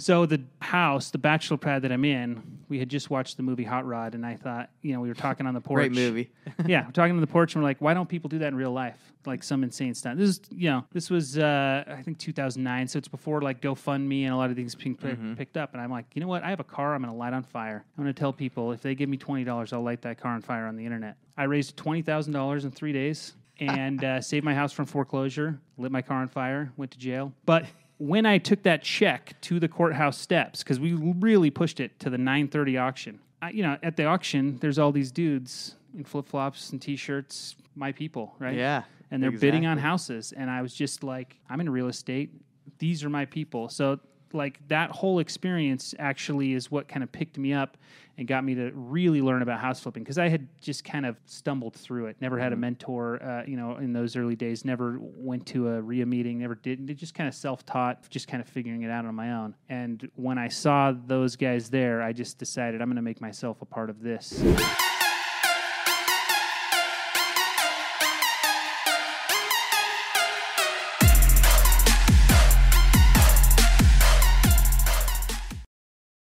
So 0.00 0.24
the 0.24 0.40
house, 0.60 1.10
the 1.10 1.18
bachelor 1.18 1.58
pad 1.58 1.82
that 1.82 1.92
I'm 1.92 2.04
in, 2.04 2.42
we 2.70 2.78
had 2.78 2.88
just 2.88 3.10
watched 3.10 3.36
the 3.36 3.42
movie 3.42 3.64
Hot 3.64 3.86
Rod, 3.86 4.14
and 4.14 4.24
I 4.24 4.36
thought, 4.36 4.70
you 4.80 4.94
know, 4.94 5.00
we 5.00 5.08
were 5.08 5.14
talking 5.14 5.46
on 5.46 5.54
the 5.54 5.60
porch. 5.60 5.76
Great 5.76 5.92
movie. 5.92 6.30
yeah, 6.66 6.86
we're 6.86 6.92
talking 6.92 7.14
on 7.14 7.20
the 7.20 7.26
porch, 7.26 7.54
and 7.54 7.62
we're 7.62 7.68
like, 7.68 7.80
why 7.80 7.92
don't 7.92 8.08
people 8.08 8.28
do 8.28 8.38
that 8.38 8.48
in 8.48 8.54
real 8.54 8.72
life? 8.72 8.96
Like 9.26 9.42
some 9.42 9.62
insane 9.62 9.92
stunt. 9.94 10.18
This 10.18 10.30
is, 10.30 10.40
you 10.50 10.70
know, 10.70 10.86
this 10.92 11.10
was 11.10 11.36
uh, 11.36 11.84
I 11.86 12.00
think 12.02 12.18
2009, 12.18 12.88
so 12.88 12.98
it's 12.98 13.08
before 13.08 13.42
like 13.42 13.60
GoFundMe 13.60 14.24
and 14.24 14.32
a 14.32 14.36
lot 14.36 14.48
of 14.48 14.56
things 14.56 14.74
being 14.74 14.94
pi- 14.94 15.18
picked 15.36 15.58
up. 15.58 15.74
And 15.74 15.82
I'm 15.82 15.90
like, 15.90 16.06
you 16.14 16.20
know 16.22 16.28
what? 16.28 16.42
I 16.42 16.48
have 16.48 16.60
a 16.60 16.64
car. 16.64 16.94
I'm 16.94 17.02
going 17.02 17.12
to 17.12 17.18
light 17.18 17.34
on 17.34 17.42
fire. 17.42 17.84
I'm 17.98 18.04
going 18.04 18.14
to 18.14 18.18
tell 18.18 18.32
people 18.32 18.72
if 18.72 18.80
they 18.80 18.94
give 18.94 19.10
me 19.10 19.18
twenty 19.18 19.44
dollars, 19.44 19.74
I'll 19.74 19.82
light 19.82 20.00
that 20.02 20.18
car 20.18 20.32
on 20.32 20.40
fire 20.40 20.66
on 20.66 20.76
the 20.76 20.84
internet. 20.86 21.16
I 21.36 21.44
raised 21.44 21.76
twenty 21.76 22.00
thousand 22.00 22.32
dollars 22.32 22.64
in 22.64 22.70
three 22.70 22.92
days 22.94 23.34
and 23.58 24.02
uh, 24.04 24.20
saved 24.22 24.46
my 24.46 24.54
house 24.54 24.72
from 24.72 24.86
foreclosure. 24.86 25.60
Lit 25.76 25.92
my 25.92 26.00
car 26.00 26.22
on 26.22 26.28
fire. 26.28 26.72
Went 26.78 26.92
to 26.92 26.98
jail, 26.98 27.32
but. 27.44 27.66
When 28.00 28.24
I 28.24 28.38
took 28.38 28.62
that 28.62 28.82
check 28.82 29.38
to 29.42 29.60
the 29.60 29.68
courthouse 29.68 30.16
steps, 30.16 30.62
because 30.62 30.80
we 30.80 30.94
really 30.94 31.50
pushed 31.50 31.80
it 31.80 31.98
to 32.00 32.08
the 32.08 32.16
9:30 32.16 32.80
auction, 32.80 33.20
I, 33.42 33.50
you 33.50 33.62
know, 33.62 33.76
at 33.82 33.96
the 33.96 34.06
auction, 34.06 34.56
there's 34.60 34.78
all 34.78 34.90
these 34.90 35.12
dudes 35.12 35.74
in 35.94 36.04
flip 36.04 36.26
flops 36.26 36.70
and 36.70 36.80
t-shirts, 36.80 37.56
my 37.76 37.92
people, 37.92 38.34
right? 38.38 38.56
Yeah, 38.56 38.84
And 39.10 39.22
they're 39.22 39.30
bidding 39.30 39.66
on 39.66 39.76
houses, 39.76 40.32
and 40.32 40.50
I 40.50 40.62
was 40.62 40.72
just 40.72 41.04
like, 41.04 41.36
I'm 41.50 41.60
in 41.60 41.68
real 41.68 41.88
estate. 41.88 42.30
These 42.78 43.04
are 43.04 43.10
my 43.10 43.26
people. 43.26 43.68
So, 43.68 44.00
like 44.32 44.66
that 44.68 44.90
whole 44.90 45.18
experience 45.18 45.94
actually 45.98 46.54
is 46.54 46.70
what 46.70 46.88
kind 46.88 47.02
of 47.02 47.12
picked 47.12 47.36
me 47.36 47.52
up 47.52 47.76
and 48.20 48.28
got 48.28 48.44
me 48.44 48.54
to 48.54 48.70
really 48.74 49.22
learn 49.22 49.40
about 49.40 49.60
house 49.60 49.80
flipping 49.80 50.04
because 50.04 50.18
I 50.18 50.28
had 50.28 50.46
just 50.60 50.84
kind 50.84 51.06
of 51.06 51.16
stumbled 51.24 51.74
through 51.74 52.06
it. 52.06 52.16
Never 52.20 52.38
had 52.38 52.52
a 52.52 52.56
mentor, 52.56 53.20
uh, 53.22 53.44
you 53.46 53.56
know, 53.56 53.78
in 53.78 53.94
those 53.94 54.14
early 54.14 54.36
days. 54.36 54.62
Never 54.62 54.98
went 55.00 55.46
to 55.46 55.68
a 55.68 55.80
REIA 55.80 56.04
meeting. 56.04 56.38
Never 56.38 56.54
did. 56.54 56.94
Just 56.98 57.14
kind 57.14 57.26
of 57.26 57.34
self-taught, 57.34 58.10
just 58.10 58.28
kind 58.28 58.42
of 58.42 58.48
figuring 58.48 58.82
it 58.82 58.90
out 58.90 59.06
on 59.06 59.14
my 59.14 59.32
own. 59.32 59.56
And 59.70 60.06
when 60.16 60.36
I 60.36 60.48
saw 60.48 60.92
those 60.92 61.34
guys 61.34 61.70
there, 61.70 62.02
I 62.02 62.12
just 62.12 62.36
decided 62.36 62.82
I'm 62.82 62.88
going 62.88 62.96
to 62.96 63.02
make 63.02 63.22
myself 63.22 63.62
a 63.62 63.66
part 63.66 63.88
of 63.88 64.02
this. 64.02 64.44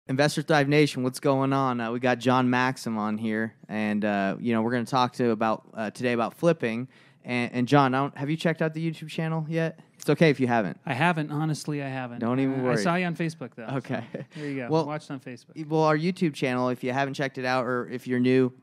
Investor 0.10 0.42
Thrive 0.42 0.70
Nation, 0.70 1.04
what's 1.04 1.20
going 1.20 1.52
on? 1.52 1.82
Uh, 1.82 1.92
we 1.92 2.00
got 2.00 2.18
John 2.20 2.50
Maxim 2.50 2.98
on 2.98 3.18
here, 3.18 3.54
and 3.68 4.06
uh, 4.06 4.38
you 4.40 4.54
know 4.54 4.62
we're 4.62 4.72
going 4.72 4.86
to 4.86 4.90
talk 4.92 5.14
to 5.14 5.32
about 5.32 5.64
uh, 5.74 5.92
today 5.92 6.14
about 6.14 6.34
flipping. 6.34 6.88
And, 7.26 7.52
and 7.54 7.68
John, 7.68 7.94
I 7.94 7.98
don't, 8.00 8.18
have 8.18 8.30
you 8.30 8.38
checked 8.38 8.62
out 8.62 8.74
the 8.74 8.90
YouTube 8.92 9.10
channel 9.10 9.46
yet? 9.50 9.82
It's 10.00 10.10
okay 10.10 10.30
if 10.30 10.40
you 10.40 10.48
haven't. 10.48 10.80
I 10.86 10.94
haven't, 10.94 11.30
honestly, 11.30 11.84
I 11.84 11.90
haven't. 11.90 12.20
Don't 12.20 12.40
even 12.40 12.62
Uh, 12.62 12.64
worry. 12.64 12.74
I 12.76 12.82
saw 12.82 12.96
you 12.96 13.06
on 13.06 13.18
Facebook 13.18 13.50
though. 13.56 13.68
so 13.68 13.76
Okay. 13.78 14.02
there 14.34 14.46
you 14.50 14.56
go. 14.56 14.68
Well- 14.70 14.86
Watched 14.86 15.12
on 15.12 15.20
Facebook. 15.20 15.68
Well, 15.68 15.82
our 15.84 15.98
YouTube 15.98 16.34
channel, 16.34 16.70
if 16.70 16.86
you 16.86 16.94
haven't 16.94 17.16
checked 17.16 17.38
it 17.38 17.44
out, 17.44 17.66
or 17.66 17.90
if 17.90 18.08
you're 18.08 18.22
new 18.22 18.54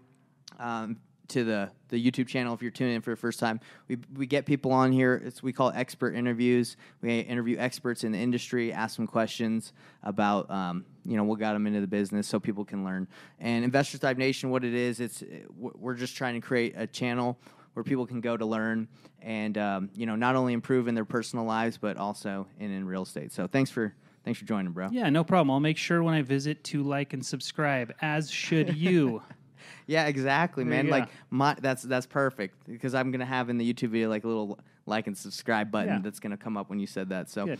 um, 0.59 0.97
to 1.29 1.45
the 1.45 1.71
the 1.89 2.03
YouTube 2.11 2.27
channel, 2.27 2.55
if 2.55 2.63
you're 2.63 2.71
tuning 2.71 2.95
in 2.95 3.03
for 3.03 3.11
the 3.11 3.17
first 3.19 3.39
time, 3.39 3.61
we 3.89 3.99
we 4.15 4.25
get 4.27 4.47
people 4.47 4.73
on 4.73 4.93
here. 4.93 5.21
It's 5.23 5.43
we 5.43 5.53
call 5.53 5.69
it 5.69 5.77
expert 5.77 6.15
interviews. 6.15 6.79
We 7.03 7.19
interview 7.21 7.59
experts 7.59 8.03
in 8.03 8.13
the 8.13 8.19
industry, 8.19 8.73
ask 8.73 8.97
them 8.97 9.07
questions 9.07 9.75
about 10.03 10.51
um, 10.51 10.87
you 11.05 11.17
know 11.17 11.25
what 11.25 11.39
got 11.39 11.53
them 11.53 11.67
into 11.67 11.81
the 11.81 11.87
business, 11.87 12.27
so 12.27 12.41
people 12.41 12.65
can 12.65 12.85
learn. 12.85 13.07
And 13.39 13.65
Investor 13.65 13.99
Thrive 13.99 14.19
Nation, 14.19 14.51
what 14.51 14.65
it 14.65 14.75
is, 14.75 15.01
it's 15.01 15.23
we're 15.57 15.95
just 15.95 16.17
trying 16.17 16.35
to 16.35 16.41
create 16.41 16.75
a 16.77 16.87
channel 16.87 17.39
where 17.75 17.85
people 17.85 18.07
can 18.07 18.21
go 18.21 18.37
to 18.37 18.47
learn 18.47 18.89
and 19.21 19.59
um, 19.59 19.91
you 19.95 20.07
know 20.07 20.17
not 20.17 20.37
only 20.37 20.53
improve 20.53 20.87
in 20.89 20.95
their 20.95 21.05
personal 21.05 21.45
lives 21.45 21.77
but 21.77 21.97
also 21.97 22.47
in 22.59 22.71
in 22.71 22.87
real 22.87 23.03
estate. 23.03 23.33
So 23.33 23.47
thanks 23.47 23.71
for 23.71 23.95
thanks 24.25 24.39
for 24.39 24.47
joining, 24.47 24.73
bro. 24.73 24.89
Yeah, 24.91 25.11
no 25.11 25.25
problem. 25.25 25.51
I'll 25.51 25.61
make 25.61 25.77
sure 25.77 26.03
when 26.03 26.15
I 26.15 26.23
visit 26.23 26.63
to 26.65 26.83
like 26.83 27.13
and 27.13 27.25
subscribe, 27.25 27.93
as 28.01 28.31
should 28.31 28.77
you. 28.77 29.23
Yeah, 29.87 30.07
exactly, 30.07 30.65
man. 30.65 30.89
Like 30.89 31.09
my 31.31 31.57
that's 31.61 31.83
that's 31.83 32.07
perfect 32.07 32.67
because 32.67 32.95
I'm 32.95 33.11
gonna 33.11 33.27
have 33.27 33.51
in 33.51 33.59
the 33.59 33.73
YouTube 33.75 33.91
video 33.91 34.09
like 34.09 34.25
a 34.25 34.29
little 34.29 34.59
like 34.87 35.07
and 35.07 35.17
subscribe 35.17 35.71
button 35.71 35.89
Yeah. 35.95 36.01
that's 36.03 36.21
gonna 36.21 36.37
come 36.37 36.57
up 36.57 36.71
when 36.71 36.79
you 36.79 36.87
said 36.87 37.09
that. 37.11 37.29
So, 37.31 37.47
Good. 37.47 37.59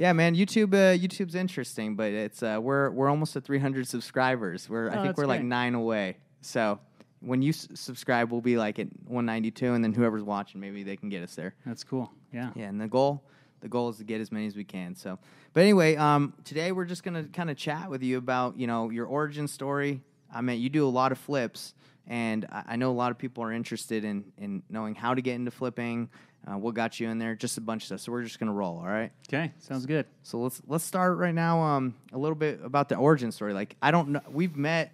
Yeah, 0.00 0.14
man, 0.14 0.34
YouTube 0.34 0.72
uh, 0.72 0.96
YouTube's 0.98 1.34
interesting, 1.34 1.94
but 1.94 2.10
it's 2.12 2.42
uh, 2.42 2.58
we're 2.60 2.88
we're 2.90 3.10
almost 3.10 3.36
at 3.36 3.44
300 3.44 3.86
subscribers. 3.86 4.66
We're 4.66 4.90
I 4.90 4.96
Oh, 4.98 5.02
think 5.02 5.18
we're 5.18 5.26
like 5.26 5.42
nine 5.42 5.74
away. 5.74 6.16
So 6.40 6.80
when 7.20 7.42
you 7.42 7.50
s- 7.50 7.68
subscribe, 7.74 8.32
we'll 8.32 8.40
be 8.40 8.56
like 8.56 8.78
at 8.78 8.86
192, 9.04 9.74
and 9.74 9.84
then 9.84 9.92
whoever's 9.92 10.22
watching, 10.22 10.58
maybe 10.58 10.82
they 10.84 10.96
can 10.96 11.10
get 11.10 11.22
us 11.22 11.34
there. 11.34 11.54
That's 11.66 11.84
cool. 11.84 12.10
Yeah. 12.32 12.50
Yeah, 12.54 12.68
and 12.68 12.80
the 12.80 12.88
goal 12.88 13.22
the 13.60 13.68
goal 13.68 13.90
is 13.90 13.98
to 13.98 14.04
get 14.04 14.22
as 14.22 14.32
many 14.32 14.46
as 14.46 14.56
we 14.56 14.64
can. 14.64 14.94
So, 14.94 15.18
but 15.52 15.60
anyway, 15.60 15.94
um, 15.96 16.32
today 16.44 16.72
we're 16.72 16.86
just 16.86 17.02
gonna 17.02 17.24
kind 17.24 17.50
of 17.50 17.58
chat 17.58 17.90
with 17.90 18.02
you 18.02 18.16
about 18.16 18.58
you 18.58 18.66
know 18.66 18.88
your 18.88 19.04
origin 19.04 19.46
story. 19.46 20.00
I 20.32 20.40
mean, 20.40 20.62
you 20.62 20.70
do 20.70 20.86
a 20.86 20.88
lot 20.88 21.12
of 21.12 21.18
flips, 21.18 21.74
and 22.06 22.46
I, 22.50 22.62
I 22.68 22.76
know 22.76 22.90
a 22.90 22.96
lot 23.02 23.10
of 23.10 23.18
people 23.18 23.44
are 23.44 23.52
interested 23.52 24.02
in 24.06 24.32
in 24.38 24.62
knowing 24.70 24.94
how 24.94 25.12
to 25.12 25.20
get 25.20 25.34
into 25.34 25.50
flipping, 25.50 26.08
uh, 26.46 26.56
what 26.56 26.74
got 26.74 26.98
you 27.00 27.08
in 27.08 27.18
there, 27.18 27.34
just 27.34 27.58
a 27.58 27.60
bunch 27.60 27.82
of 27.82 27.86
stuff. 27.86 28.00
So 28.00 28.12
we're 28.12 28.22
just 28.22 28.38
gonna 28.38 28.52
roll. 28.52 28.78
All 28.78 28.86
right. 28.86 29.10
Okay. 29.28 29.52
Sounds 29.58 29.86
good. 29.86 30.06
So 30.22 30.38
let's 30.38 30.62
let's 30.66 30.84
start 30.84 31.18
right 31.18 31.34
now. 31.34 31.60
Um, 31.60 31.94
a 32.12 32.18
little 32.18 32.34
bit 32.34 32.60
about 32.64 32.88
the 32.88 32.96
origin 32.96 33.32
story. 33.32 33.52
Like 33.52 33.76
I 33.82 33.90
don't 33.90 34.08
know, 34.08 34.22
we've 34.30 34.56
met 34.56 34.92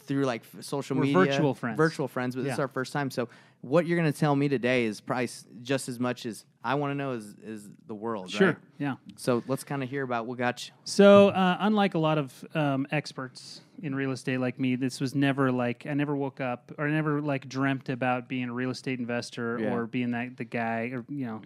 through 0.00 0.24
like 0.24 0.42
social 0.60 0.96
We're 0.96 1.02
media, 1.02 1.18
virtual 1.18 1.54
friends. 1.54 1.76
virtual 1.76 2.08
friends, 2.08 2.34
but 2.34 2.44
this 2.44 2.54
is 2.54 2.58
our 2.58 2.68
first 2.68 2.92
time. 2.92 3.10
So 3.10 3.28
what 3.62 3.86
you're 3.86 3.96
gonna 3.96 4.12
tell 4.12 4.36
me 4.36 4.48
today 4.48 4.84
is 4.84 5.00
price 5.00 5.46
just 5.62 5.88
as 5.88 5.98
much 5.98 6.26
as 6.26 6.44
I 6.64 6.74
want 6.74 6.90
to 6.90 6.94
know 6.94 7.12
is 7.12 7.34
is 7.44 7.70
the 7.86 7.94
world. 7.94 8.30
Sure. 8.30 8.48
right? 8.48 8.56
Yeah. 8.78 8.94
So 9.16 9.42
let's 9.46 9.64
kind 9.64 9.82
of 9.82 9.88
hear 9.88 10.02
about 10.02 10.26
what 10.26 10.38
got 10.38 10.66
you. 10.68 10.74
So, 10.84 11.28
uh, 11.28 11.56
unlike 11.60 11.94
a 11.94 11.98
lot 11.98 12.18
of 12.18 12.44
um, 12.54 12.86
experts 12.90 13.60
in 13.82 13.94
real 13.94 14.10
estate 14.12 14.38
like 14.38 14.58
me, 14.60 14.76
this 14.76 15.00
was 15.00 15.14
never 15.14 15.50
like 15.50 15.86
I 15.88 15.94
never 15.94 16.14
woke 16.14 16.40
up 16.40 16.72
or 16.78 16.86
I 16.86 16.90
never 16.90 17.20
like 17.20 17.48
dreamt 17.48 17.88
about 17.88 18.28
being 18.28 18.48
a 18.48 18.52
real 18.52 18.70
estate 18.70 18.98
investor 18.98 19.58
Yeah. 19.60 19.72
or 19.74 19.86
being 19.86 20.10
that 20.12 20.36
the 20.36 20.44
guy 20.44 20.90
or 20.92 21.04
you 21.08 21.26
know 21.26 21.42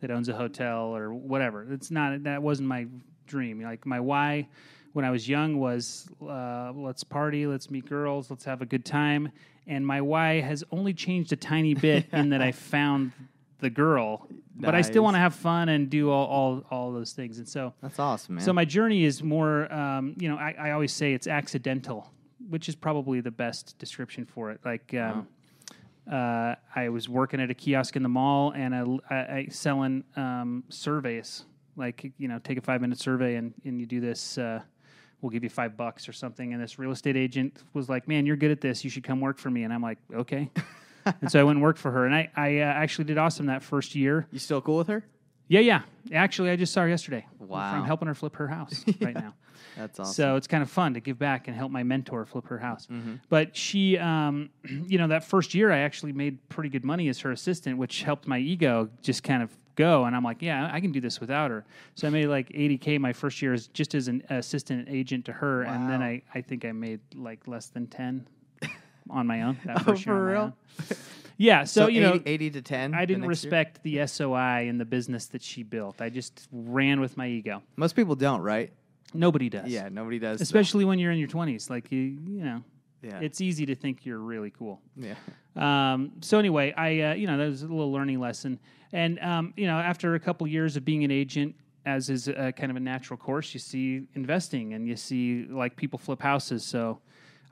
that 0.00 0.10
owns 0.10 0.28
a 0.28 0.34
hotel 0.34 0.94
or 0.94 1.12
whatever. 1.12 1.66
It's 1.72 1.90
not 1.90 2.22
that 2.24 2.42
wasn't 2.42 2.68
my 2.68 2.86
dream. 3.26 3.62
Like 3.62 3.84
my 3.86 3.98
why 4.00 4.48
when 4.92 5.04
I 5.04 5.10
was 5.10 5.28
young 5.28 5.58
was 5.58 6.08
uh, 6.22 6.72
let's 6.74 7.04
party, 7.04 7.46
let's 7.46 7.70
meet 7.70 7.86
girls, 7.86 8.30
let's 8.30 8.44
have 8.44 8.62
a 8.62 8.66
good 8.66 8.84
time. 8.84 9.30
And 9.66 9.86
my 9.86 10.00
why 10.00 10.40
has 10.40 10.62
only 10.70 10.94
changed 10.94 11.32
a 11.32 11.36
tiny 11.36 11.74
bit 11.74 12.06
in 12.12 12.30
that 12.30 12.40
I 12.42 12.52
found 12.52 13.12
the 13.58 13.70
girl, 13.70 14.28
but 14.54 14.74
I 14.74 14.82
still 14.82 15.02
want 15.02 15.14
to 15.14 15.18
have 15.18 15.34
fun 15.34 15.68
and 15.68 15.88
do 15.90 16.10
all, 16.10 16.26
all 16.26 16.64
all 16.70 16.92
those 16.92 17.12
things. 17.12 17.38
And 17.38 17.48
so 17.48 17.72
That's 17.82 17.98
awesome, 17.98 18.36
man. 18.36 18.44
so 18.44 18.52
my 18.52 18.64
journey 18.64 19.04
is 19.04 19.22
more, 19.22 19.72
um, 19.72 20.14
you 20.18 20.28
know, 20.28 20.36
I, 20.36 20.54
I 20.58 20.70
always 20.72 20.92
say 20.92 21.14
it's 21.14 21.26
accidental, 21.26 22.10
which 22.48 22.68
is 22.68 22.74
probably 22.74 23.20
the 23.20 23.30
best 23.30 23.78
description 23.78 24.24
for 24.26 24.50
it. 24.50 24.60
Like, 24.64 24.94
um, 24.94 25.26
uh, 26.10 26.54
I 26.74 26.88
was 26.90 27.08
working 27.08 27.40
at 27.40 27.50
a 27.50 27.54
kiosk 27.54 27.96
in 27.96 28.02
the 28.02 28.08
mall 28.08 28.52
and 28.52 28.74
I, 28.74 28.84
I, 29.10 29.16
I 29.16 29.46
selling 29.50 30.04
um, 30.16 30.64
surveys. 30.68 31.44
Like, 31.76 32.12
you 32.16 32.28
know, 32.28 32.38
take 32.38 32.58
a 32.58 32.60
five 32.62 32.80
minute 32.80 32.98
survey 32.98 33.34
and, 33.36 33.52
and 33.64 33.80
you 33.80 33.86
do 33.86 34.00
this. 34.00 34.38
Uh, 34.38 34.62
we'll 35.26 35.32
give 35.32 35.42
you 35.42 35.50
five 35.50 35.76
bucks 35.76 36.08
or 36.08 36.12
something. 36.12 36.52
And 36.52 36.62
this 36.62 36.78
real 36.78 36.92
estate 36.92 37.16
agent 37.16 37.64
was 37.74 37.88
like, 37.88 38.06
"Man, 38.06 38.26
you're 38.26 38.36
good 38.36 38.52
at 38.52 38.60
this. 38.60 38.84
You 38.84 38.90
should 38.90 39.02
come 39.02 39.20
work 39.20 39.38
for 39.38 39.50
me." 39.50 39.64
And 39.64 39.72
I'm 39.72 39.82
like, 39.82 39.98
"Okay." 40.14 40.50
and 41.20 41.30
so 41.30 41.40
I 41.40 41.42
went 41.42 41.56
and 41.56 41.64
worked 41.64 41.80
for 41.80 41.90
her, 41.90 42.06
and 42.06 42.14
I, 42.14 42.30
I 42.36 42.60
uh, 42.60 42.64
actually 42.64 43.06
did 43.06 43.18
awesome 43.18 43.46
that 43.46 43.64
first 43.64 43.96
year. 43.96 44.28
you 44.30 44.38
still 44.38 44.60
cool 44.60 44.78
with 44.78 44.86
her? 44.86 45.04
Yeah, 45.48 45.60
yeah. 45.60 45.82
Actually, 46.12 46.50
I 46.50 46.56
just 46.56 46.72
saw 46.72 46.82
her 46.82 46.88
yesterday. 46.88 47.26
Wow. 47.40 47.58
I'm 47.58 47.84
helping 47.84 48.06
her 48.06 48.14
flip 48.14 48.36
her 48.36 48.46
house 48.46 48.84
right 49.00 49.14
now. 49.14 49.34
That's 49.76 49.98
awesome. 49.98 50.14
So 50.14 50.36
it's 50.36 50.46
kind 50.46 50.62
of 50.62 50.70
fun 50.70 50.94
to 50.94 51.00
give 51.00 51.18
back 51.18 51.48
and 51.48 51.56
help 51.56 51.72
my 51.72 51.82
mentor 51.82 52.24
flip 52.24 52.46
her 52.48 52.58
house. 52.58 52.86
Mm-hmm. 52.86 53.16
But 53.28 53.56
she, 53.56 53.98
um, 53.98 54.50
you 54.86 54.98
know, 54.98 55.08
that 55.08 55.24
first 55.24 55.54
year 55.54 55.72
I 55.72 55.78
actually 55.78 56.12
made 56.12 56.48
pretty 56.48 56.68
good 56.68 56.84
money 56.84 57.08
as 57.08 57.20
her 57.20 57.32
assistant, 57.32 57.78
which 57.78 58.02
helped 58.02 58.26
my 58.26 58.38
ego 58.38 58.88
just 59.02 59.22
kind 59.22 59.42
of 59.42 59.56
go. 59.76 60.04
And 60.04 60.16
I'm 60.16 60.24
like, 60.24 60.42
yeah, 60.42 60.68
I 60.72 60.80
can 60.80 60.90
do 60.90 61.00
this 61.00 61.20
without 61.20 61.50
her. 61.50 61.64
So 61.94 62.06
I 62.06 62.10
made 62.10 62.26
like 62.26 62.48
80K 62.48 62.98
my 62.98 63.12
first 63.12 63.40
year 63.40 63.52
as 63.52 63.68
just 63.68 63.94
as 63.94 64.08
an 64.08 64.22
assistant 64.30 64.88
agent 64.90 65.24
to 65.26 65.32
her. 65.32 65.62
And 65.62 65.88
then 65.88 66.02
I, 66.02 66.22
I 66.34 66.40
think 66.40 66.64
I 66.64 66.72
made 66.72 67.00
like 67.14 67.46
less 67.46 67.68
than 67.68 67.86
10 67.86 68.26
on 69.10 69.26
my 69.26 69.42
own. 69.42 69.58
That 69.64 69.76
Oh, 69.80 69.84
first 69.84 70.06
year 70.06 70.16
for 70.16 70.26
real? 70.26 70.56
Yeah. 71.36 71.64
So, 71.64 71.82
so 71.82 71.88
you 71.88 72.00
know, 72.00 72.14
80, 72.14 72.30
80 72.30 72.50
to 72.50 72.62
10. 72.62 72.94
I 72.94 73.04
didn't 73.04 73.22
year? 73.22 73.28
respect 73.28 73.82
the 73.82 74.06
SOI 74.06 74.68
and 74.68 74.80
the 74.80 74.84
business 74.84 75.26
that 75.26 75.42
she 75.42 75.62
built. 75.62 76.00
I 76.00 76.08
just 76.08 76.48
ran 76.50 77.00
with 77.00 77.16
my 77.16 77.28
ego. 77.28 77.62
Most 77.76 77.94
people 77.94 78.16
don't, 78.16 78.40
right? 78.40 78.72
Nobody 79.14 79.48
does. 79.48 79.68
Yeah, 79.68 79.88
nobody 79.90 80.18
does. 80.18 80.40
Especially 80.40 80.84
when 80.84 80.98
you're 80.98 81.12
in 81.12 81.18
your 81.18 81.28
20s. 81.28 81.70
Like, 81.70 81.92
you, 81.92 82.00
you 82.00 82.44
know, 82.44 82.62
yeah. 83.02 83.20
it's 83.20 83.40
easy 83.40 83.66
to 83.66 83.74
think 83.74 84.04
you're 84.04 84.18
really 84.18 84.50
cool. 84.50 84.80
yeah. 84.96 85.14
Um, 85.56 86.12
so 86.20 86.38
anyway, 86.38 86.72
I, 86.76 87.00
uh, 87.00 87.14
you 87.14 87.26
know, 87.26 87.38
that 87.38 87.46
was 87.46 87.62
a 87.62 87.68
little 87.68 87.92
learning 87.92 88.20
lesson. 88.20 88.58
And, 88.92 89.18
um, 89.20 89.52
you 89.56 89.66
know, 89.66 89.78
after 89.78 90.14
a 90.14 90.20
couple 90.20 90.46
years 90.46 90.76
of 90.76 90.84
being 90.84 91.04
an 91.04 91.10
agent, 91.10 91.54
as 91.84 92.10
is 92.10 92.28
a, 92.28 92.52
kind 92.52 92.70
of 92.70 92.76
a 92.76 92.80
natural 92.80 93.16
course, 93.16 93.54
you 93.54 93.60
see 93.60 94.02
investing 94.14 94.74
and 94.74 94.86
you 94.88 94.96
see 94.96 95.46
like 95.48 95.76
people 95.76 95.98
flip 95.98 96.20
houses. 96.20 96.64
So 96.64 96.98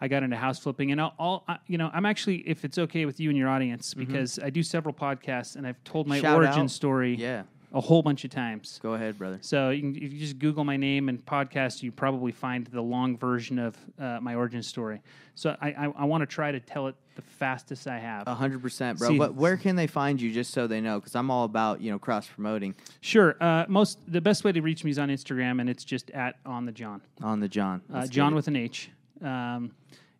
I 0.00 0.08
got 0.08 0.22
into 0.24 0.36
house 0.36 0.58
flipping 0.58 0.90
and 0.90 1.00
I'll, 1.00 1.14
I'll 1.18 1.44
I- 1.46 1.58
you 1.68 1.78
know, 1.78 1.90
I'm 1.94 2.04
actually, 2.04 2.38
if 2.48 2.64
it's 2.64 2.78
okay 2.78 3.04
with 3.06 3.20
you 3.20 3.30
and 3.30 3.38
your 3.38 3.48
audience, 3.48 3.94
because 3.94 4.38
I 4.40 4.50
do 4.50 4.62
several 4.62 4.92
podcasts 4.94 5.54
and 5.56 5.66
I've 5.66 5.82
told 5.84 6.06
my 6.08 6.16
Mm-hmm. 6.16 6.22
Shout 6.24 6.36
origin 6.36 6.62
out. 6.62 6.70
story 6.70 7.14
Yeah. 7.14 7.44
A 7.74 7.80
whole 7.80 8.02
bunch 8.02 8.24
of 8.24 8.30
times. 8.30 8.78
Go 8.82 8.94
ahead, 8.94 9.18
brother. 9.18 9.38
So 9.42 9.68
you 9.70 9.80
can, 9.82 9.96
if 9.96 10.12
you 10.12 10.18
just 10.20 10.38
Google 10.38 10.64
my 10.64 10.76
name 10.78 11.08
and 11.10 11.24
podcast, 11.26 11.82
you 11.82 11.92
probably 11.92 12.32
find 12.32 12.66
the 12.68 12.80
long 12.80 13.18
version 13.18 13.58
of 13.58 13.76
uh, 13.98 14.20
my 14.22 14.34
origin 14.36 14.62
story. 14.62 15.02
So 15.34 15.56
I, 15.60 15.68
I, 15.72 15.92
I 15.98 16.04
want 16.04 16.22
to 16.22 16.26
try 16.26 16.52
to 16.52 16.60
tell 16.60 16.86
it 16.86 16.94
the 17.16 17.22
fastest 17.22 17.86
I 17.88 17.98
have. 17.98 18.26
A 18.28 18.34
hundred 18.34 18.62
percent, 18.62 18.98
bro. 18.98 19.08
See- 19.08 19.18
but 19.18 19.34
where 19.34 19.56
can 19.56 19.74
they 19.76 19.88
find 19.88 20.20
you, 20.20 20.32
just 20.32 20.52
so 20.52 20.66
they 20.68 20.80
know? 20.80 21.00
Because 21.00 21.14
I'm 21.16 21.30
all 21.30 21.44
about 21.44 21.80
you 21.80 21.90
know 21.90 21.98
cross 21.98 22.26
promoting 22.28 22.74
Sure. 23.00 23.36
Uh, 23.40 23.64
most 23.68 23.98
the 24.06 24.20
best 24.20 24.44
way 24.44 24.52
to 24.52 24.60
reach 24.62 24.84
me 24.84 24.90
is 24.92 24.98
on 24.98 25.08
Instagram, 25.08 25.60
and 25.60 25.68
it's 25.68 25.84
just 25.84 26.10
at 26.12 26.36
on 26.46 26.66
the 26.66 26.72
John. 26.72 27.02
on 27.22 27.40
the 27.40 27.48
John. 27.48 27.82
Uh, 27.92 28.06
John 28.06 28.34
with 28.34 28.46
an 28.48 28.56
H. 28.56 28.90
Um, 29.20 29.72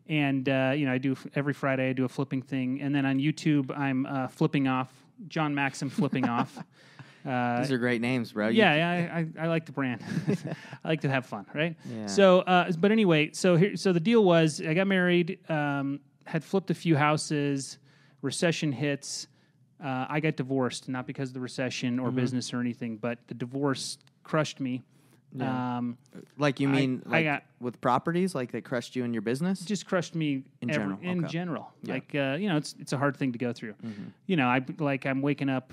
and 0.09 0.49
uh, 0.49 0.73
you 0.77 0.87
know, 0.87 0.93
I 0.93 0.99
do 0.99 1.17
every 1.37 1.53
Friday. 1.55 1.89
I 1.89 1.93
do 1.93 2.05
a 2.05 2.09
flipping 2.09 2.43
thing, 2.43 2.81
and 2.83 2.93
then 2.95 3.07
on 3.07 3.19
YouTube, 3.19 3.77
I'm 3.77 4.07
uh, 4.07 4.27
flipping 4.29 4.67
off 4.69 4.93
John 5.29 5.55
Maxim 5.55 5.89
flipping 5.89 6.29
off. 6.29 6.59
Uh, 7.25 7.61
These 7.61 7.73
are 7.73 7.79
great 7.79 8.01
names, 8.03 8.33
bro. 8.33 8.49
You- 8.49 8.59
yeah, 8.59 8.75
yeah, 8.75 9.15
I, 9.15 9.19
I, 9.19 9.45
I 9.45 9.47
like 9.49 9.65
the 9.67 9.73
brand. 9.73 10.03
I 10.85 10.89
like 10.89 11.01
to 11.03 11.09
have 11.09 11.25
fun, 11.27 11.47
right? 11.55 11.77
Yeah. 11.91 12.07
So, 12.07 12.41
uh, 12.41 12.71
but 12.79 12.93
anyway, 12.93 13.31
so 13.33 13.57
here, 13.57 13.77
so 13.77 13.93
the 13.93 14.01
deal 14.01 14.23
was, 14.25 14.61
I 14.61 14.75
got 14.75 14.87
married, 14.87 15.39
um, 15.51 16.01
had 16.27 16.45
flipped 16.45 16.71
a 16.71 16.75
few 16.75 16.97
houses, 16.97 17.79
recession 18.23 18.73
hits. 18.73 19.27
Uh, 19.83 20.07
I 20.09 20.21
got 20.21 20.37
divorced, 20.37 20.89
not 20.89 21.07
because 21.07 21.31
of 21.31 21.35
the 21.35 21.41
recession 21.41 21.97
Mm-hmm. 21.97 22.07
or 22.07 22.11
business 22.11 22.53
or 22.53 22.61
anything, 22.61 22.97
but 22.97 23.19
the 23.29 23.35
divorce 23.35 23.99
crushed 24.23 24.61
me. 24.61 24.83
Um, 25.41 25.99
Like 26.39 26.61
you 26.61 26.69
mean 26.69 27.03
I 27.07 27.09
like 27.11 27.25
got- 27.25 27.43
with 27.61 27.81
properties, 27.81 28.35
like 28.35 28.53
they 28.53 28.61
crushed 28.61 28.95
you 28.95 29.05
in 29.05 29.13
your 29.13 29.23
business? 29.23 29.65
just 29.65 29.85
crushed 29.87 30.15
me 30.15 30.45
In 30.61 30.71
ever- 30.71 30.79
general, 30.81 30.99
In 31.03 31.19
okay. 31.25 31.29
general, 31.33 31.73
Yeah. 31.83 31.95
like 31.95 32.15
uh, 32.15 32.37
you 32.39 32.49
know, 32.49 32.57
it's 32.57 32.75
it's 32.79 32.93
a 32.93 32.99
hard 32.99 33.17
thing 33.17 33.33
to 33.33 33.39
go 33.39 33.53
through. 33.53 33.75
You 34.27 34.37
know, 34.37 34.47
I 34.47 34.65
like 34.79 35.07
I'm 35.07 35.23
waking 35.23 35.49
up, 35.49 35.73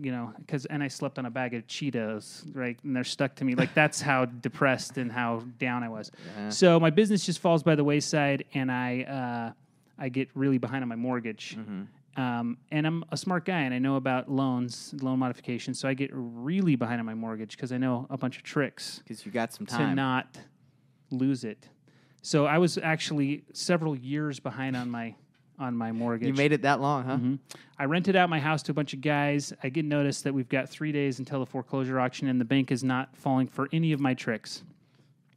you 0.00 0.12
know, 0.12 0.32
because 0.38 0.66
and 0.66 0.82
I 0.82 0.88
slept 0.88 1.18
on 1.18 1.26
a 1.26 1.30
bag 1.30 1.54
of 1.54 1.66
Cheetos, 1.66 2.44
right, 2.54 2.78
and 2.84 2.94
they're 2.94 3.02
stuck 3.04 3.34
to 3.36 3.44
me. 3.44 3.54
Like 3.54 3.74
that's 3.74 4.00
how 4.10 4.26
depressed 4.26 4.98
and 4.98 5.10
how 5.10 5.42
down 5.58 5.82
I 5.82 5.88
was. 5.88 6.10
Yeah. 6.36 6.48
So 6.50 6.78
my 6.78 6.90
business 6.90 7.26
just 7.26 7.40
falls 7.40 7.62
by 7.62 7.74
the 7.74 7.84
wayside, 7.84 8.44
and 8.54 8.70
I 8.70 9.02
uh, 9.02 9.52
I 9.98 10.08
get 10.10 10.28
really 10.34 10.58
behind 10.58 10.82
on 10.82 10.88
my 10.88 10.96
mortgage. 10.96 11.56
Mm-hmm. 11.58 11.82
Um, 12.16 12.58
and 12.70 12.86
I'm 12.86 13.04
a 13.10 13.16
smart 13.16 13.44
guy, 13.46 13.60
and 13.60 13.72
I 13.72 13.78
know 13.78 13.96
about 13.96 14.30
loans, 14.30 14.94
loan 15.00 15.18
modifications. 15.18 15.78
So 15.80 15.88
I 15.88 15.94
get 15.94 16.10
really 16.12 16.76
behind 16.76 17.00
on 17.00 17.06
my 17.06 17.14
mortgage 17.14 17.56
because 17.56 17.72
I 17.72 17.78
know 17.78 18.06
a 18.10 18.18
bunch 18.18 18.36
of 18.36 18.42
tricks 18.42 18.98
Because 18.98 19.24
you 19.24 19.32
got 19.32 19.52
some 19.52 19.66
time 19.66 19.90
to 19.90 19.94
not 19.94 20.38
lose 21.10 21.44
it. 21.44 21.68
So 22.20 22.46
I 22.46 22.58
was 22.58 22.78
actually 22.78 23.44
several 23.52 23.96
years 23.96 24.40
behind 24.40 24.76
on 24.76 24.90
my 24.90 25.14
on 25.58 25.76
my 25.76 25.92
mortgage. 25.92 26.26
you 26.28 26.34
made 26.34 26.52
it 26.52 26.62
that 26.62 26.80
long, 26.80 27.04
huh? 27.04 27.16
Mhm. 27.18 27.38
I 27.78 27.84
rented 27.84 28.16
out 28.16 28.28
my 28.28 28.40
house 28.40 28.62
to 28.64 28.72
a 28.72 28.74
bunch 28.74 28.94
of 28.94 29.00
guys. 29.00 29.52
I 29.62 29.68
get 29.68 29.84
notice 29.84 30.22
that 30.22 30.32
we've 30.34 30.48
got 30.48 30.68
three 30.68 30.90
days 30.92 31.18
until 31.20 31.38
the 31.40 31.46
foreclosure 31.46 32.00
auction, 32.00 32.26
and 32.26 32.40
the 32.40 32.44
bank 32.44 32.72
is 32.72 32.82
not 32.82 33.14
falling 33.16 33.46
for 33.46 33.68
any 33.72 33.92
of 33.92 34.00
my 34.00 34.14
tricks. 34.14 34.64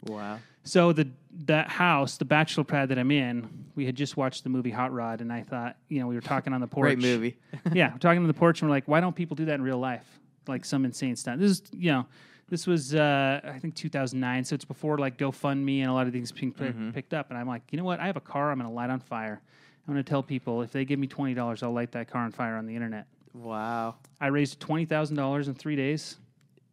Wow. 0.07 0.39
So 0.63 0.93
the 0.93 1.09
that 1.45 1.69
house, 1.69 2.17
the 2.17 2.25
bachelor 2.25 2.63
pad 2.63 2.89
that 2.89 2.97
I'm 2.97 3.11
in, 3.11 3.65
we 3.75 3.85
had 3.85 3.95
just 3.95 4.15
watched 4.17 4.43
the 4.43 4.49
movie 4.49 4.71
Hot 4.71 4.93
Rod, 4.93 5.21
and 5.21 5.31
I 5.33 5.41
thought, 5.43 5.75
you 5.89 5.99
know, 5.99 6.07
we 6.07 6.15
were 6.15 6.21
talking 6.21 6.53
on 6.53 6.61
the 6.61 6.67
porch. 6.67 6.83
Great 6.85 6.99
movie. 6.99 7.37
yeah, 7.73 7.91
we're 7.91 7.99
talking 7.99 8.19
on 8.21 8.27
the 8.27 8.33
porch, 8.33 8.61
and 8.61 8.69
we're 8.69 8.75
like, 8.75 8.87
why 8.87 9.01
don't 9.01 9.15
people 9.15 9.35
do 9.35 9.45
that 9.45 9.55
in 9.55 9.61
real 9.61 9.77
life? 9.79 10.05
Like 10.47 10.63
some 10.65 10.85
insane 10.85 11.15
stunt. 11.15 11.41
This 11.41 11.51
is, 11.51 11.63
you 11.73 11.91
know, 11.91 12.05
this 12.47 12.65
was 12.67 12.93
uh, 12.95 13.41
I 13.43 13.59
think 13.59 13.75
2009, 13.75 14.43
so 14.45 14.55
it's 14.55 14.65
before 14.65 14.97
like 14.97 15.17
GoFundMe 15.17 15.81
and 15.81 15.89
a 15.89 15.93
lot 15.93 16.07
of 16.07 16.13
things 16.13 16.31
being 16.31 16.53
Mm-hmm. 16.53 16.91
picked 16.91 17.13
up. 17.13 17.29
And 17.29 17.37
I'm 17.37 17.47
like, 17.47 17.63
you 17.71 17.77
know 17.77 17.83
what? 17.83 17.99
I 17.99 18.05
have 18.07 18.17
a 18.17 18.21
car. 18.21 18.51
I'm 18.51 18.59
going 18.59 18.69
to 18.69 18.73
light 18.75 18.89
on 18.89 18.99
fire. 18.99 19.41
I'm 19.87 19.93
going 19.93 20.03
to 20.03 20.09
tell 20.09 20.23
people 20.23 20.61
if 20.61 20.71
they 20.71 20.85
give 20.85 20.99
me 20.99 21.07
twenty 21.07 21.33
dollars, 21.33 21.63
I'll 21.63 21.73
light 21.73 21.91
that 21.93 22.09
car 22.09 22.23
on 22.23 22.31
fire 22.31 22.55
on 22.55 22.65
the 22.67 22.75
internet. 22.75 23.07
wow. 23.33 23.95
I 24.21 24.27
raised 24.27 24.59
twenty 24.59 24.85
thousand 24.85 25.15
dollars 25.17 25.47
in 25.47 25.55
three 25.55 25.75
days, 25.75 26.17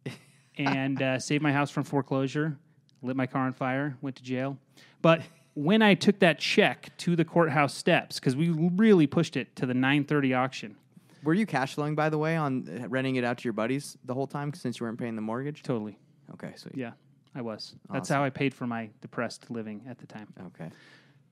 and 0.57 1.01
uh, 1.01 1.19
saved 1.19 1.41
my 1.43 1.51
house 1.51 1.71
from 1.71 1.83
foreclosure. 1.83 2.57
Lit 3.03 3.15
my 3.15 3.27
car 3.27 3.45
on 3.45 3.53
fire. 3.53 3.97
Went 4.01 4.15
to 4.15 4.23
jail. 4.23 4.57
But 5.01 5.21
when 5.55 5.81
I 5.81 5.93
took 5.93 6.19
that 6.19 6.39
check 6.39 6.95
to 6.99 7.15
the 7.15 7.25
courthouse 7.25 7.73
steps, 7.73 8.19
because 8.19 8.35
we 8.35 8.49
really 8.49 9.05
pushed 9.05 9.37
it 9.37 9.55
to 9.57 9.65
the 9.65 9.73
nine 9.73 10.03
thirty 10.05 10.33
auction, 10.33 10.75
Were 11.23 11.33
you 11.33 11.45
cash 11.45 11.75
flowing, 11.75 11.95
by 11.95 12.09
the 12.09 12.17
way, 12.17 12.35
on 12.35 12.67
uh, 12.83 12.87
renting 12.87 13.17
it 13.17 13.23
out 13.23 13.37
to 13.39 13.43
your 13.43 13.53
buddies 13.53 13.97
the 14.05 14.13
whole 14.13 14.27
time 14.27 14.53
since 14.53 14.79
you 14.79 14.85
weren't 14.85 14.97
paying 14.97 15.15
the 15.15 15.21
mortgage? 15.21 15.61
totally. 15.63 15.97
Okay, 16.33 16.53
sweet. 16.55 16.75
Yeah, 16.75 16.91
I 17.35 17.41
was. 17.41 17.75
That's 17.91 18.09
how 18.09 18.23
I 18.23 18.29
paid 18.29 18.53
for 18.53 18.65
my 18.65 18.89
depressed 19.01 19.51
living 19.51 19.81
at 19.87 19.99
the 19.99 20.07
time. 20.07 20.27
Okay. 20.47 20.71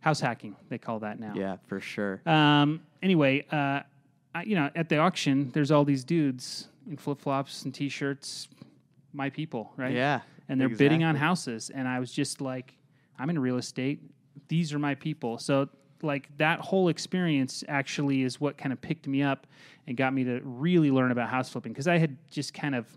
House 0.01 0.19
hacking, 0.19 0.55
they 0.69 0.77
call 0.77 0.99
that 0.99 1.19
now. 1.19 1.33
Yeah, 1.35 1.57
for 1.67 1.79
sure. 1.79 2.21
Um, 2.25 2.81
anyway, 3.01 3.45
uh, 3.51 3.81
I, 4.35 4.43
you 4.43 4.55
know, 4.55 4.69
at 4.75 4.89
the 4.89 4.97
auction, 4.97 5.49
there's 5.53 5.71
all 5.71 5.85
these 5.85 6.03
dudes 6.03 6.67
in 6.89 6.97
flip 6.97 7.19
flops 7.21 7.63
and 7.63 7.73
t-shirts, 7.73 8.47
my 9.13 9.29
people, 9.29 9.71
right? 9.77 9.93
Yeah. 9.93 10.21
And 10.51 10.59
they're 10.61 10.69
bidding 10.77 11.03
on 11.03 11.15
houses, 11.15 11.69
and 11.73 11.87
I 11.87 11.99
was 11.99 12.11
just 12.11 12.41
like, 12.41 12.77
I'm 13.17 13.29
in 13.29 13.39
real 13.39 13.57
estate. 13.57 13.99
These 14.47 14.73
are 14.73 14.79
my 14.79 14.95
people. 14.95 15.37
So 15.37 15.69
like 16.01 16.35
that 16.37 16.59
whole 16.59 16.89
experience 16.89 17.63
actually 17.67 18.23
is 18.23 18.41
what 18.41 18.57
kind 18.57 18.73
of 18.73 18.81
picked 18.81 19.07
me 19.07 19.21
up 19.21 19.45
and 19.87 19.95
got 19.95 20.13
me 20.13 20.23
to 20.23 20.39
really 20.43 20.89
learn 20.91 21.11
about 21.11 21.29
house 21.29 21.49
flipping 21.49 21.71
because 21.73 21.87
I 21.87 21.97
had 21.99 22.17
just 22.31 22.53
kind 22.53 22.73
of 22.75 22.87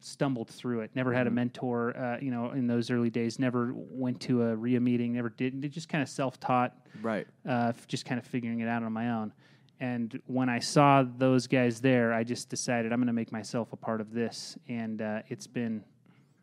stumbled 0.00 0.48
through 0.48 0.80
it. 0.80 0.90
Never 0.94 1.10
Mm-hmm. 1.10 1.16
had 1.18 1.26
a 1.26 1.30
mentor, 1.30 1.96
uh, 1.96 2.18
you 2.20 2.30
know, 2.30 2.52
in 2.52 2.66
those 2.68 2.90
early 2.90 3.10
days. 3.10 3.38
Never 3.40 3.72
went 3.74 4.20
to 4.22 4.42
a 4.44 4.54
REIA 4.56 4.80
meeting. 4.80 5.14
Never 5.14 5.30
did. 5.30 5.64
It 5.64 5.70
just 5.70 5.88
kind 5.88 6.02
of 6.02 6.08
self-taught 6.08 6.72
Right. 7.02 7.26
uh, 7.48 7.72
just 7.88 8.04
kind 8.06 8.18
of 8.18 8.26
figuring 8.26 8.60
it 8.60 8.68
out 8.68 8.82
on 8.84 8.92
my 8.92 9.10
own. 9.10 9.32
And 9.80 10.20
when 10.26 10.48
I 10.48 10.60
saw 10.60 11.02
those 11.18 11.46
guys 11.48 11.80
there, 11.80 12.12
I 12.12 12.22
just 12.24 12.48
decided 12.48 12.92
I'm 12.92 13.00
going 13.00 13.08
to 13.08 13.12
make 13.12 13.32
myself 13.32 13.72
a 13.72 13.76
part 13.76 14.00
of 14.00 14.12
this. 14.12 14.56
And 14.68 15.02
uh, 15.02 15.22
it's 15.28 15.46
been, 15.48 15.82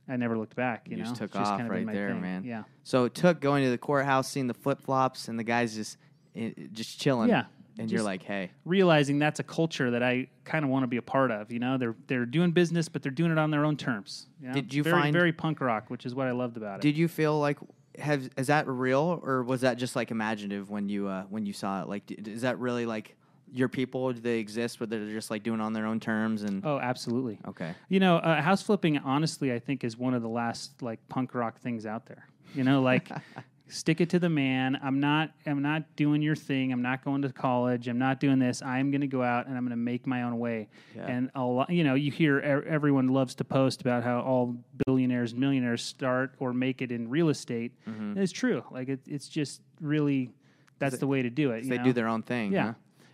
I 0.07 0.17
never 0.17 0.37
looked 0.37 0.55
back. 0.55 0.87
You, 0.87 0.97
You 0.97 1.03
know, 1.03 1.09
just 1.09 1.15
took 1.15 1.29
It's 1.31 1.37
just 1.37 1.51
off 1.51 1.59
kind 1.59 1.71
of 1.71 1.75
been 1.77 1.87
right 1.87 1.93
there, 1.93 2.09
thing. 2.09 2.21
man. 2.21 2.43
Yeah, 2.43 2.63
So 2.83 3.05
it 3.05 3.13
took 3.13 3.39
going 3.39 3.63
to 3.63 3.69
the 3.69 3.77
courthouse, 3.77 4.27
seeing 4.29 4.47
the 4.47 4.53
flip 4.53 4.81
flops, 4.81 5.27
and 5.29 5.39
the 5.39 5.43
guys 5.43 5.75
just 5.75 5.97
i- 6.35 6.53
just 6.73 6.99
chilling. 6.99 7.29
Yeah, 7.29 7.45
And 7.79 7.89
you're 7.91 8.03
like, 8.03 8.21
hey, 8.23 8.51
realizing 8.65 9.17
that's 9.19 9.39
a 9.39 9.43
culture 9.43 9.91
that 9.91 10.03
I 10.03 10.27
kind 10.43 10.65
of 10.65 10.69
want 10.71 10.83
to 10.83 10.87
be 10.87 10.97
a 10.97 11.01
part 11.01 11.31
of. 11.31 11.51
You 11.51 11.59
know, 11.59 11.77
they're 11.77 11.95
they're 12.07 12.25
doing 12.25 12.51
business, 12.51 12.89
but 12.89 13.01
they're 13.01 13.11
doing 13.11 13.31
it 13.31 13.37
on 13.37 13.49
their 13.51 13.63
own 13.65 13.77
terms. 13.77 14.27
You 14.41 14.47
know? 14.49 14.53
Did 14.53 14.73
you 14.73 14.83
very, 14.83 15.01
find- 15.01 15.13
very 15.13 15.31
punk 15.31 15.61
rock, 15.61 15.89
which 15.89 16.05
is 16.05 16.13
what 16.13 16.27
I 16.27 16.31
loved 16.31 16.57
about 16.57 16.79
it. 16.79 16.81
did 16.81 16.97
you 16.97 17.07
feel 17.07 17.39
like 17.39 17.57
have 17.99 18.27
is 18.37 18.47
that 18.47 18.67
real 18.67 19.19
or 19.23 19.43
was 19.43 19.61
that 19.61 19.77
just 19.77 19.95
like 19.95 20.09
imaginative 20.11 20.69
when 20.69 20.89
you 20.89 21.07
uh, 21.07 21.23
when 21.29 21.45
you 21.45 21.53
saw 21.53 21.81
it? 21.83 21.87
Like, 21.87 22.11
is 22.11 22.41
that 22.41 22.57
really 22.59 22.85
like 22.85 23.15
your 23.53 23.69
people? 23.69 24.11
Do 24.11 24.19
they 24.19 24.39
exist, 24.39 24.79
but 24.79 24.89
they're 24.89 25.09
just 25.09 25.31
like 25.31 25.43
doing 25.43 25.59
it 25.59 25.63
on 25.63 25.73
their 25.73 25.85
own 25.85 25.99
terms? 25.99 26.43
And 26.43 26.65
oh, 26.65 26.79
absolutely. 26.79 27.39
okay, 27.47 27.75
You 27.89 27.99
know, 27.99 28.17
uh, 28.17 28.41
house 28.41 28.61
flipping, 28.61 28.97
honestly, 28.97 29.53
I 29.53 29.59
think 29.59 29.83
is 29.83 29.97
one 29.97 30.13
of 30.13 30.21
the 30.21 30.29
last 30.29 30.81
like 30.81 30.99
punk 31.07 31.35
rock 31.35 31.59
things 31.59 31.85
out 31.85 32.05
there. 32.05 32.27
You 32.55 32.63
know, 32.63 32.81
like 32.81 33.09
stick 33.67 34.01
it 34.01 34.09
to 34.11 34.19
the 34.19 34.29
man. 34.29 34.79
I'm 34.83 34.99
not. 34.99 35.31
I'm 35.45 35.61
not 35.61 35.95
doing 35.95 36.21
your 36.21 36.35
thing. 36.35 36.71
I'm 36.71 36.81
not 36.81 37.03
going 37.03 37.21
to 37.21 37.31
college. 37.31 37.87
I'm 37.87 37.99
not 37.99 38.19
doing 38.19 38.39
this. 38.39 38.61
I'm 38.61 38.91
going 38.91 39.01
to 39.01 39.07
go 39.07 39.23
out 39.23 39.47
and 39.47 39.55
I'm 39.55 39.63
going 39.63 39.71
to 39.71 39.75
make 39.75 40.07
my 40.07 40.23
own 40.23 40.39
way. 40.39 40.69
Yeah. 40.95 41.07
And 41.07 41.31
a 41.35 41.43
lot, 41.43 41.69
you 41.69 41.83
know, 41.83 41.95
you 41.95 42.11
hear 42.11 42.39
everyone 42.39 43.09
loves 43.09 43.35
to 43.35 43.43
post 43.43 43.81
about 43.81 44.03
how 44.03 44.19
all 44.21 44.55
billionaires 44.85 45.31
and 45.31 45.41
millionaires 45.41 45.83
start 45.83 46.35
or 46.39 46.53
make 46.53 46.81
it 46.81 46.91
in 46.91 47.09
real 47.09 47.29
estate. 47.29 47.71
Mm-hmm. 47.87 48.17
It's 48.17 48.31
true. 48.31 48.63
Like 48.71 48.89
it, 48.89 48.99
it's 49.07 49.27
just 49.27 49.61
really 49.79 50.31
that's 50.79 50.97
the 50.97 51.07
way 51.07 51.21
to 51.21 51.29
do 51.29 51.51
it. 51.51 51.63
you 51.63 51.69
they 51.69 51.77
know? 51.77 51.83
do 51.83 51.93
their 51.93 52.07
own 52.07 52.23
thing. 52.23 52.51
Yeah. 52.51 52.65
huh? 52.65 52.73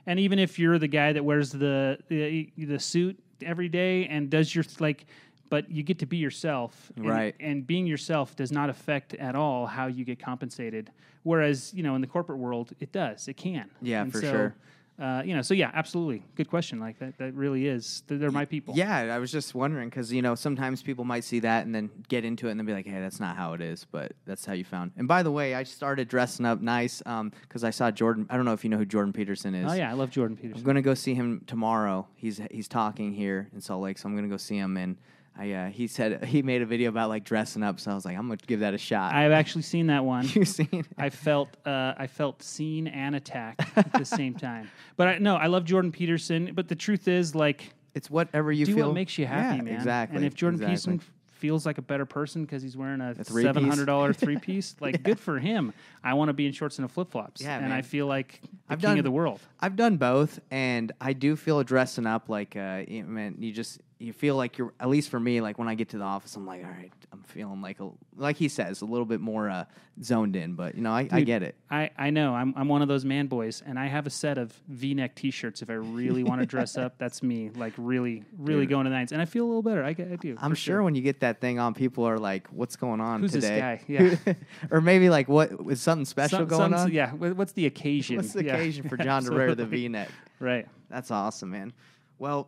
And 0.09 0.19
even 0.19 0.39
if 0.39 0.57
you're 0.57 0.79
the 0.79 0.87
guy 0.87 1.13
that 1.13 1.23
wears 1.23 1.51
the, 1.51 1.99
the 2.07 2.49
the 2.57 2.79
suit 2.79 3.17
every 3.43 3.69
day 3.69 4.07
and 4.07 4.27
does 4.27 4.53
your 4.55 4.65
like 4.79 5.05
but 5.49 5.69
you 5.69 5.83
get 5.83 5.99
to 5.99 6.05
be 6.05 6.17
yourself. 6.17 6.91
And, 6.95 7.07
Right. 7.07 7.35
And 7.39 7.65
being 7.65 7.85
yourself 7.85 8.35
does 8.35 8.51
not 8.51 8.69
affect 8.69 9.13
at 9.15 9.35
all 9.35 9.65
how 9.67 9.87
you 9.87 10.05
get 10.05 10.19
compensated. 10.19 10.91
Whereas, 11.23 11.73
you 11.73 11.83
know, 11.83 11.95
in 11.95 12.01
the 12.01 12.07
corporate 12.07 12.39
world, 12.39 12.71
it 12.79 12.91
does. 12.91 13.27
It 13.27 13.35
can. 13.37 13.69
Yeah, 13.81 14.01
And 14.01 14.11
for 14.11 14.21
so, 14.21 14.31
sure. 14.31 14.55
Uh, 14.99 15.21
you 15.23 15.33
know, 15.33 15.41
so 15.41 15.53
yeah, 15.53 15.71
absolutely. 15.73 16.23
Good 16.35 16.49
question. 16.49 16.79
Like 16.79 16.99
that, 16.99 17.17
that 17.19 17.33
really 17.33 17.67
is. 17.67 18.03
They're, 18.07 18.31
my 18.31 18.43
people. 18.43 18.75
Yeah, 18.75 19.15
I 19.15 19.17
was 19.17 19.31
just 19.31 19.55
wondering 19.55 19.89
because 19.89 20.11
you 20.11 20.21
know 20.21 20.35
sometimes 20.35 20.81
people 20.81 21.05
might 21.05 21.23
see 21.23 21.39
that 21.39 21.65
and 21.65 21.73
then 21.73 21.89
get 22.09 22.25
into 22.25 22.47
it 22.47 22.51
and 22.51 22.59
then 22.59 22.65
be 22.65 22.73
like, 22.73 22.85
"Hey, 22.85 22.99
that's 22.99 23.19
not 23.19 23.37
how 23.37 23.53
it 23.53 23.61
is," 23.61 23.85
but 23.89 24.11
that's 24.25 24.45
how 24.45 24.53
you 24.53 24.65
found. 24.65 24.91
And 24.97 25.07
by 25.07 25.23
the 25.23 25.31
way, 25.31 25.55
I 25.55 25.63
started 25.63 26.09
dressing 26.09 26.45
up 26.45 26.59
nice 26.59 26.99
because 26.99 27.63
I 27.63 27.69
saw 27.69 27.91
Jordan. 27.91 28.27
I 28.29 28.35
don't 28.35 28.45
know 28.45 28.53
if 28.53 28.63
you 28.65 28.69
know 28.69 28.77
who 28.77 28.85
Jordan 28.85 29.13
Peterson 29.13 29.55
is. 29.55 29.71
Oh 29.71 29.75
yeah, 29.75 29.89
I 29.89 29.93
love 29.93 30.09
Jordan 30.09 30.35
Peterson. 30.35 30.59
I'm 30.59 30.65
gonna 30.65 30.81
go 30.81 30.93
see 30.93 31.13
him 31.13 31.43
tomorrow. 31.47 32.05
He's 32.15 32.41
he's 32.51 32.67
talking 32.67 33.13
here 33.13 33.47
in 33.53 33.61
Salt 33.61 33.81
Lake, 33.81 33.97
so 33.97 34.09
I'm 34.09 34.15
gonna 34.15 34.27
go 34.27 34.37
see 34.37 34.57
him. 34.57 34.75
And 34.75 34.97
I 35.39 35.51
uh, 35.53 35.69
he 35.69 35.87
said 35.87 36.25
he 36.25 36.41
made 36.41 36.61
a 36.61 36.65
video 36.65 36.89
about 36.89 37.07
like 37.09 37.23
dressing 37.23 37.63
up, 37.63 37.79
so 37.79 37.91
I 37.91 37.95
was 37.95 38.03
like, 38.03 38.17
I'm 38.17 38.23
gonna 38.27 38.37
give 38.45 38.59
that 38.59 38.73
a 38.73 38.77
shot. 38.77 39.13
I've 39.13 39.31
actually 39.31 39.61
seen 39.61 39.87
that 39.87 40.03
one. 40.03 40.27
you 40.33 40.43
seen? 40.43 40.67
it? 40.71 40.85
I 40.97 41.09
felt 41.09 41.49
uh, 41.65 41.93
I 41.97 42.07
felt 42.07 42.43
seen 42.43 42.87
and 42.87 43.15
attacked 43.15 43.61
at 43.77 43.93
the 43.93 44.03
same 44.05 44.33
time. 44.35 44.69
But 44.97 45.07
I 45.07 45.17
no, 45.19 45.35
I 45.37 45.47
love 45.47 45.63
Jordan 45.63 45.91
Peterson. 45.93 46.51
But 46.53 46.67
the 46.67 46.75
truth 46.75 47.07
is, 47.07 47.35
like, 47.35 47.73
It's 47.95 48.09
whatever 48.09 48.51
you 48.51 48.65
do 48.65 48.75
feel 48.75 48.87
what 48.87 48.95
makes 48.95 49.17
you 49.17 49.25
happy, 49.25 49.57
Yeah, 49.57 49.61
man. 49.63 49.75
Exactly. 49.75 50.17
And 50.17 50.25
if 50.25 50.33
Jordan 50.35 50.59
exactly. 50.61 50.97
Peterson 50.97 51.13
feels 51.31 51.65
like 51.65 51.77
a 51.77 51.81
better 51.81 52.05
person 52.05 52.43
because 52.43 52.61
he's 52.61 52.75
wearing 52.75 52.99
a, 52.99 53.15
three-piece? 53.15 53.43
seven 53.43 53.63
hundred 53.65 53.85
dollar 53.85 54.11
three 54.23 54.37
piece, 54.37 54.75
like 54.81 55.01
good 55.03 55.17
for 55.17 55.39
him. 55.39 55.71
I 56.03 56.15
want 56.15 56.27
to 56.27 56.33
be 56.33 56.47
in 56.47 56.51
shorts 56.51 56.79
and 56.79 56.85
a 56.85 56.89
flip 56.89 57.11
flops, 57.11 57.41
Yeah, 57.41 57.55
and 57.59 57.69
man. 57.69 57.71
I 57.71 57.81
feel 57.81 58.07
like 58.07 58.41
the 58.41 58.73
I've 58.73 58.79
king 58.81 58.89
done- 58.89 58.97
of 58.97 59.03
the 59.05 59.11
world. 59.11 59.39
I've 59.61 59.77
done 59.77 59.95
both, 59.95 60.41
and 60.51 60.91
I 60.99 61.13
do 61.13 61.37
feel 61.37 61.63
dressing 61.63 62.05
up 62.05 62.27
like 62.27 62.57
uh, 62.57 62.83
you, 62.85 63.05
man, 63.05 63.37
you 63.39 63.53
just 63.53 63.79
you 64.01 64.13
feel 64.13 64.35
like 64.37 64.57
you're 64.57 64.73
at 64.79 64.87
least 64.87 65.09
for 65.09 65.19
me 65.19 65.41
like 65.41 65.57
when 65.59 65.67
I 65.67 65.75
get 65.75 65.89
to 65.89 65.97
the 65.97 66.05
office 66.05 66.35
I'm 66.37 66.45
like 66.45 66.63
all 66.63 66.69
right 66.71 66.91
I'm 67.11 67.21
feeling 67.23 67.61
like 67.61 67.81
a 67.81 67.89
like 68.15 68.37
he 68.37 68.47
says 68.47 68.81
a 68.81 68.85
little 68.85 69.05
bit 69.05 69.19
more 69.19 69.49
uh, 69.49 69.65
zoned 70.01 70.37
in 70.37 70.53
but 70.53 70.75
you 70.75 70.81
know 70.81 70.91
I, 70.91 71.05
I 71.11 71.19
get 71.21 71.43
it 71.43 71.55
I, 71.69 71.89
I 71.97 72.09
know 72.09 72.33
I'm 72.33 72.53
I'm 72.55 72.69
one 72.69 72.81
of 72.81 72.87
those 72.87 73.03
man 73.03 73.27
boys, 73.27 73.61
and 73.65 73.77
I 73.77 73.87
have 73.87 74.07
a 74.07 74.09
set 74.09 74.37
of 74.37 74.53
V-neck 74.69 75.15
T-shirts. 75.15 75.61
If 75.61 75.69
I 75.69 75.73
really 75.73 76.23
want 76.23 76.39
to 76.41 76.45
dress 76.55 76.77
up, 76.77 76.97
that's 76.97 77.21
me. 77.21 77.49
Like 77.53 77.73
really, 77.77 78.23
really 78.37 78.61
Dude. 78.61 78.69
going 78.69 78.83
to 78.85 78.89
the 78.89 78.95
nines, 78.95 79.11
and 79.11 79.21
I 79.21 79.25
feel 79.25 79.45
a 79.45 79.47
little 79.47 79.61
better. 79.61 79.83
I, 79.83 79.93
get- 79.93 80.11
I 80.11 80.15
do. 80.15 80.35
I'm 80.39 80.51
for 80.51 80.55
sure, 80.55 80.81
when 80.81 80.95
you 80.95 81.01
get 81.01 81.19
that 81.19 81.41
thing 81.41 81.59
on 81.59 81.73
people 81.73 82.05
are 82.05 82.17
like 82.17 82.47
what's 82.47 82.75
going 82.77 83.01
on 83.01 83.21
Who's 83.21 83.33
this 83.33 83.43
today 83.43 83.59
guy? 83.59 83.81
Yeah. 84.25 84.33
or 84.71 84.79
maybe 84.81 85.09
like 85.09 85.27
what 85.27 85.51
is 85.69 85.81
something 85.81 86.05
special 86.05 86.39
Some- 86.39 86.47
going 86.47 86.73
on 86.73 86.91
Yeah. 86.91 87.11
What's 87.11 87.51
the 87.51 87.65
occasion? 87.65 88.15
what's 88.15 88.33
the 88.33 88.45
Yeah. 88.45 88.55
occasion 88.55 88.87
for 88.89 88.95
John 89.03 89.23
to 89.25 89.31
wear 89.31 89.53
the 89.55 89.65
V-neck 89.65 90.09
Right. 90.39 90.67
That's 90.89 91.11
awesome, 91.11 91.51
man. 91.51 91.73
Well, 92.17 92.47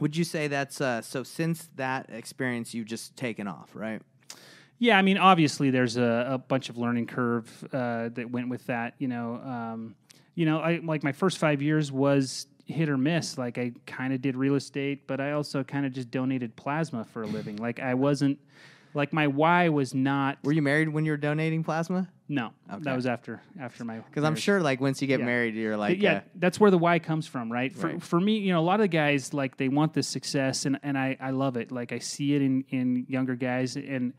would 0.00 0.16
you 0.16 0.24
say 0.24 0.48
that's 0.48 0.80
uh, 0.80 1.02
so? 1.02 1.22
Since 1.22 1.68
that 1.76 2.10
experience, 2.10 2.74
you've 2.74 2.86
just 2.86 3.16
taken 3.16 3.46
off, 3.46 3.70
right? 3.74 4.02
Yeah, 4.78 4.98
I 4.98 5.02
mean, 5.02 5.18
obviously, 5.18 5.70
there's 5.70 5.96
a, 5.96 6.26
a 6.32 6.38
bunch 6.38 6.68
of 6.68 6.76
learning 6.76 7.06
curve 7.06 7.68
uh, 7.72 8.08
that 8.10 8.30
went 8.30 8.48
with 8.48 8.66
that. 8.66 8.94
You 8.98 9.08
know, 9.08 9.36
um, 9.36 9.94
you 10.34 10.46
know, 10.46 10.60
I 10.60 10.80
like 10.82 11.02
my 11.02 11.12
first 11.12 11.38
five 11.38 11.62
years 11.62 11.92
was 11.92 12.46
hit 12.66 12.88
or 12.88 12.96
miss. 12.96 13.38
Like 13.38 13.58
I 13.58 13.72
kind 13.86 14.12
of 14.12 14.22
did 14.22 14.36
real 14.36 14.54
estate, 14.54 15.06
but 15.06 15.20
I 15.20 15.32
also 15.32 15.62
kind 15.62 15.86
of 15.86 15.92
just 15.92 16.10
donated 16.10 16.56
plasma 16.56 17.04
for 17.04 17.22
a 17.22 17.26
living. 17.26 17.56
Like 17.56 17.80
I 17.80 17.94
wasn't 17.94 18.38
like 18.94 19.12
my 19.12 19.26
why 19.26 19.68
was 19.68 19.94
not. 19.94 20.38
Were 20.44 20.52
you 20.52 20.62
married 20.62 20.88
when 20.88 21.04
you 21.04 21.10
were 21.12 21.16
donating 21.16 21.62
plasma? 21.64 22.08
no, 22.26 22.52
Okay. 22.72 22.84
that 22.84 22.96
was 22.96 23.04
after 23.06 23.42
after 23.60 23.84
my. 23.84 23.98
Because 23.98 24.24
I'm 24.24 24.34
sure, 24.34 24.60
like, 24.60 24.80
once 24.80 25.02
you 25.02 25.06
get 25.08 25.20
Yeah. 25.20 25.26
married, 25.26 25.54
you're 25.54 25.76
like, 25.76 26.00
yeah, 26.00 26.12
uh, 26.12 26.20
that's 26.36 26.58
where 26.58 26.70
the 26.70 26.78
why 26.78 26.98
comes 26.98 27.26
from, 27.26 27.52
right? 27.52 27.70
For 27.72 27.88
Right. 27.88 28.02
for 28.02 28.18
me, 28.18 28.38
you 28.38 28.52
know, 28.52 28.60
a 28.60 28.64
lot 28.64 28.80
of 28.80 28.88
guys 28.90 29.34
like 29.34 29.56
they 29.58 29.68
want 29.68 29.92
this 29.92 30.08
success, 30.08 30.64
and 30.64 30.78
and 30.82 30.96
I 30.96 31.16
I 31.20 31.30
love 31.32 31.56
it. 31.58 31.70
Like 31.70 31.92
I 31.92 31.98
see 31.98 32.34
it 32.34 32.40
in 32.42 32.64
in 32.70 33.04
younger 33.08 33.34
guys, 33.36 33.76
and 33.76 34.14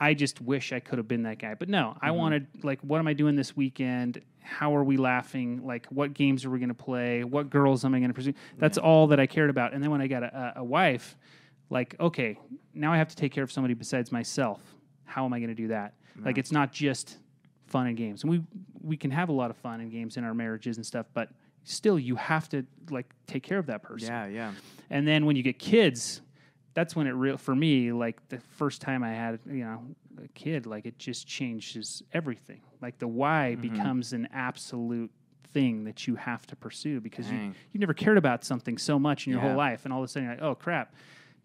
I 0.00 0.14
just 0.14 0.40
wish 0.40 0.72
I 0.72 0.80
could 0.80 0.98
have 0.98 1.08
been 1.08 1.22
that 1.24 1.38
guy. 1.38 1.54
But 1.54 1.68
no, 1.68 1.94
Mm-hmm. 1.96 2.06
I 2.06 2.10
wanted 2.12 2.46
like, 2.62 2.80
what 2.82 2.98
am 2.98 3.06
I 3.08 3.12
doing 3.12 3.34
this 3.36 3.56
weekend? 3.56 4.20
How 4.40 4.74
are 4.76 4.82
we 4.84 4.96
laughing? 4.96 5.64
Like, 5.64 5.86
what 5.86 6.14
games 6.14 6.44
are 6.44 6.50
we 6.50 6.58
going 6.58 6.68
to 6.68 6.74
play? 6.74 7.22
What 7.24 7.48
girls 7.50 7.84
am 7.84 7.94
I 7.94 7.98
going 8.00 8.10
to 8.10 8.14
pursue? 8.14 8.34
That's 8.58 8.76
all 8.78 9.06
that 9.08 9.20
I 9.20 9.26
cared 9.26 9.50
about. 9.50 9.72
And 9.72 9.82
then 9.82 9.90
when 9.90 10.00
I 10.00 10.06
got 10.08 10.22
a 10.24 10.54
a 10.56 10.64
wife, 10.64 11.16
like, 11.72 11.96
okay, 11.98 12.38
now 12.74 12.92
I 12.92 12.98
have 12.98 13.08
to 13.08 13.16
take 13.16 13.32
care 13.32 13.42
of 13.44 13.50
somebody 13.50 13.74
besides 13.74 14.12
myself. 14.12 14.60
How 15.04 15.24
am 15.24 15.32
I 15.32 15.38
going 15.38 15.48
to 15.48 15.54
do 15.54 15.68
that? 15.68 15.94
Like, 16.24 16.36
it's 16.38 16.52
not 16.52 16.72
just 16.72 17.16
fun 17.66 17.86
and 17.86 17.96
games. 17.96 18.22
And 18.22 18.30
we 18.30 18.42
we 18.82 18.96
can 18.96 19.10
have 19.10 19.28
a 19.30 19.32
lot 19.32 19.50
of 19.50 19.56
fun 19.56 19.80
and 19.80 19.90
games 19.90 20.16
in 20.16 20.24
our 20.24 20.34
marriages 20.34 20.76
and 20.76 20.84
stuff, 20.84 21.06
but 21.14 21.30
still, 21.64 21.98
you 21.98 22.16
have 22.16 22.48
to 22.50 22.64
like 22.90 23.06
take 23.26 23.42
care 23.42 23.58
of 23.58 23.66
that 23.66 23.82
person. 23.82 24.08
yeah, 24.08 24.26
yeah, 24.26 24.52
And 24.90 25.06
then 25.08 25.24
when 25.24 25.36
you 25.36 25.42
get 25.42 25.58
kids, 25.58 26.20
that's 26.74 26.94
when 26.96 27.06
it 27.06 27.12
real 27.12 27.36
for 27.38 27.54
me. 27.54 27.92
Like 27.92 28.28
the 28.28 28.38
first 28.40 28.82
time 28.82 29.02
I 29.02 29.12
had 29.14 29.38
you 29.46 29.64
know 29.64 29.82
a 30.22 30.28
kid, 30.28 30.66
like 30.66 30.84
it 30.84 30.98
just 30.98 31.26
changes 31.26 32.02
everything. 32.12 32.60
Like 32.82 32.98
the 32.98 33.08
why 33.08 33.56
Mm-hmm. 33.56 33.60
becomes 33.74 34.12
an 34.12 34.28
absolute 34.32 35.10
thing 35.54 35.84
that 35.84 36.06
you 36.06 36.14
have 36.16 36.46
to 36.48 36.56
pursue 36.56 37.00
because 37.00 37.30
you 37.30 37.38
Dang. 37.38 37.54
you 37.72 37.80
never 37.80 37.94
cared 37.94 38.18
about 38.18 38.44
something 38.44 38.76
so 38.78 38.98
much 38.98 39.26
in 39.26 39.32
your 39.32 39.40
Yeah. 39.40 39.48
whole 39.48 39.56
life, 39.56 39.84
and 39.84 39.92
all 39.94 40.00
of 40.00 40.04
a 40.04 40.08
sudden 40.08 40.24
you're 40.28 40.34
like, 40.36 40.42
oh 40.44 40.54
crap. 40.54 40.94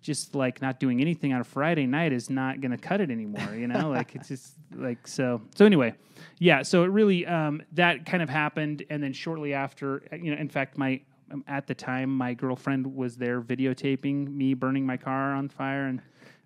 Just 0.01 0.35
like 0.35 0.61
not 0.61 0.79
doing 0.79 1.01
anything 1.01 1.33
on 1.33 1.41
a 1.41 1.43
Friday 1.43 1.85
night 1.85 2.13
is 2.13 2.29
not 2.29 2.61
going 2.61 2.71
to 2.71 2.77
cut 2.77 3.01
it 3.01 3.11
anymore, 3.11 3.53
you 3.55 3.67
know. 3.67 3.89
like 3.89 4.15
it's 4.15 4.29
just 4.29 4.53
like 4.75 5.05
so. 5.07 5.41
So 5.55 5.65
anyway, 5.65 5.95
yeah. 6.39 6.61
So 6.61 6.83
it 6.83 6.87
really 6.87 7.25
um, 7.25 7.61
that 7.73 8.05
kind 8.05 8.23
of 8.23 8.29
happened, 8.29 8.83
and 8.89 9.01
then 9.03 9.11
shortly 9.13 9.53
after, 9.53 10.03
you 10.11 10.33
know, 10.33 10.39
in 10.39 10.49
fact, 10.49 10.77
my 10.77 11.01
um, 11.31 11.43
at 11.47 11.67
the 11.67 11.75
time 11.75 12.09
my 12.15 12.33
girlfriend 12.33 12.95
was 12.95 13.17
there 13.17 13.41
videotaping 13.41 14.33
me 14.33 14.53
burning 14.53 14.85
my 14.85 14.97
car 14.97 15.33
on 15.33 15.49
fire, 15.49 15.87
and 15.87 16.01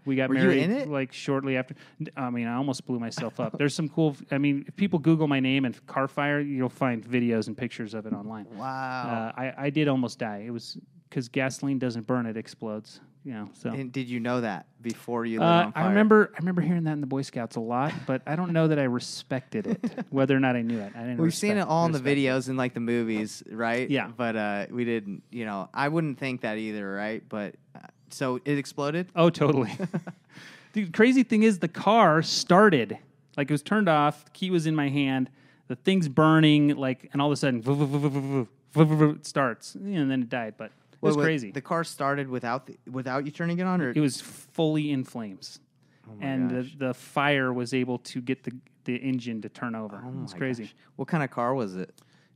we 0.06 0.16
got 0.16 0.30
Were 0.30 0.36
married 0.36 0.64
in 0.64 0.72
it? 0.72 0.88
like 0.88 1.14
shortly 1.14 1.58
after. 1.58 1.76
I 2.18 2.32
mean, 2.32 2.48
I 2.48 2.56
almost 2.56 2.88
blew 2.88 3.00
myself 3.00 3.40
up. 3.40 3.58
There's 3.60 3.76
some 3.76 3.90
cool. 3.90 4.16
I 4.32 4.40
mean, 4.40 4.66
if 4.68 4.76
people 4.76 4.98
Google 4.98 5.28
my 5.28 5.40
name 5.40 5.66
and 5.66 5.86
car 5.86 6.08
fire, 6.08 6.40
you'll 6.40 6.70
find 6.70 7.06
videos 7.06 7.46
and 7.48 7.56
pictures 7.56 7.94
of 7.94 8.08
it 8.08 8.14
online. 8.14 8.48
wow. 8.56 9.32
Uh, 9.38 9.40
I, 9.40 9.54
I 9.66 9.70
did 9.70 9.88
almost 9.88 10.18
die. 10.18 10.44
It 10.48 10.50
was 10.52 10.80
because 11.12 11.28
gasoline 11.28 11.78
doesn't 11.78 12.08
burn; 12.08 12.26
it 12.26 12.38
explodes. 12.38 13.02
You 13.24 13.34
know. 13.34 13.50
So. 13.54 13.70
And 13.70 13.92
did 13.92 14.10
you 14.10 14.20
know 14.20 14.42
that 14.42 14.66
before 14.82 15.26
you? 15.26 15.42
Uh, 15.42 15.72
I 15.76 15.90
remember. 15.90 16.32
I 16.34 16.40
remember 16.40 16.62
hearing 16.62 16.86
that 16.86 16.94
in 16.94 17.02
the 17.02 17.08
Boy 17.08 17.22
Scouts 17.22 17.58
a 17.58 17.60
lot, 17.60 17.94
but 18.08 18.24
I 18.26 18.36
don't 18.36 18.52
know 18.52 18.68
that 18.70 18.80
I 18.80 18.84
respected 18.84 19.68
it, 19.68 20.06
whether 20.10 20.36
or 20.36 20.40
not 20.40 20.56
I 20.56 20.64
knew 20.64 20.80
it. 20.80 20.94
I 20.96 21.02
didn't. 21.02 21.18
We've 21.18 21.26
respect, 21.26 21.42
seen 21.42 21.58
it 21.58 21.68
all 21.68 21.86
in 21.86 21.92
the 21.92 22.00
videos 22.00 22.40
it. 22.40 22.48
and 22.50 22.58
like 22.58 22.74
the 22.74 22.80
movies, 22.80 23.44
right? 23.52 23.88
Yeah. 23.90 24.08
But 24.08 24.36
uh, 24.36 24.66
we 24.72 24.86
didn't. 24.86 25.22
You 25.30 25.46
know, 25.46 25.70
I 25.74 25.90
wouldn't 25.90 26.18
think 26.18 26.42
that 26.42 26.58
either, 26.58 26.92
right? 26.92 27.22
But 27.30 27.56
uh, 27.76 27.80
so 28.10 28.40
it 28.44 28.58
exploded. 28.58 29.10
Oh, 29.16 29.30
totally. 29.30 29.78
the 30.74 30.88
crazy 30.90 31.22
thing 31.22 31.44
is, 31.44 31.60
the 31.60 31.68
car 31.68 32.24
started 32.24 32.98
like 33.38 33.50
it 33.50 33.54
was 33.54 33.62
turned 33.62 33.90
off. 33.90 34.26
The 34.26 34.32
key 34.32 34.52
was 34.52 34.68
in 34.68 34.76
my 34.76 34.90
hand. 34.90 35.30
The 35.68 35.76
thing's 35.76 36.10
burning, 36.10 36.76
like, 36.76 37.10
and 37.14 37.22
all 37.22 37.30
of 37.30 37.34
a 37.34 37.38
sudden, 37.38 38.48
it 38.76 39.26
starts, 39.26 39.76
and 39.76 40.12
then 40.12 40.24
it 40.24 40.30
died. 40.30 40.56
But 40.58 40.72
it 41.02 41.06
was 41.06 41.16
Wait, 41.18 41.22
wait, 41.22 41.26
crazy. 41.28 41.52
The 41.52 41.62
car 41.62 41.84
started 41.84 42.28
without 42.30 42.68
the, 42.68 42.78
without 42.90 43.26
you 43.26 43.32
turning 43.32 43.60
it 43.60 43.64
on, 43.64 43.82
or 43.82 43.90
it 43.92 44.00
was 44.00 44.22
fully 44.22 44.92
in 44.92 45.04
flames, 45.04 45.60
Oh 46.08 46.12
and 46.22 46.50
the, 46.50 46.62
gosh. 46.64 46.76
the 46.78 46.94
fire 46.94 47.52
was 47.54 47.74
able 47.74 47.98
to 48.00 48.22
get 48.22 48.44
the 48.44 48.52
the 48.84 48.96
engine 48.96 49.42
to 49.44 49.50
turn 49.50 49.76
over. 49.76 50.02
Oh 50.04 50.10
it 50.10 50.22
was 50.22 50.34
crazy. 50.34 50.64
gosh. 50.64 50.76
What 50.96 51.08
kind 51.08 51.24
of 51.24 51.30
car 51.32 51.54
was 51.54 51.76
it? 51.76 51.90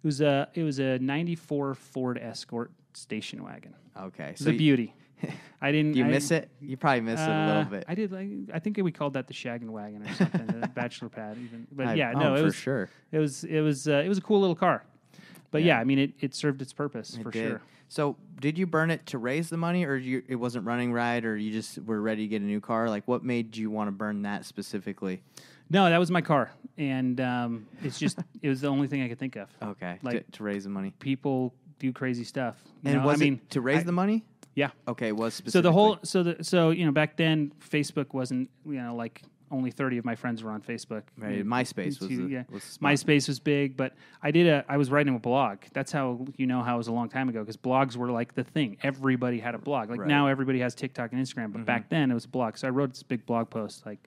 It 0.03 0.05
was 0.07 0.21
a 0.21 0.47
it 0.53 0.63
was 0.63 0.79
a 0.79 0.97
'94 0.99 1.75
Ford 1.75 2.17
Escort 2.21 2.71
station 2.93 3.43
wagon. 3.43 3.73
Okay, 3.99 4.33
a 4.39 4.51
you- 4.51 4.57
beauty. 4.57 4.93
I 5.61 5.71
didn't. 5.71 5.93
Do 5.93 5.99
you 5.99 6.05
I 6.05 6.09
miss 6.09 6.27
didn't- 6.29 6.43
it? 6.43 6.49
You 6.61 6.77
probably 6.77 7.01
miss 7.01 7.19
it 7.21 7.29
a 7.29 7.45
little 7.47 7.61
Uh, 7.61 7.65
bit. 7.65 7.85
I 7.87 7.95
did. 7.95 8.11
Like, 8.11 8.29
I 8.53 8.59
think 8.59 8.77
we 8.77 8.91
called 8.91 9.13
that 9.13 9.27
the 9.27 9.33
shaggin' 9.33 9.69
wagon 9.69 10.03
or 10.05 10.13
something, 10.13 10.45
the 10.47 10.67
bachelor 10.75 11.07
pad, 11.09 11.37
even. 11.41 11.65
But 11.71 11.87
I- 11.87 11.93
yeah, 11.93 12.11
oh, 12.15 12.19
no, 12.19 12.33
it 12.35 12.39
for 12.39 12.43
was 12.45 12.55
sure. 12.55 12.89
It 13.11 13.19
was 13.19 13.43
it 13.45 13.61
was 13.61 13.87
uh, 13.87 14.01
it 14.05 14.09
was 14.09 14.17
a 14.17 14.21
cool 14.21 14.41
little 14.41 14.55
car. 14.55 14.83
But 15.51 15.63
yeah, 15.63 15.79
I 15.79 15.85
mean, 15.85 15.99
it, 15.99 16.13
it 16.19 16.35
served 16.35 16.61
its 16.61 16.73
purpose 16.73 17.15
It 17.15 17.23
for 17.23 17.31
did. 17.31 17.47
sure. 17.47 17.61
So, 17.87 18.17
did 18.41 18.57
you 18.57 18.65
burn 18.65 18.89
it 18.91 19.05
to 19.07 19.17
raise 19.17 19.49
the 19.49 19.57
money, 19.57 19.85
or 19.85 19.95
you, 19.95 20.23
it 20.27 20.35
wasn't 20.35 20.65
running 20.65 20.91
right, 20.91 21.23
or 21.23 21.37
you 21.37 21.51
just 21.51 21.77
were 21.83 22.01
ready 22.01 22.23
to 22.23 22.27
get 22.27 22.41
a 22.41 22.45
new 22.45 22.59
car? 22.59 22.89
Like, 22.89 23.07
what 23.07 23.23
made 23.23 23.55
you 23.55 23.69
want 23.69 23.87
to 23.87 23.91
burn 23.91 24.23
that 24.23 24.43
specifically? 24.45 25.21
No, 25.69 25.89
that 25.89 25.97
was 25.97 26.11
my 26.11 26.21
car, 26.21 26.51
and 26.77 27.19
um, 27.21 27.67
it's 27.83 27.97
just 27.99 28.19
it 28.41 28.49
was 28.49 28.61
the 28.61 28.67
only 28.67 28.87
thing 28.87 29.01
I 29.03 29.07
could 29.07 29.19
think 29.19 29.35
of. 29.35 29.49
Okay, 29.61 29.99
Like- 30.01 30.25
to, 30.25 30.31
to 30.37 30.43
raise 30.43 30.63
the 30.63 30.69
money. 30.69 30.91
People 30.99 31.53
do 31.79 31.91
crazy 31.93 32.23
stuff. 32.23 32.57
You 32.83 32.91
And 32.91 33.01
know? 33.01 33.07
was 33.07 33.21
I 33.21 33.23
mean, 33.23 33.41
to 33.51 33.61
raise 33.61 33.79
I- 33.79 33.83
the 33.83 33.91
money? 33.91 34.23
yeah. 34.55 34.69
Okay, 34.87 35.11
was 35.11 35.33
specifically. 35.33 35.59
So 35.59 35.61
the 35.61 35.71
whole 35.71 35.97
so 36.03 36.23
the 36.23 36.43
so 36.43 36.69
you 36.71 36.85
know 36.85 36.91
back 36.91 37.17
then 37.17 37.51
Facebook 37.69 38.13
wasn't 38.13 38.49
you 38.65 38.81
know 38.81 38.95
like 38.95 39.21
only 39.55 39.71
30 39.71 39.97
of 39.97 40.05
my 40.05 40.15
friends 40.15 40.43
were 40.43 40.51
on 40.51 40.61
Facebook. 40.61 41.03
Right, 41.17 41.37
You- 41.37 41.45
MySpace 41.45 41.99
was 42.01 42.09
you- 42.11 42.27
the- 42.27 42.33
yeah. 42.33 42.43
was. 42.51 42.77
MySpace 42.81 43.27
was 43.27 43.39
big, 43.39 43.75
but 43.77 43.93
I 44.21 44.31
did 44.31 44.47
a 44.47 44.63
I 44.67 44.77
was 44.77 44.91
writing 44.91 45.15
a 45.15 45.19
blog. 45.19 45.59
That's 45.73 45.91
how 45.91 46.25
you 46.37 46.45
know 46.47 46.61
how 46.61 46.75
it 46.75 46.77
was 46.77 46.87
a 46.87 46.93
long 46.93 47.09
time 47.09 47.29
ago 47.29 47.39
because 47.41 47.57
blogs 47.57 47.95
were 47.95 48.11
like 48.11 48.35
the 48.35 48.43
thing. 48.43 48.77
Everybody 48.83 49.39
had 49.39 49.55
a 49.55 49.59
blog. 49.59 49.89
Like 49.89 49.99
Right. 50.01 50.07
now 50.09 50.27
everybody 50.27 50.59
has 50.59 50.75
TikTok 50.75 51.11
and 51.13 51.21
Instagram, 51.21 51.53
but 51.53 51.65
back 51.65 51.89
then 51.89 52.11
it 52.11 52.13
was 52.13 52.25
a 52.25 52.29
blog. 52.29 52.57
So 52.57 52.67
I 52.67 52.71
wrote 52.71 52.89
this 52.91 53.03
big 53.03 53.25
blog 53.25 53.49
post 53.49 53.85
like 53.85 53.99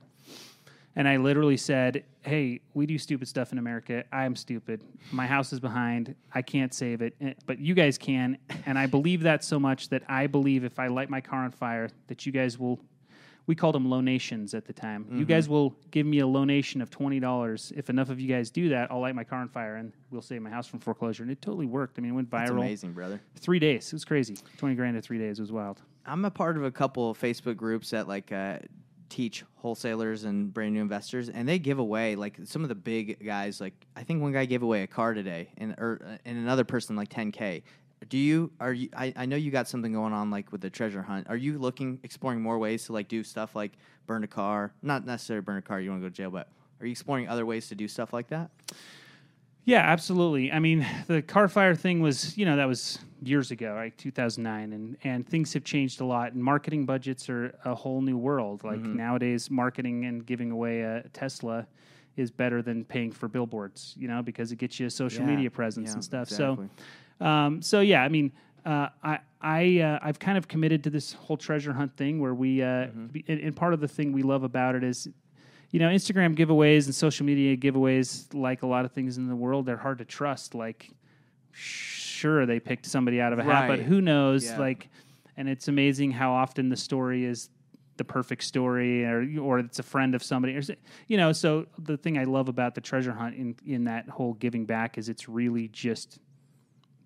and 0.97 1.07
I 1.07 1.17
literally 1.17 1.57
said, 1.57 2.03
"Hey, 2.23 2.61
we 2.75 2.85
do 2.85 2.99
stupid 2.99 3.29
stuff 3.29 3.53
in 3.53 3.59
America. 3.59 4.03
I'm 4.13 4.35
stupid. 4.35 4.81
My 5.13 5.27
house 5.29 5.53
is 5.53 5.61
behind. 5.61 6.17
I 6.35 6.43
can't 6.43 6.75
save 6.75 7.03
it, 7.03 7.15
eh, 7.21 7.35
but 7.47 7.61
you 7.61 7.75
guys 7.75 7.99
can." 7.99 8.37
And 8.67 8.77
I 8.77 8.87
believe 8.87 9.23
that 9.23 9.45
so 9.45 9.61
much 9.61 9.91
that 9.91 10.03
I 10.09 10.27
believe 10.27 10.65
if 10.65 10.79
I 10.81 10.89
light 10.89 11.09
my 11.09 11.21
car 11.21 11.45
on 11.45 11.53
fire, 11.53 11.89
that 12.09 12.27
you 12.27 12.33
guys 12.33 12.59
will. 12.59 12.81
We 13.49 13.55
called 13.55 13.75
them 13.75 13.91
lonations 13.91 14.53
at 14.53 14.67
the 14.67 14.75
time. 14.75 15.07
You 15.11 15.25
guys 15.25 15.49
will 15.49 15.75
give 15.91 16.07
me 16.07 16.19
a 16.21 16.27
lonation 16.27 16.83
of 16.83 16.91
twenty 16.91 17.19
dollars. 17.19 17.73
If 17.75 17.89
enough 17.89 18.11
of 18.11 18.21
you 18.21 18.29
guys 18.29 18.51
do 18.51 18.69
that, 18.69 18.93
I'll 18.93 19.01
light 19.01 19.15
my 19.15 19.25
car 19.25 19.41
on 19.41 19.49
fire 19.49 19.77
and 19.77 19.93
we'll 20.11 20.21
save 20.21 20.43
my 20.43 20.51
house 20.51 20.67
from 20.67 20.81
foreclosure. 20.81 21.23
And 21.23 21.33
it 21.33 21.41
totally 21.41 21.65
worked. 21.65 21.99
I 21.99 22.03
mean, 22.03 22.13
it 22.13 22.15
went 22.15 22.31
That's 22.31 22.51
viral. 22.51 22.59
amazing, 22.59 22.93
brother. 22.93 23.21
Three 23.37 23.59
days. 23.59 23.87
It 23.87 23.95
was 23.95 24.05
crazy. 24.05 24.37
Twenty 24.59 24.75
grand 24.75 24.97
in 24.97 25.03
three 25.03 25.19
days. 25.19 25.39
It 25.39 25.43
was 25.43 25.51
wild. 25.51 25.81
I'm 26.05 26.27
a 26.27 26.31
part 26.31 26.59
of 26.59 26.65
a 26.65 26.71
couple 26.71 27.11
of 27.11 27.19
Facebook 27.19 27.57
groups 27.57 27.89
that 27.91 28.07
like 28.07 28.31
uh, 28.33 28.59
teach 29.09 29.45
wholesalers 29.57 30.25
and 30.25 30.53
brand 30.53 30.75
new 30.75 30.83
investors, 30.83 31.31
and 31.31 31.49
they 31.49 31.59
give 31.59 31.79
away 31.79 32.17
like 32.17 32.37
some 32.45 32.63
of 32.63 32.69
the 32.69 32.75
big 32.75 33.25
guys. 33.25 33.63
Like 33.63 33.87
I 33.97 34.03
think 34.03 34.21
one 34.21 34.33
guy 34.33 34.45
gave 34.45 34.63
away 34.63 34.83
a 34.83 34.87
car 34.87 35.15
today, 35.15 35.49
and 35.57 35.75
or 35.79 36.03
uh, 36.05 36.17
and 36.27 36.37
another 36.37 36.65
person 36.65 36.97
like 36.97 37.09
10k. 37.09 37.63
Do 38.09 38.17
you 38.19 38.51
are 38.61 38.73
you? 38.73 38.89
I, 38.97 39.13
I 39.17 39.27
know 39.27 39.37
you 39.37 39.51
got 39.51 39.69
something 39.69 39.93
going 39.93 40.13
on 40.13 40.31
like 40.31 40.51
with 40.53 40.61
the 40.61 40.71
treasure 40.71 41.03
hunt. 41.03 41.27
Are 41.29 41.37
you 41.37 41.59
looking 41.59 41.99
exploring 42.03 42.41
more 42.41 42.59
ways 42.59 42.87
to 42.87 42.93
like 42.93 43.09
do 43.09 43.23
stuff 43.23 43.55
like 43.55 43.73
burn 44.07 44.25
a 44.25 44.29
car? 44.29 44.73
Not 44.83 45.05
necessarily 45.05 45.43
burn 45.43 45.59
a 45.59 45.63
car. 45.63 45.81
You 45.81 45.91
want 45.91 46.03
to 46.03 46.07
go 46.07 46.11
to 46.11 46.15
jail, 46.15 46.31
but 46.31 46.49
are 46.81 46.87
you 46.87 46.93
exploring 46.93 47.29
other 47.29 47.45
ways 47.45 47.69
to 47.69 47.75
do 47.75 47.87
stuff 47.89 48.13
like 48.13 48.29
that? 48.29 48.51
Yeah, 49.65 49.81
absolutely. 49.81 50.51
I 50.51 50.61
mean, 50.61 50.87
the 51.09 51.21
car 51.21 51.47
fire 51.47 51.75
thing 51.75 52.01
was, 52.01 52.39
you 52.39 52.47
know, 52.47 52.57
that 52.57 52.67
was 52.67 53.01
years 53.23 53.51
ago, 53.51 53.75
like 53.77 53.97
2009 53.99 54.73
and 54.73 54.97
and 55.05 55.29
things 55.29 55.53
have 55.53 55.65
changed 55.65 56.01
a 56.01 56.05
lot 56.07 56.33
and 56.33 56.43
marketing 56.43 56.87
budgets 56.87 57.29
are 57.29 57.55
a 57.67 57.75
whole 57.75 58.01
new 58.01 58.17
world. 58.17 58.65
Like 58.65 58.81
Mm-hmm. 58.81 58.97
nowadays 58.97 59.51
marketing 59.51 60.07
and 60.07 60.25
giving 60.25 60.51
away 60.53 60.81
a 60.81 61.03
Tesla 61.13 61.67
is 62.17 62.31
better 62.31 62.63
than 62.63 62.85
paying 62.85 63.13
for 63.13 63.29
billboards, 63.29 63.95
you 63.99 64.09
know, 64.09 64.23
because 64.23 64.51
it 64.51 64.57
gets 64.57 64.81
you 64.81 64.87
a 64.87 64.91
social 64.91 65.21
Yeah, 65.21 65.27
media 65.33 65.51
presence 65.51 65.91
yeah, 65.91 65.95
and 65.95 66.05
stuff. 66.05 66.29
exactly. 66.31 66.67
So 66.79 66.85
um 67.21 67.63
so 67.63 67.81
yeah, 67.81 68.03
I 68.03 68.09
mean, 68.09 68.33
uh, 68.65 68.89
I 69.03 69.19
I 69.41 69.81
uh, 69.81 69.99
I've 70.03 70.19
kind 70.19 70.37
of 70.39 70.49
committed 70.49 70.85
to 70.85 70.91
this 70.91 71.13
whole 71.13 71.37
treasure 71.37 71.73
hunt 71.73 71.97
thing 71.97 72.21
where 72.21 72.35
we 72.35 72.63
uh, 72.63 72.67
Mm-hmm. 72.67 73.07
be- 73.07 73.25
and, 73.29 73.41
and 73.41 73.57
part 73.57 73.73
of 73.75 73.81
the 73.81 73.89
thing 73.89 74.13
we 74.13 74.23
love 74.23 74.43
about 74.45 74.75
it 74.75 74.85
is. 74.85 75.09
You 75.71 75.81
know, 75.81 75.89
Instagram 75.91 76.35
giveaways 76.35 76.87
and 76.87 76.95
social 76.95 77.27
media 77.27 77.55
giveaways, 77.55 78.33
like 78.33 78.63
a 78.63 78.67
lot 78.67 78.87
of 78.87 78.93
things 78.93 79.19
in 79.19 79.29
the 79.29 79.37
world, 79.37 79.67
they're 79.67 79.77
hard 79.77 79.99
to 79.99 80.05
trust. 80.07 80.55
Like, 80.55 80.89
sure, 81.53 82.47
they 82.47 82.59
picked 82.61 82.87
somebody 82.87 83.21
out 83.21 83.33
of 83.33 83.39
a 83.39 83.43
hat, 83.45 83.69
but 83.69 83.79
who 83.81 84.01
knows? 84.01 84.47
Yeah. 84.47 84.59
Like, 84.59 84.89
and 85.37 85.49
it's 85.49 85.69
amazing 85.69 86.13
how 86.13 86.33
often 86.33 86.69
the 86.71 86.77
story 86.77 87.25
is 87.25 87.51
the 87.99 88.05
perfect 88.05 88.45
story, 88.45 89.05
or 89.05 89.29
or 89.41 89.59
it's 89.59 89.79
a 89.79 89.83
friend 89.83 90.15
of 90.15 90.23
somebody, 90.23 90.57
or 90.57 90.63
you 91.07 91.17
know. 91.17 91.33
So 91.33 91.67
the 91.79 91.97
thing 91.97 92.17
I 92.17 92.25
love 92.25 92.49
about 92.49 92.75
the 92.75 92.81
treasure 92.81 93.13
hunt 93.13 93.35
in 93.37 93.55
in 93.67 93.85
that 93.85 94.09
whole 94.09 94.35
giving 94.35 94.65
back 94.65 94.97
is 94.99 95.09
it's 95.09 95.29
really 95.29 95.69
just 95.69 96.19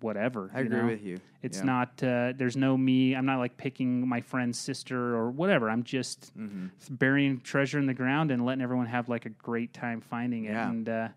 whatever. 0.03 0.51
I 0.53 0.59
you 0.59 0.65
agree 0.65 0.77
know? 0.79 0.85
with 0.87 1.03
you. 1.03 1.19
It's 1.41 1.57
Yeah. 1.59 1.63
not. 1.63 2.03
Uh, 2.03 2.33
there's 2.35 2.55
no 2.57 2.77
me. 2.77 3.15
I'm 3.15 3.25
not 3.25 3.39
like 3.39 3.57
picking 3.57 4.07
my 4.07 4.21
friend's 4.21 4.59
sister 4.59 5.15
or 5.15 5.31
whatever. 5.31 5.69
I'm 5.69 5.83
just 5.83 6.37
Mm-hmm. 6.37 6.67
burying 6.95 7.39
treasure 7.41 7.79
in 7.79 7.85
the 7.87 7.93
ground 7.93 8.29
and 8.31 8.45
letting 8.45 8.61
everyone 8.61 8.85
have 8.87 9.09
like 9.09 9.25
a 9.25 9.29
great 9.29 9.73
time 9.73 10.01
finding 10.01 10.45
it. 10.45 10.51
Yeah. 10.51 10.69
And 10.69 10.89
uh, 10.89 11.07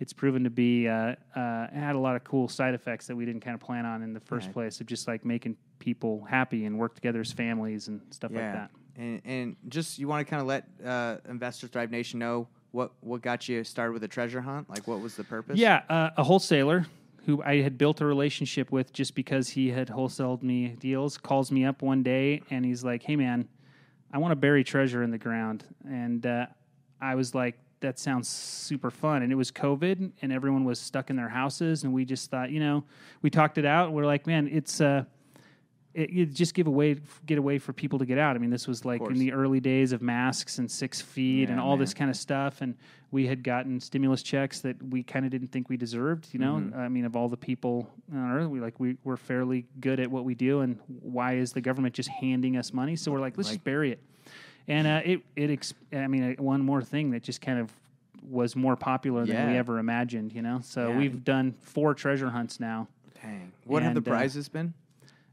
it's 0.00 0.12
proven 0.12 0.44
to 0.44 0.50
be. 0.50 0.86
Uh, 0.88 1.14
uh, 1.34 1.68
had 1.72 1.96
a 1.96 1.98
lot 1.98 2.14
of 2.16 2.24
cool 2.24 2.46
side 2.48 2.74
effects 2.74 3.06
that 3.08 3.16
we 3.16 3.24
didn't 3.24 3.40
kind 3.42 3.54
of 3.54 3.60
plan 3.60 3.86
on 3.86 4.02
in 4.02 4.12
the 4.12 4.20
first 4.20 4.46
Right. 4.46 4.54
place 4.54 4.80
of 4.80 4.86
just 4.86 5.08
like 5.08 5.24
making 5.24 5.56
people 5.78 6.24
happy 6.24 6.66
and 6.66 6.78
work 6.78 6.94
together 6.94 7.20
as 7.20 7.32
families 7.32 7.88
and 7.88 8.00
stuff 8.10 8.30
like 8.30 8.52
that. 8.52 8.70
And 8.96 9.20
and 9.24 9.56
just 9.68 9.98
you 9.98 10.06
want 10.06 10.24
to 10.26 10.30
kind 10.30 10.40
of 10.40 10.46
let 10.46 10.68
uh, 10.84 11.16
Investors 11.28 11.70
Thrive 11.70 11.90
Nation 11.90 12.18
know 12.20 12.46
what 12.70 12.92
what 13.00 13.22
got 13.22 13.48
you 13.48 13.64
started 13.64 13.92
with 13.92 14.02
the 14.02 14.08
treasure 14.08 14.40
hunt? 14.40 14.68
Like, 14.70 14.86
what 14.86 15.00
was 15.00 15.14
the 15.16 15.24
purpose? 15.24 15.58
Yeah, 15.58 15.82
uh, 15.88 16.10
a 16.16 16.22
wholesaler 16.24 16.86
who 17.26 17.42
I 17.42 17.62
had 17.62 17.78
built 17.78 18.00
a 18.00 18.06
relationship 18.06 18.70
with 18.70 18.92
just 18.92 19.14
because 19.14 19.48
he 19.48 19.70
had 19.70 19.88
wholesaled 19.88 20.42
me 20.42 20.68
deals 20.78 21.16
calls 21.16 21.50
me 21.50 21.64
up 21.64 21.82
one 21.82 22.02
day 22.02 22.42
and 22.50 22.64
he's 22.64 22.84
like, 22.84 23.02
"Hey, 23.02 23.16
man, 23.16 23.48
I 24.12 24.18
want 24.18 24.32
to 24.32 24.36
bury 24.36 24.64
treasure 24.64 25.02
in 25.02 25.10
the 25.10 25.18
ground." 25.18 25.64
And 25.88 26.24
uh, 26.26 26.46
I 27.00 27.14
was 27.14 27.34
like, 27.34 27.58
"That 27.80 27.98
sounds 27.98 28.28
super 28.28 28.90
fun." 28.90 29.22
And 29.22 29.32
it 29.32 29.36
was 29.36 29.50
COVID, 29.50 30.12
and 30.22 30.32
everyone 30.32 30.64
was 30.64 30.78
stuck 30.78 31.10
in 31.10 31.16
their 31.16 31.28
houses, 31.28 31.84
and 31.84 31.92
we 31.92 32.04
just 32.04 32.30
thought, 32.30 32.50
you 32.50 32.60
know, 32.60 32.84
we 33.22 33.30
talked 33.30 33.58
it 33.58 33.66
out. 33.66 33.92
We're 33.92 34.06
like, 34.06 34.26
"Man, 34.26 34.48
it's." 34.48 34.80
Uh, 34.80 35.04
it, 35.94 36.10
it 36.10 36.32
just 36.34 36.54
give 36.54 36.66
away 36.66 36.96
get 37.24 37.38
away 37.38 37.58
for 37.58 37.72
people 37.72 37.98
to 38.00 38.04
get 38.06 38.18
out. 38.18 38.34
I 38.36 38.38
mean, 38.38 38.50
this 38.50 38.66
was 38.66 38.84
like 38.84 39.00
in 39.02 39.14
the 39.18 39.32
early 39.32 39.60
days 39.60 39.92
of 39.92 40.02
masks 40.02 40.58
and 40.58 40.70
six 40.70 41.00
feet 41.00 41.48
and 41.50 41.60
all 41.60 41.70
man. 41.76 41.78
this 41.78 41.94
kind 41.94 42.10
of 42.10 42.16
stuff. 42.16 42.60
And 42.60 42.74
we 43.12 43.26
had 43.28 43.44
gotten 43.44 43.78
stimulus 43.80 44.22
checks 44.22 44.60
that 44.62 44.82
we 44.82 45.04
kind 45.04 45.24
of 45.24 45.30
didn't 45.30 45.48
think 45.48 45.68
we 45.68 45.76
deserved. 45.76 46.28
You 46.32 46.40
know, 46.40 46.54
Mm-hmm. 46.56 46.78
I 46.78 46.88
mean, 46.88 47.04
of 47.04 47.14
all 47.16 47.28
the 47.28 47.36
people 47.36 47.88
on 48.12 48.30
earth, 48.32 48.48
we 48.48 48.60
like 48.60 48.78
we 48.80 48.96
we're 49.04 49.16
fairly 49.16 49.66
good 49.80 50.00
at 50.00 50.10
what 50.10 50.24
we 50.24 50.34
do. 50.34 50.60
And 50.60 50.78
why 51.00 51.34
is 51.36 51.52
the 51.52 51.60
government 51.60 51.94
just 51.94 52.08
handing 52.08 52.56
us 52.56 52.72
money? 52.72 52.96
So 52.96 53.12
we're 53.12 53.20
like, 53.20 53.36
let's 53.36 53.50
just 53.50 53.64
bury 53.64 53.92
it. 53.92 54.00
And 54.66 54.86
uh, 54.86 55.00
it 55.04 55.20
it 55.36 55.50
ex- 55.50 55.74
I 55.92 56.06
mean, 56.08 56.36
uh, 56.38 56.42
one 56.42 56.60
more 56.62 56.82
thing 56.82 57.10
that 57.12 57.22
just 57.22 57.40
kind 57.40 57.58
of 57.60 57.70
was 58.28 58.56
more 58.56 58.74
popular 58.74 59.26
than 59.26 59.50
we 59.52 59.56
ever 59.58 59.78
imagined. 59.78 60.32
You 60.32 60.42
know, 60.42 60.60
so 60.64 60.88
Yeah. 60.88 60.96
we've 60.98 61.22
done 61.22 61.52
four 61.60 61.94
treasure 61.94 62.30
hunts 62.30 62.58
now. 62.58 62.88
Dang. 63.22 63.52
What 63.64 63.82
have 63.82 63.94
the 63.94 63.98
And, 63.98 64.08
uh, 64.08 64.10
prizes 64.10 64.48
been? 64.48 64.74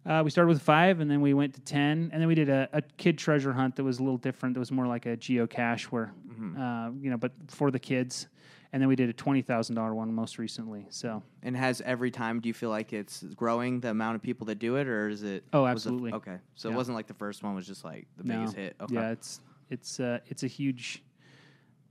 Uh, 0.05 0.21
we 0.23 0.31
started 0.31 0.49
with 0.49 0.61
five, 0.61 0.99
and 0.99 1.11
then 1.11 1.21
we 1.21 1.33
went 1.33 1.53
to 1.53 1.61
ten, 1.61 2.09
and 2.11 2.19
then 2.21 2.27
we 2.27 2.33
did 2.35 2.49
a, 2.49 2.67
a 2.73 2.81
kid 2.97 3.17
treasure 3.19 3.53
hunt 3.53 3.75
that 3.75 3.83
was 3.83 3.99
a 3.99 4.03
little 4.03 4.17
different. 4.17 4.55
That 4.55 4.59
was 4.59 4.71
more 4.71 4.87
like 4.87 5.05
a 5.05 5.15
geocache, 5.15 5.83
where 5.85 6.11
uh, 6.57 6.89
you 6.99 7.09
know, 7.11 7.17
but 7.17 7.31
for 7.47 7.69
the 7.71 7.79
kids. 7.79 8.27
And 8.73 8.81
then 8.81 8.87
we 8.87 8.95
did 8.95 9.09
a 9.09 9.13
twenty 9.13 9.41
thousand 9.41 9.75
dollar 9.75 9.93
one 9.93 10.13
most 10.13 10.37
recently. 10.39 10.87
So 10.89 11.21
And 11.43 11.57
has 11.57 11.81
every 11.81 12.09
time 12.09 12.39
do 12.39 12.47
you 12.47 12.53
feel 12.53 12.69
like 12.69 12.93
it's 12.93 13.21
growing 13.35 13.81
the 13.81 13.89
amount 13.89 14.15
of 14.15 14.21
people 14.21 14.45
that 14.47 14.59
do 14.59 14.77
it, 14.77 14.87
or 14.87 15.09
is 15.09 15.23
it? 15.23 15.43
Oh, 15.51 15.65
it- 15.65 15.69
absolutely. 15.71 16.13
okay, 16.13 16.37
so 16.55 16.69
it 16.69 16.73
wasn't 16.75 16.95
like 16.95 17.07
the 17.07 17.13
first 17.13 17.43
one 17.43 17.53
was 17.53 17.67
just 17.67 17.83
like 17.83 18.07
the 18.17 18.23
no, 18.23 18.35
biggest 18.39 18.55
hit. 18.55 18.75
Okay, 18.79 18.95
yeah, 18.95 19.11
it's 19.11 19.41
it's 19.69 19.99
uh, 19.99 20.19
it's 20.27 20.43
a 20.43 20.47
huge. 20.47 21.03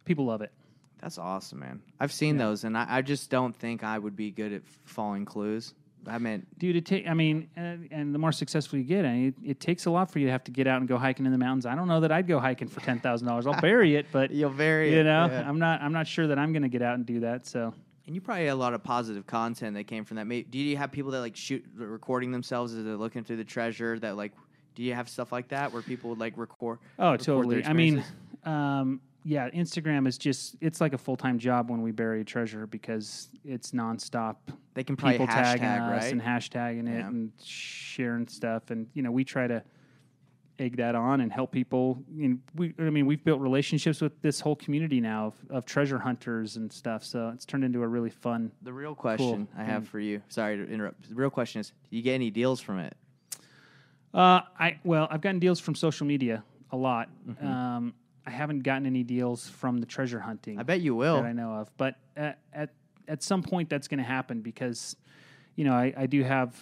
People 0.06 0.24
love 0.24 0.40
it. 0.40 0.50
that's 1.00 1.18
awesome, 1.18 1.58
man. 1.60 1.82
I've 2.00 2.12
seen 2.12 2.38
Yeah. 2.38 2.46
those, 2.46 2.64
and 2.64 2.76
I, 2.76 2.86
I 2.88 3.02
just 3.02 3.28
don't 3.30 3.54
think 3.54 3.84
I 3.84 3.98
would 3.98 4.16
be 4.16 4.30
good 4.30 4.52
at 4.54 4.62
following 4.84 5.26
clues. 5.26 5.74
I 6.06 6.18
mean, 6.18 6.46
Dude, 6.58 6.76
it 6.76 6.86
take. 6.86 7.06
I 7.06 7.14
mean, 7.14 7.48
and, 7.56 7.88
and 7.90 8.14
the 8.14 8.18
more 8.18 8.32
successful 8.32 8.78
you 8.78 8.84
get, 8.84 9.04
I 9.04 9.12
mean, 9.12 9.34
it, 9.44 9.50
it 9.50 9.60
takes 9.60 9.86
a 9.86 9.90
lot 9.90 10.10
for 10.10 10.18
you 10.18 10.26
to 10.26 10.32
have 10.32 10.44
to 10.44 10.50
get 10.50 10.66
out 10.66 10.80
and 10.80 10.88
go 10.88 10.96
hiking 10.96 11.26
in 11.26 11.32
the 11.32 11.38
mountains. 11.38 11.66
I 11.66 11.74
don't 11.74 11.88
know 11.88 12.00
that 12.00 12.10
I'd 12.12 12.26
go 12.26 12.38
hiking 12.40 12.68
for 12.68 12.80
ten 12.80 12.98
thousand 13.00 13.26
dollars. 13.28 13.46
I'll 13.46 13.60
bury 13.60 13.96
it, 13.96 14.06
but 14.12 14.30
you'll 14.32 14.50
vary. 14.50 14.92
you 14.92 15.00
it, 15.00 15.04
know, 15.04 15.26
yeah. 15.26 15.48
I'm 15.48 15.58
not. 15.58 15.82
I'm 15.82 15.92
not 15.92 16.06
sure 16.06 16.26
that 16.26 16.38
I'm 16.38 16.52
going 16.52 16.62
to 16.62 16.68
get 16.68 16.82
out 16.82 16.94
and 16.94 17.04
do 17.06 17.20
that. 17.20 17.46
So 17.46 17.74
And 18.06 18.14
you 18.14 18.20
probably 18.20 18.46
had 18.46 18.52
a 18.52 18.56
lot 18.56 18.74
of 18.74 18.82
positive 18.82 19.26
content 19.26 19.74
that 19.76 19.84
came 19.84 20.04
from 20.04 20.16
that. 20.16 20.26
May- 20.26 20.42
Do 20.42 20.58
you 20.58 20.76
have 20.76 20.90
people 20.90 21.10
that 21.12 21.20
like 21.20 21.36
shoot 21.36 21.64
recording 21.76 22.32
themselves 22.32 22.72
as 22.74 22.84
they're 22.84 22.96
looking 22.96 23.24
through 23.24 23.36
the 23.36 23.44
treasure? 23.44 23.98
That 23.98 24.16
like, 24.16 24.32
do 24.74 24.82
you 24.82 24.94
have 24.94 25.08
stuff 25.08 25.32
like 25.32 25.48
that 25.48 25.72
where 25.72 25.82
people 25.82 26.10
would 26.10 26.18
like 26.18 26.36
record? 26.36 26.78
Oh, 26.98 27.12
record 27.12 27.24
totally. 27.24 27.64
I 27.64 27.72
mean, 27.72 28.02
um, 28.44 29.00
yeah, 29.24 29.50
Instagram 29.50 30.06
is 30.08 30.16
just, 30.18 30.56
it's 30.60 30.80
like 30.80 30.92
a 30.92 30.98
full 30.98 31.16
time 31.16 31.38
job 31.38 31.70
when 31.70 31.82
we 31.82 31.90
bury 31.92 32.20
a 32.22 32.24
treasure 32.24 32.66
because 32.66 33.28
it's 33.44 33.72
nonstop. 33.72 34.36
they 34.74 34.84
can 34.84 34.96
probably 34.96 35.18
People 35.18 35.34
hashtag 35.34 35.58
tagging 35.58 35.64
us 35.66 36.02
right. 36.04 36.12
and 36.12 36.22
hashtagging 36.22 36.88
it 36.88 36.98
Yeah. 37.00 37.06
and 37.08 37.32
sharing 37.42 38.26
stuff. 38.28 38.70
And, 38.70 38.86
you 38.94 39.02
know, 39.02 39.10
we 39.10 39.24
try 39.24 39.46
to 39.46 39.62
egg 40.58 40.76
that 40.76 40.94
on 40.94 41.22
and 41.22 41.32
help 41.32 41.52
people. 41.52 42.02
And 42.18 42.40
we, 42.54 42.74
I 42.78 42.90
mean, 42.90 43.06
we've 43.06 43.24
built 43.24 43.40
relationships 43.40 44.00
with 44.00 44.20
this 44.20 44.40
whole 44.40 44.56
community 44.56 45.00
now 45.00 45.26
of, 45.28 45.34
of 45.50 45.64
treasure 45.64 45.98
hunters 45.98 46.56
and 46.56 46.70
stuff. 46.72 47.02
So 47.04 47.30
it's 47.34 47.44
turned 47.46 47.64
into 47.64 47.82
a 47.82 47.88
really 47.88 48.10
fun. 48.10 48.52
the 48.62 48.72
real 48.72 48.94
question 48.94 49.48
I 49.56 49.64
have 49.64 49.88
for 49.88 50.00
you. 50.00 50.20
Sorry 50.28 50.56
to 50.58 50.70
interrupt. 50.70 51.08
The 51.08 51.14
real 51.14 51.30
question 51.30 51.60
is: 51.60 51.72
Do 51.90 51.96
you 51.96 52.02
get 52.02 52.14
any 52.14 52.30
deals 52.30 52.60
from 52.60 52.78
it? 52.78 52.94
Uh, 54.12 54.40
I, 54.58 54.78
well, 54.84 55.06
I've 55.10 55.20
gotten 55.20 55.38
deals 55.38 55.60
from 55.60 55.74
social 55.74 56.06
media 56.06 56.42
a 56.72 56.76
lot. 56.76 57.08
Um, 57.40 57.94
I 58.30 58.32
haven't 58.32 58.60
gotten 58.60 58.86
any 58.86 59.02
deals 59.02 59.48
from 59.48 59.78
the 59.78 59.86
treasure 59.86 60.20
hunting. 60.20 60.58
I 60.58 60.62
bet 60.62 60.80
you 60.80 60.94
will. 60.94 61.16
that 61.16 61.24
I 61.24 61.32
know 61.32 61.52
of. 61.54 61.76
But 61.76 61.96
at 62.16 62.38
at, 62.52 62.70
at 63.08 63.22
some 63.22 63.42
point, 63.42 63.68
that's 63.68 63.88
going 63.88 63.98
to 63.98 64.04
happen 64.04 64.40
because, 64.40 64.94
you 65.56 65.64
know, 65.64 65.72
I, 65.72 65.92
I 65.96 66.06
do 66.06 66.22
have, 66.22 66.54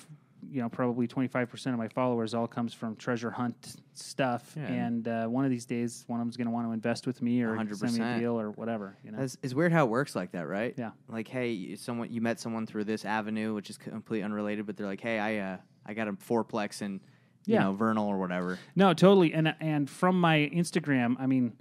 you 0.51 0.63
know, 0.63 0.69
probably 0.71 1.07
twenty 1.07 1.29
five 1.29 1.51
percent 1.51 1.75
of 1.75 1.79
my 1.79 1.89
followers 1.89 2.33
all 2.33 2.47
comes 2.47 2.73
from 2.73 2.97
treasure 2.97 3.31
hunt 3.31 3.77
stuff, 3.93 4.55
Yeah. 4.57 4.67
and 4.69 5.07
uh, 5.07 5.27
one 5.27 5.45
of 5.45 5.51
these 5.51 5.67
days, 5.67 6.05
one 6.07 6.21
of 6.21 6.27
them's 6.27 6.37
going 6.39 6.47
to 6.47 6.53
want 6.53 6.67
to 6.69 6.73
invest 6.73 7.07
with 7.07 7.21
me 7.21 7.43
or 7.43 7.55
send 7.75 7.93
me 7.95 8.01
a 8.01 8.03
100%. 8.03 8.19
deal 8.21 8.41
or 8.41 8.51
whatever. 8.53 8.97
You 9.05 9.11
know, 9.13 9.19
It's, 9.21 9.37
it's 9.43 9.53
weird 9.55 9.73
how 9.73 9.85
it 9.85 9.91
works 9.91 10.15
like 10.17 10.31
that, 10.33 10.47
right? 10.49 10.73
Yeah. 10.79 10.93
Like, 11.09 11.29
hey, 11.29 11.51
you- 11.51 11.77
someone 11.77 12.11
you 12.11 12.21
met 12.23 12.41
someone 12.41 12.65
through 12.67 12.85
this 12.85 13.05
avenue, 13.05 13.53
which 13.55 13.69
is 13.69 13.77
completely 13.77 14.23
unrelated, 14.25 14.65
but 14.67 14.77
they're 14.77 14.87
like, 14.87 15.01
hey, 15.03 15.19
I 15.19 15.37
uh, 15.39 15.57
I 15.85 15.93
got 15.95 16.09
a 16.09 16.13
fourplex 16.13 16.81
in, 16.83 17.01
you 17.49 17.55
Yeah. 17.55 17.65
know, 17.65 17.73
Vernal 17.73 18.07
or 18.07 18.19
whatever. 18.19 18.59
No, 18.77 18.93
totally. 18.95 19.33
And 19.33 19.55
and 19.61 19.89
from 19.89 20.21
my 20.21 20.51
Instagram, 20.55 21.17
I 21.19 21.27
mean, 21.27 21.55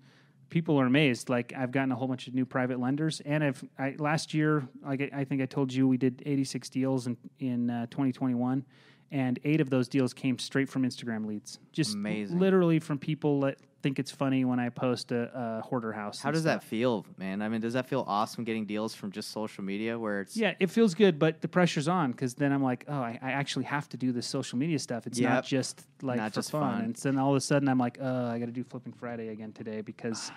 people 0.49 0.79
are 0.79 0.85
amazed. 0.85 1.29
Like 1.29 1.53
I've 1.55 1.71
gotten 1.71 1.91
a 1.91 1.95
whole 1.95 2.07
bunch 2.07 2.27
of 2.27 2.33
new 2.35 2.45
private 2.45 2.79
lenders, 2.79 3.21
and 3.21 3.43
I've 3.43 3.63
I, 3.79 3.95
last 3.97 4.33
year, 4.33 4.67
like 4.85 5.01
I- 5.01 5.21
I 5.21 5.23
think 5.23 5.41
I 5.41 5.45
told 5.45 5.73
you, 5.73 5.87
we 5.87 5.97
did 5.97 6.21
86 6.25 6.69
deals 6.69 7.07
in 7.07 7.17
in 7.39 7.69
uh, 7.69 7.85
2021, 7.87 8.65
and 9.11 9.39
eight 9.43 9.61
of 9.61 9.69
those 9.69 9.87
deals 9.87 10.13
came 10.13 10.37
straight 10.39 10.69
from 10.69 10.83
Instagram 10.83 11.25
leads. 11.25 11.59
Just 11.71 11.95
Amazing. 11.95 12.39
literally 12.39 12.79
from 12.79 12.97
people 12.99 13.41
that 13.41 13.57
think 13.83 13.99
it's 13.99 14.09
funny 14.11 14.43
when 14.43 14.59
I 14.59 14.69
post 14.69 15.11
a, 15.11 15.29
a 15.33 15.61
hoarder 15.61 15.93
house. 15.93 16.19
How 16.19 16.31
does 16.31 16.43
that 16.45 16.63
feel, 16.63 17.05
man? 17.17 17.41
I 17.43 17.47
mean, 17.47 17.61
does 17.61 17.73
that 17.73 17.87
feel 17.87 18.03
awesome 18.07 18.43
getting 18.43 18.65
deals 18.65 18.95
from 18.95 19.11
just 19.11 19.31
social 19.31 19.63
media 19.63 19.97
where 19.99 20.21
it's 20.21 20.35
Yeah, 20.35 20.55
it 20.59 20.71
feels 20.71 20.95
good, 20.95 21.19
but 21.19 21.41
the 21.41 21.47
pressure's 21.47 21.87
on 21.87 22.11
because 22.11 22.33
then 22.33 22.51
I'm 22.51 22.63
like, 22.63 22.85
oh, 22.87 22.93
I, 22.99 23.19
I 23.21 23.31
actually 23.33 23.65
have 23.65 23.87
to 23.89 23.97
do 23.97 24.11
this 24.11 24.25
social 24.25 24.57
media 24.57 24.79
stuff. 24.79 25.05
It's 25.07 25.19
Yep. 25.19 25.29
not 25.31 25.45
just 25.45 25.85
like 26.01 26.17
Not 26.17 26.31
for 26.31 26.35
just 26.35 26.51
fun. 26.51 26.61
fun. 26.73 26.83
And 26.85 26.97
so 26.97 27.11
then 27.11 27.19
all 27.19 27.29
of 27.31 27.37
a 27.37 27.41
sudden 27.41 27.69
I'm 27.69 27.77
like, 27.77 27.99
oh, 28.01 28.25
I 28.27 28.39
got 28.39 28.47
to 28.47 28.51
do 28.51 28.63
Flipping 28.63 28.93
Friday 28.93 29.27
again 29.29 29.53
today 29.53 29.81
because 29.81 30.31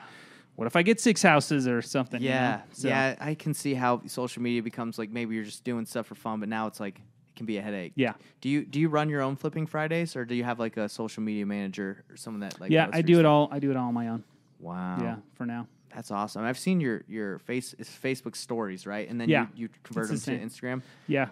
what 0.57 0.67
if 0.67 0.77
I 0.77 0.83
get 0.83 1.01
six 1.01 1.23
houses 1.23 1.67
or 1.67 1.81
something? 1.81 2.21
you 2.23 2.29
know? 2.29 2.35
Yeah, 2.35 2.61
So- 2.73 2.89
yeah, 2.89 3.17
I 3.19 3.35
can 3.35 3.55
see 3.55 3.73
how 3.73 4.03
social 4.07 4.43
media 4.43 4.63
becomes 4.63 4.99
like 4.99 5.11
maybe 5.11 5.35
you're 5.35 5.45
just 5.45 5.65
doing 5.65 5.87
stuff 5.87 6.07
for 6.07 6.15
fun, 6.15 6.41
but 6.41 6.49
now 6.51 6.67
it's 6.67 6.79
like 6.79 7.01
can 7.41 7.47
be 7.47 7.57
a 7.57 7.63
headache. 7.63 7.93
Yeah. 7.97 8.13
Do 8.43 8.51
you 8.51 8.67
do 8.67 8.79
you 8.79 8.91
run 8.91 9.09
your 9.09 9.23
own 9.23 9.35
flipping 9.35 9.67
Fridays, 9.67 10.15
or 10.15 10.27
do 10.27 10.35
you 10.35 10.45
have 10.45 10.59
like 10.59 10.77
a 10.77 10.91
social 10.91 11.23
media 11.23 11.47
manager 11.47 12.05
or 12.11 12.19
someone 12.19 12.41
that 12.41 12.61
like? 12.61 12.71
yeah, 12.71 12.91
I 12.93 13.01
do 13.01 13.15
it 13.15 13.23
stuff? 13.23 13.27
all. 13.27 13.49
I 13.51 13.59
do 13.59 13.71
it 13.71 13.77
all 13.79 13.89
on 13.89 13.95
my 13.95 14.09
own. 14.09 14.25
Wow. 14.59 14.99
Yeah, 15.01 15.17
for 15.33 15.47
now. 15.47 15.67
That's 15.95 16.11
awesome. 16.11 16.45
I've 16.45 16.59
seen 16.59 16.81
your 16.81 17.03
your 17.09 17.39
face 17.39 17.75
it's 17.79 17.89
Facebook 17.89 18.37
stories, 18.37 18.87
right? 18.87 19.09
And 19.09 19.19
then 19.19 19.31
Yeah, 19.31 19.47
you, 19.55 19.63
you 19.63 19.69
convert 19.83 20.11
it's 20.11 20.27
them 20.27 20.35
the 20.35 20.47
to 20.47 20.47
Instagram. 20.47 20.83
Yeah. 21.07 21.29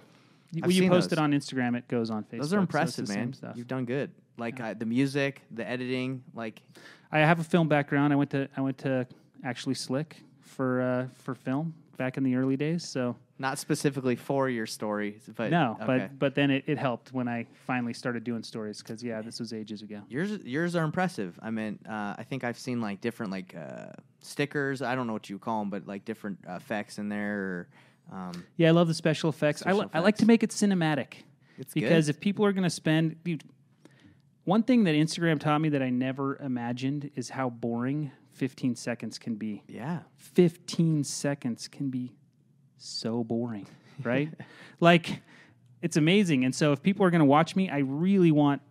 I've 0.56 0.62
When 0.62 0.70
you 0.70 0.88
post 0.88 1.10
those. 1.10 1.18
it 1.18 1.20
on 1.20 1.32
Instagram, 1.32 1.76
it 1.76 1.86
goes 1.88 2.08
on 2.08 2.24
Facebook. 2.24 2.38
Those 2.38 2.50
so 2.50 2.56
are 2.56 2.60
impressive, 2.60 3.06
same 3.06 3.34
man. 3.42 3.52
You've 3.54 3.68
done 3.68 3.84
good. 3.84 4.10
Like 4.38 4.58
uh, 4.60 4.72
the 4.72 4.86
music, 4.86 5.42
the 5.50 5.68
editing, 5.68 6.24
like 6.34 6.62
I 7.12 7.18
have 7.18 7.38
a 7.38 7.44
film 7.44 7.68
background. 7.68 8.14
I 8.14 8.16
went 8.16 8.30
to 8.30 8.48
I 8.56 8.62
went 8.62 8.78
to 8.78 9.06
actually 9.44 9.74
Slick 9.74 10.16
for 10.40 10.80
uh, 10.80 11.06
for 11.22 11.34
film 11.34 11.74
back 11.98 12.16
in 12.16 12.22
the 12.24 12.34
early 12.34 12.56
days. 12.56 12.88
So 12.88 13.14
not 13.38 13.58
specifically 13.58 14.16
for 14.16 14.48
your 14.48 14.66
stories, 14.66 15.28
but 15.36 15.50
no, 15.50 15.76
okay. 15.80 15.86
but 15.86 16.18
but 16.18 16.34
then 16.34 16.50
it, 16.50 16.64
it 16.66 16.76
helped 16.76 17.12
when 17.12 17.28
I 17.28 17.46
finally 17.66 17.92
started 17.92 18.24
doing 18.24 18.42
stories 18.42 18.78
because 18.78 19.02
yeah, 19.02 19.22
this 19.22 19.38
was 19.38 19.52
ages 19.52 19.82
ago. 19.82 20.02
Yours, 20.08 20.38
yours 20.44 20.74
are 20.74 20.84
impressive. 20.84 21.38
I 21.40 21.50
mean, 21.50 21.78
uh, 21.88 22.14
I 22.18 22.24
think 22.28 22.42
I've 22.42 22.58
seen 22.58 22.80
like 22.80 23.00
different 23.00 23.30
like 23.30 23.54
uh, 23.54 23.92
stickers. 24.20 24.82
I 24.82 24.94
don't 24.94 25.06
know 25.06 25.12
what 25.12 25.30
you 25.30 25.38
call 25.38 25.60
them, 25.60 25.70
but 25.70 25.86
like 25.86 26.04
different 26.04 26.38
uh, 26.48 26.54
effects 26.54 26.98
in 26.98 27.08
there. 27.08 27.38
Or, 27.38 27.68
um, 28.12 28.44
Yeah, 28.56 28.68
I 28.68 28.70
love 28.72 28.88
the 28.88 28.94
special 28.94 29.30
effects. 29.30 29.62
I, 29.62 29.70
Special 29.70 29.80
li- 29.82 29.90
I 29.94 30.00
like 30.00 30.16
to 30.16 30.26
make 30.26 30.42
it 30.42 30.50
cinematic. 30.50 31.14
It's 31.58 31.74
good. 31.74 31.82
because 31.82 32.08
if 32.08 32.20
people 32.20 32.44
are 32.44 32.52
going 32.52 32.64
to 32.64 32.70
spend, 32.70 33.22
dude, 33.22 33.44
one 34.44 34.62
thing 34.62 34.84
that 34.84 34.94
Instagram 34.94 35.38
taught 35.38 35.60
me 35.60 35.68
that 35.70 35.82
I 35.82 35.90
never 35.90 36.36
imagined 36.36 37.10
is 37.14 37.30
how 37.30 37.50
boring 37.50 38.10
15 38.32 38.76
seconds 38.76 39.18
can 39.18 39.34
be. 39.34 39.62
Yeah. 39.68 40.00
15 40.16 41.04
seconds 41.04 41.68
can 41.68 41.90
be 41.90 42.14
so 42.78 43.24
boring, 43.24 43.66
right? 44.02 44.30
like 44.80 45.20
it's 45.82 45.96
amazing. 45.96 46.44
And 46.44 46.54
so 46.54 46.72
if 46.72 46.82
people 46.82 47.04
are 47.04 47.10
going 47.10 47.20
to 47.20 47.24
watch 47.24 47.54
me, 47.54 47.68
I 47.70 47.78
really 47.78 48.32
want 48.32 48.62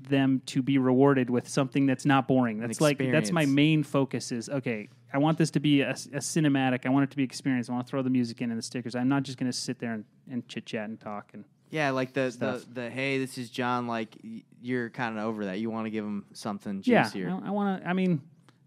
them 0.00 0.42
to 0.46 0.62
be 0.62 0.78
rewarded 0.78 1.30
with 1.30 1.48
something 1.48 1.86
that's 1.86 2.04
not 2.04 2.28
boring. 2.28 2.58
That's 2.58 2.80
like 2.80 2.98
that's 2.98 3.32
my 3.32 3.46
main 3.46 3.82
focus 3.82 4.32
is 4.32 4.48
okay, 4.48 4.88
I 5.14 5.18
want 5.18 5.38
this 5.38 5.52
to 5.52 5.60
be 5.60 5.80
a, 5.80 5.90
a 5.90 6.18
cinematic. 6.18 6.86
I 6.86 6.88
want 6.88 7.04
it 7.04 7.10
to 7.12 7.16
be 7.16 7.22
experience. 7.22 7.70
I 7.70 7.72
want 7.72 7.86
to 7.86 7.90
throw 7.90 8.02
the 8.02 8.10
music 8.10 8.42
in 8.42 8.50
and 8.50 8.58
the 8.58 8.62
stickers. 8.62 8.96
I'm 8.96 9.08
not 9.08 9.22
just 9.22 9.38
going 9.38 9.50
to 9.50 9.56
sit 9.56 9.78
there 9.78 9.92
and, 9.92 10.04
and 10.28 10.46
chit 10.48 10.66
chat 10.66 10.88
and 10.88 11.00
talk 11.00 11.30
and 11.34 11.44
Yeah, 11.70 11.90
like 11.90 12.12
the, 12.12 12.22
the 12.22 12.30
Stuff. 12.58 12.64
the 12.72 12.90
hey, 12.90 13.18
this 13.18 13.38
is 13.38 13.48
John. 13.48 13.86
Like 13.86 14.16
you're 14.60 14.90
kind 14.90 15.16
of 15.16 15.24
over 15.24 15.46
that. 15.46 15.60
You 15.60 15.70
want 15.70 15.86
to 15.86 15.90
give 15.90 16.04
them 16.04 16.26
something 16.32 16.82
yeah. 16.84 17.04
juicier. 17.04 17.30
I, 17.30 17.48
I 17.48 17.50
want 17.50 17.82
to. 17.82 17.88
I 17.88 17.92
mean, 17.92 18.22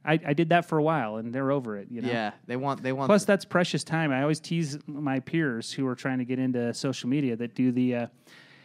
I, 0.08 0.20
I 0.28 0.34
did 0.34 0.50
that 0.50 0.66
for 0.66 0.78
a 0.78 0.84
while 0.84 1.18
and 1.18 1.34
they're 1.34 1.52
over 1.52 1.78
it. 1.78 1.88
You 1.92 2.02
know. 2.02 2.08
Yeah, 2.10 2.32
they 2.48 2.56
want 2.56 2.82
they 2.82 2.94
want. 2.94 3.10
Plus, 3.10 3.26
that's 3.26 3.46
precious 3.46 3.84
time. 3.84 4.12
I 4.12 4.22
always 4.22 4.40
tease 4.40 4.78
my 4.88 5.20
peers 5.20 5.72
who 5.72 5.86
are 5.88 5.96
trying 5.96 6.20
to 6.20 6.26
get 6.26 6.40
into 6.40 6.74
social 6.74 7.10
media 7.10 7.36
that 7.36 7.54
do 7.56 7.72
the, 7.72 7.96
uh, 7.96 8.08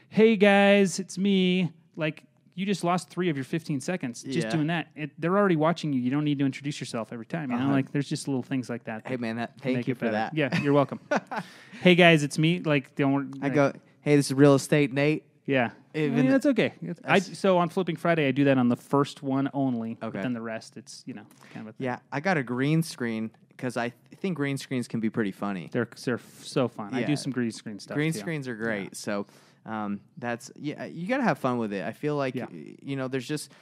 "Hey 0.08 0.36
guys, 0.36 0.98
it's 0.98 1.18
me." 1.18 1.72
Like 1.96 2.22
you 2.54 2.66
just 2.66 2.84
lost 2.84 3.08
three 3.08 3.30
of 3.30 3.36
your 3.36 3.44
15 3.44 3.80
seconds 3.80 4.22
just 4.22 4.36
Yeah. 4.46 4.50
doing 4.50 4.66
that. 4.66 4.88
It, 4.94 5.10
they're 5.18 5.36
already 5.38 5.56
watching 5.56 5.90
you. 5.92 6.00
You 6.00 6.10
don't 6.10 6.24
need 6.24 6.38
to 6.38 6.44
introduce 6.44 6.80
yourself 6.80 7.10
every 7.10 7.24
time. 7.24 7.50
You 7.50 7.56
know, 7.56 7.64
Uh-huh. 7.64 7.72
like 7.72 7.92
there's 7.92 8.08
just 8.08 8.28
little 8.28 8.42
things 8.42 8.68
like 8.70 8.84
that. 8.84 9.02
hey 9.06 9.16
man, 9.16 9.36
that 9.36 9.58
thank 9.60 9.88
you 9.88 9.94
for 9.94 10.00
better. 10.06 10.12
that. 10.12 10.34
Yeah, 10.34 10.60
you're 10.60 10.74
welcome. 10.74 11.00
hey 11.82 11.94
guys, 11.94 12.22
it's 12.22 12.38
me. 12.38 12.60
Like 12.60 12.94
don't. 12.94 13.38
I 13.42 13.48
go, 13.48 13.72
hey, 14.02 14.16
this 14.16 14.26
is 14.26 14.34
real 14.34 14.54
estate, 14.54 14.92
Nate. 14.92 15.24
Yeah. 15.46 15.70
Even 15.94 16.26
the- 16.26 16.32
that's 16.32 16.46
okay. 16.46 16.72
I, 17.04 17.18
so 17.18 17.58
on 17.58 17.68
Flipping 17.68 17.96
Friday, 17.96 18.26
I 18.28 18.30
do 18.32 18.44
that 18.44 18.58
on 18.58 18.68
the 18.68 18.76
first 18.76 19.22
one 19.22 19.50
only. 19.52 19.94
But 20.00 20.08
Okay. 20.08 20.22
then 20.22 20.32
the 20.32 20.40
rest, 20.40 20.76
it's 20.76 21.02
you 21.06 21.14
know 21.14 21.24
kind 21.52 21.66
of 21.68 21.74
a 21.74 21.76
thing. 21.76 21.84
Yeah, 21.84 21.98
I 22.10 22.20
got 22.20 22.36
a 22.38 22.42
green 22.42 22.82
screen 22.82 23.30
because 23.48 23.76
I 23.76 23.90
th- 23.90 24.18
think 24.20 24.36
green 24.36 24.56
screens 24.58 24.88
can 24.88 25.00
be 25.00 25.10
pretty 25.10 25.32
funny. 25.32 25.68
They're 25.72 25.88
they're 26.04 26.14
f- 26.14 26.44
so 26.44 26.68
fun. 26.68 26.94
I 26.94 27.02
do 27.02 27.16
some 27.16 27.32
green 27.32 27.50
screen 27.52 27.78
stuff. 27.78 27.94
green 27.94 28.12
too. 28.12 28.18
screens 28.20 28.48
are 28.48 28.54
great. 28.54 28.96
So 28.96 29.26
um, 29.66 30.00
that's 30.16 30.50
yeah, 30.56 30.84
you 30.86 31.06
got 31.06 31.18
to 31.18 31.22
have 31.24 31.38
fun 31.38 31.58
with 31.58 31.72
it. 31.72 31.84
I 31.84 31.92
feel 31.92 32.16
like 32.16 32.34
Yeah. 32.34 32.46
you 32.50 32.96
know, 32.96 33.08
there's 33.08 33.28
just 33.28 33.52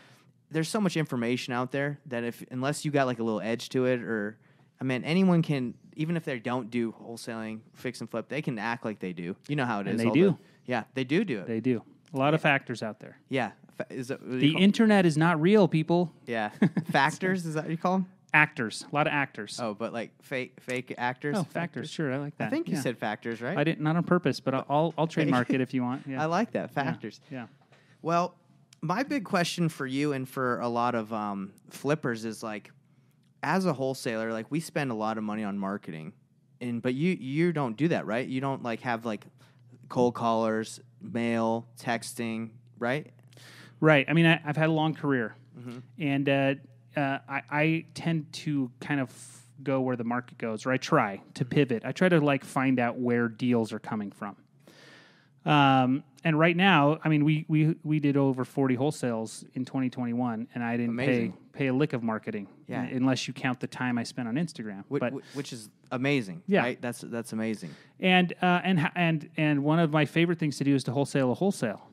there's 0.52 0.68
so 0.68 0.80
much 0.80 0.96
information 0.96 1.52
out 1.52 1.72
there 1.72 1.98
that 2.06 2.24
if 2.24 2.44
unless 2.50 2.84
you 2.84 2.90
got 2.90 3.06
like 3.06 3.18
a 3.18 3.22
little 3.22 3.40
edge 3.40 3.68
to 3.70 3.86
it, 3.86 4.00
or 4.02 4.38
I 4.80 4.84
mean, 4.84 5.04
anyone 5.04 5.42
can 5.42 5.74
even 5.96 6.16
if 6.16 6.24
they 6.24 6.38
don't 6.38 6.70
do 6.70 6.92
wholesaling, 6.92 7.60
fix 7.74 8.00
and 8.00 8.08
flip, 8.08 8.28
they 8.28 8.40
can 8.40 8.58
act 8.58 8.84
like 8.84 9.00
they 9.00 9.12
do. 9.12 9.34
You 9.48 9.56
know 9.56 9.66
how 9.66 9.80
it 9.80 9.88
is. 9.88 9.90
And 9.90 10.00
they 10.00 10.10
do. 10.14 10.30
the- 10.30 10.38
yeah, 10.66 10.84
they 10.94 11.04
do 11.04 11.24
do 11.24 11.40
it. 11.40 11.46
They 11.48 11.60
do. 11.60 11.82
A 12.12 12.16
lot 12.18 12.34
of 12.34 12.40
factors 12.40 12.82
out 12.82 12.98
there. 13.00 13.18
yeah, 13.28 13.52
Fa- 13.76 13.86
is 13.90 14.08
that 14.08 14.20
what 14.20 14.32
you 14.34 14.40
The 14.40 14.52
call- 14.54 14.62
internet 14.62 15.06
is 15.06 15.16
not 15.16 15.40
real, 15.40 15.68
people. 15.68 16.12
yeah 16.26 16.50
factors 16.90 17.46
is 17.46 17.54
that 17.54 17.64
what 17.64 17.70
you 17.70 17.76
call 17.76 17.92
them? 17.98 18.06
Actors, 18.32 18.84
a 18.90 18.94
lot 18.94 19.06
of 19.08 19.12
actors. 19.12 19.58
Oh, 19.60 19.74
but 19.74 19.92
like 19.92 20.10
fake 20.22 20.58
fake 20.60 20.94
actors. 20.98 21.36
Oh, 21.38 21.42
factors. 21.44 21.90
Sure, 21.90 22.12
I 22.12 22.18
like 22.18 22.36
that. 22.38 22.46
I 22.46 22.50
think 22.50 22.68
you 22.68 22.74
Yeah. 22.74 22.80
said 22.82 22.98
factors, 22.98 23.40
right? 23.42 23.56
I 23.58 23.64
didn't, 23.64 23.80
not 23.80 23.96
on 23.96 24.04
purpose, 24.04 24.38
but 24.40 24.54
I'll 24.54 24.66
I'll, 24.68 24.94
I'll 24.98 25.06
trademark 25.08 25.50
it 25.50 25.60
if 25.66 25.74
you 25.74 25.82
want. 25.82 26.06
Yeah. 26.06 26.22
I 26.22 26.26
like 26.26 26.52
that 26.52 26.70
Yeah. 26.76 26.82
factors. 26.84 27.20
Yeah. 27.30 27.46
Well, 28.02 28.34
my 28.82 29.02
big 29.02 29.24
question 29.24 29.68
for 29.68 29.84
you 29.86 30.12
and 30.12 30.28
for 30.28 30.60
a 30.60 30.68
lot 30.68 30.94
of 30.94 31.12
um, 31.12 31.52
flippers 31.70 32.24
is 32.24 32.42
like, 32.42 32.70
as 33.42 33.66
a 33.66 33.72
wholesaler, 33.72 34.32
like 34.32 34.46
we 34.50 34.60
spend 34.60 34.90
a 34.90 34.94
lot 34.94 35.18
of 35.18 35.24
money 35.24 35.42
on 35.44 35.58
marketing, 35.58 36.12
and 36.60 36.80
but 36.80 36.94
you 36.94 37.16
you 37.20 37.52
don't 37.52 37.76
do 37.76 37.88
that, 37.88 38.06
right? 38.06 38.26
You 38.28 38.40
don't 38.40 38.62
like 38.62 38.80
have 38.82 39.04
like 39.04 39.24
cold 39.88 40.14
callers, 40.14 40.78
mail, 41.00 41.66
texting, 41.78 42.50
right? 42.78 43.10
Right. 43.80 44.04
I 44.08 44.12
mean, 44.12 44.26
I, 44.26 44.40
I've 44.44 44.56
had 44.56 44.68
a 44.68 44.72
long 44.72 44.94
career, 44.94 45.34
Mm-hmm. 45.58 45.78
and 45.98 46.28
uh, 46.28 46.54
uh, 46.96 47.18
I, 47.28 47.42
I 47.50 47.84
tend 47.94 48.32
to 48.34 48.70
kind 48.80 49.00
of 49.00 49.12
go 49.62 49.80
where 49.80 49.96
the 49.96 50.04
market 50.04 50.38
goes, 50.38 50.64
or 50.66 50.72
I 50.72 50.76
try 50.76 51.20
to 51.34 51.44
Mm-hmm. 51.44 51.50
pivot. 51.50 51.82
I 51.84 51.92
try 51.92 52.08
to 52.08 52.20
like 52.20 52.44
find 52.44 52.78
out 52.78 52.98
where 52.98 53.28
deals 53.28 53.72
are 53.72 53.78
coming 53.78 54.10
from. 54.12 54.36
Um, 55.44 56.04
and 56.24 56.38
right 56.38 56.56
now, 56.56 56.98
I 57.02 57.08
mean, 57.08 57.24
we 57.24 57.44
we 57.48 57.76
we 57.82 57.98
did 58.00 58.16
over 58.16 58.44
forty 58.44 58.76
wholesales 58.76 59.44
in 59.54 59.64
2021, 59.64 60.48
and 60.54 60.62
I 60.64 60.76
didn't 60.76 60.90
Amazing. 60.90 61.32
pay 61.32 61.38
pay 61.52 61.66
a 61.68 61.72
lick 61.74 61.92
of 61.92 62.02
marketing, 62.02 62.46
Yeah. 62.68 62.80
un- 62.82 62.88
unless 62.92 63.26
you 63.26 63.34
count 63.34 63.60
the 63.60 63.66
time 63.66 63.98
I 63.98 64.02
spent 64.04 64.28
on 64.28 64.34
Instagram. 64.36 64.84
Which, 64.88 65.00
but 65.00 65.12
which 65.34 65.52
is 65.52 65.68
amazing. 65.90 66.42
Yeah. 66.46 66.60
right? 66.60 66.80
that's 66.80 67.00
that's 67.00 67.32
amazing. 67.32 67.70
and 67.98 68.32
uh, 68.42 68.60
and 68.64 68.90
and 68.94 69.28
and 69.36 69.64
one 69.64 69.78
of 69.78 69.90
my 69.92 70.04
favorite 70.04 70.38
things 70.38 70.58
to 70.58 70.64
do 70.64 70.74
is 70.74 70.84
to 70.84 70.92
wholesale 70.92 71.30
a 71.32 71.34
wholesale. 71.34 71.86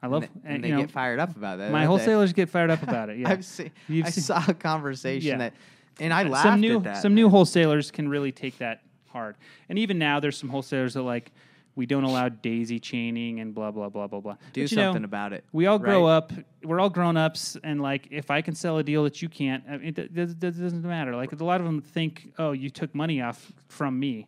I 0.00 0.06
love, 0.06 0.22
and, 0.22 0.30
they- 0.44 0.48
and, 0.54 0.64
they 0.64 0.68
you 0.68 0.74
know, 0.74 0.80
get 0.82 0.90
fired 0.92 1.18
up 1.18 1.36
about 1.36 1.58
that. 1.58 1.72
my 1.72 1.84
wholesalers 1.84 2.32
get 2.32 2.48
fired 2.48 2.70
up 2.70 2.82
about 2.82 3.10
it. 3.10 3.18
Yeah, 3.20 3.30
I've 3.30 3.44
seen. 3.44 3.70
You've 3.88 4.06
I 4.06 4.10
seen- 4.10 4.24
saw 4.24 4.42
a 4.46 4.54
conversation 4.54 5.28
Yeah. 5.30 5.38
that, 5.38 5.54
and 6.00 6.12
I 6.12 6.22
laughed 6.24 6.44
some 6.44 6.60
new 6.60 6.76
at 6.78 6.84
that. 6.84 7.02
some 7.02 7.14
new 7.14 7.28
wholesalers 7.28 7.90
can 7.90 8.08
really 8.08 8.30
take 8.32 8.58
that 8.58 8.82
hard. 9.08 9.36
And 9.68 9.78
even 9.78 9.98
now, 9.98 10.20
there's 10.20 10.36
some 10.36 10.48
wholesalers 10.50 10.94
that 10.94 11.02
like 11.02 11.32
we 11.78 11.86
don't 11.86 12.02
allow 12.02 12.28
daisy 12.28 12.80
chaining 12.80 13.38
and 13.38 13.54
blah 13.54 13.70
blah 13.70 13.88
blah 13.88 14.08
blah 14.08 14.18
blah. 14.18 14.36
do 14.52 14.62
But, 14.64 14.70
you 14.72 14.76
know, 14.76 14.86
something 14.88 15.04
about 15.04 15.32
it. 15.32 15.44
We 15.52 15.66
all 15.66 15.78
grow 15.78 16.06
right? 16.06 16.16
up. 16.16 16.32
We're 16.64 16.80
all 16.80 16.90
grown 16.90 17.16
ups, 17.16 17.56
and 17.62 17.80
like 17.80 18.08
if 18.10 18.32
I 18.32 18.42
can 18.42 18.56
sell 18.56 18.78
a 18.78 18.82
deal 18.82 19.04
that 19.04 19.22
you 19.22 19.28
can't, 19.28 19.62
I 19.70 19.76
mean, 19.76 19.94
it, 19.96 20.10
it, 20.12 20.40
doesn't 20.40 20.82
matter. 20.82 21.14
Like 21.14 21.30
a 21.30 21.44
lot 21.44 21.60
of 21.60 21.66
them 21.66 21.80
think, 21.80 22.32
oh, 22.36 22.50
you 22.50 22.68
took 22.68 22.92
money 22.96 23.22
off 23.22 23.52
from 23.68 23.98
me. 23.98 24.26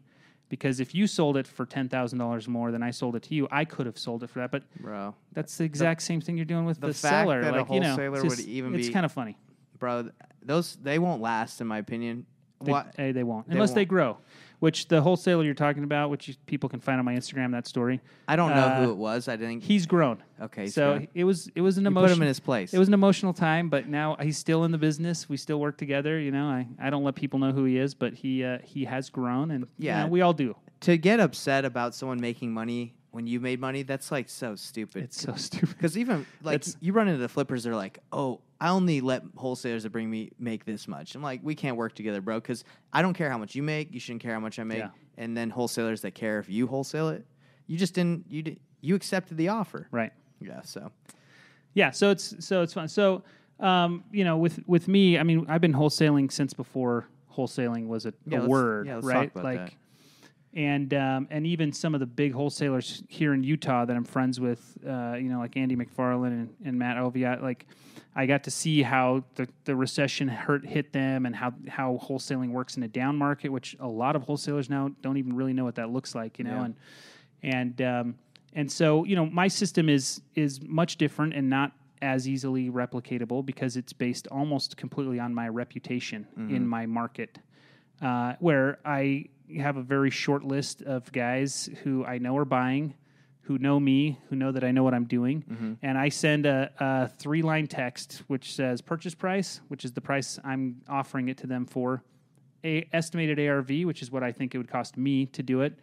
Because 0.49 0.79
if 0.81 0.95
you 0.95 1.09
sold 1.09 1.37
it 1.37 1.47
for 1.47 1.67
ten 1.67 1.89
thousand 1.89 2.21
dollars 2.21 2.47
more 2.47 2.71
than 2.71 2.85
I 2.85 2.93
sold 2.93 3.17
it 3.17 3.25
to 3.25 3.35
you, 3.35 3.49
I 3.51 3.65
could 3.65 3.87
have 3.87 3.99
sold 3.99 4.23
it 4.23 4.31
for 4.31 4.39
that. 4.39 4.53
But 4.53 4.63
bro. 4.81 5.15
that's 5.33 5.59
the 5.59 5.65
exact 5.65 6.03
same 6.03 6.21
thing 6.21 6.37
you're 6.37 6.45
doing 6.45 6.65
with 6.67 6.81
the, 6.81 6.89
the 6.89 6.95
seller. 6.95 7.43
like 7.51 7.69
you 7.69 7.81
know, 7.81 7.97
it's, 7.97 8.23
would 8.23 8.31
just- 8.31 8.49
it's 8.49 8.87
be- 8.87 8.93
kind 8.93 9.05
of 9.05 9.11
funny. 9.11 9.37
bro. 9.79 10.09
Those 10.43 10.77
they 10.77 11.01
won't 11.01 11.21
last, 11.21 11.61
in 11.61 11.67
my 11.67 11.79
opinion. 11.79 12.27
They, 12.63 12.73
what? 12.73 12.95
eh, 12.99 13.13
they 13.13 13.23
won't 13.23 13.49
They 13.49 13.55
unless 13.55 13.73
they 13.73 13.81
won't. 13.81 13.89
grow. 13.89 14.19
Which 14.61 14.89
the 14.89 15.01
wholesaler 15.01 15.43
you're 15.43 15.55
talking 15.55 15.85
about, 15.85 16.11
which 16.11 16.29
you, 16.29 16.35
people 16.47 16.69
can 16.69 16.81
find 16.81 16.99
on 16.99 17.05
my 17.07 17.15
Instagram, 17.15 17.51
that 17.53 17.67
story. 17.67 18.01
I 18.29 18.37
don't 18.37 18.51
know 18.51 18.57
uh, 18.67 18.85
who 18.85 18.91
it 18.91 18.97
was. 18.97 19.27
I 19.27 19.37
didn't. 19.37 19.63
He's 19.63 19.87
grown. 19.87 20.23
okay, 20.41 20.63
he's 20.65 20.75
so 20.75 21.05
it 21.15 21.25
was 21.25 21.51
it 21.55 21.63
was 21.63 21.79
an 21.79 21.87
You 21.87 21.91
put 21.93 22.11
him 22.11 22.21
in 22.21 22.29
his 22.29 22.41
place. 22.41 22.75
It 22.75 22.79
was 22.79 22.87
an 22.89 22.95
emotional 22.95 23.33
time, 23.33 23.71
but 23.71 23.89
now 23.89 24.17
he's 24.21 24.37
still 24.39 24.65
in 24.65 24.71
the 24.71 24.79
business. 24.79 25.29
We 25.31 25.39
still 25.39 25.59
work 25.61 25.79
together. 25.79 26.21
You 26.21 26.31
know, 26.31 26.45
I, 26.47 26.69
I 26.79 26.91
don't 26.91 27.05
let 27.05 27.15
people 27.15 27.39
know 27.39 27.53
who 27.53 27.65
he 27.65 27.79
is, 27.79 27.95
but 27.95 28.13
he 28.13 28.45
uh, 28.45 28.59
he 28.63 28.85
has 28.85 29.09
grown, 29.09 29.51
and 29.51 29.65
you 29.79 29.87
Yeah. 29.87 30.03
know, 30.03 30.09
we 30.09 30.21
all 30.21 30.35
do. 30.35 30.55
to 30.81 30.97
get 30.99 31.21
upset 31.21 31.65
about 31.65 31.95
someone 31.95 32.21
making 32.21 32.53
money 32.53 32.95
when 33.13 33.27
you 33.27 33.41
made 33.41 33.61
money. 33.61 33.83
That's 33.83 34.13
like 34.13 34.29
so 34.29 34.57
stupid. 34.57 35.05
It's 35.05 35.21
so 35.21 35.35
stupid. 35.37 35.71
because 35.71 35.97
even 35.97 36.27
like 36.43 36.57
It's- 36.57 36.77
you 36.81 36.93
run 36.93 37.09
into 37.09 37.21
the 37.21 37.29
flippers, 37.31 37.65
they're 37.65 37.75
like, 37.75 37.99
"Oh, 38.13 38.41
I 38.61 38.71
only 38.71 39.01
let 39.01 39.23
wholesalers 39.37 39.85
that 39.85 39.91
bring 39.91 40.11
me 40.11 40.31
make 40.39 40.65
this 40.65 40.87
much." 40.87 41.15
I'm 41.15 41.23
like, 41.23 41.41
"We 41.43 41.55
can't 41.55 41.77
work 41.77 41.95
together, 41.95 42.21
bro. 42.21 42.41
Because 42.41 42.65
I 42.93 43.03
don't 43.03 43.15
care 43.15 43.31
how 43.31 43.39
much 43.39 43.55
you 43.55 43.63
make. 43.63 43.93
You 43.93 44.01
shouldn't 44.01 44.23
care 44.23 44.35
how 44.35 44.41
much 44.41 44.59
I 44.59 44.65
make." 44.65 44.79
Yeah. 44.79 44.91
And 45.17 45.37
then 45.37 45.51
wholesalers 45.51 46.01
that 46.03 46.15
care 46.15 46.39
if 46.39 46.49
you 46.49 46.67
wholesale 46.67 47.09
it, 47.11 47.27
you 47.67 47.77
just 47.79 47.95
didn't. 47.95 48.27
You 48.29 48.43
did, 48.43 48.61
you 48.81 48.95
accepted 48.95 49.37
the 49.37 49.49
offer. 49.49 49.89
right. 49.91 50.13
Yeah. 50.41 50.63
So 50.63 50.91
Yeah. 51.75 51.91
So 51.91 52.11
it's 52.11 52.35
so 52.45 52.63
it's 52.63 52.73
fun. 52.75 52.89
So 52.89 53.23
um, 53.59 54.05
you 54.11 54.25
know, 54.25 54.37
with 54.39 54.61
with 54.67 54.89
me, 54.89 55.19
I 55.19 55.23
mean, 55.23 55.47
I've 55.49 55.61
been 55.61 55.75
wholesaling 55.75 56.33
since 56.33 56.55
before 56.55 57.07
wholesaling 57.35 57.87
was 57.87 58.07
a, 58.07 58.15
Yeah, 58.27 58.45
a 58.45 58.47
word, 58.47 58.87
yeah, 58.87 59.01
right? 59.03 59.35
like. 59.37 59.59
that. 59.59 59.73
And 60.53 60.93
um, 60.95 61.29
and 61.31 61.47
even 61.47 61.73
some 61.73 61.95
of 61.95 62.01
the 62.01 62.07
big 62.07 62.33
wholesalers 62.33 63.05
here 63.09 63.33
in 63.35 63.45
Utah 63.45 63.85
that 63.85 63.97
I'm 63.97 64.05
friends 64.05 64.41
with, 64.41 64.77
uh, 64.85 65.15
you 65.15 65.29
know, 65.29 65.39
like 65.39 65.57
Andy 65.57 65.77
McFarland 65.77 66.33
and, 66.33 66.55
and 66.65 66.77
Matt 66.77 66.97
Oviat, 66.97 67.41
like 67.41 67.67
I 68.17 68.27
got 68.27 68.43
to 68.45 68.51
see 68.51 68.83
how 68.83 69.23
the, 69.37 69.47
the 69.65 69.77
recession 69.77 70.27
hurt 70.27 70.67
hit 70.67 70.93
them 70.93 71.25
and 71.27 71.37
how 71.37 71.55
how 71.69 72.01
wholesaling 72.03 72.51
works 72.51 72.77
in 72.77 72.83
a 72.83 72.89
down 72.89 73.15
market, 73.17 73.51
which 73.51 73.77
a 73.79 73.87
lot 73.87 74.17
of 74.17 74.23
wholesalers 74.23 74.69
now 74.69 74.91
don't 75.03 75.19
even 75.19 75.37
really 75.37 75.53
know 75.53 75.65
what 75.65 75.77
that 75.77 75.91
looks 75.91 76.17
like, 76.17 76.39
you 76.41 76.45
know, 76.45 76.57
Yeah. 76.59 76.65
and 76.65 76.75
and 77.43 77.83
um, 77.83 78.15
and 78.55 78.73
so 78.73 79.05
you 79.05 79.15
know 79.15 79.27
my 79.27 79.47
system 79.47 79.89
is 79.89 80.21
is 80.35 80.61
much 80.63 80.97
different 80.97 81.33
and 81.33 81.49
not 81.49 81.71
as 82.03 82.29
easily 82.29 82.71
replicatable 82.71 83.47
because 83.47 83.77
it's 83.77 83.93
based 83.93 84.27
almost 84.33 84.77
completely 84.77 85.21
on 85.21 85.33
my 85.33 85.47
reputation 85.49 86.27
in 86.51 86.67
my 86.67 86.87
market 86.87 87.39
uh, 88.03 88.33
where 88.41 88.79
I 88.85 89.27
have 89.59 89.77
a 89.77 89.83
very 89.83 90.11
short 90.11 90.45
list 90.45 90.83
of 90.83 91.11
guys 91.13 91.69
who 91.83 92.05
I 92.05 92.19
know 92.19 92.37
are 92.37 92.45
buying, 92.45 92.95
who 93.43 93.59
know 93.59 93.81
me, 93.81 94.19
who 94.29 94.37
know 94.37 94.53
that 94.53 94.63
I 94.63 94.71
know 94.71 94.83
what 94.83 94.95
I'm 94.95 95.07
doing, 95.07 95.43
mm-hmm. 95.43 95.73
and 95.83 95.99
I 95.99 96.09
send 96.09 96.47
a, 96.47 96.71
a 96.79 97.09
three 97.09 97.43
line 97.43 97.67
text 97.67 98.23
which 98.27 98.55
says 98.55 98.81
purchase 98.81 99.15
price, 99.15 99.61
which 99.69 99.85
is 99.85 99.93
the 99.93 100.01
price 100.01 100.39
I'm 100.45 100.83
offering 100.89 101.29
it 101.29 101.39
to 101.39 101.47
them 101.47 101.67
for, 101.67 102.03
a 102.65 102.89
estimated 102.93 103.41
ARV, 103.41 103.71
which 103.85 104.03
is 104.03 104.11
what 104.11 104.23
I 104.23 104.33
think 104.33 104.55
it 104.55 104.59
would 104.59 104.71
cost 104.71 104.97
me 104.97 105.27
to 105.27 105.43
do 105.43 105.63
it. 105.63 105.79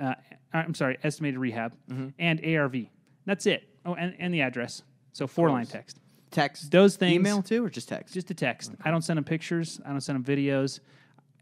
Uh, 0.00 0.14
uh 0.52 0.58
I'm 0.58 0.74
sorry, 0.74 0.98
estimated 1.02 1.38
rehab, 1.38 1.74
mm-hmm. 1.90 2.08
and 2.18 2.44
ARV. 2.44 2.86
That's 3.24 3.46
it. 3.46 3.68
Oh, 3.86 3.94
and, 3.94 4.14
and 4.18 4.34
the 4.34 4.42
address. 4.42 4.82
So 5.12 5.26
four 5.26 5.50
line 5.50 5.66
text. 5.66 5.98
text, 6.30 6.70
Those 6.70 6.96
things. 6.96 7.14
email 7.14 7.42
too, 7.42 7.64
or 7.64 7.70
just 7.70 7.88
text? 7.88 8.14
Just 8.14 8.30
a 8.30 8.34
text. 8.34 8.72
I 8.84 8.90
don't 8.90 9.02
send 9.02 9.16
them 9.16 9.24
pictures. 9.24 9.80
I 9.84 9.90
don't 9.90 10.00
send 10.00 10.22
them 10.22 10.36
videos. 10.36 10.80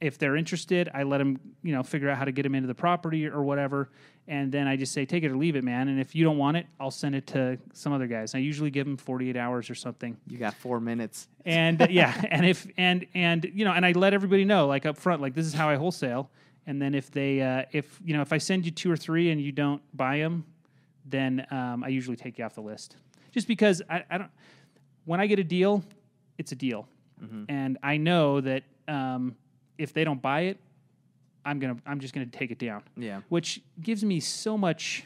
If 0.01 0.19
they're 0.19 0.37
interested, 0.37 0.89
I 0.95 1.03
let 1.03 1.19
them, 1.19 1.39
you 1.63 1.73
know, 1.73 1.83
figure 1.83 2.09
out 2.09 2.19
how 2.19 2.25
to 2.25 2.33
get 2.33 2.43
them 2.43 2.55
into 2.55 2.69
the 2.69 2.75
property 2.75 3.27
or 3.27 3.43
whatever, 3.43 3.91
and 4.29 4.53
then 4.53 4.69
I 4.69 4.77
just 4.77 4.93
say 4.93 5.07
take 5.07 5.25
it 5.25 5.31
or 5.31 5.37
leave 5.37 5.57
it, 5.57 5.65
man. 5.65 5.89
And 5.89 5.99
if 5.99 6.15
you 6.15 6.23
don't 6.23 6.37
want 6.37 6.57
it, 6.59 6.67
I'll 6.79 6.91
send 6.91 7.15
it 7.15 7.27
to 7.29 7.59
some 7.73 7.93
other 7.93 8.07
guys. 8.07 8.35
I 8.35 8.39
usually 8.39 8.71
give 8.71 8.87
them 8.87 8.97
48 8.97 9.37
hours 9.37 9.71
or 9.71 9.75
something. 9.75 10.17
You 10.27 10.37
got 10.37 10.55
four 10.55 10.81
minutes. 10.81 11.29
And 11.47 11.81
uh, 11.81 11.87
yeah, 11.89 12.21
and 12.31 12.45
if 12.45 12.67
and 12.77 13.07
and 13.15 13.51
you 13.55 13.65
know, 13.65 13.73
and 13.73 13.87
I 13.87 13.93
let 13.93 14.13
everybody 14.13 14.45
know 14.45 14.67
like 14.67 14.85
up 14.87 14.99
front, 14.99 15.23
like 15.23 15.35
this 15.35 15.47
is 15.47 15.55
how 15.55 15.69
I 15.69 15.77
wholesale. 15.77 16.31
And 16.67 16.81
then 16.83 16.95
if 16.95 17.11
they, 17.11 17.41
uh, 17.41 17.65
if 17.73 17.99
you 18.05 18.15
know, 18.15 18.21
if 18.21 18.33
I 18.33 18.39
send 18.39 18.67
you 18.67 18.71
two 18.71 18.93
or 18.93 18.97
three 18.97 19.31
and 19.31 19.41
you 19.41 19.53
don't 19.53 19.81
buy 19.97 20.19
them, 20.19 20.45
then 21.07 21.47
um, 21.51 21.83
I 21.83 21.89
usually 21.89 22.17
take 22.17 22.37
you 22.37 22.45
off 22.45 22.55
the 22.55 22.61
list. 22.61 22.97
Just 23.33 23.49
because 23.49 23.81
I, 23.89 24.05
I 24.11 24.19
don't, 24.19 24.31
when 25.07 25.21
I 25.21 25.27
get 25.27 25.39
a 25.39 25.45
deal, 25.45 25.83
it's 26.37 26.53
a 26.53 26.55
deal, 26.55 26.87
and 27.49 27.79
I 27.83 27.97
know 27.97 28.43
that 28.43 28.65
um, 28.87 29.37
if 29.79 29.93
they 29.93 30.05
don't 30.05 30.21
buy 30.21 30.43
it, 30.43 30.59
I'm 31.45 31.59
gonna, 31.59 31.77
I'm 31.87 32.01
just 32.01 32.13
gonna 32.13 32.27
take 32.27 32.51
it 32.51 32.59
down. 32.59 32.83
Yeah. 32.97 33.21
Which 33.29 33.63
gives 33.81 34.05
me 34.05 34.21
so 34.21 34.59
much 34.59 35.05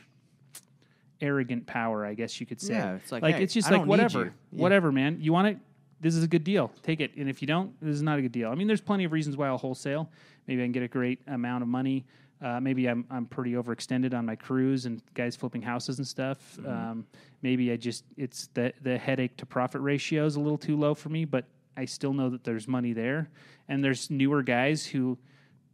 arrogant 1.21 1.67
power, 1.67 2.05
I 2.05 2.15
guess 2.15 2.41
you 2.41 2.47
could 2.47 2.61
say. 2.61 2.75
Yeah, 2.75 2.95
it's 2.95 3.13
like, 3.13 3.23
hey, 3.23 3.43
it's 3.43 3.55
just 3.55 3.69
I 3.69 3.77
like 3.77 3.87
whatever. 3.87 4.35
Yeah. 4.51 4.61
whatever, 4.63 4.91
man. 4.91 5.19
You 5.21 5.33
want 5.33 5.49
it? 5.49 5.59
This 6.01 6.17
is 6.17 6.25
a 6.25 6.29
good 6.29 6.43
deal. 6.43 6.73
Take 6.83 7.01
it. 7.01 7.15
And 7.17 7.29
if 7.29 7.41
you 7.41 7.47
don't, 7.47 7.81
this 7.81 7.95
is 7.95 8.03
not 8.03 8.19
a 8.19 8.23
good 8.23 8.33
deal. 8.33 8.51
I 8.51 8.57
mean, 8.57 8.67
there's 8.67 8.81
plenty 8.81 9.05
of 9.05 9.13
reasons 9.13 9.37
why 9.37 9.47
I'll 9.47 9.57
wholesale. 9.57 10.11
Maybe 10.49 10.61
I 10.61 10.65
can 10.65 10.73
get 10.73 10.83
a 10.83 10.89
great 10.89 11.21
amount 11.29 11.63
of 11.63 11.69
money. 11.69 12.05
Uh, 12.43 12.59
maybe 12.59 12.89
I'm 12.89 13.07
I'm 13.09 13.27
pretty 13.27 13.53
overextended 13.53 14.13
on 14.13 14.27
my 14.27 14.35
crews 14.35 14.87
and 14.87 15.01
guys 15.15 15.37
flipping 15.37 15.63
houses 15.63 15.99
and 15.99 16.07
stuff. 16.07 16.39
Mm-hmm. 16.57 16.69
Um, 16.69 17.07
maybe 17.43 17.71
I 17.71 17.77
just 17.77 18.03
it's 18.17 18.49
the 18.55 18.73
the 18.83 18.99
headache 18.99 19.37
to 19.37 19.47
profit 19.47 19.81
ratio 19.81 20.27
is 20.27 20.35
a 20.35 20.41
little 20.41 20.59
too 20.59 20.77
low 20.77 20.93
for 20.93 21.09
me, 21.09 21.25
but 21.25 21.45
I 21.77 21.85
still 21.87 22.13
know 22.13 22.31
that 22.31 22.45
there's 22.45 22.69
money 22.69 22.93
there. 22.93 23.29
And 23.69 23.83
there's 23.83 24.11
newer 24.11 24.43
guys 24.43 24.85
who 24.87 25.19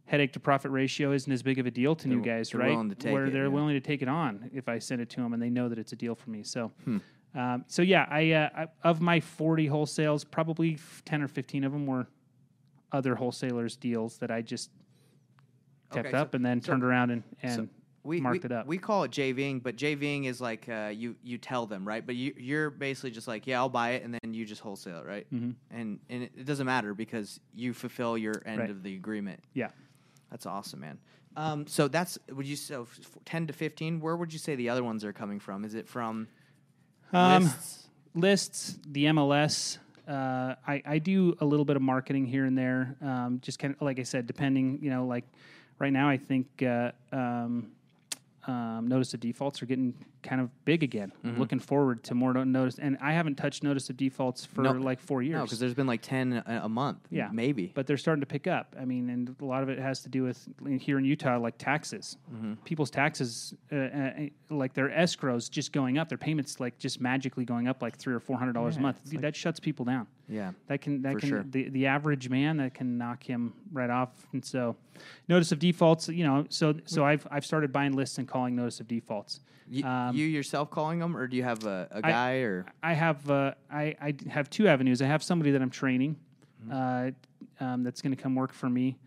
headache 0.05 0.33
to 0.33 0.39
profit 0.39 0.71
ratio 0.71 1.11
isn't 1.11 1.31
as 1.31 1.43
big 1.43 1.59
of 1.59 1.65
a 1.67 1.71
deal 1.71 1.95
to 1.95 2.07
new 2.07 2.21
They're- 2.21 2.37
guys, 2.37 2.49
they're 2.49 2.61
right? 2.61 2.71
willing 2.71 2.89
to 2.89 2.95
take 2.95 3.13
Where 3.13 3.25
it, 3.27 3.31
they're 3.33 3.43
yeah. 3.43 3.49
willing 3.49 3.75
to 3.75 3.79
take 3.81 4.01
it 4.01 4.07
on 4.07 4.49
if 4.53 4.67
I 4.67 4.79
send 4.79 5.01
it 5.01 5.09
to 5.11 5.17
them 5.21 5.33
and 5.33 5.41
they 5.41 5.49
know 5.49 5.69
that 5.69 5.77
it's 5.77 5.91
a 5.91 5.95
deal 5.95 6.15
for 6.15 6.29
me. 6.31 6.41
So, 6.43 6.71
Hmm. 6.85 6.97
um, 7.35 7.65
so 7.67 7.81
yeah, 7.83 8.07
I, 8.09 8.31
uh, 8.31 8.49
I 8.55 8.87
of 8.87 9.01
my 9.01 9.19
40 9.19 9.67
wholesales, 9.67 10.25
probably 10.29 10.79
10 11.05 11.21
or 11.21 11.27
15 11.27 11.63
of 11.63 11.71
them 11.73 11.85
were 11.85 12.07
other 12.91 13.13
wholesalers 13.15 13.75
deals 13.75 14.17
that 14.17 14.31
I 14.31 14.41
just 14.41 14.71
kept 15.91 16.07
Okay, 16.07 16.11
so- 16.17 16.21
up 16.21 16.33
and 16.33 16.43
then 16.45 16.61
so- 16.61 16.71
turned 16.71 16.83
around 16.83 17.11
and, 17.11 17.23
and 17.43 17.69
we, 18.03 18.21
marked 18.21 18.43
we, 18.43 18.45
it 18.47 18.51
up. 18.51 18.65
We 18.67 18.77
call 18.77 19.03
it 19.03 19.11
JVing, 19.11 19.61
but 19.61 19.75
JVing 19.75 20.25
is 20.25 20.39
like 20.41 20.67
uh, 20.69 20.91
you 20.93 21.15
you 21.23 21.37
tell 21.37 21.65
them 21.65 21.87
right, 21.87 22.05
but 22.05 22.15
you 22.15 22.33
you're 22.37 22.69
basically 22.69 23.11
just 23.11 23.27
like 23.27 23.45
yeah 23.47 23.59
I'll 23.59 23.69
buy 23.69 23.91
it 23.91 24.03
and 24.03 24.13
then 24.21 24.33
you 24.33 24.45
just 24.45 24.61
wholesale 24.61 24.99
it 24.99 25.05
right, 25.05 25.27
Mhm. 25.33 25.55
and 25.71 25.99
and 26.09 26.23
it, 26.23 26.31
it 26.37 26.45
doesn't 26.45 26.65
matter 26.65 26.93
because 26.93 27.39
you 27.53 27.73
fulfill 27.73 28.17
your 28.17 28.41
end 28.45 28.59
Right. 28.59 28.69
of 28.69 28.83
the 28.83 28.95
agreement. 28.95 29.41
yeah. 29.53 29.69
That's 30.31 30.45
awesome, 30.45 30.79
man. 30.81 30.99
Um, 31.35 31.65
so 31.67 31.87
that's 31.87 32.17
would 32.31 32.45
you 32.45 32.55
so 32.55 32.83
f- 32.83 32.99
ten 33.25 33.47
to 33.47 33.53
fifteen? 33.53 33.99
Where 33.99 34.15
would 34.15 34.31
you 34.31 34.39
say 34.39 34.55
the 34.55 34.69
other 34.69 34.83
ones 34.83 35.03
are 35.03 35.11
coming 35.13 35.39
from? 35.39 35.65
Is 35.65 35.73
it 35.75 35.87
from 35.87 36.27
Um, 37.11 37.43
lists? 37.43 37.87
lists, 38.15 38.79
the 38.87 39.05
MLS. 39.05 39.77
Uh, 40.07 40.55
I, 40.67 40.81
I 40.85 40.97
do 40.99 41.35
a 41.39 41.45
little 41.45 41.65
bit 41.65 41.75
of 41.75 41.81
marketing 41.81 42.25
here 42.25 42.45
and 42.45 42.57
there. 42.57 42.95
Um, 43.01 43.39
just 43.41 43.59
kind 43.59 43.73
of 43.75 43.81
like 43.81 43.99
I 43.99 44.03
said, 44.03 44.25
depending, 44.27 44.79
you 44.81 44.89
know, 44.89 45.05
like 45.05 45.23
right 45.77 45.93
now, 45.93 46.09
I 46.09 46.17
think 46.17 46.47
uh, 46.63 46.91
um, 47.11 47.71
um, 48.47 48.87
notice 48.87 49.13
of 49.13 49.19
defaults 49.19 49.61
are 49.61 49.65
getting 49.65 49.93
kind 50.21 50.41
of 50.41 50.49
big 50.65 50.83
again. 50.83 51.11
Mm-hmm. 51.25 51.39
Looking 51.39 51.59
forward 51.59 52.03
to 52.05 52.15
more 52.15 52.33
notice, 52.33 52.79
and 52.79 52.97
I 53.01 53.13
haven't 53.13 53.35
touched 53.35 53.63
notice 53.63 53.89
of 53.89 53.97
defaults 53.97 54.45
for 54.45 54.61
No. 54.63 54.71
like 54.73 54.99
four 54.99 55.21
years. 55.21 55.35
No, 55.37 55.43
because 55.43 55.59
there's 55.59 55.73
been 55.73 55.87
like 55.87 56.01
ten 56.01 56.33
a, 56.45 56.61
a 56.63 56.69
month. 56.69 56.99
Yeah. 57.09 57.29
maybe. 57.31 57.71
but 57.73 57.87
they're 57.87 57.97
starting 57.97 58.21
to 58.21 58.25
pick 58.27 58.47
up. 58.47 58.75
I 58.79 58.85
mean, 58.85 59.09
and 59.09 59.35
a 59.41 59.45
lot 59.45 59.63
of 59.63 59.69
it 59.69 59.79
has 59.79 60.01
to 60.03 60.09
do 60.09 60.23
with 60.23 60.47
here 60.79 60.97
in 60.97 61.05
Utah, 61.05 61.37
like 61.37 61.57
taxes. 61.57 62.17
Mm-hmm. 62.33 62.53
People's 62.65 62.89
taxes, 62.91 63.53
uh, 63.71 63.75
uh, 63.75 64.11
like 64.49 64.73
their 64.73 64.89
escrows, 64.89 65.49
just 65.49 65.71
going 65.71 65.97
up. 65.97 66.09
Their 66.09 66.17
payments, 66.17 66.59
like 66.59 66.77
just 66.77 66.99
magically 67.01 67.45
going 67.45 67.67
up, 67.67 67.81
like 67.81 67.97
three 67.97 68.13
or 68.13 68.19
four 68.19 68.37
hundred 68.37 68.53
dollars 68.53 68.77
a 68.77 68.79
month. 68.79 69.03
Dude, 69.05 69.15
like- 69.15 69.21
that 69.21 69.35
shuts 69.35 69.59
people 69.59 69.85
down. 69.85 70.07
yeah, 70.27 70.51
That 70.67 70.81
can 70.81 71.01
that 71.03 71.13
For 71.13 71.19
can 71.19 71.29
sure. 71.29 71.43
the 71.47 71.69
the 71.69 71.85
average 71.87 72.29
man 72.29 72.57
that 72.57 72.73
can 72.73 72.97
knock 72.97 73.23
him 73.23 73.53
right 73.71 73.89
off. 73.89 74.09
And 74.33 74.43
so, 74.45 74.75
notice 75.27 75.51
of 75.51 75.59
defaults. 75.59 76.07
You 76.09 76.23
know, 76.23 76.45
so 76.49 76.75
so 76.85 77.03
I've 77.05 77.25
I've 77.31 77.45
started 77.45 77.71
buying 77.71 77.93
lists 77.93 78.17
and 78.17 78.27
calling 78.27 78.55
notice 78.55 78.79
of 78.79 78.87
defaults. 78.87 79.39
You, 79.69 79.83
Um, 79.85 80.15
you 80.15 80.25
yourself 80.25 80.71
calling 80.71 80.99
them, 80.99 81.15
or 81.15 81.27
do 81.27 81.37
you 81.37 81.43
have 81.43 81.63
a 81.65 82.01
guy 82.01 82.37
or 82.37 82.65
I 82.81 82.93
have 82.93 83.29
uh, 83.29 83.53
I 83.71 83.95
I 84.01 84.15
have 84.29 84.49
two 84.49 84.67
avenues. 84.67 85.01
I 85.01 85.05
have 85.05 85.21
somebody 85.21 85.51
that 85.51 85.61
I'm 85.61 85.69
training, 85.69 86.17
uh, 86.71 87.11
um, 87.59 87.83
that's 87.83 88.01
going 88.01 88.15
to 88.15 88.21
come 88.21 88.35
work 88.35 88.51
for 88.51 88.69
me, 88.69 88.97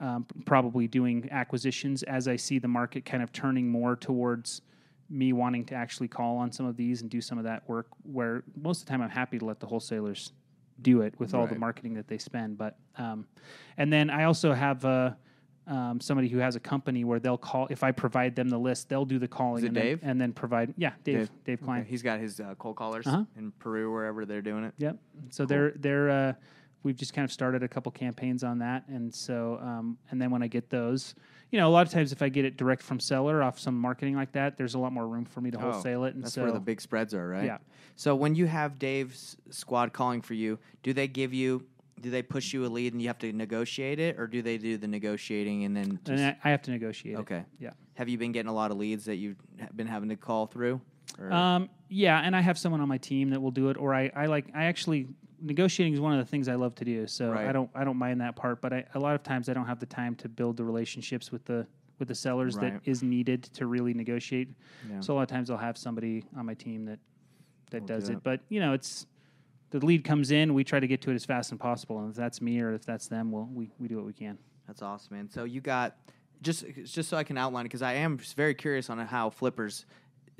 um, 0.00 0.26
probably 0.44 0.88
doing 0.88 1.28
acquisitions 1.30 2.02
as 2.02 2.26
I 2.26 2.36
see 2.36 2.58
the 2.58 2.68
market 2.68 3.04
kind 3.04 3.22
of 3.22 3.32
turning 3.32 3.68
more 3.68 3.94
towards 3.96 4.62
me 5.08 5.32
wanting 5.32 5.64
to 5.66 5.74
actually 5.74 6.08
call 6.08 6.36
on 6.36 6.52
some 6.52 6.66
of 6.66 6.76
these 6.76 7.00
and 7.00 7.10
do 7.10 7.20
some 7.20 7.38
of 7.38 7.44
that 7.44 7.68
work. 7.68 7.86
Where 8.02 8.42
most 8.56 8.80
of 8.80 8.86
the 8.86 8.90
time 8.90 9.02
I'm 9.02 9.10
happy 9.10 9.38
to 9.38 9.44
let 9.44 9.60
the 9.60 9.66
wholesalers 9.66 10.32
do 10.82 11.02
it 11.02 11.14
with 11.18 11.32
all 11.34 11.46
the 11.46 11.58
marketing 11.58 11.94
that 11.94 12.08
they 12.08 12.18
spend. 12.18 12.58
But 12.58 12.76
um, 12.96 13.26
and 13.76 13.92
then 13.92 14.10
I 14.10 14.24
also 14.24 14.52
have. 14.52 14.84
Uh, 14.84 15.12
um, 15.68 16.00
somebody 16.00 16.28
who 16.28 16.38
has 16.38 16.56
a 16.56 16.60
company 16.60 17.04
where 17.04 17.20
they'll 17.20 17.36
call 17.38 17.66
if 17.70 17.82
I 17.84 17.92
provide 17.92 18.34
them 18.34 18.48
the 18.48 18.58
list, 18.58 18.88
they'll 18.88 19.04
do 19.04 19.18
the 19.18 19.28
calling. 19.28 19.62
it 19.64 19.68
and 19.68 19.76
then- 19.76 19.84
Dave? 19.84 20.00
and 20.02 20.20
then 20.20 20.32
provide 20.32 20.74
yeah, 20.76 20.92
Dave, 21.04 21.18
Dave. 21.18 21.30
Dave, 21.44 21.62
Klein. 21.62 21.80
Okay, 21.82 21.90
He's 21.90 22.02
got 22.02 22.18
his 22.20 22.40
uh, 22.40 22.54
cold 22.58 22.76
callers 22.76 23.06
Uh-huh. 23.06 23.24
in 23.36 23.52
Peru, 23.52 23.92
wherever 23.92 24.24
they're 24.24 24.42
doing 24.42 24.64
it. 24.64 24.74
Yep. 24.78 24.96
So 25.30 25.44
they're 25.46 25.72
they're 25.76 26.10
uh, 26.10 26.32
we've 26.82 26.96
just 26.96 27.12
kind 27.12 27.24
of 27.24 27.32
started 27.32 27.62
a 27.62 27.68
couple 27.68 27.92
campaigns 27.92 28.42
on 28.44 28.58
that, 28.60 28.86
and 28.88 29.14
so 29.14 29.58
um, 29.62 29.98
and 30.10 30.20
then 30.22 30.30
when 30.30 30.42
I 30.42 30.46
get 30.48 30.70
those, 30.70 31.14
you 31.50 31.58
know, 31.58 31.68
a 31.68 31.72
lot 31.72 31.86
of 31.86 31.92
times 31.92 32.12
if 32.12 32.22
I 32.22 32.28
get 32.28 32.44
it 32.44 32.56
direct 32.56 32.82
from 32.82 32.98
seller 33.00 33.42
off 33.42 33.58
some 33.58 33.78
marketing 33.78 34.14
like 34.14 34.32
that, 34.32 34.56
there's 34.56 34.74
a 34.74 34.78
lot 34.78 34.92
more 34.92 35.06
room 35.06 35.24
for 35.24 35.40
me 35.40 35.50
to 35.50 35.58
Oh, 35.58 35.72
wholesale 35.72 36.04
it, 36.04 36.14
and 36.14 36.24
That's 36.24 36.34
so 36.34 36.42
where 36.44 36.52
the 36.52 36.60
big 36.60 36.80
spreads 36.80 37.14
are, 37.14 37.28
right? 37.28 37.44
Yeah. 37.44 37.58
So 37.96 38.14
when 38.14 38.34
you 38.36 38.46
have 38.46 38.78
Dave's 38.78 39.36
squad 39.50 39.92
calling 39.92 40.22
for 40.22 40.34
you, 40.34 40.58
do 40.82 40.92
they 40.92 41.08
give 41.08 41.34
you? 41.34 41.66
Do 42.02 42.10
they 42.10 42.22
push 42.22 42.52
you 42.52 42.64
a 42.64 42.68
lead 42.68 42.92
and 42.92 43.02
you 43.02 43.08
have 43.08 43.18
to 43.18 43.32
negotiate 43.32 43.98
it, 43.98 44.18
or 44.18 44.26
do 44.26 44.42
they 44.42 44.58
do 44.58 44.76
the 44.78 44.88
negotiating 44.88 45.64
and 45.64 45.76
then? 45.76 45.98
Just, 46.04 46.08
and 46.10 46.20
I, 46.26 46.36
I 46.44 46.50
have 46.50 46.62
to 46.62 46.70
negotiate. 46.70 47.14
it. 47.16 47.18
okay. 47.20 47.44
Yeah. 47.58 47.70
Have 47.94 48.08
you 48.08 48.18
been 48.18 48.32
getting 48.32 48.48
a 48.48 48.54
lot 48.54 48.70
of 48.70 48.76
leads 48.76 49.04
that 49.06 49.16
you've 49.16 49.36
been 49.74 49.86
having 49.86 50.08
to 50.10 50.16
call 50.16 50.46
through? 50.46 50.80
Or- 51.18 51.32
Um, 51.32 51.68
yeah, 51.88 52.20
and 52.20 52.36
I 52.36 52.40
have 52.40 52.58
someone 52.58 52.80
on 52.80 52.88
my 52.88 52.98
team 52.98 53.30
that 53.30 53.40
will 53.40 53.50
do 53.50 53.70
it, 53.70 53.76
or 53.76 53.94
I, 53.94 54.10
I 54.14 54.26
like 54.26 54.46
I 54.54 54.64
actually 54.64 55.08
negotiating 55.40 55.94
is 55.94 56.00
one 56.00 56.12
of 56.12 56.18
the 56.18 56.28
things 56.30 56.48
I 56.48 56.54
love 56.56 56.74
to 56.76 56.84
do. 56.84 57.06
So 57.06 57.30
Right. 57.30 57.46
I 57.48 57.52
don't 57.52 57.70
I 57.74 57.84
don't 57.84 57.96
mind 57.96 58.20
that 58.20 58.36
part, 58.36 58.60
but 58.60 58.72
I, 58.72 58.84
a 58.94 58.98
lot 58.98 59.14
of 59.14 59.22
times 59.22 59.48
I 59.48 59.54
don't 59.54 59.66
have 59.66 59.80
the 59.80 59.86
time 59.86 60.14
to 60.16 60.28
build 60.28 60.56
the 60.56 60.64
relationships 60.64 61.30
with 61.32 61.44
the 61.44 61.66
with 61.98 62.08
the 62.08 62.14
sellers 62.14 62.56
Right. 62.56 62.74
that 62.74 62.88
is 62.90 63.02
needed 63.02 63.42
to 63.54 63.66
really 63.66 63.92
negotiate. 63.94 64.48
Yeah. 64.88 65.00
So 65.00 65.14
a 65.14 65.16
lot 65.16 65.22
of 65.22 65.28
times 65.28 65.50
I'll 65.50 65.56
have 65.56 65.76
somebody 65.78 66.24
on 66.36 66.44
my 66.46 66.54
team 66.54 66.84
that 66.86 66.98
that 67.70 67.80
Will 67.82 67.86
does 67.88 68.06
do 68.06 68.12
it. 68.12 68.16
it. 68.16 68.22
But 68.22 68.40
you 68.48 68.60
know, 68.60 68.72
it's 68.72 69.06
the 69.70 69.84
lead 69.84 70.04
comes 70.04 70.30
in, 70.30 70.54
we 70.54 70.64
try 70.64 70.80
to 70.80 70.86
get 70.86 71.02
to 71.02 71.10
it 71.10 71.14
as 71.14 71.24
fast 71.24 71.52
as 71.52 71.58
possible, 71.58 71.98
and 72.00 72.10
if 72.10 72.16
that's 72.16 72.40
me 72.40 72.60
or 72.60 72.72
if 72.72 72.84
that's 72.84 73.06
them, 73.06 73.30
well, 73.30 73.48
we, 73.52 73.70
we 73.78 73.88
do 73.88 73.96
what 73.96 74.06
we 74.06 74.12
can. 74.12 74.38
That's 74.66 74.82
awesome, 74.82 75.16
man. 75.16 75.30
So 75.30 75.44
you 75.44 75.60
got 75.60 75.96
just 76.42 76.64
just 76.84 77.08
so 77.08 77.16
I 77.16 77.24
can 77.24 77.36
outline 77.36 77.62
it 77.62 77.68
because 77.70 77.82
I 77.82 77.94
am 77.94 78.18
very 78.36 78.54
curious 78.54 78.90
on 78.90 78.98
how 78.98 79.30
flippers 79.30 79.86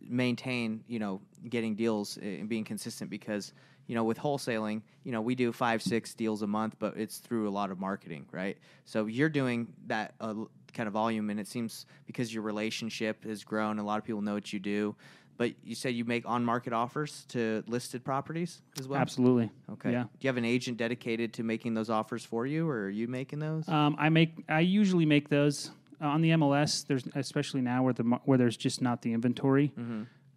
maintain, 0.01 0.85
you 0.87 0.99
know, 0.99 1.21
getting 1.49 1.75
deals 1.75 2.19
and 2.19 2.49
being 2.49 2.65
consistent 2.65 3.11
because 3.11 3.53
you 3.87 3.95
know 3.95 4.05
with 4.05 4.19
wholesaling, 4.19 4.83
you 5.05 5.13
know, 5.13 5.21
we 5.21 5.35
do 5.35 5.53
five 5.53 5.83
six 5.83 6.15
deals 6.15 6.43
a 6.43 6.47
month, 6.47 6.77
but 6.79 6.97
it's 6.97 7.19
through 7.19 7.49
a 7.49 7.51
lot 7.51 7.71
of 7.71 7.81
marketing, 7.81 8.27
right? 8.33 8.59
So 8.85 9.07
you're 9.07 9.31
doing 9.31 9.73
that 9.87 10.15
uh, 10.21 10.35
kind 10.73 10.87
of 10.87 10.93
volume, 10.93 11.31
and 11.31 11.41
it 11.41 11.49
seems 11.49 11.87
because 12.07 12.33
your 12.33 12.43
relationship 12.43 13.25
has 13.25 13.43
grown, 13.43 13.79
a 13.79 13.83
lot 13.83 13.99
of 13.99 14.05
people 14.05 14.21
know 14.21 14.35
what 14.35 14.53
you 14.53 14.59
do. 14.61 14.95
But 15.39 15.53
you 15.65 15.75
said 15.77 15.95
you 15.95 16.05
make 16.05 16.29
on 16.29 16.45
market 16.45 16.73
offers 16.73 17.25
to 17.29 17.63
listed 17.67 18.05
properties 18.05 18.61
as 18.79 18.87
well. 18.89 19.01
Absolutely. 19.01 19.51
Okay. 19.73 19.93
Yeah. 19.93 20.03
Do 20.03 20.09
you 20.21 20.29
have 20.29 20.37
an 20.37 20.45
agent 20.45 20.77
dedicated 20.79 21.33
to 21.35 21.43
making 21.45 21.75
those 21.75 21.89
offers 21.89 22.25
for 22.25 22.45
you, 22.45 22.69
or 22.69 22.83
are 22.87 22.91
you 22.91 23.07
making 23.09 23.39
those? 23.39 23.67
Um, 23.69 23.95
I 23.99 24.09
make 24.11 24.45
I 24.49 24.61
usually 24.61 25.07
make 25.07 25.29
those 25.29 25.71
uh, 26.03 26.07
on 26.09 26.21
the 26.23 26.31
MLS. 26.31 26.85
There's 26.87 27.05
especially 27.15 27.61
now 27.61 27.85
where 27.85 27.93
the 27.95 28.03
where 28.25 28.37
there's 28.37 28.57
just 28.57 28.83
not 28.83 29.01
the 29.01 29.13
inventory. 29.13 29.73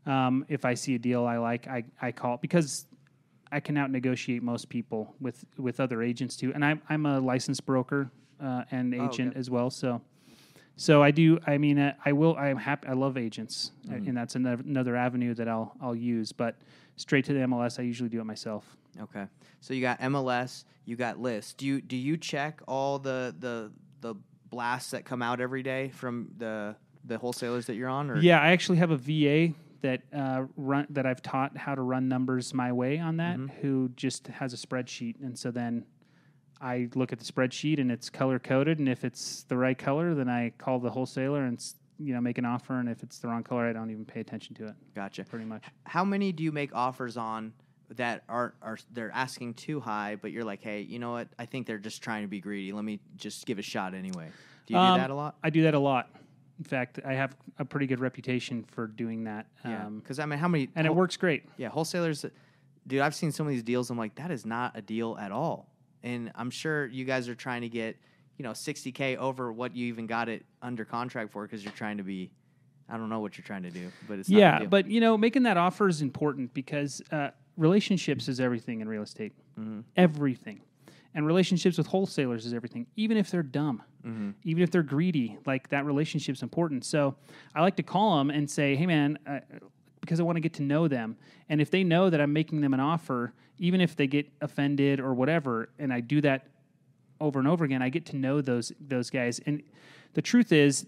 Um, 0.05 0.45
if 0.49 0.65
I 0.65 0.73
see 0.75 0.95
a 0.95 0.99
deal 0.99 1.25
I 1.25 1.37
like, 1.37 1.67
I, 1.67 1.83
I 2.01 2.11
call 2.11 2.37
because 2.37 2.85
I 3.51 3.59
can 3.59 3.77
out 3.77 3.91
negotiate 3.91 4.41
most 4.43 4.69
people 4.69 5.13
with 5.19 5.43
with 5.57 5.79
other 5.79 6.01
agents 6.03 6.35
too. 6.35 6.51
And 6.53 6.63
I'm 6.63 6.81
I'm 6.89 7.05
a 7.07 7.19
licensed 7.19 7.65
broker 7.65 8.11
uh, 8.39 8.63
and 8.71 8.93
Oh, 8.93 9.05
agent 9.05 9.31
okay. 9.31 9.39
as 9.39 9.49
well. 9.49 9.69
So 9.71 10.01
so 10.75 11.03
I 11.03 11.11
do. 11.11 11.39
I 11.45 11.57
mean, 11.57 11.77
uh, 11.77 11.93
I 12.05 12.11
will. 12.11 12.35
I'm 12.35 12.57
happy. 12.57 12.87
I 12.87 12.93
love 12.93 13.17
agents, 13.17 13.71
uh, 13.89 13.95
and 13.95 14.17
that's 14.17 14.35
another, 14.35 14.63
another 14.65 14.95
avenue 14.95 15.33
that 15.35 15.47
I'll 15.47 15.75
I'll 15.81 15.95
use. 15.95 16.31
But 16.31 16.55
straight 16.95 17.25
to 17.25 17.33
the 17.33 17.39
MLS, 17.41 17.79
I 17.79 17.83
usually 17.83 18.09
do 18.09 18.19
it 18.19 18.25
myself. 18.25 18.65
Okay. 18.99 19.25
So 19.61 19.73
you 19.73 19.81
got 19.81 19.99
MLS, 20.01 20.65
you 20.85 20.95
got 20.95 21.19
lists. 21.19 21.53
Do 21.53 21.65
you 21.65 21.81
do 21.81 21.95
you 21.95 22.17
check 22.17 22.61
all 22.67 22.99
the 22.99 23.35
the 23.37 23.71
the 24.01 24.15
blasts 24.49 24.91
that 24.91 25.05
come 25.05 25.21
out 25.21 25.39
every 25.39 25.63
day 25.63 25.89
from 25.89 26.31
the 26.37 26.75
the 27.05 27.17
wholesalers 27.17 27.67
that 27.67 27.75
you're 27.75 27.89
on? 27.89 28.09
Or 28.09 28.17
Yeah, 28.17 28.41
I 28.41 28.51
actually 28.51 28.79
have 28.79 28.91
a 28.91 28.97
VA 28.97 29.53
that 29.81 30.01
uh, 30.15 30.45
run 30.55 30.87
that 30.89 31.05
I've 31.05 31.21
taught 31.21 31.57
how 31.57 31.75
to 31.75 31.81
run 31.81 32.07
numbers 32.07 32.53
my 32.53 32.71
way 32.71 32.97
on 32.97 33.17
that. 33.17 33.37
Mm-hmm. 33.37 33.61
Who 33.61 33.89
just 33.95 34.27
has 34.27 34.53
a 34.53 34.57
spreadsheet, 34.57 35.21
and 35.21 35.37
so 35.37 35.51
then 35.51 35.85
I 36.61 36.89
look 36.95 37.11
at 37.11 37.19
the 37.19 37.25
spreadsheet 37.25 37.79
and 37.79 37.91
it's 37.91 38.09
color 38.09 38.37
coded, 38.39 38.79
and 38.79 38.87
if 38.87 39.03
it's 39.03 39.43
the 39.43 39.57
right 39.57 39.77
color, 39.77 40.13
then 40.13 40.29
I 40.29 40.51
call 40.57 40.79
the 40.79 40.89
wholesaler 40.91 41.43
and 41.45 41.61
you 41.99 42.13
know 42.13 42.21
make 42.21 42.37
an 42.37 42.45
offer, 42.45 42.79
and 42.79 42.87
if 42.89 43.03
it's 43.03 43.19
the 43.19 43.27
wrong 43.27 43.43
color, 43.43 43.67
I 43.67 43.73
don't 43.73 43.89
even 43.89 44.05
pay 44.05 44.19
attention 44.19 44.55
to 44.55 44.67
it. 44.67 44.75
Gotcha. 44.95 45.23
Pretty 45.23 45.45
much. 45.45 45.63
How 45.85 46.03
many 46.03 46.31
do 46.31 46.43
you 46.43 46.51
make 46.51 46.73
offers 46.75 47.17
on 47.17 47.53
that 47.95 48.23
are 48.29 48.53
are 48.61 48.77
they're 48.93 49.11
asking 49.11 49.55
too 49.55 49.79
high, 49.79 50.17
but 50.21 50.31
you're 50.31 50.43
like, 50.45 50.61
hey, 50.61 50.81
you 50.81 50.99
know 50.99 51.11
what? 51.11 51.27
I 51.39 51.45
think 51.45 51.67
they're 51.67 51.77
just 51.79 52.01
trying 52.01 52.21
to 52.23 52.27
be 52.27 52.39
greedy. 52.39 52.71
Let 52.71 52.85
me 52.85 52.99
just 53.17 53.45
give 53.45 53.59
a 53.59 53.63
shot 53.63 53.93
anyway. 53.93 54.29
Do 54.67 54.73
you 54.75 54.79
Um, 54.79 54.95
do 54.97 55.01
that 55.01 55.09
a 55.09 55.15
lot? 55.15 55.35
I 55.43 55.49
do 55.49 55.63
that 55.63 55.73
a 55.73 55.79
lot. 55.79 56.09
In 56.59 56.63
fact, 56.63 56.99
I 57.03 57.13
have 57.13 57.35
a 57.57 57.65
pretty 57.65 57.87
good 57.87 57.99
reputation 57.99 58.63
for 58.65 58.85
doing 58.85 59.23
that. 59.23 59.47
Yeah. 59.65 59.87
Um, 59.87 59.97
Because 59.99 60.19
I 60.19 60.25
mean, 60.27 60.37
how 60.37 60.47
many? 60.47 60.69
and 60.75 60.85
it 60.85 60.93
works 60.93 61.17
great. 61.17 61.43
Yeah, 61.57 61.69
wholesalers. 61.69 62.23
Dude, 62.85 63.01
I've 63.01 63.15
seen 63.15 63.31
some 63.31 63.47
of 63.47 63.51
these 63.51 63.63
deals. 63.63 63.89
I'm 63.89 63.97
like, 63.97 64.13
that 64.15 64.29
is 64.31 64.45
not 64.45 64.77
a 64.77 64.81
deal 64.81 65.17
at 65.19 65.31
all. 65.31 65.70
And 66.03 66.31
I'm 66.35 66.49
sure 66.49 66.85
you 66.87 67.05
guys 67.05 67.29
are 67.29 67.35
trying 67.35 67.61
to 67.61 67.69
get, 67.69 67.97
you 68.37 68.43
know, 68.43 68.51
60k 68.51 69.17
over 69.17 69.51
what 69.51 69.75
you 69.75 69.87
even 69.87 70.07
got 70.07 70.29
it 70.29 70.45
under 70.61 70.85
contract 70.85 71.31
for 71.31 71.43
because 71.43 71.63
you're 71.63 71.73
trying 71.73 71.97
to 71.97 72.03
be. 72.03 72.31
I 72.89 72.97
don't 72.97 73.07
know 73.07 73.21
what 73.21 73.37
you're 73.37 73.45
trying 73.45 73.63
to 73.63 73.69
do, 73.71 73.89
but 74.07 74.19
it's 74.19 74.27
Yeah, 74.27 74.65
but 74.65 74.87
you 74.87 74.99
know, 74.99 75.17
making 75.17 75.43
that 75.43 75.55
offer 75.55 75.87
is 75.87 76.01
important 76.01 76.53
because 76.53 77.01
uh, 77.11 77.29
relationships 77.55 78.27
is 78.27 78.41
everything 78.41 78.81
in 78.81 78.89
real 78.89 79.03
estate. 79.03 79.31
Mm-hmm. 79.57 79.81
Everything, 79.95 80.59
and 81.15 81.25
relationships 81.25 81.77
with 81.77 81.87
wholesalers 81.87 82.45
is 82.45 82.53
everything. 82.53 82.87
Even 82.97 83.15
if 83.17 83.31
they're 83.31 83.43
dumb, 83.43 83.83
Mm-hmm. 84.05 84.31
even 84.45 84.63
if 84.63 84.71
they're 84.71 84.81
greedy, 84.81 85.37
like 85.45 85.69
that 85.69 85.85
relationship's 85.85 86.41
important. 86.41 86.83
So 86.83 87.15
I 87.53 87.61
like 87.61 87.75
to 87.75 87.83
call 87.83 88.17
them 88.17 88.31
and 88.31 88.49
say, 88.49 88.75
"Hey, 88.75 88.87
man." 88.87 89.19
Uh, 89.27 89.39
because 90.01 90.19
I 90.19 90.23
want 90.23 90.35
to 90.35 90.41
get 90.41 90.53
to 90.53 90.63
know 90.63 90.87
them. 90.87 91.15
And 91.47 91.61
if 91.61 91.71
they 91.71 91.83
know 91.83 92.09
that 92.09 92.19
I'm 92.19 92.33
making 92.33 92.61
them 92.61 92.73
an 92.73 92.79
offer, 92.79 93.33
even 93.59 93.79
if 93.79 93.95
they 93.95 94.07
get 94.07 94.27
offended 94.41 94.99
or 94.99 95.13
whatever, 95.13 95.69
and 95.79 95.93
I 95.93 95.99
do 96.01 96.19
that 96.21 96.47
over 97.19 97.39
and 97.39 97.47
over 97.47 97.63
again, 97.63 97.81
I 97.81 97.89
get 97.89 98.05
to 98.07 98.17
know 98.17 98.41
those 98.41 98.71
those 98.79 99.09
guys. 99.09 99.39
And 99.45 99.61
the 100.13 100.21
truth 100.21 100.51
is, 100.51 100.87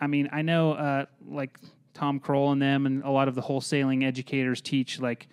I 0.00 0.06
mean, 0.06 0.28
I 0.32 0.42
know 0.42 0.72
uh, 0.72 1.04
like 1.28 1.58
Tom 1.94 2.18
Krol 2.18 2.52
and 2.52 2.60
them, 2.60 2.86
and 2.86 3.04
a 3.04 3.10
lot 3.10 3.28
of 3.28 3.34
the 3.34 3.42
wholesaling 3.42 4.04
educators 4.04 4.60
teach 4.60 4.98
like, 4.98 5.28